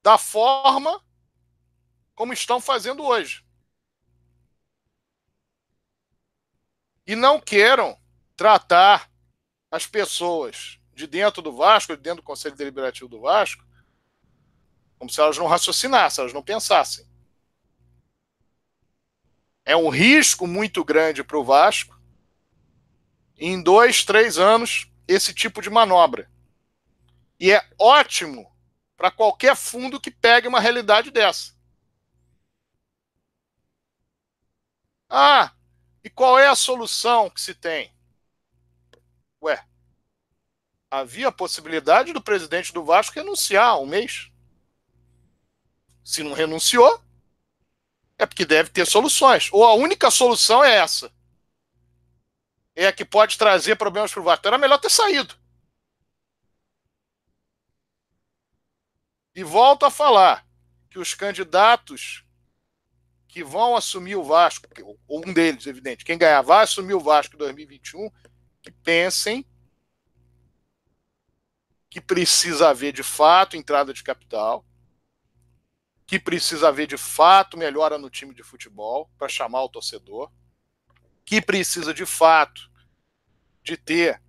da 0.00 0.16
forma 0.16 1.04
como 2.14 2.32
estão 2.32 2.60
fazendo 2.60 3.02
hoje. 3.02 3.44
E 7.04 7.16
não 7.16 7.40
queiram 7.40 8.00
tratar 8.36 9.10
as 9.72 9.88
pessoas 9.88 10.78
de 10.94 11.08
dentro 11.08 11.42
do 11.42 11.52
Vasco, 11.52 11.96
de 11.96 12.00
dentro 12.00 12.22
do 12.22 12.26
Conselho 12.26 12.54
Deliberativo 12.54 13.08
do 13.08 13.22
Vasco, 13.22 13.66
como 15.00 15.10
se 15.10 15.20
elas 15.20 15.36
não 15.36 15.48
raciocinassem, 15.48 16.22
elas 16.22 16.32
não 16.32 16.44
pensassem. 16.44 17.10
É 19.64 19.74
um 19.74 19.88
risco 19.88 20.46
muito 20.46 20.84
grande 20.84 21.24
para 21.24 21.36
o 21.36 21.42
Vasco 21.44 21.99
em 23.40 23.62
dois, 23.62 24.04
três 24.04 24.36
anos 24.36 24.86
esse 25.08 25.32
tipo 25.32 25.62
de 25.62 25.70
manobra. 25.70 26.30
E 27.40 27.50
é 27.50 27.66
ótimo 27.78 28.54
para 28.96 29.10
qualquer 29.10 29.56
fundo 29.56 29.98
que 29.98 30.10
pegue 30.10 30.46
uma 30.46 30.60
realidade 30.60 31.10
dessa. 31.10 31.54
Ah, 35.08 35.52
e 36.04 36.10
qual 36.10 36.38
é 36.38 36.46
a 36.46 36.54
solução 36.54 37.30
que 37.30 37.40
se 37.40 37.54
tem? 37.54 37.92
Ué, 39.42 39.64
havia 40.90 41.28
a 41.28 41.32
possibilidade 41.32 42.12
do 42.12 42.22
presidente 42.22 42.74
do 42.74 42.84
Vasco 42.84 43.16
renunciar 43.16 43.80
um 43.80 43.86
mês. 43.86 44.30
Se 46.04 46.22
não 46.22 46.34
renunciou, 46.34 47.02
é 48.18 48.26
porque 48.26 48.44
deve 48.44 48.68
ter 48.68 48.86
soluções. 48.86 49.48
Ou 49.50 49.64
a 49.64 49.72
única 49.74 50.10
solução 50.10 50.62
é 50.62 50.76
essa 50.76 51.10
é 52.84 52.92
que 52.92 53.04
pode 53.04 53.36
trazer 53.36 53.76
problemas 53.76 54.10
para 54.10 54.20
o 54.20 54.24
Vasco. 54.24 54.46
Era 54.46 54.56
melhor 54.56 54.78
ter 54.78 54.90
saído. 54.90 55.34
E 59.34 59.44
volto 59.44 59.84
a 59.84 59.90
falar 59.90 60.46
que 60.88 60.98
os 60.98 61.14
candidatos 61.14 62.24
que 63.28 63.44
vão 63.44 63.76
assumir 63.76 64.16
o 64.16 64.24
Vasco, 64.24 64.66
ou 65.06 65.24
um 65.26 65.32
deles, 65.32 65.66
evidente, 65.66 66.04
quem 66.04 66.18
ganhar 66.18 66.42
vai 66.42 66.64
assumir 66.64 66.94
o 66.94 67.00
Vasco 67.00 67.36
em 67.36 67.38
2021, 67.38 68.10
que 68.62 68.70
pensem 68.70 69.46
que 71.88 72.00
precisa 72.00 72.70
haver 72.70 72.92
de 72.92 73.02
fato 73.02 73.56
entrada 73.56 73.92
de 73.92 74.02
capital, 74.02 74.64
que 76.06 76.18
precisa 76.18 76.68
haver 76.68 76.86
de 76.86 76.96
fato 76.96 77.56
melhora 77.56 77.98
no 77.98 78.10
time 78.10 78.34
de 78.34 78.42
futebol 78.42 79.10
para 79.18 79.28
chamar 79.28 79.62
o 79.64 79.68
torcedor, 79.68 80.32
que 81.24 81.40
precisa 81.40 81.94
de 81.94 82.06
fato 82.06 82.69
de 83.62 83.76
ter 83.76 84.22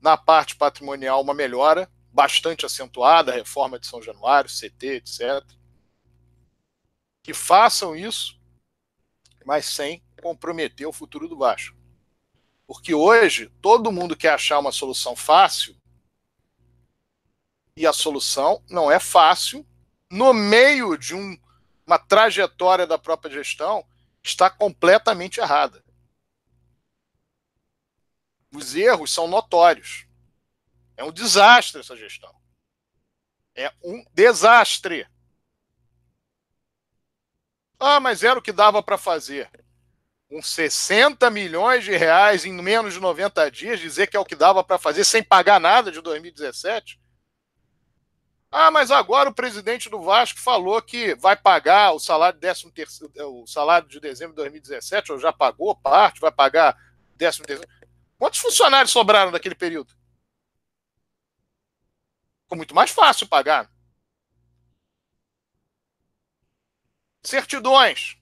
na 0.00 0.16
parte 0.16 0.56
patrimonial 0.56 1.20
uma 1.20 1.34
melhora 1.34 1.90
bastante 2.12 2.64
acentuada, 2.64 3.32
reforma 3.32 3.78
de 3.78 3.86
São 3.86 4.00
Januário, 4.00 4.50
CT, 4.50 4.86
etc. 4.86 5.44
Que 7.22 7.34
façam 7.34 7.96
isso, 7.96 8.38
mas 9.44 9.66
sem 9.66 10.02
comprometer 10.22 10.86
o 10.86 10.92
futuro 10.92 11.28
do 11.28 11.36
Vasco. 11.36 11.76
Porque 12.66 12.94
hoje 12.94 13.52
todo 13.60 13.92
mundo 13.92 14.16
quer 14.16 14.34
achar 14.34 14.58
uma 14.58 14.72
solução 14.72 15.14
fácil 15.14 15.76
e 17.76 17.86
a 17.86 17.92
solução 17.92 18.62
não 18.70 18.90
é 18.90 19.00
fácil 19.00 19.66
no 20.10 20.32
meio 20.32 20.96
de 20.96 21.14
um, 21.14 21.36
uma 21.86 21.98
trajetória 21.98 22.86
da 22.86 22.96
própria 22.96 23.34
gestão 23.34 23.84
está 24.22 24.48
completamente 24.48 25.40
errada. 25.40 25.83
Os 28.54 28.74
erros 28.74 29.12
são 29.12 29.26
notórios. 29.26 30.06
É 30.96 31.02
um 31.02 31.10
desastre 31.10 31.80
essa 31.80 31.96
gestão. 31.96 32.32
É 33.54 33.72
um 33.82 34.04
desastre. 34.12 35.06
Ah, 37.78 37.98
mas 37.98 38.22
era 38.22 38.38
o 38.38 38.42
que 38.42 38.52
dava 38.52 38.82
para 38.82 38.96
fazer. 38.96 39.50
Com 40.28 40.40
60 40.40 41.28
milhões 41.30 41.84
de 41.84 41.96
reais 41.96 42.44
em 42.44 42.52
menos 42.52 42.94
de 42.94 43.00
90 43.00 43.50
dias, 43.50 43.80
dizer 43.80 44.06
que 44.06 44.16
é 44.16 44.20
o 44.20 44.24
que 44.24 44.36
dava 44.36 44.62
para 44.62 44.78
fazer 44.78 45.04
sem 45.04 45.22
pagar 45.22 45.60
nada 45.60 45.90
de 45.90 46.00
2017. 46.00 47.00
Ah, 48.50 48.70
mas 48.70 48.92
agora 48.92 49.28
o 49.28 49.34
presidente 49.34 49.90
do 49.90 50.00
Vasco 50.00 50.38
falou 50.38 50.80
que 50.80 51.16
vai 51.16 51.36
pagar 51.36 51.92
o 51.92 51.98
salário, 51.98 52.38
décimo 52.38 52.70
terceiro, 52.70 53.12
o 53.42 53.46
salário 53.48 53.88
de 53.88 53.98
dezembro 53.98 54.32
de 54.32 54.42
2017, 54.42 55.10
ou 55.10 55.18
já 55.18 55.32
pagou 55.32 55.74
parte, 55.74 56.20
vai 56.20 56.30
pagar 56.30 56.76
décimo 57.16 57.46
terceiro. 57.46 57.68
Quantos 58.24 58.40
funcionários 58.40 58.90
sobraram 58.90 59.30
daquele 59.30 59.54
período? 59.54 59.94
Ficou 62.44 62.56
muito 62.56 62.74
mais 62.74 62.90
fácil 62.90 63.28
pagar. 63.28 63.70
Certidões. 67.22 68.16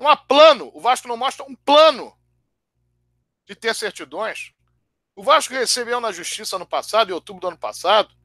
Um 0.00 0.16
plano. 0.28 0.70
O 0.72 0.80
Vasco 0.80 1.08
não 1.08 1.16
mostra 1.16 1.44
um 1.46 1.56
plano 1.56 2.16
de 3.44 3.56
ter 3.56 3.74
certidões. 3.74 4.54
O 5.16 5.24
Vasco 5.24 5.52
recebeu 5.52 6.00
na 6.00 6.12
justiça 6.12 6.56
no 6.60 6.64
passado, 6.64 7.10
em 7.10 7.12
outubro 7.12 7.40
do 7.40 7.48
ano 7.48 7.58
passado, 7.58 8.16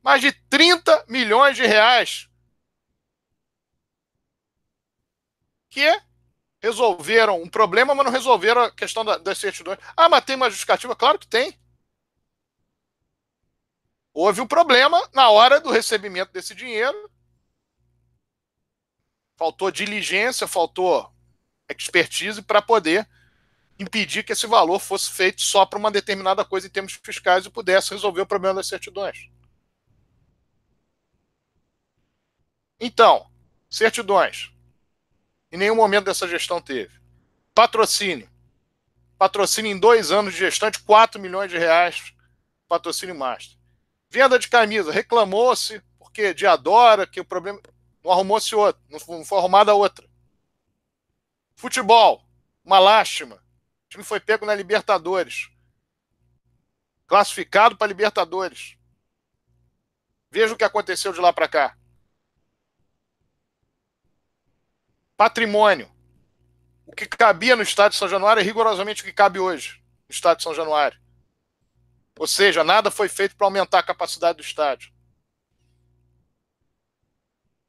mais 0.00 0.22
de 0.22 0.32
30 0.32 1.04
milhões 1.06 1.58
de 1.58 1.66
reais. 1.66 2.26
Que 5.68 6.09
resolveram 6.60 7.42
um 7.42 7.48
problema, 7.48 7.94
mas 7.94 8.04
não 8.04 8.12
resolveram 8.12 8.62
a 8.62 8.70
questão 8.70 9.04
da, 9.04 9.16
das 9.16 9.38
certidões. 9.38 9.78
Ah, 9.96 10.08
mas 10.08 10.24
tem 10.24 10.36
uma 10.36 10.50
justificativa? 10.50 10.94
Claro 10.94 11.18
que 11.18 11.26
tem. 11.26 11.58
Houve 14.12 14.40
um 14.40 14.46
problema 14.46 15.08
na 15.14 15.30
hora 15.30 15.60
do 15.60 15.70
recebimento 15.70 16.32
desse 16.32 16.54
dinheiro. 16.54 17.10
Faltou 19.36 19.70
diligência, 19.70 20.46
faltou 20.46 21.10
expertise 21.68 22.42
para 22.42 22.60
poder 22.60 23.08
impedir 23.78 24.22
que 24.22 24.32
esse 24.32 24.46
valor 24.46 24.78
fosse 24.78 25.10
feito 25.10 25.40
só 25.40 25.64
para 25.64 25.78
uma 25.78 25.90
determinada 25.90 26.44
coisa 26.44 26.66
em 26.66 26.70
termos 26.70 27.00
fiscais 27.02 27.46
e 27.46 27.50
pudesse 27.50 27.90
resolver 27.90 28.20
o 28.20 28.26
problema 28.26 28.56
das 28.56 28.68
certidões. 28.68 29.30
Então, 32.78 33.30
certidões. 33.70 34.52
Em 35.52 35.56
nenhum 35.56 35.74
momento 35.74 36.04
dessa 36.04 36.28
gestão 36.28 36.60
teve. 36.60 37.00
Patrocínio. 37.54 38.30
Patrocínio 39.18 39.70
em 39.70 39.78
dois 39.78 40.10
anos 40.12 40.32
de 40.32 40.38
gestão 40.38 40.70
de 40.70 40.78
4 40.80 41.20
milhões 41.20 41.50
de 41.50 41.58
reais. 41.58 42.14
Patrocínio 42.68 43.14
master. 43.14 43.58
Venda 44.08 44.38
de 44.38 44.48
camisa. 44.48 44.92
Reclamou-se, 44.92 45.82
porque 45.98 46.32
de 46.32 46.46
adora, 46.46 47.06
que 47.06 47.20
o 47.20 47.24
problema. 47.24 47.60
Não 48.02 48.12
arrumou-se 48.12 48.54
outra, 48.54 48.80
não 48.88 49.24
foi 49.24 49.38
arrumada 49.38 49.74
outra. 49.74 50.08
Futebol, 51.54 52.24
uma 52.64 52.78
lástima. 52.78 53.36
O 53.36 53.88
time 53.90 54.02
foi 54.02 54.18
pego 54.18 54.46
na 54.46 54.54
Libertadores. 54.54 55.50
Classificado 57.06 57.76
para 57.76 57.88
Libertadores. 57.88 58.78
Veja 60.30 60.54
o 60.54 60.56
que 60.56 60.64
aconteceu 60.64 61.12
de 61.12 61.20
lá 61.20 61.32
para 61.32 61.48
cá. 61.48 61.76
Patrimônio. 65.20 65.92
O 66.86 66.92
que 66.92 67.04
cabia 67.04 67.54
no 67.54 67.62
Estado 67.62 67.92
de 67.92 67.98
São 67.98 68.08
Januário 68.08 68.40
é 68.40 68.42
rigorosamente 68.42 69.02
o 69.02 69.04
que 69.04 69.12
cabe 69.12 69.38
hoje 69.38 69.78
no 70.08 70.14
Estado 70.14 70.38
de 70.38 70.44
São 70.44 70.54
Januário. 70.54 70.98
Ou 72.18 72.26
seja, 72.26 72.64
nada 72.64 72.90
foi 72.90 73.06
feito 73.06 73.36
para 73.36 73.46
aumentar 73.46 73.80
a 73.80 73.82
capacidade 73.82 74.38
do 74.38 74.42
estádio. 74.42 74.90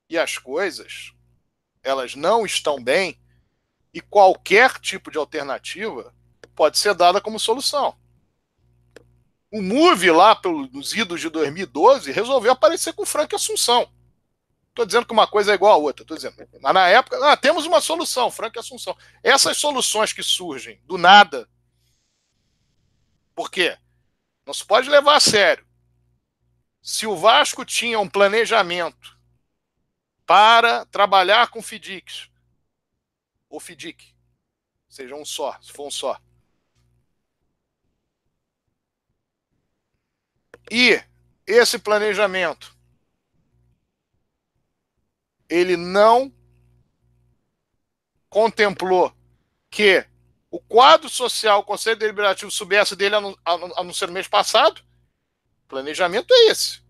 E 0.10 0.18
as 0.18 0.38
coisas, 0.38 1.12
elas 1.84 2.16
não 2.16 2.46
estão 2.46 2.82
bem 2.82 3.20
e 3.94 4.00
qualquer 4.00 4.80
tipo 4.80 5.12
de 5.12 5.18
alternativa 5.18 6.16
pode 6.56 6.78
ser 6.78 6.96
dada 6.96 7.20
como 7.20 7.38
solução. 7.38 8.00
O 9.52 9.62
Move 9.62 10.10
lá 10.10 10.38
pelos 10.38 10.94
idos 10.94 11.20
de 11.20 11.28
2012 11.28 12.14
resolveu 12.14 12.54
aparecer 12.54 12.94
com 12.94 13.06
Frank 13.06 13.36
Assunção. 13.36 13.92
Estou 14.72 14.86
dizendo 14.86 15.06
que 15.06 15.12
uma 15.12 15.28
coisa 15.28 15.52
é 15.52 15.56
igual 15.56 15.74
a 15.74 15.78
outra. 15.78 16.04
Estou 16.04 16.16
dizendo, 16.16 16.36
mas 16.62 16.74
na 16.74 16.88
época, 16.88 17.18
ah, 17.30 17.36
temos 17.36 17.66
uma 17.66 17.82
solução, 17.82 18.32
Frank 18.32 18.58
Assunção. 18.58 18.98
Essas 19.22 19.58
soluções 19.58 20.14
que 20.14 20.24
surgem 20.24 20.82
do 20.86 20.98
nada, 20.98 21.48
por 23.36 23.52
quê? 23.52 23.78
Não 24.46 24.54
se 24.54 24.66
pode 24.66 24.90
levar 24.90 25.18
a 25.18 25.20
sério. 25.20 25.68
Se 26.82 27.06
o 27.06 27.16
Vasco 27.16 27.66
tinha 27.66 28.00
um 28.00 28.10
planejamento 28.10 29.20
para 30.26 30.86
trabalhar 30.86 31.50
com 31.50 31.62
FIDICs, 31.62 32.30
ou 33.50 33.60
FIDIC, 33.60 34.16
seja 34.88 35.16
um 35.16 35.26
só, 35.26 35.60
se 35.62 35.72
for 35.74 35.88
um 35.88 35.92
só. 35.92 36.20
E 40.72 41.04
esse 41.46 41.78
planejamento 41.78 42.76
ele 45.52 45.76
não 45.76 46.34
contemplou 48.30 49.14
que 49.70 50.06
o 50.50 50.60
quadro 50.60 51.10
social, 51.10 51.60
o 51.60 51.64
Conselho 51.64 51.98
Deliberativo 51.98 52.50
soubesse 52.50 52.96
dele 52.96 53.16
a 53.16 53.84
não 53.84 53.94
ser 53.94 54.08
no 54.08 54.14
mês 54.14 54.30
passado. 54.30 54.82
O 55.66 55.68
planejamento 55.68 56.34
é 56.34 56.48
esse. 56.48 56.82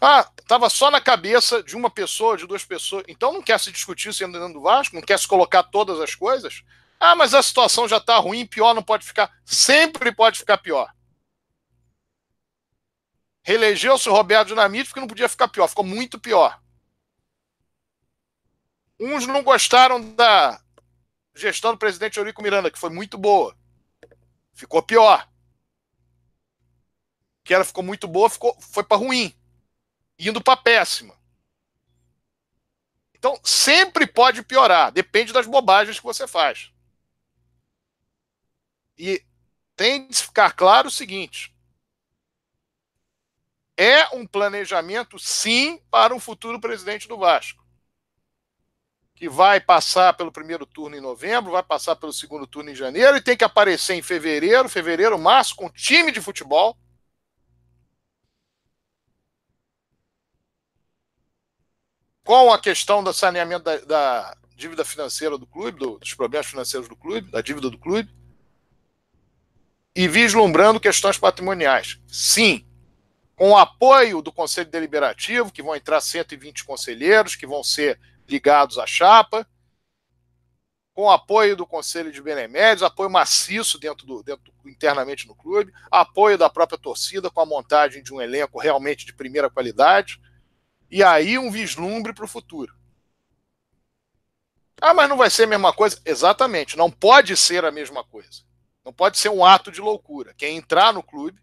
Ah, 0.00 0.30
estava 0.38 0.70
só 0.70 0.88
na 0.88 1.00
cabeça 1.00 1.62
de 1.64 1.76
uma 1.76 1.90
pessoa, 1.90 2.36
de 2.36 2.46
duas 2.46 2.64
pessoas. 2.64 3.02
Então 3.08 3.32
não 3.32 3.42
quer 3.42 3.58
se 3.58 3.72
discutir 3.72 4.10
isso 4.10 4.24
dentro 4.26 4.52
do 4.52 4.60
Vasco, 4.60 4.94
não 4.94 5.02
quer 5.02 5.18
se 5.18 5.26
colocar 5.26 5.64
todas 5.64 5.98
as 6.00 6.14
coisas. 6.14 6.62
Ah, 7.00 7.16
mas 7.16 7.34
a 7.34 7.42
situação 7.42 7.88
já 7.88 7.96
está 7.96 8.16
ruim, 8.18 8.46
pior 8.46 8.72
não 8.72 8.82
pode 8.82 9.04
ficar. 9.04 9.32
Sempre 9.44 10.12
pode 10.12 10.38
ficar 10.38 10.58
pior. 10.58 10.92
Reelegeu-se 13.42 14.08
o 14.08 14.12
Roberto 14.12 14.48
Dinamite 14.48 14.86
porque 14.86 15.00
não 15.00 15.08
podia 15.08 15.28
ficar 15.28 15.48
pior, 15.48 15.68
ficou 15.68 15.84
muito 15.84 16.18
pior. 16.18 16.60
Uns 19.00 19.26
não 19.26 19.42
gostaram 19.42 20.14
da 20.14 20.60
gestão 21.34 21.72
do 21.72 21.78
presidente 21.78 22.18
Eurico 22.18 22.42
Miranda, 22.42 22.70
que 22.70 22.78
foi 22.78 22.90
muito 22.90 23.16
boa. 23.16 23.56
Ficou 24.52 24.82
pior. 24.82 25.28
Que 27.44 27.54
ela 27.54 27.64
ficou 27.64 27.82
muito 27.82 28.08
boa, 28.08 28.28
ficou, 28.28 28.56
foi 28.60 28.82
para 28.82 28.96
ruim 28.96 29.34
indo 30.18 30.42
para 30.42 30.56
péssima. 30.56 31.16
Então, 33.14 33.38
sempre 33.42 34.06
pode 34.06 34.42
piorar, 34.42 34.92
depende 34.92 35.32
das 35.32 35.46
bobagens 35.46 35.98
que 35.98 36.04
você 36.04 36.26
faz. 36.26 36.72
E 38.96 39.24
tem 39.76 40.08
de 40.08 40.22
ficar 40.22 40.52
claro 40.52 40.88
o 40.88 40.90
seguinte: 40.90 41.54
é 43.78 44.08
um 44.12 44.26
planejamento, 44.26 45.20
sim, 45.20 45.80
para 45.88 46.12
um 46.12 46.18
futuro 46.18 46.60
presidente 46.60 47.06
do 47.06 47.16
Vasco. 47.16 47.64
Que 49.14 49.28
vai 49.28 49.60
passar 49.60 50.14
pelo 50.14 50.32
primeiro 50.32 50.66
turno 50.66 50.96
em 50.96 51.00
novembro, 51.00 51.52
vai 51.52 51.62
passar 51.62 51.94
pelo 51.94 52.12
segundo 52.12 52.44
turno 52.44 52.70
em 52.70 52.74
janeiro 52.74 53.16
e 53.16 53.22
tem 53.22 53.36
que 53.36 53.44
aparecer 53.44 53.94
em 53.94 54.02
fevereiro, 54.02 54.68
fevereiro, 54.68 55.16
março, 55.16 55.54
com 55.54 55.70
time 55.70 56.10
de 56.10 56.20
futebol 56.20 56.76
com 62.28 62.52
a 62.52 62.60
questão 62.60 63.02
do 63.02 63.10
saneamento 63.10 63.64
da, 63.64 63.78
da 63.78 64.36
dívida 64.54 64.84
financeira 64.84 65.38
do 65.38 65.46
clube, 65.46 65.78
do, 65.78 65.98
dos 65.98 66.12
problemas 66.12 66.48
financeiros 66.48 66.86
do 66.86 66.94
clube, 66.94 67.30
da 67.30 67.40
dívida 67.40 67.70
do 67.70 67.78
clube, 67.78 68.12
e 69.96 70.06
vislumbrando 70.06 70.78
questões 70.78 71.16
patrimoniais. 71.16 71.98
Sim, 72.06 72.67
com 73.38 73.50
o 73.50 73.56
apoio 73.56 74.20
do 74.20 74.32
Conselho 74.32 74.68
Deliberativo, 74.68 75.52
que 75.52 75.62
vão 75.62 75.76
entrar 75.76 76.00
120 76.00 76.64
conselheiros, 76.64 77.36
que 77.36 77.46
vão 77.46 77.62
ser 77.62 78.00
ligados 78.28 78.78
à 78.78 78.84
chapa, 78.84 79.46
com 80.92 81.04
o 81.04 81.10
apoio 81.10 81.54
do 81.54 81.64
Conselho 81.64 82.10
de 82.10 82.20
Benemédios, 82.20 82.82
apoio 82.82 83.08
maciço 83.08 83.78
dentro 83.78 84.04
do, 84.04 84.24
dentro, 84.24 84.52
internamente 84.66 85.28
no 85.28 85.36
clube, 85.36 85.72
apoio 85.88 86.36
da 86.36 86.50
própria 86.50 86.76
torcida 86.76 87.30
com 87.30 87.40
a 87.40 87.46
montagem 87.46 88.02
de 88.02 88.12
um 88.12 88.20
elenco 88.20 88.58
realmente 88.58 89.06
de 89.06 89.14
primeira 89.14 89.48
qualidade, 89.48 90.20
e 90.90 91.00
aí 91.04 91.38
um 91.38 91.48
vislumbre 91.48 92.12
para 92.12 92.24
o 92.24 92.28
futuro. 92.28 92.74
Ah, 94.82 94.92
mas 94.92 95.08
não 95.08 95.16
vai 95.16 95.30
ser 95.30 95.44
a 95.44 95.46
mesma 95.46 95.72
coisa? 95.72 96.00
Exatamente, 96.04 96.76
não 96.76 96.90
pode 96.90 97.36
ser 97.36 97.64
a 97.64 97.70
mesma 97.70 98.02
coisa. 98.02 98.42
Não 98.84 98.92
pode 98.92 99.16
ser 99.16 99.28
um 99.28 99.44
ato 99.44 99.70
de 99.70 99.80
loucura. 99.80 100.34
Quem 100.36 100.56
entrar 100.56 100.92
no 100.92 101.04
clube 101.04 101.40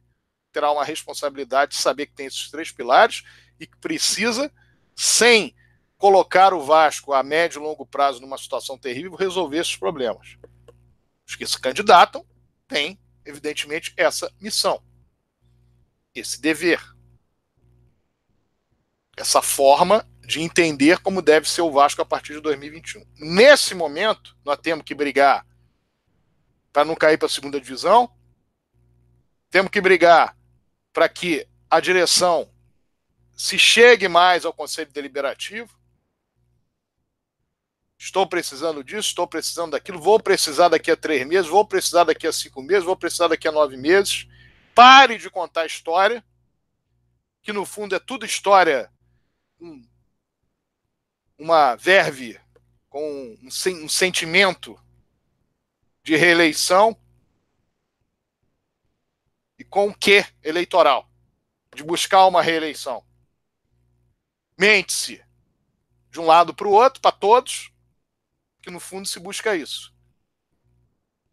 terá 0.56 0.72
uma 0.72 0.86
responsabilidade 0.86 1.72
de 1.72 1.77
saber 1.82 2.06
que 2.06 2.14
tem 2.14 2.27
esses 2.27 2.49
três 2.49 2.72
pilares 2.72 3.23
e 3.60 3.68
que 3.68 3.76
precisa, 3.76 4.49
sem 4.95 5.53
colocar 5.98 6.53
o 6.53 6.64
Vasco 6.64 7.11
a 7.11 7.22
médio 7.22 7.60
e 7.60 7.64
longo 7.64 7.86
prazo 7.86 8.22
numa 8.22 8.38
situação 8.38 8.77
terrível, 8.77 9.15
resolver 9.15 9.57
esses 9.60 9.76
problemas. 9.76 10.38
Os 11.27 11.36
que 11.36 11.45
se 11.45 11.60
candidatam 11.60 12.26
têm, 12.69 12.98
evidentemente, 13.26 13.94
essa 13.98 14.32
missão, 14.40 14.82
esse 16.14 16.40
dever 16.40 16.82
essa 19.18 19.41
forma 19.41 20.06
de 20.22 20.41
entender 20.41 20.99
como 20.99 21.22
deve 21.22 21.49
ser 21.49 21.61
o 21.61 21.72
Vasco 21.72 22.02
a 22.02 22.06
partir 22.06 22.34
de 22.34 22.41
2021. 22.41 23.06
Nesse 23.18 23.73
momento, 23.73 24.36
nós 24.44 24.57
temos 24.57 24.84
que 24.84 24.94
brigar 24.94 25.45
para 26.73 26.84
não 26.84 26.95
cair 26.95 27.18
para 27.18 27.27
a 27.27 27.30
segunda 27.30 27.60
divisão, 27.60 28.11
temos 29.49 29.72
que 29.72 29.80
brigar 29.80 30.35
para 30.95 31.09
que 31.09 31.45
a 31.69 31.81
direção 31.81 32.49
se 33.35 33.59
chegue 33.59 34.07
mais 34.07 34.45
ao 34.45 34.53
Conselho 34.53 34.89
Deliberativo. 34.93 35.77
Estou 37.97 38.26
precisando 38.26 38.81
disso, 38.81 39.09
estou 39.09 39.27
precisando 39.27 39.72
daquilo, 39.72 39.99
vou 39.99 40.17
precisar 40.22 40.69
daqui 40.69 40.89
a 40.89 40.95
três 40.95 41.27
meses, 41.27 41.51
vou 41.51 41.67
precisar 41.67 42.05
daqui 42.05 42.26
a 42.26 42.31
cinco 42.31 42.61
meses, 42.61 42.85
vou 42.85 42.95
precisar 42.95 43.27
daqui 43.27 43.45
a 43.45 43.51
nove 43.51 43.76
meses. 43.76 44.26
Pare 44.73 45.17
de 45.17 45.30
contar 45.30 45.65
história, 45.65 46.23
que 47.41 47.51
no 47.51 47.65
fundo 47.65 47.93
é 47.93 47.99
tudo 47.99 48.26
história 48.26 48.89
um, 49.59 49.85
uma 51.38 51.76
verve, 51.76 52.39
com 52.88 53.38
um, 53.43 53.89
sentimento 53.89 54.80
de 56.01 56.15
reeleição 56.15 56.97
com 59.76 59.89
o 59.89 59.93
que 59.93 60.26
eleitoral? 60.41 61.11
De 61.76 61.84
buscar 61.84 62.26
uma 62.27 62.41
reeleição. 62.41 63.06
Mente-se 64.57 65.22
de 66.10 66.18
um 66.18 66.26
lado 66.26 66.53
para 66.53 66.65
o 66.65 66.72
outro, 66.72 67.02
para 67.02 67.11
todos, 67.11 67.73
que 68.61 68.72
no 68.72 68.80
fundo 68.80 69.06
se 69.06 69.19
busca 69.19 69.53
isso. 69.53 69.93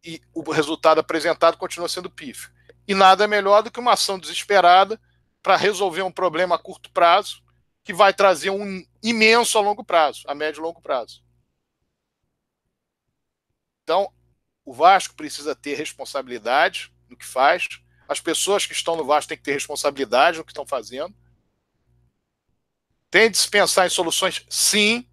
E 0.02 0.20
o 0.34 0.50
resultado 0.50 0.98
apresentado 0.98 1.56
continua 1.56 1.88
sendo 1.88 2.10
pífio. 2.10 2.52
E 2.88 2.96
nada 2.96 3.28
melhor 3.28 3.62
do 3.62 3.70
que 3.70 3.78
uma 3.78 3.92
ação 3.92 4.18
desesperada 4.18 5.00
para 5.40 5.54
resolver 5.54 6.02
um 6.02 6.10
problema 6.10 6.56
a 6.56 6.58
curto 6.58 6.90
prazo 6.90 7.40
que 7.84 7.92
vai 7.92 8.12
trazer 8.12 8.50
um 8.50 8.84
imenso 9.00 9.56
a 9.56 9.60
longo 9.60 9.84
prazo, 9.84 10.24
a 10.26 10.34
médio 10.34 10.58
e 10.58 10.64
longo 10.64 10.82
prazo. 10.82 11.22
Então, 13.84 14.12
o 14.64 14.72
Vasco 14.72 15.14
precisa 15.14 15.54
ter 15.54 15.76
responsabilidade 15.76 16.92
no 17.08 17.16
que 17.16 17.24
faz. 17.24 17.80
As 18.12 18.20
pessoas 18.20 18.66
que 18.66 18.74
estão 18.74 18.94
no 18.94 19.06
Vasco 19.06 19.30
têm 19.30 19.38
que 19.38 19.42
ter 19.42 19.54
responsabilidade 19.54 20.36
no 20.36 20.44
que 20.44 20.52
estão 20.52 20.66
fazendo. 20.66 21.14
Tem 23.10 23.30
de 23.30 23.38
se 23.38 23.48
pensar 23.48 23.86
em 23.86 23.90
soluções? 23.90 24.44
Sim. 24.50 25.08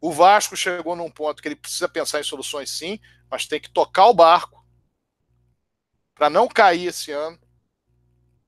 O 0.00 0.12
Vasco 0.12 0.56
chegou 0.56 0.94
num 0.94 1.10
ponto 1.10 1.42
que 1.42 1.48
ele 1.48 1.56
precisa 1.56 1.88
pensar 1.88 2.20
em 2.20 2.24
soluções, 2.24 2.70
sim, 2.70 3.00
mas 3.28 3.44
tem 3.44 3.60
que 3.60 3.68
tocar 3.68 4.06
o 4.06 4.14
barco 4.14 4.64
para 6.14 6.30
não 6.30 6.46
cair 6.46 6.86
esse 6.86 7.10
ano. 7.10 7.38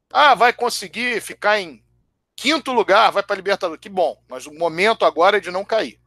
Ah, 0.09 0.37
vai 0.37 0.53
conseguir 0.53 1.21
ficar 1.21 1.59
em 1.59 1.85
quinto 2.37 2.73
lugar, 2.73 3.11
vai 3.11 3.25
para 3.25 3.35
a 3.35 3.37
Libertadores. 3.37 3.81
Que 3.81 3.89
bom, 3.89 4.23
mas 4.29 4.47
o 4.47 4.55
momento 4.55 5.05
agora 5.05 5.39
é 5.39 5.41
de 5.41 5.51
não 5.51 5.65
cair. 5.65 6.01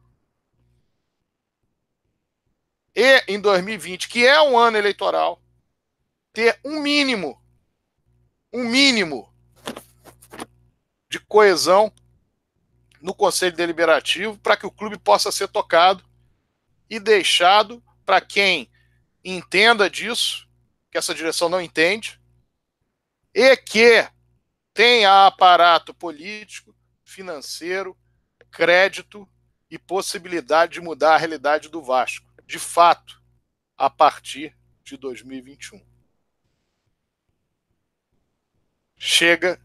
E 2.94 3.24
em 3.28 3.38
2020, 3.38 4.08
que 4.08 4.26
é 4.26 4.40
um 4.40 4.58
ano 4.58 4.78
eleitoral, 4.78 5.42
ter 6.36 6.60
um 6.62 6.82
mínimo, 6.82 7.42
um 8.52 8.62
mínimo 8.62 9.34
de 11.08 11.18
coesão 11.18 11.90
no 13.00 13.14
Conselho 13.14 13.56
Deliberativo 13.56 14.36
para 14.40 14.54
que 14.54 14.66
o 14.66 14.70
clube 14.70 14.98
possa 14.98 15.32
ser 15.32 15.48
tocado 15.48 16.04
e 16.90 17.00
deixado 17.00 17.82
para 18.04 18.20
quem 18.20 18.70
entenda 19.24 19.88
disso, 19.88 20.46
que 20.90 20.98
essa 20.98 21.14
direção 21.14 21.48
não 21.48 21.58
entende, 21.58 22.20
e 23.32 23.56
que 23.56 24.06
tenha 24.74 25.26
aparato 25.26 25.94
político, 25.94 26.76
financeiro, 27.02 27.96
crédito 28.50 29.26
e 29.70 29.78
possibilidade 29.78 30.74
de 30.74 30.80
mudar 30.82 31.14
a 31.14 31.18
realidade 31.18 31.70
do 31.70 31.82
Vasco, 31.82 32.30
de 32.44 32.58
fato, 32.58 33.22
a 33.74 33.88
partir 33.88 34.54
de 34.84 34.98
2021. 34.98 35.85
Chega 39.08 39.56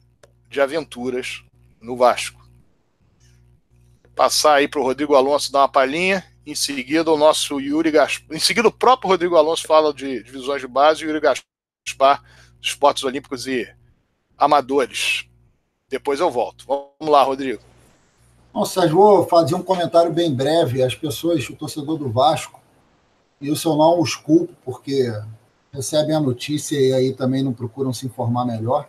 de 0.48 0.62
aventuras 0.62 1.44
no 1.82 1.98
Vasco. 1.98 2.40
Passar 4.16 4.58
aí 4.58 4.68
para 4.68 4.80
o 4.80 4.84
Rodrigo 4.84 5.16
Alonso 5.16 5.52
dar 5.52 5.62
uma 5.62 5.68
palhinha 5.68 6.24
em 6.46 6.54
seguida, 6.54 7.12
o 7.12 7.18
nosso 7.18 7.60
Yuri 7.60 7.90
Gaspar. 7.90 8.38
Em 8.38 8.40
seguida, 8.40 8.68
o 8.68 8.72
próprio 8.72 9.10
Rodrigo 9.10 9.36
Alonso 9.36 9.66
fala 9.66 9.92
de 9.92 10.22
divisões 10.22 10.62
de 10.62 10.68
base 10.68 11.02
e 11.02 11.06
o 11.06 11.10
Yuri 11.10 11.20
Gaspar, 11.20 12.24
esportes 12.62 13.04
olímpicos 13.04 13.48
e 13.48 13.68
amadores. 14.38 15.26
Depois 15.90 16.20
eu 16.20 16.30
volto. 16.30 16.64
Vamos 16.68 17.12
lá, 17.12 17.24
Rodrigo. 17.24 17.64
Bom, 18.54 18.64
Sérgio, 18.64 18.96
vou 18.96 19.28
fazer 19.28 19.56
um 19.56 19.64
comentário 19.64 20.14
bem 20.14 20.32
breve. 20.32 20.84
As 20.84 20.94
pessoas, 20.94 21.50
o 21.50 21.56
torcedor 21.56 21.98
do 21.98 22.12
Vasco, 22.12 22.62
e 23.42 23.48
eu 23.48 23.56
não 23.76 24.00
os 24.00 24.14
culpo, 24.14 24.54
porque 24.64 25.12
recebem 25.74 26.16
a 26.16 26.20
notícia 26.20 26.80
e 26.80 26.94
aí 26.94 27.12
também 27.12 27.42
não 27.42 27.54
procuram 27.54 27.92
se 27.92 28.06
informar 28.06 28.46
melhor. 28.46 28.88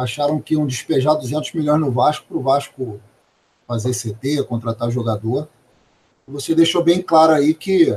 Acharam 0.00 0.40
que 0.40 0.54
iam 0.54 0.66
despejar 0.66 1.14
200 1.14 1.52
milhões 1.52 1.78
no 1.78 1.90
Vasco 1.90 2.24
para 2.26 2.36
o 2.38 2.42
Vasco 2.42 2.98
fazer 3.68 3.92
CT, 3.92 4.44
contratar 4.44 4.90
jogador. 4.90 5.46
Você 6.26 6.54
deixou 6.54 6.82
bem 6.82 7.02
claro 7.02 7.32
aí 7.32 7.52
que, 7.52 7.94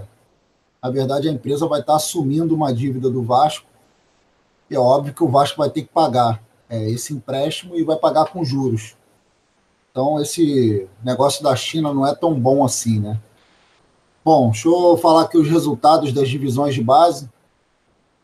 na 0.83 0.89
verdade, 0.89 1.29
a 1.29 1.31
empresa 1.31 1.65
vai 1.65 1.79
estar 1.79 1.95
assumindo 1.95 2.53
uma 2.53 2.73
dívida 2.73 3.09
do 3.09 3.23
Vasco. 3.23 3.65
E 4.69 4.75
é 4.75 4.79
óbvio 4.79 5.13
que 5.13 5.23
o 5.23 5.29
Vasco 5.29 5.57
vai 5.57 5.69
ter 5.69 5.83
que 5.83 5.93
pagar 5.93 6.43
é, 6.69 6.89
esse 6.89 7.13
empréstimo 7.13 7.73
e 7.77 7.83
vai 7.83 7.95
pagar 7.95 8.25
com 8.25 8.43
juros. 8.43 8.97
Então, 9.89 10.21
esse 10.21 10.85
negócio 11.01 11.41
da 11.41 11.55
China 11.55 11.93
não 11.93 12.05
é 12.05 12.13
tão 12.13 12.37
bom 12.37 12.65
assim, 12.65 12.99
né? 12.99 13.17
Bom, 14.25 14.51
deixa 14.51 14.67
eu 14.67 14.97
falar 14.97 15.21
aqui 15.21 15.37
os 15.37 15.47
resultados 15.47 16.11
das 16.11 16.27
divisões 16.27 16.75
de 16.75 16.83
base. 16.83 17.29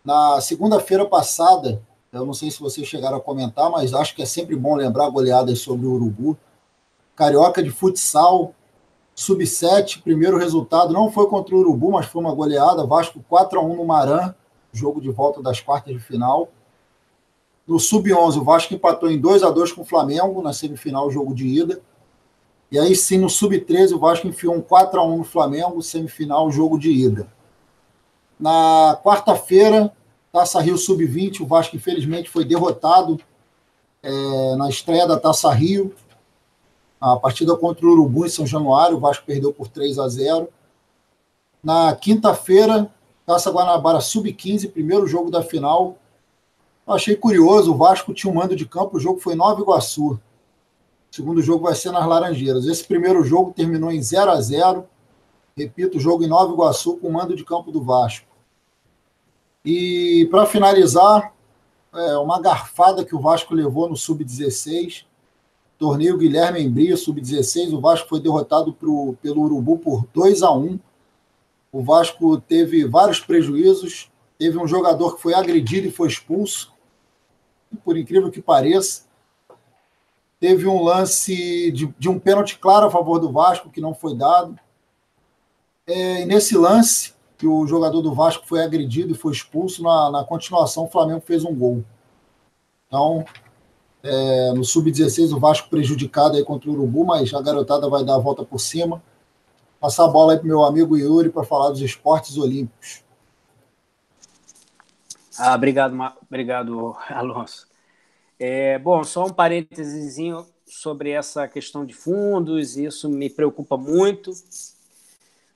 Na 0.04 0.42
segunda-feira 0.42 1.06
passada, 1.06 1.82
eu 2.12 2.26
não 2.26 2.34
sei 2.34 2.50
se 2.50 2.60
vocês 2.60 2.88
chegaram 2.88 3.18
a 3.18 3.22
comentar, 3.22 3.70
mas 3.70 3.94
acho 3.94 4.16
que 4.16 4.22
é 4.22 4.26
sempre 4.26 4.56
bom 4.56 4.76
lembrar 4.76 5.10
goleadas 5.10 5.60
sobre 5.60 5.86
o 5.86 5.92
Urubu. 5.92 6.38
Carioca 7.16 7.62
de 7.62 7.70
futsal 7.70 8.54
Sub-7, 9.20 10.02
primeiro 10.02 10.38
resultado 10.38 10.94
não 10.94 11.12
foi 11.12 11.28
contra 11.28 11.54
o 11.54 11.60
Urubu, 11.60 11.92
mas 11.92 12.06
foi 12.06 12.22
uma 12.22 12.34
goleada. 12.34 12.86
Vasco 12.86 13.24
4 13.28 13.60
a 13.60 13.62
1 13.62 13.76
no 13.76 13.86
Maran, 13.86 14.34
jogo 14.72 15.02
de 15.02 15.10
volta 15.10 15.42
das 15.42 15.60
quartas 15.60 15.94
de 15.94 16.00
final. 16.00 16.48
No 17.68 17.78
Sub-11, 17.78 18.38
o 18.38 18.44
Vasco 18.44 18.74
empatou 18.74 19.12
em 19.12 19.20
2 19.20 19.44
a 19.44 19.52
2 19.52 19.74
com 19.74 19.82
o 19.82 19.86
Flamengo, 19.86 20.42
na 20.42 20.54
semifinal, 20.54 21.12
jogo 21.12 21.36
de 21.36 21.46
ida. 21.46 21.82
E 22.72 22.80
aí 22.80 22.96
sim, 22.96 23.18
no 23.18 23.30
Sub-13, 23.30 23.92
o 23.92 24.00
Vasco 24.00 24.26
enfiou 24.26 24.56
um 24.56 24.62
4 24.62 25.00
a 25.00 25.04
1 25.06 25.18
no 25.18 25.24
Flamengo, 25.26 25.82
semifinal, 25.84 26.50
jogo 26.50 26.80
de 26.80 26.90
ida. 26.90 27.28
Na 28.40 28.98
quarta-feira, 29.04 29.94
Taça 30.32 30.62
Rio 30.62 30.78
Sub-20, 30.78 31.42
o 31.42 31.46
Vasco 31.46 31.76
infelizmente 31.76 32.30
foi 32.30 32.46
derrotado 32.46 33.20
é, 34.04 34.56
na 34.56 34.70
estreia 34.70 35.08
da 35.08 35.20
Taça 35.20 35.52
Rio, 35.52 35.94
a 37.00 37.16
partida 37.16 37.56
contra 37.56 37.86
o 37.86 37.92
Urubu 37.92 38.26
em 38.26 38.30
São 38.30 38.46
Januário, 38.46 38.98
o 38.98 39.00
Vasco 39.00 39.26
perdeu 39.26 39.54
por 39.54 39.70
3 39.70 39.98
a 40.00 40.08
0. 40.08 40.50
Na 41.64 41.96
quinta-feira, 41.96 42.94
Taça 43.26 43.50
Guanabara 43.52 44.02
Sub-15, 44.02 44.72
primeiro 44.72 45.08
jogo 45.08 45.32
da 45.32 45.42
final. 45.42 45.98
Eu 46.86 46.94
achei 46.94 47.16
curioso, 47.16 47.72
o 47.72 47.78
Vasco 47.78 48.14
tinha 48.14 48.32
um 48.32 48.36
mando 48.36 48.56
de 48.56 48.66
campo, 48.66 48.98
o 48.98 49.00
jogo 49.00 49.20
foi 49.20 49.34
Nova 49.34 49.62
Iguaçu. 49.62 50.12
O 50.12 50.20
segundo 51.16 51.42
jogo 51.42 51.66
vai 51.66 51.76
ser 51.76 51.92
nas 51.92 52.06
Laranjeiras. 52.06 52.66
Esse 52.66 52.84
primeiro 52.84 53.24
jogo 53.24 53.54
terminou 53.54 53.92
em 53.92 54.02
0 54.02 54.32
a 54.32 54.42
0 54.42 54.86
Repito, 55.56 55.98
o 55.98 56.00
jogo 56.02 56.24
em 56.24 56.28
Nova 56.28 56.54
Iguaçu 56.54 56.98
com 56.98 57.08
o 57.08 57.14
mando 57.14 57.36
de 57.36 57.44
campo 57.44 57.72
do 57.72 57.84
Vasco. 57.84 58.29
E 59.64 60.28
para 60.32 60.46
finalizar, 60.46 61.34
é, 61.94 62.18
uma 62.18 62.42
garfada 62.42 63.04
que 63.04 63.16
o 63.16 63.20
Vasco 63.20 63.54
levou 63.54 63.90
no 63.90 63.96
Sub-16 63.96 65.06
Torneio 65.80 66.18
Guilherme 66.18 66.62
Embria, 66.62 66.98
sub-16, 66.98 67.74
o 67.74 67.80
Vasco 67.80 68.10
foi 68.10 68.20
derrotado 68.20 68.74
pro, 68.74 69.16
pelo 69.22 69.42
Urubu 69.44 69.80
por 69.80 70.06
2 70.14 70.44
a 70.44 70.52
1 70.52 70.78
O 71.72 71.82
Vasco 71.82 72.38
teve 72.42 72.86
vários 72.86 73.22
prejuízos, 73.22 74.12
teve 74.38 74.58
um 74.58 74.68
jogador 74.68 75.16
que 75.16 75.22
foi 75.22 75.34
agredido 75.34 75.88
e 75.88 75.92
foi 75.92 76.10
expulso, 76.10 76.74
por 77.86 77.98
incrível 77.98 78.30
que 78.30 78.42
pareça. 78.42 79.08
Teve 80.38 80.68
um 80.68 80.84
lance 80.84 81.72
de, 81.72 81.88
de 81.98 82.10
um 82.10 82.20
pênalti 82.20 82.60
claro 82.60 82.88
a 82.88 82.92
favor 82.92 83.18
do 83.18 83.32
Vasco, 83.32 83.70
que 83.70 83.80
não 83.80 83.94
foi 83.94 84.16
dado. 84.18 84.60
É, 85.88 86.24
e 86.24 86.26
nesse 86.26 86.58
lance, 86.58 87.14
que 87.40 87.48
o 87.48 87.66
jogador 87.66 88.02
do 88.02 88.14
Vasco 88.14 88.46
foi 88.46 88.62
agredido 88.62 89.14
e 89.14 89.18
foi 89.18 89.32
expulso, 89.32 89.82
na, 89.82 90.12
na 90.12 90.24
continuação 90.26 90.84
o 90.84 90.90
Flamengo 90.90 91.22
fez 91.22 91.46
um 91.46 91.56
gol. 91.56 91.86
Então, 92.86 93.24
é, 94.04 94.52
no 94.52 94.66
Sub-16, 94.66 95.34
o 95.34 95.40
Vasco 95.40 95.70
prejudicado 95.70 96.36
aí 96.36 96.44
contra 96.44 96.70
o 96.70 96.74
Urubu, 96.74 97.06
mas 97.06 97.34
a 97.34 97.42
garotada 97.42 97.88
vai 97.90 98.04
dar 98.04 98.16
a 98.16 98.20
volta 98.20 98.44
por 98.44 98.60
cima. 98.60 99.02
Passar 99.80 100.04
a 100.04 100.10
bola 100.10 100.34
aí 100.34 100.38
para 100.38 100.48
meu 100.48 100.66
amigo 100.66 100.98
Yuri 100.98 101.30
para 101.30 101.46
falar 101.46 101.70
dos 101.70 101.82
esportes 101.82 102.38
olímpicos. 102.38 103.06
Ah, 105.38 105.56
obrigado, 105.56 105.96
obrigado, 106.28 106.98
Alonso. 107.08 107.70
É, 108.38 108.78
bom, 108.80 109.02
só 109.06 109.26
um 109.26 109.34
parênteses 109.34 110.18
sobre 110.66 111.12
essa 111.12 111.48
questão 111.48 111.86
de 111.86 111.94
fundos, 111.94 112.76
isso 112.76 113.08
me 113.08 113.30
preocupa 113.30 113.78
muito. 113.78 114.34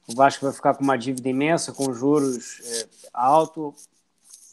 O 0.07 0.15
Vasco 0.15 0.45
vai 0.45 0.53
ficar 0.53 0.73
com 0.75 0.83
uma 0.83 0.97
dívida 0.97 1.29
imensa, 1.29 1.71
com 1.71 1.93
juros 1.93 2.61
é, 2.65 2.87
altos, 3.13 3.87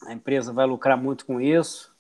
a 0.07 0.13
empresa 0.13 0.53
vai 0.53 0.67
lucrar 0.67 0.97
muito 0.97 1.27
com 1.27 1.41
isso. 1.41 1.91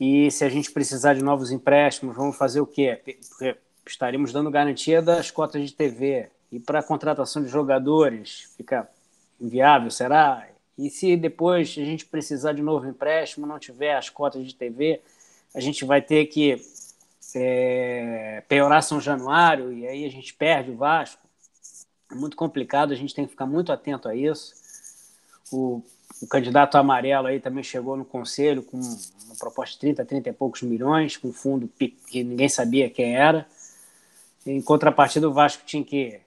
E 0.00 0.30
se 0.30 0.44
a 0.44 0.48
gente 0.48 0.70
precisar 0.70 1.14
de 1.14 1.22
novos 1.22 1.50
empréstimos, 1.50 2.16
vamos 2.16 2.36
fazer 2.36 2.60
o 2.60 2.66
quê? 2.66 3.00
Porque 3.28 3.56
estaremos 3.86 4.32
dando 4.32 4.50
garantia 4.50 5.00
das 5.00 5.30
cotas 5.30 5.62
de 5.68 5.74
TV. 5.74 6.28
E 6.50 6.58
para 6.58 6.80
a 6.80 6.82
contratação 6.82 7.42
de 7.42 7.48
jogadores, 7.48 8.52
fica 8.56 8.88
inviável, 9.40 9.90
será? 9.90 10.48
E 10.76 10.90
se 10.90 11.16
depois 11.16 11.68
a 11.78 11.84
gente 11.84 12.06
precisar 12.06 12.52
de 12.52 12.62
novo 12.62 12.86
empréstimo, 12.86 13.46
não 13.46 13.58
tiver 13.58 13.94
as 13.94 14.08
cotas 14.08 14.46
de 14.46 14.54
TV, 14.54 15.00
a 15.54 15.60
gente 15.60 15.84
vai 15.84 16.02
ter 16.02 16.26
que 16.26 16.60
é, 17.34 18.42
piorar 18.48 18.82
São 18.82 19.00
Januário 19.00 19.72
e 19.72 19.86
aí 19.86 20.04
a 20.04 20.10
gente 20.10 20.34
perde 20.34 20.70
o 20.70 20.76
Vasco. 20.76 21.21
Muito 22.14 22.36
complicado, 22.36 22.92
a 22.92 22.96
gente 22.96 23.14
tem 23.14 23.24
que 23.24 23.30
ficar 23.30 23.46
muito 23.46 23.72
atento 23.72 24.08
a 24.08 24.14
isso. 24.14 24.54
O, 25.50 25.82
o 26.20 26.26
candidato 26.26 26.76
amarelo 26.76 27.26
aí 27.26 27.40
também 27.40 27.64
chegou 27.64 27.96
no 27.96 28.04
conselho 28.04 28.62
com 28.62 28.78
uma 28.78 29.36
proposta 29.38 29.74
de 29.74 29.78
30, 29.80 30.04
30 30.04 30.28
e 30.28 30.32
poucos 30.32 30.62
milhões, 30.62 31.16
com 31.16 31.32
fundo 31.32 31.68
que 31.68 32.24
ninguém 32.24 32.48
sabia 32.48 32.90
quem 32.90 33.16
era. 33.16 33.46
Em 34.46 34.60
contrapartida, 34.60 35.28
o 35.28 35.32
Vasco 35.32 35.62
tinha 35.64 35.84
que 35.84 36.20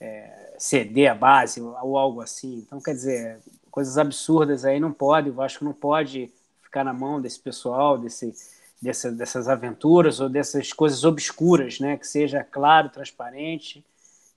é, 0.00 0.54
ceder 0.58 1.10
a 1.10 1.14
base 1.14 1.60
ou 1.60 1.96
algo 1.98 2.20
assim. 2.20 2.58
Então, 2.66 2.80
quer 2.80 2.94
dizer, 2.94 3.38
coisas 3.70 3.98
absurdas 3.98 4.64
aí 4.64 4.80
não 4.80 4.92
pode, 4.92 5.30
o 5.30 5.34
Vasco 5.34 5.64
não 5.64 5.72
pode 5.72 6.30
ficar 6.62 6.84
na 6.84 6.92
mão 6.92 7.20
desse 7.20 7.40
pessoal, 7.40 7.98
desse, 7.98 8.34
dessa, 8.80 9.10
dessas 9.10 9.48
aventuras 9.48 10.20
ou 10.20 10.28
dessas 10.28 10.72
coisas 10.72 11.04
obscuras, 11.04 11.80
né? 11.80 11.96
Que 11.96 12.06
seja 12.06 12.44
claro, 12.44 12.88
transparente 12.88 13.84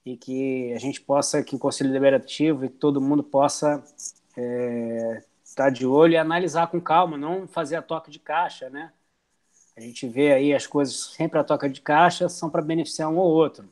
e 0.04 0.16
que 0.16 0.72
a 0.72 0.78
gente 0.78 1.00
possa, 1.00 1.42
que 1.42 1.54
o 1.54 1.58
Conselho 1.58 1.90
Deliberativo 1.90 2.64
e 2.64 2.68
todo 2.68 3.00
mundo 3.00 3.22
possa 3.22 3.82
é, 4.36 5.22
estar 5.44 5.64
tá 5.64 5.70
de 5.70 5.86
olho 5.86 6.14
e 6.14 6.16
analisar 6.16 6.68
com 6.68 6.80
calma, 6.80 7.18
não 7.18 7.46
fazer 7.46 7.76
a 7.76 7.82
toca 7.82 8.10
de 8.10 8.18
caixa, 8.18 8.70
né? 8.70 8.92
A 9.76 9.80
gente 9.80 10.06
vê 10.06 10.32
aí 10.32 10.54
as 10.54 10.66
coisas 10.66 11.14
sempre 11.16 11.38
a 11.38 11.44
toca 11.44 11.68
de 11.68 11.80
caixa 11.80 12.28
são 12.28 12.50
para 12.50 12.62
beneficiar 12.62 13.08
um 13.08 13.16
ou 13.16 13.30
outro. 13.30 13.68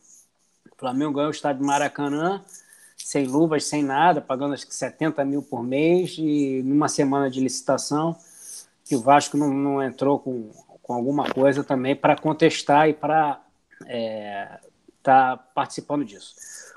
O 0.71 0.77
Flamengo 0.77 1.15
ganhou 1.15 1.29
o 1.29 1.33
estádio 1.33 1.65
Maracanã 1.65 2.45
sem 2.97 3.27
luvas, 3.27 3.65
sem 3.65 3.83
nada, 3.83 4.21
pagando 4.21 4.55
acho 4.55 4.67
que 4.67 4.75
70 4.75 5.25
mil 5.25 5.43
por 5.43 5.63
mês 5.63 6.17
e 6.19 6.63
numa 6.65 6.89
semana 6.89 7.31
de 7.31 7.41
licitação 7.41 8.17
que 8.85 8.97
o 8.97 9.01
Vasco 9.01 9.37
não, 9.37 9.53
não 9.53 9.83
entrou 9.83 10.19
com, 10.19 10.51
com 10.83 10.95
alguma 10.95 11.31
coisa 11.31 11.63
também 11.63 11.95
para 11.95 12.17
contestar 12.17 12.89
e 12.89 12.95
para 12.95 13.41
é, 13.87 14.59
tá 15.03 15.37
participando 15.37 16.05
disso. 16.05 16.35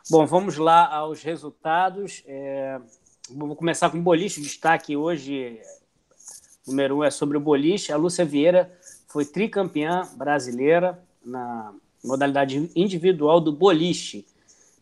Bom, 0.10 0.26
vamos 0.26 0.58
lá 0.58 0.88
aos 0.88 1.22
resultados. 1.22 2.24
É, 2.26 2.80
vou 3.30 3.56
começar 3.56 3.90
com 3.90 3.98
o 3.98 4.02
boliche. 4.02 4.40
O 4.40 4.44
destaque 4.44 4.96
hoje, 4.96 5.60
número 6.68 6.98
um, 6.98 7.04
é 7.04 7.12
sobre 7.12 7.38
o 7.38 7.42
boliche. 7.42 7.92
A 7.92 7.98
Lúcia 7.98 8.26
Vieira 8.26 8.72
foi 9.08 9.26
tricampeã 9.26 10.08
brasileira 10.16 11.02
na 11.24 11.74
modalidade 12.04 12.72
individual 12.76 13.40
do 13.40 13.52
boliche. 13.52 14.26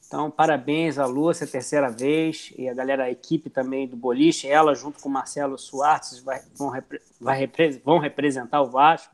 Então, 0.07 0.31
parabéns 0.31 0.97
à 0.97 1.05
Lúcia, 1.05 1.45
terceira 1.45 1.87
vez, 1.87 2.51
e 2.57 2.67
a 2.67 2.73
galera, 2.73 3.03
a 3.03 3.11
equipe 3.11 3.47
também 3.47 3.87
do 3.87 3.95
Boliche, 3.95 4.47
ela 4.47 4.73
junto 4.73 4.99
com 4.99 5.07
o 5.07 5.11
Marcelo 5.11 5.55
Suárez 5.55 6.17
vai, 6.25 6.41
vão, 6.55 6.71
vai, 7.21 7.47
vão 7.85 7.99
representar 7.99 8.59
o 8.63 8.71
Vasco 8.71 9.13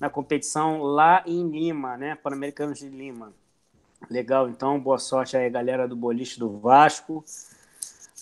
na 0.00 0.08
competição 0.08 0.82
lá 0.82 1.22
em 1.26 1.48
Lima, 1.48 1.96
né? 1.96 2.14
Pan-Americanos 2.14 2.78
de 2.78 2.88
Lima. 2.88 3.32
Legal, 4.08 4.48
então, 4.48 4.78
boa 4.78 4.98
sorte 4.98 5.36
aí, 5.36 5.50
galera 5.50 5.88
do 5.88 5.96
Boliche 5.96 6.38
do 6.38 6.58
Vasco. 6.58 7.24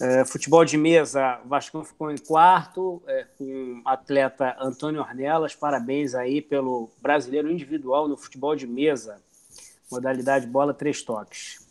É, 0.01 0.24
futebol 0.27 0.65
de 0.65 0.77
mesa, 0.77 1.40
Vasco 1.47 1.82
ficou 1.82 2.11
em 2.11 2.19
quarto, 2.19 3.03
é, 3.07 3.27
com 3.39 3.82
o 3.85 3.89
atleta 3.89 4.55
Antônio 4.61 5.01
Ornelas. 5.01 5.55
Parabéns 5.55 6.15
aí 6.15 6.43
pelo 6.43 6.90
brasileiro 7.01 7.51
individual 7.51 8.07
no 8.07 8.16
futebol 8.16 8.55
de 8.55 8.66
mesa, 8.66 9.23
modalidade 9.90 10.47
bola 10.47 10.74
três 10.74 11.03
toques. 11.03 11.65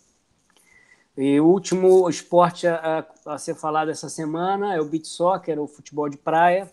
E 1.18 1.40
o 1.40 1.45
último 1.45 2.10
esporte 2.10 2.68
a, 2.68 3.06
a, 3.26 3.38
ser 3.38 3.56
falado 3.56 3.90
essa 3.90 4.10
semana 4.10 4.73
é 4.73 4.82
o 4.82 4.86
beach 4.86 5.07
soccer, 5.07 5.60
o 5.60 5.68
futebol 5.68 6.10
de 6.10 6.18
praia. 6.18 6.72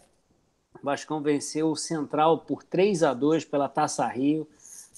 O 0.82 0.86
Vascão 0.86 1.22
venceu 1.22 1.70
o 1.70 1.76
Central 1.76 2.38
por 2.38 2.64
3 2.64 3.04
a 3.04 3.14
2 3.14 3.44
pela 3.44 3.68
Taça 3.68 4.06
Rio. 4.08 4.48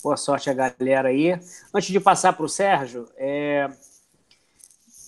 Boa 0.03 0.17
sorte 0.17 0.49
a 0.49 0.55
galera 0.55 1.11
aí. 1.11 1.33
Antes 1.75 1.91
de 1.91 2.01
passar 2.01 2.33
para 2.33 2.47
o 2.47 2.49
Sérgio, 2.49 3.07
é... 3.17 3.69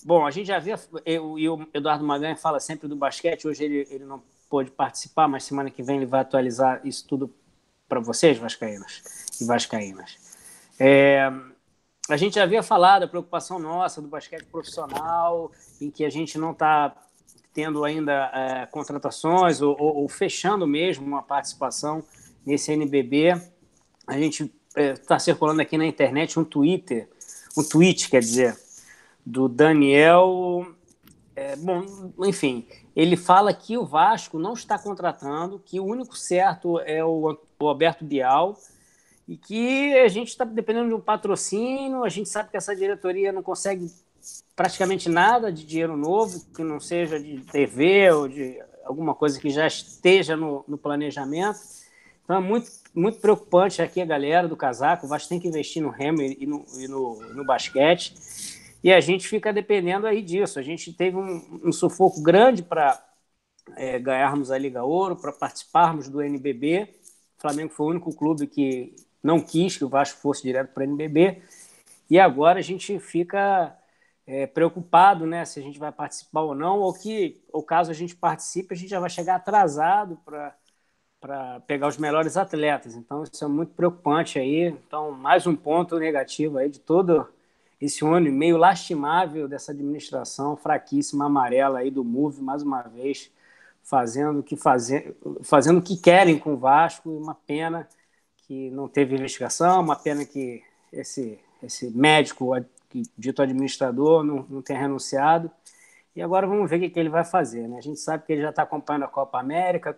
bom, 0.05 0.25
a 0.25 0.31
gente 0.31 0.47
já 0.47 0.59
vê, 0.59 0.75
eu, 1.05 1.37
e 1.39 1.49
o 1.49 1.67
Eduardo 1.73 2.05
Maganha 2.05 2.35
fala 2.35 2.59
sempre 2.59 2.87
do 2.87 2.95
basquete, 2.95 3.47
hoje 3.47 3.63
ele, 3.63 3.87
ele 3.89 4.05
não 4.05 4.21
pôde 4.49 4.69
participar, 4.69 5.27
mas 5.27 5.43
semana 5.43 5.71
que 5.71 5.81
vem 5.81 5.97
ele 5.97 6.05
vai 6.05 6.21
atualizar 6.21 6.79
isso 6.85 7.05
tudo 7.07 7.33
para 7.89 7.99
vocês, 7.99 8.37
vascaínas 8.37 9.01
e 9.41 9.45
vascaínas. 9.45 10.17
É 10.79 11.31
a 12.09 12.15
gente 12.15 12.35
já 12.35 12.43
havia 12.43 12.63
falado 12.63 13.03
a 13.03 13.07
preocupação 13.07 13.59
nossa 13.59 14.01
do 14.01 14.07
basquete 14.07 14.45
profissional, 14.45 15.51
em 15.81 15.91
que 15.91 16.05
a 16.05 16.09
gente 16.09 16.37
não 16.37 16.51
está 16.51 16.95
tendo 17.53 17.83
ainda 17.83 18.31
é, 18.33 18.65
contratações 18.67 19.61
ou, 19.61 19.75
ou, 19.79 19.97
ou, 19.97 20.09
fechando 20.09 20.67
mesmo 20.67 21.05
uma 21.05 21.23
participação 21.23 22.03
nesse 22.45 22.71
NBB. 22.71 23.39
A 24.05 24.17
gente 24.17 24.53
está 24.75 25.15
é, 25.15 25.19
circulando 25.19 25.61
aqui 25.61 25.77
na 25.77 25.85
internet 25.85 26.39
um 26.39 26.43
Twitter, 26.43 27.09
um 27.57 27.63
tweet, 27.63 28.09
quer 28.09 28.19
dizer, 28.19 28.57
do 29.25 29.47
Daniel. 29.47 30.67
É, 31.35 31.55
bom, 31.55 31.85
enfim, 32.25 32.67
ele 32.95 33.15
fala 33.15 33.53
que 33.53 33.77
o 33.77 33.85
Vasco 33.85 34.39
não 34.39 34.53
está 34.53 34.77
contratando, 34.79 35.61
que 35.63 35.79
o 35.79 35.85
único 35.85 36.17
certo 36.17 36.79
é 36.79 37.03
o, 37.03 37.37
o 37.59 37.67
Alberto 37.67 38.03
Bial 38.03 38.57
e 39.27 39.35
que 39.35 39.93
a 39.97 40.07
gente 40.07 40.29
está 40.29 40.45
dependendo 40.45 40.87
de 40.87 40.93
um 40.93 41.01
patrocínio, 41.01 42.03
a 42.03 42.09
gente 42.09 42.29
sabe 42.29 42.49
que 42.49 42.57
essa 42.57 42.75
diretoria 42.75 43.31
não 43.31 43.43
consegue 43.43 43.91
praticamente 44.57 45.07
nada 45.07 45.51
de 45.51 45.63
dinheiro 45.63 45.95
novo, 45.95 46.43
que 46.51 46.63
não 46.63 46.79
seja 46.79 47.19
de 47.19 47.41
TV 47.41 48.11
ou 48.11 48.27
de 48.27 48.59
alguma 48.83 49.13
coisa 49.13 49.39
que 49.39 49.51
já 49.51 49.67
esteja 49.67 50.35
no, 50.35 50.65
no 50.67 50.79
planejamento. 50.79 51.59
Então 52.23 52.37
é 52.37 52.39
muito, 52.39 52.67
muito 52.93 53.19
preocupante 53.19 53.83
aqui 53.83 54.01
a 54.01 54.05
galera 54.05 54.47
do 54.47 54.57
casaco. 54.57 55.05
O 55.05 55.09
Vasco 55.09 55.29
tem 55.29 55.39
que 55.39 55.47
investir 55.47 55.81
no 55.81 55.91
remo 55.91 56.23
e 56.23 56.47
no, 56.47 56.65
e 56.75 56.87
no, 56.87 57.21
no 57.35 57.45
basquete. 57.45 58.15
E 58.83 58.91
a 58.91 58.99
gente 58.99 59.27
fica 59.27 59.53
dependendo 59.53 60.07
aí 60.07 60.23
disso. 60.23 60.57
A 60.57 60.63
gente 60.63 60.91
teve 60.91 61.15
um, 61.15 61.61
um 61.63 61.71
sufoco 61.71 62.19
grande 62.23 62.63
para 62.63 62.99
é, 63.75 63.99
ganharmos 63.99 64.49
a 64.49 64.57
Liga 64.57 64.83
Ouro, 64.83 65.15
para 65.15 65.31
participarmos 65.31 66.09
do 66.09 66.19
NBB. 66.19 66.89
O 67.37 67.41
Flamengo 67.41 67.71
foi 67.71 67.85
o 67.85 67.89
único 67.91 68.15
clube 68.15 68.47
que 68.47 68.95
não 69.21 69.39
quis 69.39 69.77
que 69.77 69.85
o 69.85 69.89
Vasco 69.89 70.19
fosse 70.19 70.41
direto 70.41 70.73
para 70.73 70.81
o 70.81 70.83
NBB. 70.83 71.43
E 72.09 72.19
agora 72.19 72.57
a 72.57 72.63
gente 72.63 72.97
fica 72.97 73.77
é, 74.27 74.45
preocupado 74.45 75.25
né, 75.25 75.45
se 75.45 75.59
a 75.59 75.63
gente 75.63 75.79
vai 75.79 75.91
participar 75.91 76.41
ou 76.41 76.53
não, 76.53 76.79
ou 76.79 76.93
que, 76.93 77.41
ou 77.51 77.63
caso 77.63 77.89
a 77.89 77.93
gente 77.93 78.15
participe, 78.15 78.73
a 78.73 78.77
gente 78.77 78.89
já 78.89 78.99
vai 78.99 79.09
chegar 79.09 79.35
atrasado 79.35 80.17
para 80.25 81.61
pegar 81.61 81.87
os 81.87 81.97
melhores 81.97 82.35
atletas. 82.35 82.95
Então, 82.95 83.23
isso 83.23 83.43
é 83.43 83.47
muito 83.47 83.73
preocupante 83.73 84.37
aí. 84.37 84.65
Então, 84.65 85.11
mais 85.13 85.47
um 85.47 85.55
ponto 85.55 85.97
negativo 85.97 86.57
aí 86.57 86.69
de 86.69 86.79
todo 86.79 87.27
esse 87.79 88.05
ano 88.05 88.27
e 88.27 88.31
meio 88.31 88.57
lastimável 88.57 89.47
dessa 89.47 89.71
administração 89.71 90.57
fraquíssima 90.57 91.25
amarela 91.25 91.79
aí 91.79 91.91
do 91.91 92.03
MOVE, 92.03 92.41
mais 92.41 92.63
uma 92.63 92.81
vez, 92.81 93.31
fazendo 93.83 94.39
o 94.39 94.43
que, 94.43 94.57
faze... 94.57 95.15
fazendo 95.43 95.81
que 95.81 95.95
querem 95.97 96.37
com 96.37 96.53
o 96.53 96.57
Vasco, 96.57 97.09
uma 97.09 97.35
pena 97.35 97.87
que 98.47 98.69
não 98.71 98.87
teve 98.87 99.15
investigação, 99.15 99.81
uma 99.81 99.95
pena 99.95 100.25
que 100.25 100.63
esse, 100.91 101.39
esse 101.61 101.89
médico, 101.91 102.53
dito 103.17 103.41
administrador, 103.41 104.23
não, 104.23 104.45
não 104.49 104.61
tenha 104.61 104.79
renunciado. 104.79 105.51
E 106.15 106.21
agora 106.21 106.47
vamos 106.47 106.69
ver 106.69 106.77
o 106.77 106.79
que, 106.79 106.89
que 106.89 106.99
ele 106.99 107.09
vai 107.09 107.23
fazer. 107.23 107.67
Né? 107.67 107.77
A 107.77 107.81
gente 107.81 107.99
sabe 107.99 108.25
que 108.25 108.33
ele 108.33 108.41
já 108.41 108.49
está 108.49 108.63
acompanhando 108.63 109.03
a 109.03 109.07
Copa 109.07 109.39
América, 109.39 109.97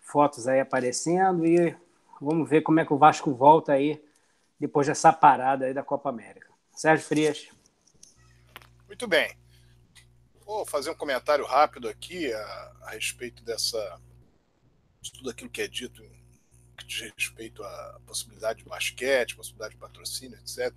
fotos 0.00 0.46
aí 0.46 0.60
aparecendo, 0.60 1.44
e 1.44 1.76
vamos 2.20 2.48
ver 2.48 2.62
como 2.62 2.80
é 2.80 2.84
que 2.84 2.92
o 2.92 2.98
Vasco 2.98 3.34
volta 3.34 3.72
aí 3.72 4.02
depois 4.58 4.86
dessa 4.86 5.12
parada 5.12 5.66
aí 5.66 5.74
da 5.74 5.82
Copa 5.82 6.08
América. 6.08 6.48
Sérgio 6.74 7.06
Frias. 7.06 7.48
Muito 8.86 9.06
bem. 9.06 9.36
Vou 10.46 10.64
fazer 10.64 10.90
um 10.90 10.94
comentário 10.94 11.44
rápido 11.44 11.88
aqui 11.88 12.32
a, 12.32 12.72
a 12.82 12.90
respeito 12.90 13.44
dessa 13.44 14.00
de 15.00 15.12
tudo 15.12 15.30
aquilo 15.30 15.50
que 15.50 15.62
é 15.62 15.68
dito 15.68 16.02
que 16.76 16.86
diz 16.86 17.12
respeito 17.16 17.62
à 17.62 18.00
possibilidade 18.06 18.60
de 18.60 18.64
basquete, 18.64 19.36
possibilidade 19.36 19.74
de 19.74 19.80
patrocínio, 19.80 20.38
etc. 20.38 20.72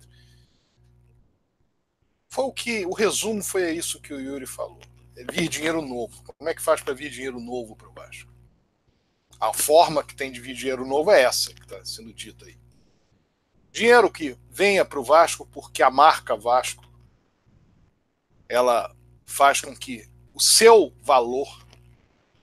Foi 2.32 2.44
o 2.44 2.52
que 2.52 2.86
o 2.86 2.94
resumo 2.94 3.44
foi 3.44 3.72
isso 3.72 4.00
que 4.00 4.14
o 4.14 4.18
Yuri 4.18 4.46
falou. 4.46 4.80
É 5.14 5.22
vir 5.30 5.50
dinheiro 5.50 5.82
novo. 5.82 6.22
Como 6.22 6.48
é 6.48 6.54
que 6.54 6.62
faz 6.62 6.80
para 6.80 6.94
vir 6.94 7.10
dinheiro 7.10 7.38
novo 7.38 7.76
para 7.76 7.90
o 7.90 7.92
Vasco? 7.92 8.32
A 9.38 9.52
forma 9.52 10.02
que 10.02 10.14
tem 10.14 10.32
de 10.32 10.40
vir 10.40 10.54
dinheiro 10.54 10.86
novo 10.86 11.10
é 11.10 11.20
essa 11.20 11.52
que 11.52 11.60
está 11.60 11.84
sendo 11.84 12.10
dita 12.14 12.46
aí. 12.46 12.58
Dinheiro 13.70 14.10
que 14.10 14.34
venha 14.48 14.82
para 14.82 14.98
o 14.98 15.04
Vasco 15.04 15.46
porque 15.46 15.82
a 15.82 15.90
marca 15.90 16.34
Vasco 16.34 16.90
ela 18.48 18.96
faz 19.26 19.60
com 19.60 19.76
que 19.76 20.08
o 20.32 20.40
seu 20.40 20.90
valor 21.02 21.66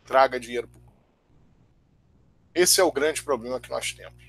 traga 0.06 0.40
dinheiro 0.40 0.68
para 0.68 0.80
esse 2.53 2.80
é 2.80 2.84
o 2.84 2.91
grande 2.91 3.24
problema 3.24 3.60
que 3.60 3.70
nós 3.70 3.91
temos. 3.94 4.24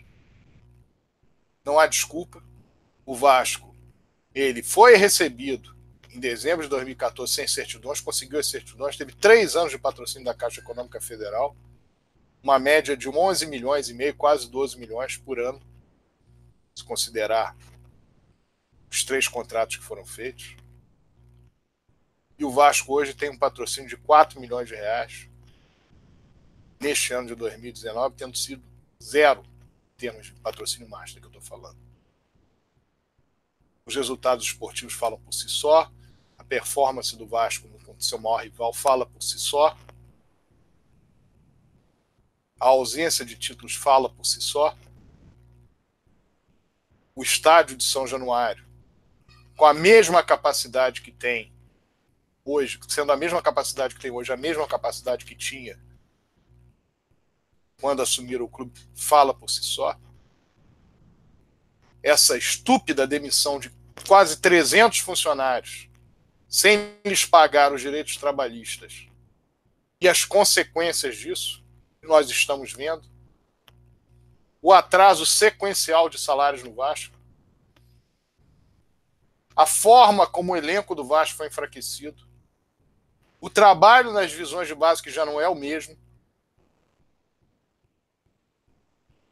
Não 1.65 1.79
há 1.79 1.87
desculpa. 1.87 2.43
O 3.05 3.15
Vasco, 3.15 3.70
ele 4.35 4.63
foi 4.63 4.97
recebido 4.97 5.77
em 6.13 6.19
dezembro 6.19 6.65
de 6.65 6.71
2014 6.71 7.33
sem 7.33 7.47
certidões, 7.47 8.01
conseguiu 8.01 8.39
as 8.39 8.49
certidões, 8.49 8.97
teve 8.97 9.15
três 9.15 9.55
anos 9.55 9.71
de 9.71 9.79
patrocínio 9.79 10.25
da 10.25 10.35
Caixa 10.35 10.61
Econômica 10.61 11.01
Federal, 11.01 11.57
uma 12.43 12.59
média 12.59 12.97
de 12.97 13.09
11 13.09 13.47
milhões 13.47 13.89
e 13.89 13.95
meio, 13.95 14.15
quase 14.15 14.51
12 14.51 14.79
milhões 14.79 15.17
por 15.17 15.39
ano, 15.39 15.61
se 16.75 16.83
considerar 16.83 17.57
os 18.91 19.05
três 19.05 19.29
contratos 19.29 19.77
que 19.77 19.85
foram 19.85 20.05
feitos. 20.05 20.57
E 22.39 22.45
o 22.45 22.51
Vasco 22.51 22.93
hoje 22.93 23.15
tem 23.15 23.31
um 23.31 23.39
patrocínio 23.39 23.89
de 23.89 23.97
4 23.97 24.41
milhões 24.41 24.67
de 24.67 24.75
reais, 24.75 25.29
neste 26.81 27.13
ano 27.13 27.29
de 27.29 27.35
2019, 27.35 28.17
tendo 28.17 28.37
sido 28.37 28.63
zero 29.03 29.43
em 29.43 29.99
termos 29.99 30.27
de 30.27 30.33
patrocínio 30.33 30.89
master 30.89 31.21
que 31.21 31.27
eu 31.27 31.31
estou 31.31 31.43
falando. 31.43 31.90
Os 33.91 33.97
resultados 33.97 34.47
esportivos 34.47 34.95
falam 34.95 35.19
por 35.19 35.35
si 35.35 35.49
só, 35.49 35.91
a 36.39 36.45
performance 36.45 37.17
do 37.17 37.27
Vasco 37.27 37.69
contra 37.85 38.01
seu 38.01 38.21
maior 38.21 38.45
rival 38.45 38.73
fala 38.73 39.05
por 39.05 39.21
si 39.21 39.37
só, 39.37 39.77
a 42.61 42.67
ausência 42.67 43.25
de 43.25 43.37
títulos 43.37 43.75
fala 43.75 44.09
por 44.09 44.25
si 44.25 44.41
só, 44.41 44.79
o 47.17 47.23
estádio 47.25 47.77
de 47.77 47.83
São 47.83 48.07
Januário, 48.07 48.65
com 49.57 49.67
a 49.67 49.75
mesma 49.75 50.23
capacidade 50.23 51.03
que 51.03 51.11
tem 51.11 51.53
hoje, 52.45 52.79
sendo 52.87 53.11
a 53.11 53.17
mesma 53.17 53.43
capacidade 53.43 53.97
que 53.97 54.01
tem 54.01 54.13
hoje, 54.13 54.33
a 54.33 54.37
mesma 54.37 54.69
capacidade 54.69 55.25
que 55.25 55.35
tinha 55.35 55.77
quando 57.81 58.03
assumiram 58.03 58.45
o 58.45 58.49
clube, 58.49 58.79
fala 58.95 59.35
por 59.35 59.51
si 59.51 59.65
só. 59.65 59.99
Essa 62.01 62.39
estúpida 62.39 63.05
demissão 63.05 63.59
de 63.59 63.80
quase 64.07 64.41
300 64.41 64.99
funcionários, 64.99 65.89
sem 66.49 66.95
lhes 67.05 67.25
pagar 67.25 67.73
os 67.73 67.81
direitos 67.81 68.17
trabalhistas, 68.17 69.07
e 70.01 70.09
as 70.09 70.25
consequências 70.25 71.17
disso, 71.17 71.65
nós 72.03 72.29
estamos 72.31 72.73
vendo. 72.73 73.09
o 74.63 74.75
atraso 74.75 75.25
sequencial 75.25 76.11
de 76.11 76.19
salários 76.19 76.63
no 76.63 76.75
Vasco, 76.75 77.19
a 79.57 79.65
forma 79.65 80.27
como 80.27 80.53
o 80.53 80.57
elenco 80.57 80.95
do 80.95 81.05
Vasco 81.05 81.39
foi 81.39 81.47
enfraquecido, 81.47 82.29
o 83.41 83.49
trabalho 83.49 84.13
nas 84.13 84.31
divisões 84.31 84.69
de 84.69 84.75
base 84.75 85.03
que 85.03 85.11
já 85.11 85.25
não 85.25 85.41
é 85.41 85.49
o 85.49 85.55
mesmo. 85.55 85.97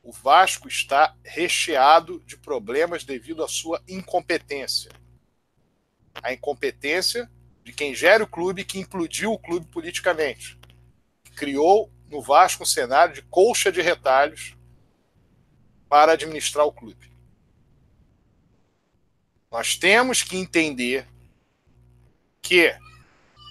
O 0.08 0.10
Vasco 0.10 0.68
está 0.68 1.14
recheado 1.22 2.20
de 2.20 2.34
problemas 2.38 3.04
devido 3.04 3.44
à 3.44 3.46
sua 3.46 3.82
incompetência. 3.86 4.90
A 6.22 6.32
incompetência 6.32 7.30
de 7.62 7.74
quem 7.74 7.94
gera 7.94 8.24
o 8.24 8.26
clube 8.26 8.64
que 8.64 8.78
implodiu 8.78 9.34
o 9.34 9.38
clube 9.38 9.66
politicamente. 9.66 10.58
Criou 11.36 11.92
no 12.08 12.22
Vasco 12.22 12.62
um 12.62 12.66
cenário 12.66 13.16
de 13.16 13.20
colcha 13.20 13.70
de 13.70 13.82
retalhos 13.82 14.56
para 15.90 16.12
administrar 16.12 16.64
o 16.64 16.72
clube. 16.72 17.12
Nós 19.50 19.76
temos 19.76 20.22
que 20.22 20.38
entender 20.38 21.06
que 22.40 22.74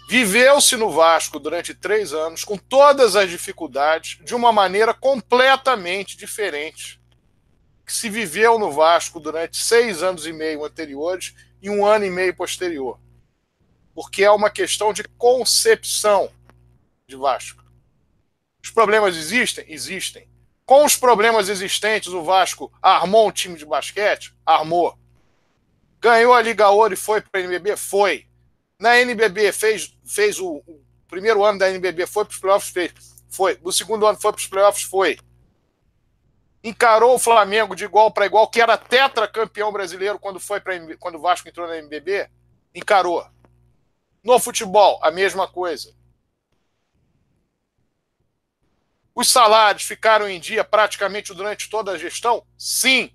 viveu-se 0.08 0.78
no 0.78 0.90
Vasco 0.90 1.38
durante 1.38 1.74
três 1.74 2.14
anos 2.14 2.44
com 2.44 2.58
todas 2.58 3.16
as 3.16 3.30
dificuldades 3.30 4.18
de 4.24 4.34
uma 4.34 4.54
maneira 4.54 4.94
completamente 4.94 6.16
diferente 6.16 7.02
que 7.86 7.94
se 7.94 8.10
viveu 8.10 8.58
no 8.58 8.72
Vasco 8.72 9.20
durante 9.20 9.58
seis 9.58 10.04
anos 10.04 10.26
e 10.26 10.34
meio 10.34 10.64
anteriores 10.64 11.34
e 11.62 11.70
um 11.70 11.86
ano 11.86 12.06
e 12.06 12.10
meio 12.10 12.36
posterior. 12.36 13.00
Porque 13.94 14.24
é 14.24 14.32
uma 14.32 14.50
questão 14.50 14.94
de 14.94 15.04
concepção 15.18 16.30
de 17.08 17.16
Vasco. 17.16 17.64
Os 18.64 18.72
problemas 18.72 19.16
existem? 19.16 19.66
Existem. 19.70 20.30
Com 20.66 20.84
os 20.84 20.98
problemas 20.98 21.48
existentes, 21.48 22.10
o 22.10 22.24
Vasco 22.24 22.72
armou 22.82 23.30
um 23.30 23.32
time 23.32 23.58
de 23.58 23.66
basquete? 23.66 24.34
Armou. 24.46 24.98
Ganhou 26.00 26.34
a 26.34 26.42
Liga 26.42 26.70
Ouro 26.70 26.94
e 26.94 26.98
foi 26.98 27.22
para 27.22 27.40
a 27.40 27.44
NBB? 27.44 27.78
Foi. 27.78 28.27
Na 28.80 29.00
NBB, 29.00 29.52
fez, 29.52 29.98
fez 30.06 30.40
o, 30.40 30.58
o 30.68 30.84
primeiro 31.08 31.44
ano 31.44 31.58
da 31.58 31.70
NBB, 31.70 32.06
foi 32.06 32.26
para 32.26 32.32
os 32.32 32.40
playoffs? 32.40 32.72
Fez. 32.72 32.94
Foi. 33.30 33.60
O 33.64 33.72
segundo 33.72 34.06
ano 34.06 34.20
foi 34.20 34.32
para 34.32 34.40
os 34.40 34.48
playoffs? 34.48 34.84
Foi. 34.84 35.18
Encarou 36.64 37.16
o 37.16 37.20
Flamengo 37.20 37.76
de 37.76 37.86
igual 37.86 38.12
para 38.12 38.26
igual, 38.26 38.48
que 38.50 38.62
era 38.62 38.78
tetracampeão 38.78 39.72
brasileiro 39.72 40.20
quando, 40.20 40.40
foi 40.40 40.60
pra, 40.60 40.74
quando 41.00 41.16
o 41.16 41.22
Vasco 41.22 41.48
entrou 41.48 41.68
na 41.68 41.78
NBB? 41.78 42.30
Encarou. 42.74 43.26
No 44.24 44.40
futebol, 44.40 45.00
a 45.02 45.10
mesma 45.10 45.48
coisa. 45.48 45.96
Os 49.16 49.30
salários 49.30 49.84
ficaram 49.84 50.30
em 50.30 50.40
dia 50.40 50.64
praticamente 50.64 51.34
durante 51.34 51.70
toda 51.70 51.92
a 51.92 51.98
gestão? 51.98 52.46
Sim. 52.56 53.12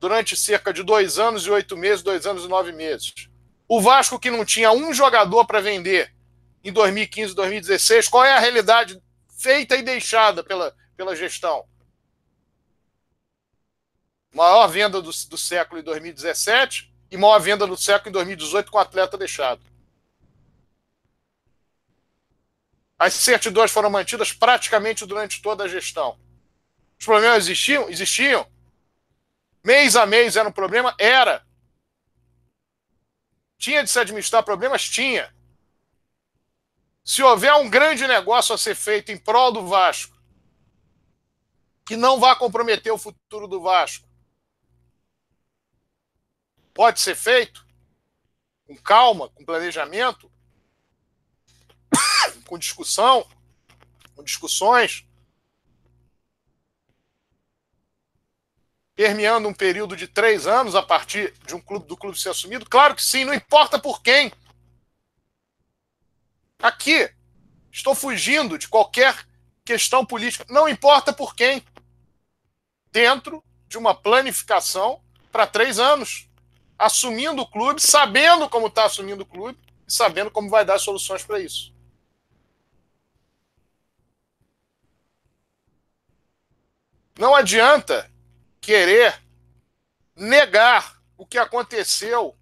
Durante 0.00 0.36
cerca 0.36 0.72
de 0.72 0.82
dois 0.82 1.18
anos 1.18 1.46
e 1.46 1.50
oito 1.50 1.76
meses, 1.76 2.02
dois 2.02 2.26
anos 2.26 2.44
e 2.44 2.48
nove 2.48 2.72
meses. 2.72 3.29
O 3.72 3.80
Vasco, 3.80 4.18
que 4.18 4.32
não 4.32 4.44
tinha 4.44 4.72
um 4.72 4.92
jogador 4.92 5.44
para 5.44 5.60
vender 5.60 6.12
em 6.64 6.72
2015, 6.72 7.36
2016, 7.36 8.08
qual 8.08 8.24
é 8.24 8.32
a 8.32 8.40
realidade 8.40 9.00
feita 9.38 9.76
e 9.76 9.82
deixada 9.82 10.42
pela, 10.42 10.74
pela 10.96 11.14
gestão? 11.14 11.64
Maior 14.34 14.66
venda 14.66 15.00
do, 15.00 15.12
do 15.12 15.38
século 15.38 15.80
em 15.80 15.84
2017 15.84 16.92
e 17.12 17.16
maior 17.16 17.38
venda 17.38 17.64
do 17.64 17.76
século 17.76 18.08
em 18.08 18.12
2018 18.12 18.72
com 18.72 18.76
o 18.76 18.80
atleta 18.80 19.16
deixado. 19.16 19.62
As 22.98 23.14
certidões 23.14 23.70
foram 23.70 23.88
mantidas 23.88 24.32
praticamente 24.32 25.06
durante 25.06 25.40
toda 25.40 25.62
a 25.62 25.68
gestão. 25.68 26.18
Os 26.98 27.06
problemas 27.06 27.44
existiam? 27.44 27.88
Existiam. 27.88 28.44
Mês 29.62 29.94
a 29.94 30.06
mês 30.06 30.34
era 30.34 30.48
um 30.48 30.52
problema? 30.52 30.92
Era. 30.98 31.48
Tinha 33.60 33.84
de 33.84 33.90
se 33.90 34.00
administrar 34.00 34.42
problemas? 34.42 34.88
Tinha. 34.88 35.32
Se 37.04 37.22
houver 37.22 37.52
um 37.56 37.68
grande 37.68 38.06
negócio 38.06 38.54
a 38.54 38.58
ser 38.58 38.74
feito 38.74 39.12
em 39.12 39.18
prol 39.18 39.52
do 39.52 39.66
Vasco, 39.66 40.18
que 41.84 41.94
não 41.94 42.18
vá 42.18 42.34
comprometer 42.34 42.90
o 42.90 42.96
futuro 42.96 43.46
do 43.46 43.60
Vasco, 43.60 44.08
pode 46.72 47.00
ser 47.00 47.14
feito 47.14 47.66
com 48.66 48.74
calma, 48.78 49.28
com 49.28 49.44
planejamento, 49.44 50.32
com 52.48 52.58
discussão, 52.58 53.28
com 54.16 54.24
discussões, 54.24 55.06
permeando 59.00 59.48
um 59.48 59.54
período 59.54 59.96
de 59.96 60.06
três 60.06 60.46
anos 60.46 60.74
a 60.74 60.82
partir 60.82 61.32
de 61.46 61.54
um 61.54 61.60
clube 61.60 61.86
do 61.86 61.96
clube 61.96 62.20
ser 62.20 62.28
assumido? 62.28 62.68
Claro 62.68 62.94
que 62.94 63.02
sim, 63.02 63.24
não 63.24 63.32
importa 63.32 63.78
por 63.78 64.02
quem. 64.02 64.30
Aqui, 66.58 67.10
estou 67.72 67.94
fugindo 67.94 68.58
de 68.58 68.68
qualquer 68.68 69.26
questão 69.64 70.04
política, 70.04 70.44
não 70.50 70.68
importa 70.68 71.14
por 71.14 71.34
quem. 71.34 71.64
Dentro 72.92 73.42
de 73.66 73.78
uma 73.78 73.94
planificação 73.94 75.00
para 75.32 75.46
três 75.46 75.78
anos, 75.78 76.28
assumindo 76.78 77.40
o 77.40 77.50
clube, 77.50 77.80
sabendo 77.80 78.50
como 78.50 78.66
está 78.66 78.84
assumindo 78.84 79.22
o 79.22 79.26
clube 79.26 79.58
e 79.88 79.90
sabendo 79.90 80.30
como 80.30 80.50
vai 80.50 80.62
dar 80.62 80.78
soluções 80.78 81.24
para 81.24 81.40
isso. 81.40 81.72
Não 87.18 87.34
adianta 87.34 88.10
querer 88.60 89.20
negar 90.14 91.00
o 91.16 91.26
que 91.26 91.38
aconteceu 91.38 92.36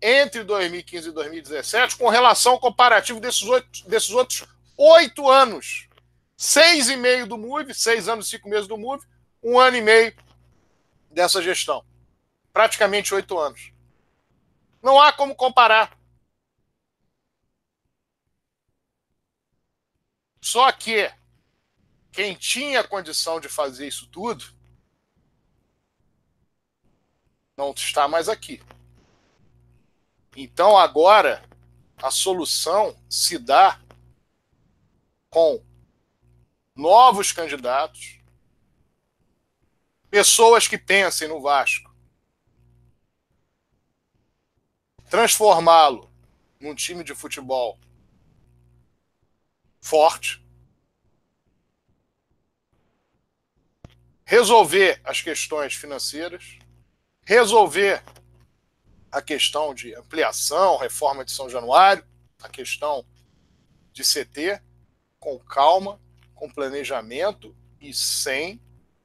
entre 0.00 0.44
2015 0.44 1.08
e 1.08 1.12
2017 1.12 1.96
com 1.96 2.08
relação 2.08 2.52
ao 2.52 2.60
comparativo 2.60 3.20
desses, 3.20 3.42
oito, 3.42 3.88
desses 3.88 4.10
outros 4.10 4.44
oito 4.76 5.28
anos. 5.28 5.88
Seis 6.36 6.88
e 6.88 6.96
meio 6.96 7.26
do 7.26 7.36
MUV, 7.36 7.74
seis 7.74 8.08
anos 8.08 8.26
e 8.26 8.30
cinco 8.30 8.48
meses 8.48 8.68
do 8.68 8.78
MUV, 8.78 9.04
um 9.42 9.58
ano 9.58 9.76
e 9.76 9.82
meio 9.82 10.14
dessa 11.10 11.42
gestão. 11.42 11.84
Praticamente 12.52 13.12
oito 13.12 13.36
anos. 13.38 13.72
Não 14.80 15.00
há 15.00 15.12
como 15.12 15.34
comparar. 15.34 15.98
Só 20.40 20.70
que 20.70 21.12
quem 22.12 22.34
tinha 22.34 22.84
condição 22.84 23.40
de 23.40 23.48
fazer 23.48 23.88
isso 23.88 24.06
tudo 24.06 24.57
não 27.58 27.72
está 27.72 28.06
mais 28.06 28.28
aqui. 28.28 28.62
Então 30.36 30.78
agora 30.78 31.44
a 32.00 32.08
solução 32.08 32.96
se 33.10 33.36
dá 33.36 33.80
com 35.28 35.60
novos 36.76 37.32
candidatos, 37.32 38.20
pessoas 40.08 40.68
que 40.68 40.78
pensem 40.78 41.26
no 41.26 41.40
Vasco, 41.40 41.92
transformá-lo 45.10 46.08
num 46.60 46.76
time 46.76 47.02
de 47.02 47.12
futebol 47.12 47.76
forte, 49.80 50.40
resolver 54.24 55.00
as 55.02 55.20
questões 55.20 55.74
financeiras, 55.74 56.57
resolver 57.28 58.02
a 59.12 59.20
questão 59.20 59.74
de 59.74 59.94
ampliação, 59.94 60.78
reforma 60.78 61.26
de 61.26 61.30
São 61.30 61.46
Januário, 61.46 62.02
a 62.42 62.48
questão 62.48 63.04
de 63.92 64.02
CT, 64.02 64.62
com 65.20 65.38
calma, 65.38 66.00
com 66.34 66.50
planejamento 66.50 67.54
e 67.82 67.92
sem 67.92 68.58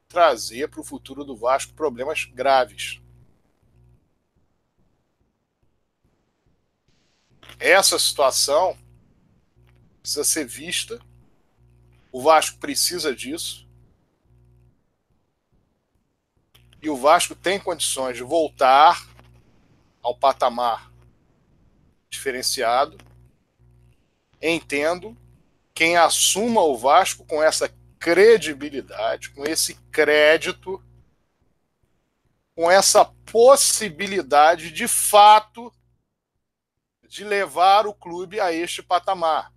trazer 0.08 0.70
para 0.70 0.80
o 0.80 0.86
futuro 0.86 1.26
do 1.26 1.36
Vasco 1.36 1.74
problemas 1.74 2.24
graves. 2.24 3.02
Essa 7.60 8.00
situação 8.00 8.78
precisa 10.02 10.24
ser 10.24 10.46
vista. 10.46 10.98
O 12.10 12.22
Vasco 12.22 12.58
precisa 12.58 13.14
disso. 13.14 13.68
E 16.84 16.90
o 16.90 16.98
Vasco 16.98 17.34
tem 17.34 17.58
condições 17.58 18.18
de 18.18 18.24
voltar 18.24 19.08
ao 20.02 20.14
patamar 20.14 20.92
diferenciado, 22.10 22.98
entendo 24.42 25.18
quem 25.74 25.96
assuma 25.96 26.62
o 26.62 26.78
Vasco 26.78 27.26
com 27.26 27.42
essa 27.42 27.74
credibilidade, 27.98 29.30
com 29.30 29.46
esse 29.46 29.76
crédito, 29.92 30.84
com 32.54 32.70
essa 32.70 33.06
possibilidade 33.32 34.70
de 34.70 34.88
fato 34.88 35.74
de 37.08 37.24
levar 37.24 37.88
o 37.88 37.94
clube 37.94 38.42
a 38.42 38.52
este 38.52 38.84
patamar. 38.84 39.54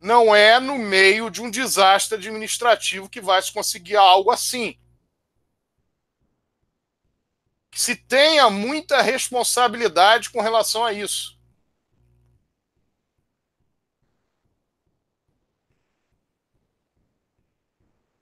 Não 0.00 0.34
é 0.34 0.60
no 0.60 0.78
meio 0.78 1.30
de 1.30 1.42
um 1.42 1.50
desastre 1.50 2.16
administrativo 2.16 3.08
que 3.08 3.20
vai 3.20 3.42
se 3.42 3.52
conseguir 3.52 3.96
algo 3.96 4.30
assim. 4.30 4.78
Que 7.70 7.80
se 7.80 7.94
tenha 7.94 8.50
muita 8.50 9.00
responsabilidade 9.00 10.30
com 10.30 10.40
relação 10.40 10.84
a 10.84 10.92
isso. 10.92 11.38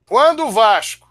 Quando 0.05 0.47
o 0.47 0.51
Vasco 0.51 1.07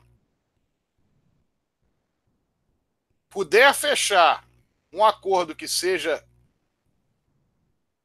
puder 3.31 3.73
fechar 3.75 4.45
um 4.93 5.05
acordo 5.05 5.55
que 5.55 5.69
seja 5.69 6.25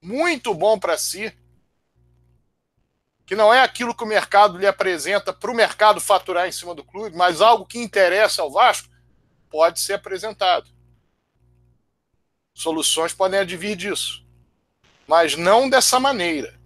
muito 0.02 0.54
bom 0.54 0.78
para 0.78 0.98
si, 0.98 1.36
que 3.26 3.36
não 3.36 3.54
é 3.54 3.62
aquilo 3.62 3.96
que 3.96 4.04
o 4.04 4.08
mercado 4.08 4.58
lhe 4.58 4.68
apresenta 4.68 5.34
para 5.34 5.50
o 5.50 5.56
mercado 5.56 6.00
faturar 6.00 6.48
em 6.48 6.52
cima 6.52 6.76
do 6.76 6.84
clube, 6.84 7.16
mas 7.16 7.42
algo 7.42 7.66
que 7.66 7.80
interessa 7.80 8.42
ao 8.42 8.52
Vasco, 8.52 8.93
pode 9.54 9.80
ser 9.80 9.94
apresentado. 9.94 10.68
Soluções 12.56 13.14
podem 13.14 13.40
advir 13.40 13.76
disso, 13.76 14.26
mas 15.08 15.36
não 15.36 15.70
dessa 15.70 16.00
maneira. 16.00 16.60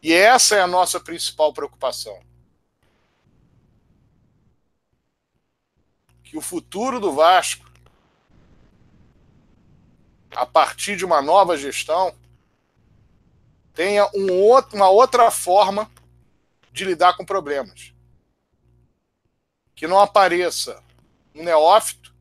E 0.00 0.12
essa 0.12 0.54
é 0.54 0.60
a 0.60 0.66
nossa 0.68 1.00
principal 1.00 1.52
preocupação. 1.52 2.22
Que 6.22 6.38
o 6.38 6.40
futuro 6.40 7.00
do 7.00 7.12
Vasco, 7.12 7.68
a 10.36 10.46
partir 10.46 10.96
de 10.96 11.04
uma 11.04 11.20
nova 11.20 11.58
gestão, 11.58 12.16
tenha 13.74 14.08
um 14.14 14.32
outro, 14.32 14.76
uma 14.76 14.88
outra 14.88 15.32
forma 15.32 15.90
de 16.70 16.84
lidar 16.84 17.16
com 17.16 17.26
problemas. 17.26 17.95
Que 19.76 19.86
não 19.86 20.00
apareça 20.00 20.82
um 21.32 21.44
neófito, 21.44 22.12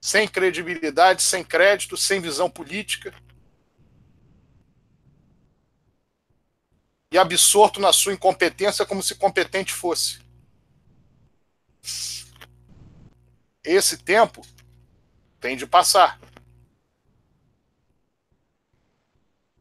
sem 0.00 0.26
credibilidade, 0.26 1.22
sem 1.22 1.44
crédito, 1.44 1.96
sem 1.96 2.20
visão 2.20 2.50
política 2.50 3.14
e 7.10 7.18
absorto 7.18 7.80
na 7.80 7.92
sua 7.92 8.12
incompetência 8.12 8.84
como 8.84 9.02
se 9.02 9.14
competente 9.14 9.72
fosse. 9.72 10.20
Esse 13.64 13.98
tempo 13.98 14.46
tem 15.40 15.56
de 15.56 15.66
passar. 15.66 16.20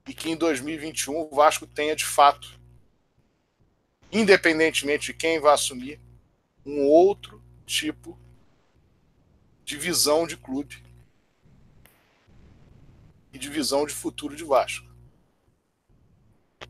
E 0.07 0.13
que 0.13 0.29
em 0.29 0.37
2021 0.37 1.13
o 1.13 1.35
Vasco 1.35 1.67
tenha 1.67 1.95
de 1.95 2.05
fato, 2.05 2.56
independentemente 4.11 5.07
de 5.07 5.13
quem 5.13 5.39
vai 5.39 5.53
assumir, 5.53 5.99
um 6.65 6.85
outro 6.85 7.41
tipo 7.65 8.17
de 9.63 9.77
visão 9.77 10.25
de 10.25 10.37
clube 10.37 10.83
e 13.33 13.37
de 13.37 13.49
visão 13.49 13.85
de 13.85 13.93
futuro 13.93 14.35
de 14.35 14.43
Vasco. 14.43 14.87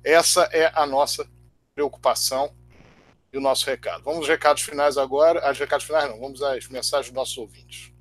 Essa 0.04 0.44
é 0.52 0.72
a 0.74 0.86
nossa 0.86 1.30
preocupação 1.74 2.54
e 3.32 3.38
o 3.38 3.42
nosso 3.42 3.66
recado. 3.66 4.04
Vamos 4.04 4.20
aos 4.20 4.28
recados 4.28 4.64
finais 4.64 4.98
agora. 4.98 5.40
As 5.48 5.58
recados 5.58 5.86
finais 5.86 6.10
não, 6.10 6.20
vamos 6.20 6.42
às 6.42 6.68
mensagens 6.68 7.08
dos 7.08 7.16
nossos 7.16 7.38
ouvintes. 7.38 7.92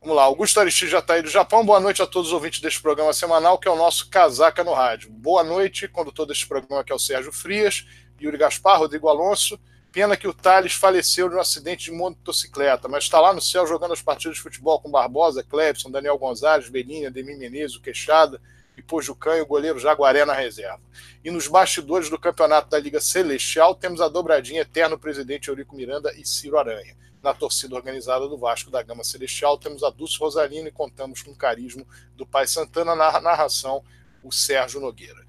Vamos 0.00 0.16
lá, 0.16 0.22
Augusto 0.22 0.60
Aristide 0.60 0.92
já 0.92 1.00
está 1.00 1.14
aí 1.14 1.22
do 1.22 1.28
Japão. 1.28 1.66
Boa 1.66 1.80
noite 1.80 2.00
a 2.00 2.06
todos 2.06 2.28
os 2.28 2.32
ouvintes 2.32 2.60
deste 2.60 2.80
programa 2.80 3.12
semanal, 3.12 3.58
que 3.58 3.66
é 3.66 3.70
o 3.70 3.76
nosso 3.76 4.08
Casaca 4.08 4.62
no 4.62 4.72
Rádio. 4.72 5.10
Boa 5.10 5.42
noite, 5.42 5.88
condutor 5.88 6.24
deste 6.24 6.46
programa, 6.46 6.84
que 6.84 6.92
é 6.92 6.94
o 6.94 7.00
Sérgio 7.00 7.32
Frias, 7.32 7.84
Yuri 8.22 8.38
Gaspar, 8.38 8.78
Rodrigo 8.78 9.08
Alonso. 9.08 9.58
Pena 9.90 10.16
que 10.16 10.28
o 10.28 10.32
Thales 10.32 10.72
faleceu 10.72 11.28
de 11.28 11.34
um 11.34 11.40
acidente 11.40 11.86
de 11.86 11.92
motocicleta, 11.92 12.86
mas 12.86 13.04
está 13.04 13.20
lá 13.20 13.32
no 13.32 13.40
céu 13.40 13.66
jogando 13.66 13.92
as 13.92 14.00
partidas 14.00 14.36
de 14.36 14.42
futebol 14.42 14.78
com 14.80 14.88
Barbosa, 14.88 15.42
Clebson, 15.42 15.90
Daniel 15.90 16.16
Gonzalez, 16.16 16.68
Belinha, 16.68 17.08
Ademir 17.08 17.36
Menezes, 17.36 17.74
o 17.74 17.80
Queixada, 17.80 18.40
e 18.76 18.82
Pojucan 18.82 19.36
e 19.36 19.40
o 19.40 19.46
goleiro 19.46 19.80
Jaguaré 19.80 20.24
na 20.24 20.32
reserva. 20.32 20.80
E 21.24 21.30
nos 21.30 21.48
bastidores 21.48 22.08
do 22.08 22.18
campeonato 22.18 22.70
da 22.70 22.78
Liga 22.78 23.00
Celestial 23.00 23.74
temos 23.74 24.00
a 24.00 24.06
dobradinha 24.06 24.62
eterno 24.62 24.96
presidente 24.96 25.48
Eurico 25.48 25.74
Miranda 25.74 26.14
e 26.16 26.24
Ciro 26.24 26.56
Aranha. 26.56 26.96
Na 27.22 27.34
torcida 27.34 27.74
organizada 27.74 28.28
do 28.28 28.38
Vasco 28.38 28.70
da 28.70 28.82
Gama 28.82 29.02
Celestial 29.02 29.58
temos 29.58 29.82
a 29.82 29.90
Dulce 29.90 30.18
Rosalino 30.18 30.68
e 30.68 30.72
contamos 30.72 31.22
com 31.22 31.32
o 31.32 31.36
carisma 31.36 31.84
do 32.14 32.26
Pai 32.26 32.46
Santana 32.46 32.94
na 32.94 33.20
narração, 33.20 33.84
o 34.22 34.30
Sérgio 34.30 34.80
Nogueira. 34.80 35.26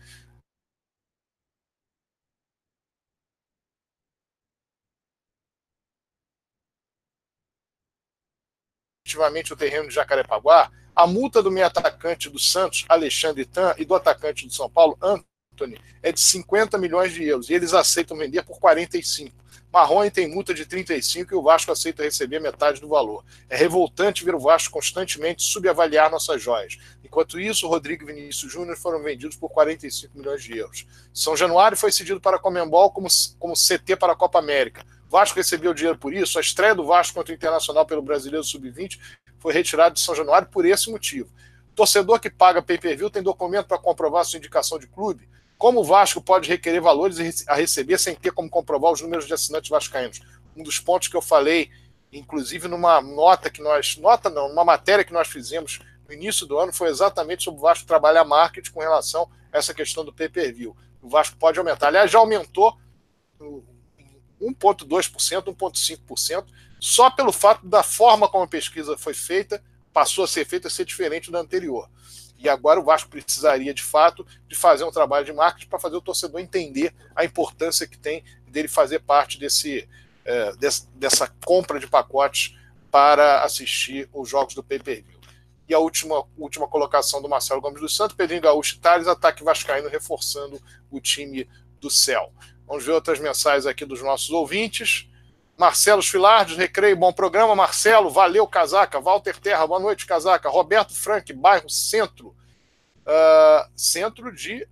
Efetivamente 9.05 9.51
o 9.51 9.57
terreno 9.57 9.87
de 9.87 9.95
Jacarepaguá, 9.95 10.71
a 10.95 11.07
multa 11.07 11.41
do 11.41 11.49
meio 11.49 11.65
atacante 11.65 12.29
do 12.29 12.37
Santos, 12.37 12.85
Alexandre 12.87 13.43
Tan, 13.43 13.73
e 13.77 13.83
do 13.83 13.95
atacante 13.95 14.45
do 14.45 14.53
São 14.53 14.69
Paulo, 14.69 14.95
Anthony, 15.01 15.81
é 16.03 16.11
de 16.11 16.19
50 16.19 16.77
milhões 16.77 17.11
de 17.11 17.23
euros. 17.23 17.49
E 17.49 17.53
eles 17.55 17.73
aceitam 17.73 18.15
vender 18.15 18.43
por 18.43 18.59
45. 18.59 19.35
Marrone 19.71 20.09
tem 20.09 20.27
multa 20.27 20.51
de 20.51 20.65
35 20.65 21.33
e 21.33 21.37
o 21.37 21.43
Vasco 21.43 21.71
aceita 21.71 22.01
receber 22.01 22.39
metade 22.39 22.81
do 22.81 22.87
valor. 22.87 23.23
É 23.47 23.55
revoltante 23.55 24.25
ver 24.25 24.33
o 24.33 24.39
Vasco 24.39 24.73
constantemente 24.73 25.43
subavaliar 25.43 26.09
nossas 26.09 26.41
joias. 26.41 26.77
Enquanto 27.03 27.39
isso, 27.39 27.67
Rodrigo 27.67 28.03
e 28.03 28.13
Vinícius 28.13 28.51
Júnior 28.51 28.77
foram 28.77 29.03
vendidos 29.03 29.37
por 29.37 29.49
45 29.49 30.17
milhões 30.17 30.43
de 30.43 30.57
euros. 30.57 30.87
São 31.13 31.37
Januário 31.37 31.77
foi 31.77 31.91
cedido 31.91 32.19
para 32.19 32.37
a 32.37 32.39
Comembol 32.39 32.89
como, 32.89 33.07
como 33.37 33.53
CT 33.53 33.95
para 33.95 34.13
a 34.13 34.15
Copa 34.15 34.39
América. 34.39 34.83
Vasco 35.07 35.37
recebeu 35.37 35.73
dinheiro 35.73 35.97
por 35.97 36.13
isso. 36.13 36.39
A 36.39 36.41
estreia 36.41 36.73
do 36.73 36.85
Vasco 36.85 37.13
contra 37.13 37.31
o 37.31 37.35
Internacional 37.35 37.85
pelo 37.85 38.01
Brasileiro 38.01 38.43
Sub-20 38.43 38.99
foi 39.37 39.53
retirado 39.53 39.95
de 39.95 40.01
São 40.01 40.15
Januário 40.15 40.47
por 40.47 40.65
esse 40.65 40.89
motivo. 40.89 41.29
Torcedor 41.75 42.19
que 42.19 42.29
paga 42.29 42.61
pay-per-view 42.61 43.09
tem 43.09 43.21
documento 43.21 43.67
para 43.67 43.77
comprovar 43.77 44.25
sua 44.25 44.37
indicação 44.37 44.79
de 44.79 44.87
clube? 44.87 45.29
Como 45.59 45.81
o 45.81 45.83
Vasco 45.83 46.21
pode 46.21 46.47
requerer 46.47 46.79
valores 46.79 47.45
a 47.45 47.53
receber 47.53 47.99
sem 47.99 48.15
ter 48.15 48.31
como 48.31 48.49
comprovar 48.49 48.93
os 48.93 49.01
números 49.01 49.27
de 49.27 49.33
assinantes 49.33 49.69
vascaínos? 49.69 50.21
Um 50.55 50.63
dos 50.63 50.79
pontos 50.79 51.09
que 51.09 51.17
eu 51.17 51.21
falei, 51.21 51.69
inclusive 52.13 52.69
numa 52.69 53.01
nota 53.01 53.49
que 53.49 53.61
nós, 53.61 53.97
nota 53.97 54.29
não, 54.29 54.47
numa 54.47 54.63
matéria 54.63 55.03
que 55.03 55.11
nós 55.11 55.27
fizemos 55.27 55.81
no 56.07 56.13
início 56.13 56.45
do 56.45 56.57
ano, 56.57 56.71
foi 56.71 56.87
exatamente 56.87 57.43
sobre 57.43 57.59
o 57.59 57.61
Vasco 57.61 57.85
trabalhar 57.85 58.23
marketing 58.23 58.71
com 58.71 58.79
relação 58.79 59.29
a 59.51 59.57
essa 59.57 59.73
questão 59.73 60.05
do 60.05 60.13
pay-per-view. 60.13 60.73
O 61.01 61.09
Vasco 61.09 61.35
pode 61.35 61.59
aumentar. 61.59 61.87
Aliás, 61.87 62.09
já 62.09 62.19
aumentou 62.19 62.77
1,2%, 64.41 65.53
1,5%, 65.53 66.45
só 66.79 67.09
pelo 67.09 67.33
fato 67.33 67.67
da 67.67 67.83
forma 67.83 68.29
como 68.29 68.45
a 68.45 68.47
pesquisa 68.47 68.97
foi 68.97 69.13
feita, 69.13 69.61
passou 69.91 70.23
a 70.23 70.27
ser 70.27 70.45
feita 70.45 70.69
a 70.69 70.71
ser 70.71 70.85
diferente 70.85 71.29
da 71.29 71.39
anterior. 71.39 71.89
E 72.39 72.47
agora 72.47 72.79
o 72.79 72.83
Vasco 72.83 73.09
precisaria, 73.09 73.73
de 73.73 73.83
fato, 73.83 74.25
de 74.47 74.55
fazer 74.55 74.85
um 74.85 74.91
trabalho 74.91 75.25
de 75.25 75.33
marketing 75.33 75.67
para 75.67 75.77
fazer 75.77 75.97
o 75.97 76.01
torcedor 76.01 76.39
entender 76.39 76.93
a 77.13 77.25
importância 77.25 77.85
que 77.85 77.97
tem 77.97 78.23
dele 78.47 78.69
fazer 78.69 78.99
parte 78.99 79.37
desse, 79.37 79.87
é, 80.23 80.53
dessa 80.95 81.27
compra 81.45 81.79
de 81.79 81.87
pacotes 81.87 82.55
para 82.89 83.43
assistir 83.43 84.09
os 84.13 84.27
jogos 84.29 84.55
do 84.55 84.63
pay-per-view. 84.63 85.19
E 85.67 85.73
a 85.73 85.79
última, 85.79 86.25
última 86.37 86.67
colocação 86.67 87.21
do 87.21 87.29
Marcelo 87.29 87.61
Gomes 87.61 87.81
dos 87.81 87.95
Santos, 87.95 88.15
Pedrinho 88.15 88.41
Gaúcho 88.41 88.75
e 88.75 88.79
Thales, 88.79 89.07
ataque 89.07 89.43
vascaíno 89.43 89.89
reforçando 89.89 90.59
o 90.89 90.99
time 90.99 91.47
do 91.79 91.91
céu. 91.91 92.33
Vamos 92.65 92.85
ver 92.85 92.93
outras 92.93 93.19
mensagens 93.19 93.65
aqui 93.65 93.85
dos 93.85 94.01
nossos 94.01 94.29
ouvintes. 94.29 95.08
Marcelo 95.59 96.01
Filardes, 96.01 96.55
Recreio, 96.55 96.95
bom 96.95 97.11
programa. 97.11 97.53
Marcelo, 97.53 98.09
valeu, 98.09 98.47
Casaca. 98.47 99.01
Walter 99.01 99.37
Terra, 99.37 99.67
boa 99.67 99.77
noite, 99.77 100.05
Casaca. 100.05 100.47
Roberto 100.47 100.95
Frank, 100.95 101.33
bairro 101.33 101.69
Centro. 101.69 102.29
Uh, 103.05 103.69
centro 103.75 104.33
de 104.33 104.65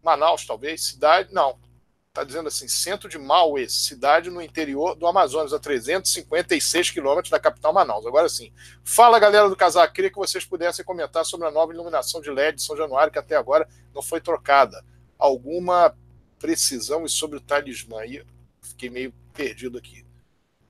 Manaus, 0.00 0.46
talvez. 0.46 0.84
Cidade. 0.84 1.34
Não. 1.34 1.58
Está 2.06 2.22
dizendo 2.22 2.46
assim, 2.46 2.68
centro 2.68 3.08
de 3.08 3.18
Maués, 3.18 3.72
cidade 3.72 4.30
no 4.30 4.40
interior 4.40 4.94
do 4.94 5.08
Amazonas, 5.08 5.52
a 5.52 5.58
356 5.58 6.90
quilômetros 6.90 7.30
da 7.30 7.40
capital 7.40 7.72
Manaus. 7.72 8.06
Agora 8.06 8.28
sim. 8.28 8.52
Fala, 8.84 9.18
galera 9.18 9.48
do 9.48 9.56
Casaca. 9.56 9.92
Queria 9.92 10.10
que 10.10 10.18
vocês 10.18 10.44
pudessem 10.44 10.84
comentar 10.84 11.24
sobre 11.24 11.48
a 11.48 11.50
nova 11.50 11.72
iluminação 11.72 12.20
de 12.20 12.30
LED 12.30 12.58
de 12.58 12.62
São 12.62 12.76
Januário, 12.76 13.12
que 13.12 13.18
até 13.18 13.34
agora 13.34 13.68
não 13.92 14.02
foi 14.02 14.20
trocada. 14.20 14.84
Alguma 15.18 15.96
precisão 16.38 17.04
e 17.04 17.08
sobre 17.08 17.38
o 17.38 17.40
talismã? 17.40 18.02
Aí 18.02 18.24
fiquei 18.60 18.88
meio 18.88 19.12
perdido 19.32 19.78
aqui. 19.78 20.11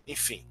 Enfim. 0.06 0.46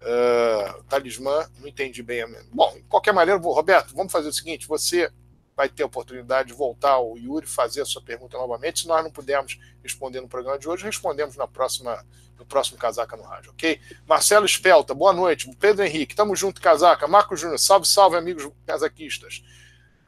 Uh, 0.00 0.82
talismã, 0.84 1.48
não 1.58 1.66
entendi 1.66 2.02
bem. 2.02 2.22
A... 2.22 2.28
Bom, 2.52 2.74
de 2.74 2.82
qualquer 2.82 3.12
maneira, 3.12 3.40
Roberto, 3.40 3.94
vamos 3.94 4.12
fazer 4.12 4.28
o 4.28 4.32
seguinte: 4.32 4.68
você 4.68 5.10
vai 5.56 5.68
ter 5.68 5.82
a 5.82 5.86
oportunidade 5.86 6.48
de 6.48 6.54
voltar 6.54 6.92
ao 6.92 7.16
Yuri 7.16 7.46
fazer 7.46 7.80
a 7.80 7.84
sua 7.84 8.02
pergunta 8.02 8.36
novamente. 8.36 8.80
Se 8.80 8.88
nós 8.88 9.02
não 9.02 9.10
pudermos 9.10 9.58
responder 9.82 10.20
no 10.20 10.28
programa 10.28 10.58
de 10.58 10.68
hoje, 10.68 10.84
respondemos 10.84 11.36
na 11.36 11.46
próxima, 11.46 12.04
no 12.38 12.44
próximo 12.44 12.78
Casaca 12.78 13.16
no 13.16 13.22
Rádio, 13.22 13.52
ok? 13.52 13.80
Marcelo 14.06 14.44
Espelta, 14.44 14.92
boa 14.92 15.12
noite. 15.12 15.48
Pedro 15.56 15.84
Henrique, 15.84 16.14
tamo 16.14 16.34
junto, 16.34 16.60
Casaca. 16.60 17.06
Marco 17.06 17.36
Júnior, 17.36 17.58
salve, 17.58 17.86
salve, 17.86 18.16
amigos 18.16 18.50
casaquistas. 18.66 19.42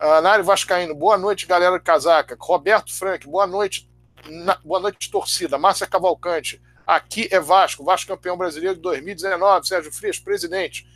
Uh, 0.01 0.21
Nário 0.21 0.45
Vascaíno, 0.45 0.95
boa 0.95 1.17
noite, 1.17 1.47
galera 1.47 1.79
do 1.79 1.83
Casaca. 1.83 2.37
Roberto 2.39 2.93
Frank, 2.93 3.27
boa 3.27 3.47
noite. 3.47 3.89
Na... 4.27 4.57
boa 4.65 4.81
noite, 4.81 5.11
torcida. 5.11 5.57
Márcia 5.57 5.87
Cavalcante, 5.87 6.61
Aqui 6.87 7.27
é 7.33 7.41
Vasco, 7.41 7.83
Vasco 7.83 8.07
campeão 8.07 8.37
brasileiro 8.37 8.77
de 8.77 8.83
2019, 8.83 9.67
Sérgio 9.67 9.91
Frias, 9.91 10.21
presidente. 10.21 10.87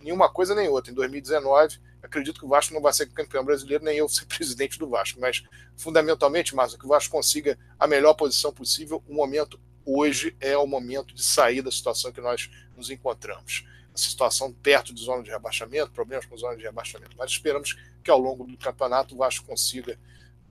Nenhuma 0.00 0.28
coisa 0.28 0.52
nem 0.52 0.68
outra. 0.68 0.90
Em 0.90 0.94
2019, 0.94 1.78
acredito 2.02 2.40
que 2.40 2.44
o 2.44 2.48
Vasco 2.48 2.74
não 2.74 2.80
vai 2.80 2.92
ser 2.92 3.06
campeão 3.06 3.44
brasileiro, 3.44 3.84
nem 3.84 3.98
eu 3.98 4.08
ser 4.08 4.26
presidente 4.26 4.80
do 4.80 4.88
Vasco. 4.88 5.20
Mas, 5.20 5.44
fundamentalmente, 5.76 6.56
Márcio, 6.56 6.76
que 6.76 6.84
o 6.84 6.88
Vasco 6.88 7.12
consiga 7.12 7.56
a 7.78 7.86
melhor 7.86 8.14
posição 8.14 8.52
possível. 8.52 9.00
O 9.06 9.14
momento 9.14 9.60
hoje 9.86 10.34
é 10.40 10.58
o 10.58 10.66
momento 10.66 11.14
de 11.14 11.22
sair 11.22 11.62
da 11.62 11.70
situação 11.70 12.10
que 12.10 12.20
nós 12.20 12.50
nos 12.76 12.90
encontramos. 12.90 13.64
A 13.94 13.98
situação 13.98 14.52
perto 14.52 14.92
de 14.92 15.00
zona 15.00 15.22
de 15.22 15.30
rebaixamento, 15.30 15.92
problemas 15.92 16.26
com 16.26 16.36
zona 16.36 16.56
de 16.56 16.64
rebaixamento. 16.64 17.14
Mas 17.16 17.30
esperamos 17.30 17.78
que 18.02 18.10
ao 18.10 18.18
longo 18.18 18.44
do 18.44 18.56
campeonato 18.56 19.14
o 19.14 19.18
Vasco 19.18 19.46
consiga 19.46 19.96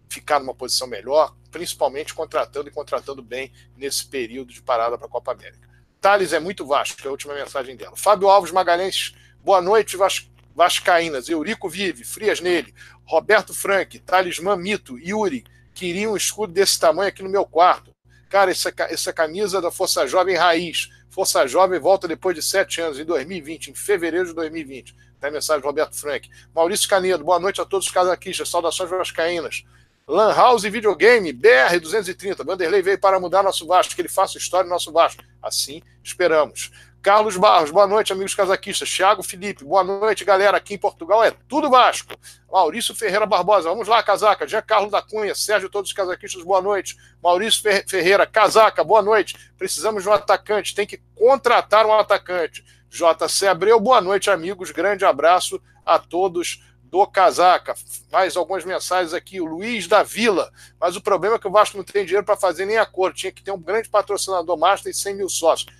ficar 0.09 0.39
numa 0.39 0.53
posição 0.53 0.88
melhor, 0.88 1.35
principalmente 1.51 2.13
contratando 2.13 2.69
e 2.69 2.71
contratando 2.71 3.21
bem 3.21 3.51
nesse 3.75 4.05
período 4.05 4.53
de 4.53 4.61
parada 4.61 4.97
para 4.97 5.07
a 5.07 5.09
Copa 5.09 5.31
América. 5.31 5.67
Thales 5.99 6.34
é 6.34 6.39
muito 6.39 6.65
Vasco, 6.65 7.01
é 7.03 7.07
a 7.07 7.11
última 7.11 7.34
mensagem 7.34 7.75
dela. 7.75 7.95
Fábio 7.95 8.29
Alves 8.29 8.51
Magalhães, 8.51 9.13
boa 9.43 9.61
noite, 9.61 9.97
Vas 9.97 10.29
Vascaínas. 10.57 11.29
Eurico 11.29 11.69
Vive, 11.69 12.03
Frias 12.03 12.39
nele. 12.39 12.73
Roberto 13.05 13.53
Frank, 13.53 13.99
Talismã 13.99 14.55
Mito, 14.55 14.97
Yuri, 14.97 15.45
queria 15.71 16.09
um 16.09 16.17
escudo 16.17 16.51
desse 16.51 16.79
tamanho 16.79 17.09
aqui 17.09 17.21
no 17.21 17.29
meu 17.29 17.45
quarto. 17.45 17.95
Cara, 18.27 18.49
essa, 18.49 18.73
essa 18.89 19.13
camisa 19.13 19.61
da 19.61 19.69
Força 19.69 20.07
Jovem 20.07 20.35
Raiz. 20.35 20.89
Força 21.11 21.47
Jovem 21.47 21.79
volta 21.79 22.07
depois 22.07 22.35
de 22.35 22.41
sete 22.41 22.81
anos, 22.81 22.99
em 22.99 23.05
2020, 23.05 23.67
em 23.69 23.75
fevereiro 23.75 24.25
de 24.25 24.34
2020. 24.34 24.95
Tem 25.19 25.29
a 25.29 25.34
mensagem 25.34 25.61
do 25.61 25.67
Roberto 25.67 25.95
Frank. 25.95 26.27
Maurício 26.53 26.89
Canedo, 26.89 27.23
boa 27.23 27.39
noite 27.39 27.61
a 27.61 27.65
todos 27.65 27.85
os 27.85 27.93
casaquistas. 27.93 28.49
Saudações 28.49 28.89
vascaínas. 28.89 29.63
Lan 30.09 30.34
House 30.34 30.63
Videogame, 30.63 31.34
BR230. 31.34 32.45
Vanderlei 32.45 32.81
veio 32.81 32.97
para 32.97 33.19
mudar 33.19 33.43
nosso 33.43 33.67
Vasco, 33.67 33.93
que 33.93 33.99
ele 33.99 34.07
faça 34.07 34.38
história 34.38 34.63
no 34.63 34.69
nosso 34.69 34.89
Vasco. 34.89 35.21
Assim 35.43 35.81
esperamos. 36.01 36.71
Carlos 37.01 37.35
Barros, 37.35 37.71
boa 37.71 37.85
noite, 37.85 38.13
amigos 38.13 38.34
casaquistas. 38.34 38.89
Thiago 38.89 39.21
Felipe, 39.21 39.65
boa 39.65 39.84
noite, 39.84 40.23
galera. 40.23 40.55
Aqui 40.55 40.75
em 40.75 40.77
Portugal 40.77 41.21
é 41.25 41.31
tudo 41.49 41.69
Vasco. 41.69 42.15
Maurício 42.49 42.95
Ferreira 42.95 43.25
Barbosa, 43.25 43.67
vamos 43.67 43.89
lá, 43.89 44.01
casaca. 44.01 44.47
Jean 44.47 44.61
Carlos 44.61 44.91
da 44.91 45.01
Cunha, 45.01 45.35
Sérgio, 45.35 45.69
todos 45.69 45.89
os 45.89 45.95
casaquistas, 45.95 46.41
boa 46.41 46.61
noite. 46.61 46.95
Maurício 47.21 47.61
Ferreira, 47.85 48.25
casaca, 48.25 48.85
boa 48.85 49.01
noite. 49.01 49.35
Precisamos 49.57 50.03
de 50.03 50.09
um 50.09 50.13
atacante, 50.13 50.73
tem 50.73 50.88
que 50.88 51.01
contratar 51.15 51.85
um 51.85 51.91
atacante. 51.91 52.63
JC 52.89 53.47
Abreu, 53.47 53.77
boa 53.77 53.99
noite, 53.99 54.29
amigos. 54.29 54.71
Grande 54.71 55.03
abraço 55.03 55.61
a 55.85 55.99
todos 55.99 56.61
do 56.89 57.05
Casaca. 57.05 57.76
Mais 58.11 58.35
algumas 58.35 58.65
mensagens 58.65 59.14
aqui. 59.14 59.39
O 59.39 59.45
Luiz 59.45 59.88
da 59.88 60.03
Vila. 60.03 60.51
Mas 60.80 60.95
o 60.95 61.01
problema 61.01 61.35
é 61.35 61.39
que 61.39 61.47
o 61.47 61.51
Vasco 61.51 61.77
não 61.77 61.84
tem 61.84 62.05
dinheiro 62.05 62.26
para 62.26 62.38
fazer 62.38 62.65
nem 62.65 62.77
acordo. 62.77 63.15
Tinha 63.15 63.31
que 63.31 63.43
ter 63.43 63.51
um 63.51 63.59
grande 63.59 63.89
patrocinador 63.89 64.57
master 64.57 64.91
e 64.91 64.95
100 64.95 65.15
mil 65.15 65.30
sócios. 65.30 65.72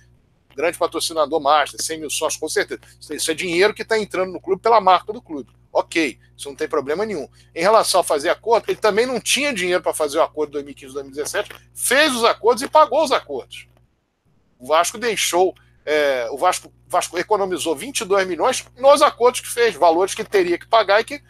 Grande 0.54 0.76
patrocinador 0.76 1.40
master, 1.40 1.80
100 1.80 2.00
mil 2.00 2.10
sócios, 2.10 2.40
com 2.40 2.48
certeza. 2.48 2.80
Isso 3.10 3.30
é 3.30 3.34
dinheiro 3.34 3.72
que 3.72 3.82
está 3.82 3.98
entrando 3.98 4.32
no 4.32 4.40
clube 4.40 4.60
pela 4.60 4.80
marca 4.80 5.12
do 5.12 5.22
clube. 5.22 5.50
Ok, 5.72 6.18
isso 6.36 6.48
não 6.48 6.56
tem 6.56 6.66
problema 6.66 7.06
nenhum. 7.06 7.28
Em 7.54 7.60
relação 7.60 8.00
a 8.00 8.04
fazer 8.04 8.30
acordo, 8.30 8.64
ele 8.68 8.78
também 8.78 9.06
não 9.06 9.20
tinha 9.20 9.52
dinheiro 9.52 9.82
para 9.82 9.94
fazer 9.94 10.18
o 10.18 10.22
acordo 10.22 10.52
2015 10.52 10.94
2017, 10.94 11.50
fez 11.74 12.14
os 12.16 12.24
acordos 12.24 12.62
e 12.62 12.68
pagou 12.68 13.04
os 13.04 13.12
acordos. 13.12 13.68
O 14.58 14.66
Vasco 14.66 14.98
deixou 14.98 15.54
é, 15.90 16.28
o 16.30 16.36
Vasco, 16.36 16.70
Vasco 16.86 17.18
economizou 17.18 17.74
22 17.74 18.28
milhões 18.28 18.62
nos 18.76 19.00
acordos 19.00 19.40
que 19.40 19.48
fez, 19.48 19.74
valores 19.74 20.14
que 20.14 20.22
teria 20.22 20.58
que 20.58 20.68
pagar 20.68 21.00
e 21.00 21.04
que 21.04 21.22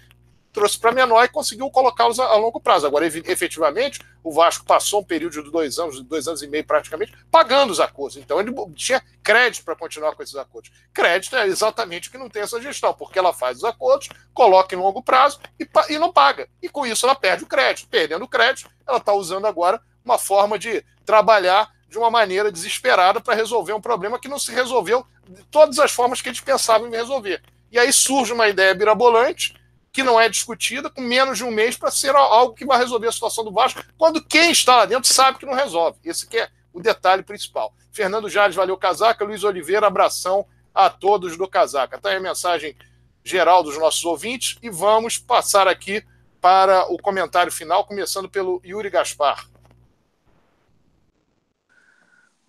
trouxe 0.53 0.77
para 0.77 0.91
menor 0.91 1.25
e 1.25 1.29
conseguiu 1.29 1.71
colocá-los 1.71 2.19
a, 2.19 2.25
a, 2.25 2.35
longo 2.35 2.61
prazo. 2.61 2.85
Agora, 2.85 3.07
efetivamente, 3.07 4.01
o 4.21 4.33
Vasco 4.33 4.65
passou 4.65 5.01
um 5.01 5.05
período 5.05 5.45
de 5.45 5.51
dois 5.53 5.79
anos, 5.79 6.03
dois 6.03 6.27
anos 6.27 6.43
e 6.43 6.49
meio 6.49 6.65
praticamente, 6.65 7.13
pagando 7.31 7.71
os 7.71 7.79
acordos. 7.79 8.17
Então, 8.17 8.41
ele 8.41 8.53
tinha 8.75 9.01
crédito 9.23 9.65
para 9.65 9.77
continuar 9.77 10.17
com 10.17 10.25
esses 10.25 10.35
acordos. 10.35 10.73
Crédito 10.93 11.37
é 11.37 11.47
exatamente 11.47 12.09
o 12.09 12.11
que 12.11 12.19
não 12.19 12.29
tem 12.29 12.43
essa 12.43 12.61
gestão, 12.61 12.93
porque 12.93 13.17
ela 13.17 13.33
faz 13.33 13.59
os 13.59 13.65
acordos, 13.65 14.09
coloca 14.35 14.75
em 14.75 14.79
longo 14.79 15.05
prazo 15.05 15.39
e, 15.61 15.69
e 15.89 15.99
não 16.01 16.13
paga. 16.13 16.49
E 16.61 16.69
com 16.69 16.85
isso 16.85 17.07
ela 17.07 17.15
perde 17.15 17.45
o 17.45 17.47
crédito. 17.47 17.89
Perdendo 17.89 18.25
o 18.25 18.29
crédito, 18.29 18.69
ela 18.85 18.99
está 18.99 19.13
usando 19.13 19.47
agora 19.47 19.81
uma 20.05 20.19
forma 20.19 20.59
de 20.59 20.85
trabalhar 21.07 21.71
de 21.89 21.99
uma 21.99 22.11
maneira 22.11 22.53
desesperada 22.53 23.21
para 23.21 23.35
resolver 23.35 23.73
um 23.73 23.81
problema 23.81 24.19
que 24.19 24.29
não 24.29 24.39
se 24.39 24.53
resolveu 24.53 25.07
de 25.29 25.43
todas 25.45 25.79
as 25.79 25.91
formas 25.91 26.21
que 26.21 26.29
eles 26.29 26.41
pensavam 26.41 26.89
em 26.89 26.93
resolver. 26.93 27.43
E 27.71 27.79
aí 27.79 27.93
surge 27.93 28.33
uma 28.33 28.49
ideia 28.49 28.75
birabolante, 28.75 29.55
que 29.93 30.03
não 30.03 30.21
é 30.21 30.29
discutida, 30.29 30.91
com 30.91 31.01
menos 31.01 31.39
de 31.39 31.45
um 31.45 31.51
mês 31.51 31.77
para 31.77 31.91
ser 31.91 32.15
algo 32.15 32.55
que 32.55 32.65
vai 32.65 32.79
resolver 32.79 33.09
a 33.09 33.13
situação 33.13 33.45
do 33.45 33.53
Vasco, 33.53 33.83
quando 33.97 34.23
quem 34.23 34.51
está 34.51 34.77
lá 34.77 34.85
dentro 34.85 35.13
sabe 35.13 35.39
que 35.39 35.47
não 35.47 35.55
resolve. 35.55 35.99
Esse 36.05 36.27
que 36.27 36.39
é 36.39 36.49
o 36.73 36.81
detalhe 36.81 37.23
principal. 37.23 37.75
Fernando 37.91 38.29
Jales, 38.29 38.55
valeu 38.55 38.77
Casaca. 38.77 39.25
Luiz 39.25 39.43
Oliveira, 39.43 39.87
abração 39.87 40.47
a 40.75 40.89
todos 40.89 41.37
do 41.37 41.49
Casaca. 41.49 41.97
Está 41.97 42.11
aí 42.11 42.17
a 42.17 42.21
mensagem 42.21 42.77
geral 43.25 43.63
dos 43.63 43.77
nossos 43.79 44.05
ouvintes 44.05 44.57
e 44.63 44.71
vamos 44.71 45.19
passar 45.19 45.67
aqui 45.67 46.05
para 46.41 46.85
o 46.93 46.97
comentário 46.99 47.51
final, 47.51 47.85
começando 47.85 48.29
pelo 48.29 48.63
Yuri 48.65 48.91
Gaspar. 48.91 49.49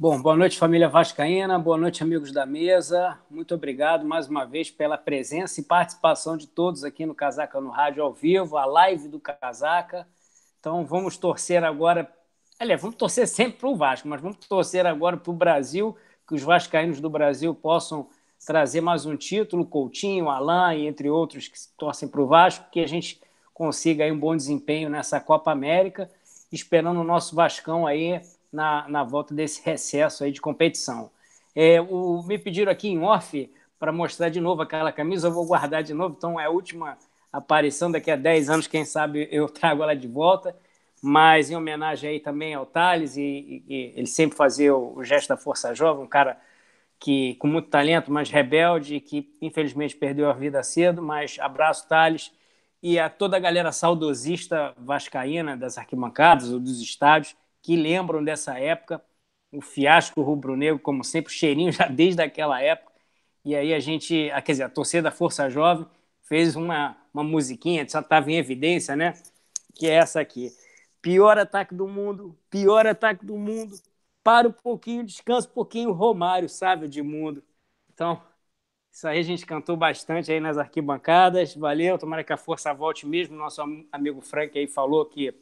Bom, 0.02 0.22
boa 0.22 0.38
noite, 0.38 0.58
família 0.58 0.88
Vascaína, 0.88 1.60
boa 1.60 1.78
noite, 1.78 2.02
amigos 2.02 2.32
da 2.32 2.46
mesa. 2.46 3.20
Muito 3.30 3.54
obrigado 3.54 4.06
mais 4.06 4.30
uma 4.30 4.46
vez 4.46 4.72
pela 4.72 4.98
presença 4.98 5.60
e 5.60 5.64
participação 5.66 6.38
de 6.38 6.48
todos 6.48 6.86
aqui 6.86 7.06
no 7.06 7.14
Casaca 7.14 7.60
no 7.60 7.70
Rádio 7.70 8.02
ao 8.02 8.14
vivo, 8.14 8.56
a 8.56 8.64
live 8.64 9.10
do 9.10 9.20
Casaca. 9.20 10.08
Então, 10.58 10.86
vamos 10.86 11.18
torcer 11.18 11.66
agora. 11.66 12.10
Aliás, 12.58 12.82
vamos 12.82 12.96
torcer 12.96 13.28
sempre 13.28 13.60
para 13.60 13.68
o 13.68 13.76
Vasco, 13.76 14.08
mas 14.08 14.22
vamos 14.22 14.38
torcer 14.48 14.86
agora 14.86 15.18
para 15.18 15.32
o 15.32 15.36
Brasil, 15.36 15.98
que 16.26 16.34
os 16.34 16.44
vascaínos 16.44 17.02
do 17.02 17.10
Brasil 17.10 17.54
possam 17.54 18.08
trazer 18.48 18.80
mais 18.80 19.06
um 19.06 19.18
título, 19.18 19.66
Coutinho, 19.66 20.30
Alain 20.30 20.88
entre 20.88 21.10
outros 21.10 21.50
que 21.50 21.58
torcem 21.78 22.08
para 22.08 22.22
o 22.22 22.26
Vasco, 22.26 22.72
que 22.72 22.80
a 22.80 22.88
gente 22.88 23.20
consiga 23.54 24.06
um 24.06 24.18
bom 24.18 24.34
desempenho 24.34 24.90
nessa 24.90 25.20
Copa 25.20 25.52
América, 25.52 26.10
esperando 26.50 27.02
o 27.02 27.04
nosso 27.04 27.36
Vascão 27.36 27.86
aí 27.86 28.22
na, 28.52 28.88
na 28.88 29.04
volta 29.04 29.34
desse 29.34 29.62
recesso 29.64 30.24
aí 30.24 30.32
de 30.32 30.42
competição. 30.42 31.12
É, 31.56 31.82
o, 31.82 32.24
me 32.24 32.38
pediram 32.38 32.72
aqui 32.72 32.90
em 32.90 33.02
off 33.02 33.52
para 33.80 33.92
mostrar 33.92 34.30
de 34.30 34.42
novo 34.42 34.62
aquela 34.62 34.92
camisa, 34.92 35.28
eu 35.28 35.34
vou 35.34 35.46
guardar 35.46 35.84
de 35.84 35.94
novo, 35.94 36.16
então 36.18 36.40
é 36.40 36.46
a 36.46 36.50
última 36.50 36.98
aparição, 37.32 37.92
daqui 37.92 38.12
a 38.12 38.16
10 38.16 38.50
anos, 38.50 38.68
quem 38.68 38.84
sabe 38.86 39.28
eu 39.32 39.48
trago 39.50 39.84
ela 39.84 39.96
de 39.96 40.08
volta, 40.08 40.56
mas 41.02 41.50
em 41.50 41.56
homenagem 41.56 42.10
aí 42.10 42.20
também 42.20 42.54
ao 42.54 42.66
Thales, 42.66 43.16
e, 43.16 43.22
e, 43.22 43.64
e 43.68 43.94
ele 43.96 44.08
sempre 44.08 44.38
fazia 44.38 44.76
o, 44.76 44.98
o, 44.98 45.04
gesto 45.04 45.30
da 45.30 45.38
Força 45.38 45.74
Jovem, 45.74 46.04
um 46.04 46.08
cara 46.08 46.40
que 47.00 47.36
com 47.36 47.48
muito 47.48 47.70
talento, 47.70 48.12
mas 48.12 48.30
rebelde, 48.30 49.00
que 49.00 49.32
infelizmente 49.42 49.96
perdeu 49.96 50.30
a 50.30 50.34
vida 50.34 50.62
cedo, 50.64 51.02
mas 51.02 51.38
abraço 51.40 51.88
Thales, 51.88 52.32
e 52.84 53.00
a 53.00 53.10
toda 53.10 53.38
a 53.38 53.40
galera 53.40 53.72
saudosista 53.72 54.74
vascaína 54.78 55.56
das 55.56 55.78
arquibancadas 55.78 56.52
ou 56.52 56.60
dos 56.60 56.82
estádios, 56.82 57.36
que 57.62 57.76
lembram 57.76 58.24
dessa 58.24 58.58
época, 58.60 59.04
o 59.52 59.62
fiasco 59.62 60.22
rubro-negro, 60.22 60.80
como 60.80 61.04
sempre, 61.04 61.34
cheirinho 61.34 61.72
já 61.72 61.88
desde 61.88 62.22
aquela 62.22 62.62
época. 62.62 62.92
E 63.44 63.56
aí 63.56 63.74
a 63.74 63.80
gente, 63.80 64.30
quer 64.46 64.52
dizer, 64.52 64.64
a 64.64 64.70
torcida 64.70 65.04
da 65.04 65.12
Força 65.12 65.50
Jovem 65.50 65.88
fez 66.24 66.56
uma, 66.56 66.96
uma 67.14 67.24
musiquinha, 67.24 67.88
só 67.90 68.00
estava 68.00 68.32
em 68.32 68.36
evidência, 68.36 68.96
né? 68.96 69.14
Que 69.76 69.88
é 69.88 69.94
essa 69.96 70.20
aqui. 70.20 70.52
Pior 71.02 71.38
ataque 71.38 71.74
do 71.74 71.88
mundo, 71.88 72.38
pior 72.50 72.86
ataque 72.86 73.26
do 73.26 73.38
mundo. 73.38 73.76
Para 74.24 74.48
um 74.50 74.52
pouquinho, 74.52 75.04
descansa 75.06 75.48
um 75.48 75.52
pouquinho, 75.54 75.92
Romário, 75.92 76.50
sabe, 76.50 76.88
de 76.88 77.02
mundo. 77.02 77.44
Então, 77.94 78.22
isso 78.92 79.08
aí 79.08 79.20
a 79.20 79.24
gente 79.24 79.46
cantou 79.46 79.78
bastante 79.78 80.32
aí 80.32 80.40
nas 80.40 80.58
arquibancadas. 80.58 81.56
Valeu, 81.56 81.98
tomara 81.98 82.24
que 82.24 82.34
a 82.34 82.38
força 82.38 82.74
volte 82.74 83.06
mesmo. 83.08 83.36
Nosso 83.38 83.62
amigo 83.92 84.22
Frank 84.22 84.58
aí 84.58 84.68
falou 84.68 85.06
que 85.06 85.34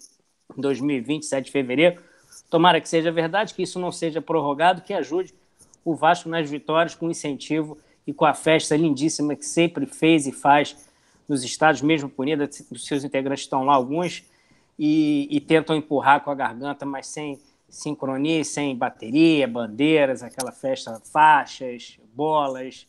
2020, 0.56 1.26
7 1.26 1.46
de 1.46 1.52
fevereiro. 1.52 2.02
Tomara 2.50 2.80
que 2.80 2.88
seja 2.88 3.12
verdade, 3.12 3.54
que 3.54 3.64
isso 3.64 3.80
não 3.80 3.92
seja 3.92 4.22
prorrogado, 4.22 4.82
que 4.82 4.94
ajude 4.94 5.34
o 5.84 5.96
Vasco 5.96 6.30
nas 6.30 6.50
vitórias 6.50 6.96
com 6.96 7.10
incentivo 7.10 7.78
e 8.06 8.14
com 8.14 8.26
a 8.26 8.34
festa 8.34 8.76
lindíssima 8.76 9.36
que 9.36 9.46
sempre 9.46 9.86
fez 9.86 10.28
e 10.28 10.32
faz 10.32 10.76
nos 11.28 11.44
estádios, 11.44 11.82
mesmo 11.82 12.10
punida, 12.10 12.50
os 12.72 12.86
seus 12.86 13.04
integrantes 13.04 13.44
estão 13.44 13.66
lá, 13.66 13.74
alguns, 13.74 14.24
e, 14.80 15.28
e 15.30 15.42
tentam 15.42 15.76
empurrar 15.76 16.24
com 16.24 16.32
a 16.32 16.36
garganta, 16.36 16.86
mas 16.86 17.08
sem 17.08 17.40
sincronia, 17.70 18.44
sem 18.44 18.76
bateria, 18.76 19.48
bandeiras, 19.48 20.24
aquela 20.24 20.52
festa, 20.52 21.02
faixas, 21.12 22.00
bolas. 22.14 22.88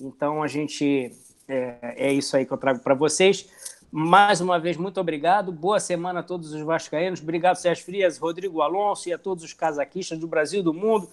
Então 0.00 0.42
a 0.42 0.48
gente 0.48 1.12
é, 1.48 2.08
é 2.08 2.12
isso 2.12 2.36
aí 2.36 2.44
que 2.44 2.52
eu 2.52 2.58
trago 2.58 2.80
para 2.80 2.94
vocês. 2.94 3.48
Mais 3.94 4.40
uma 4.40 4.58
vez, 4.58 4.78
muito 4.78 4.98
obrigado. 4.98 5.52
Boa 5.52 5.78
semana 5.78 6.20
a 6.20 6.22
todos 6.22 6.54
os 6.54 6.62
vascaínos. 6.62 7.20
Obrigado, 7.20 7.56
Sérgio 7.56 7.84
Frias, 7.84 8.16
Rodrigo 8.16 8.62
Alonso 8.62 9.10
e 9.10 9.12
a 9.12 9.18
todos 9.18 9.44
os 9.44 9.52
casaquistas 9.52 10.18
do 10.18 10.26
Brasil 10.26 10.62
do 10.62 10.72
mundo. 10.72 11.10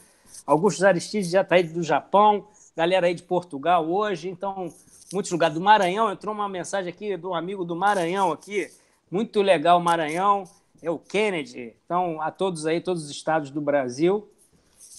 Augusto 0.48 0.86
Aristides 0.86 1.30
já 1.30 1.42
está 1.42 1.56
aí 1.56 1.64
do 1.64 1.84
Japão, 1.84 2.48
galera 2.78 3.08
aí 3.08 3.14
de 3.14 3.24
Portugal 3.24 3.86
hoje. 3.86 4.30
Então, 4.30 4.74
muitos 5.12 5.30
lugares 5.30 5.56
do 5.56 5.60
Maranhão. 5.60 6.10
Entrou 6.10 6.34
uma 6.34 6.48
mensagem 6.48 6.90
aqui 6.90 7.18
do 7.18 7.34
amigo 7.34 7.66
do 7.66 7.76
Maranhão 7.76 8.32
aqui. 8.32 8.72
Muito 9.12 9.42
legal, 9.42 9.78
Maranhão. 9.82 10.46
É 10.82 10.90
o 10.90 10.98
Kennedy. 10.98 11.76
Então, 11.84 12.22
a 12.22 12.32
todos 12.32 12.66
aí, 12.66 12.80
todos 12.80 13.04
os 13.04 13.12
estados 13.12 13.52
do 13.52 13.60
Brasil. 13.60 14.32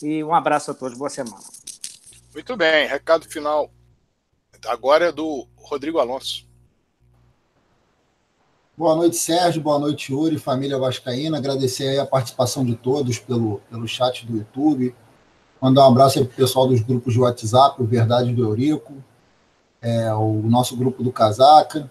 E 0.02 0.22
um 0.22 0.34
abraço 0.34 0.70
a 0.70 0.74
todos, 0.74 0.98
boa 0.98 1.08
semana. 1.08 1.42
Muito 2.34 2.54
bem, 2.58 2.86
recado 2.86 3.26
final 3.26 3.70
agora 4.66 5.06
é 5.06 5.12
do 5.12 5.48
Rodrigo 5.56 5.98
Alonso. 5.98 6.49
Boa 8.80 8.96
noite, 8.96 9.16
Sérgio. 9.16 9.60
Boa 9.60 9.78
noite, 9.78 10.10
Yuri, 10.10 10.38
família 10.38 10.78
Vascaína. 10.78 11.36
Agradecer 11.36 11.98
a 11.98 12.06
participação 12.06 12.64
de 12.64 12.74
todos 12.74 13.18
pelo, 13.18 13.60
pelo 13.68 13.86
chat 13.86 14.26
do 14.26 14.38
YouTube. 14.38 14.94
Mandar 15.60 15.84
um 15.84 15.90
abraço 15.90 16.18
aí 16.18 16.24
para 16.24 16.32
o 16.32 16.36
pessoal 16.36 16.66
dos 16.66 16.80
grupos 16.80 17.12
de 17.12 17.20
WhatsApp, 17.20 17.82
o 17.82 17.84
Verdade 17.84 18.32
do 18.32 18.42
Eurico, 18.42 18.94
é, 19.82 20.10
o 20.14 20.40
nosso 20.44 20.74
grupo 20.78 21.02
do 21.04 21.12
Casaca. 21.12 21.90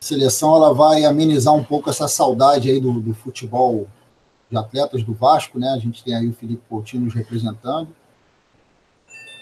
A 0.00 0.02
seleção 0.02 0.56
ela 0.56 0.72
vai 0.72 1.04
amenizar 1.04 1.52
um 1.52 1.62
pouco 1.62 1.90
essa 1.90 2.08
saudade 2.08 2.70
aí 2.70 2.80
do, 2.80 2.98
do 2.98 3.12
futebol 3.12 3.86
de 4.50 4.56
atletas 4.56 5.02
do 5.02 5.12
Vasco, 5.12 5.58
né? 5.58 5.68
A 5.72 5.78
gente 5.78 6.02
tem 6.02 6.14
aí 6.14 6.26
o 6.26 6.32
Felipe 6.32 6.62
Coutinho 6.70 7.04
nos 7.04 7.12
representando. 7.12 7.94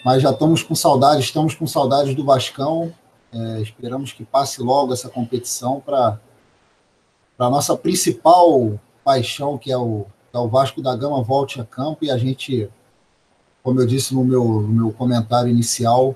Mas 0.03 0.21
já 0.21 0.31
estamos 0.31 0.63
com 0.63 0.75
saudades, 0.75 1.23
estamos 1.23 1.55
com 1.55 1.65
saudades 1.65 2.13
do 2.13 2.25
Vascão. 2.25 2.93
É, 3.31 3.61
esperamos 3.61 4.11
que 4.11 4.25
passe 4.25 4.61
logo 4.61 4.91
essa 4.91 5.07
competição 5.07 5.79
para 5.79 6.19
a 7.47 7.49
nossa 7.49 7.75
principal 7.75 8.79
paixão, 9.03 9.57
que 9.57 9.71
é, 9.71 9.77
o, 9.77 10.05
é 10.33 10.37
o 10.37 10.47
Vasco 10.47 10.81
da 10.81 10.95
Gama, 10.95 11.23
volte 11.23 11.59
a 11.59 11.65
campo 11.65 12.05
e 12.05 12.11
a 12.11 12.17
gente, 12.17 12.69
como 13.63 13.81
eu 13.81 13.87
disse 13.87 14.13
no 14.13 14.23
meu, 14.23 14.43
no 14.43 14.67
meu 14.67 14.91
comentário 14.91 15.49
inicial, 15.49 16.15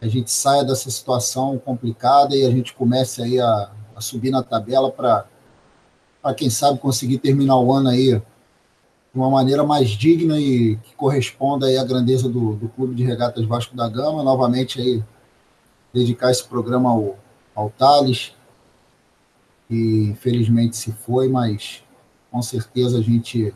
a 0.00 0.06
gente 0.06 0.30
saia 0.30 0.64
dessa 0.64 0.90
situação 0.90 1.58
complicada 1.58 2.36
e 2.36 2.44
a 2.44 2.50
gente 2.50 2.74
comece 2.74 3.22
aí 3.22 3.40
a, 3.40 3.70
a 3.94 4.00
subir 4.00 4.30
na 4.30 4.42
tabela 4.42 4.90
para, 4.90 5.26
quem 6.36 6.50
sabe, 6.50 6.78
conseguir 6.78 7.18
terminar 7.18 7.58
o 7.58 7.72
ano 7.72 7.88
aí 7.88 8.12
de 8.14 8.22
uma 9.14 9.30
maneira 9.30 9.64
mais 9.64 9.88
digna 9.90 10.38
e 10.38 10.76
que 10.76 10.94
corresponda 10.94 11.66
aí 11.66 11.78
à 11.78 11.84
grandeza 11.84 12.28
do, 12.28 12.54
do 12.54 12.68
Clube 12.68 12.94
de 12.94 13.02
Regatas 13.02 13.46
Vasco 13.46 13.74
da 13.74 13.88
Gama. 13.88 14.22
Novamente 14.22 14.80
aí 14.80 15.02
dedicar 15.92 16.30
esse 16.30 16.44
programa 16.44 16.90
ao, 16.90 17.16
ao 17.54 17.70
Thales, 17.70 18.35
que 19.68 20.08
infelizmente 20.10 20.76
se 20.76 20.92
foi, 20.92 21.28
mas 21.28 21.82
com 22.30 22.42
certeza 22.42 22.98
a 22.98 23.02
gente 23.02 23.54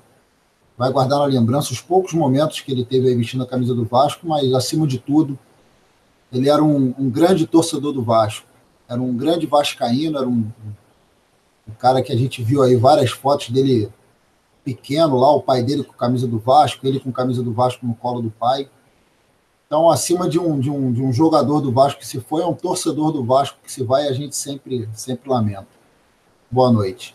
vai 0.77 0.91
guardar 0.91 1.19
na 1.19 1.27
lembrança 1.27 1.73
os 1.73 1.81
poucos 1.81 2.15
momentos 2.15 2.61
que 2.61 2.73
ele 2.73 2.85
teve 2.85 3.15
vestindo 3.15 3.45
a 3.45 3.47
camisa 3.47 3.75
do 3.75 3.85
Vasco, 3.85 4.27
mas 4.27 4.53
acima 4.55 4.87
de 4.87 4.99
tudo, 4.99 5.39
ele 6.33 6.49
era 6.49 6.63
um, 6.63 6.95
um 6.99 7.11
grande 7.11 7.47
torcedor 7.47 7.93
do 7.93 8.03
Vasco, 8.03 8.47
era 8.89 9.01
um 9.01 9.15
grande 9.17 9.47
vascaíno, 9.47 10.19
era 10.19 10.27
um, 10.27 10.51
um 11.69 11.73
cara 11.79 12.03
que 12.03 12.13
a 12.13 12.17
gente 12.17 12.43
viu 12.43 12.63
aí 12.63 12.77
várias 12.77 13.11
fotos 13.11 13.51
dele 13.51 13.93
pequeno 14.65 15.17
lá, 15.17 15.31
o 15.31 15.43
pai 15.43 15.63
dele 15.63 15.85
com 15.85 15.93
camisa 15.93 16.27
do 16.27 16.39
Vasco, 16.39 16.87
ele 16.87 17.01
com 17.01 17.13
camisa 17.13 17.43
do 17.43 17.53
Vasco 17.53 17.87
no 17.87 17.95
colo 17.95 18.23
do 18.23 18.31
pai. 18.31 18.69
Então, 19.67 19.89
acima 19.89 20.29
de 20.29 20.39
um, 20.39 20.59
de 20.59 20.71
um, 20.71 20.93
de 20.93 21.03
um 21.03 21.13
jogador 21.13 21.61
do 21.61 21.71
Vasco 21.71 22.01
que 22.01 22.07
se 22.07 22.21
foi, 22.21 22.43
é 22.43 22.47
um 22.47 22.55
torcedor 22.55 23.13
do 23.13 23.25
Vasco 23.25 23.59
que 23.63 23.71
se 23.71 23.85
vai, 23.85 24.09
a 24.09 24.13
gente 24.13 24.35
sempre, 24.35 24.89
sempre 24.93 25.29
lamenta. 25.29 25.80
Boa 26.51 26.73
noite. 26.73 27.15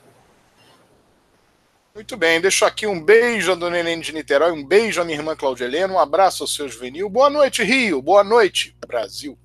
Muito 1.94 2.16
bem, 2.16 2.40
deixo 2.40 2.66
aqui 2.66 2.88
um 2.88 3.02
beijo 3.02 3.52
a 3.52 3.56
Dona 3.56 3.80
Helene 3.80 4.02
de 4.02 4.14
Niterói, 4.14 4.52
um 4.52 4.66
beijo 4.66 5.02
à 5.02 5.06
minha 5.06 5.18
irmã 5.18 5.36
Claudia 5.36 5.66
Helena, 5.66 5.94
um 5.94 6.00
abraço 6.00 6.44
ao 6.44 6.48
seu 6.48 6.68
juvenil. 6.68 7.10
Boa 7.10 7.30
noite, 7.30 7.64
Rio. 7.64 8.02
Boa 8.02 8.24
noite, 8.24 8.76
Brasil. 8.88 9.38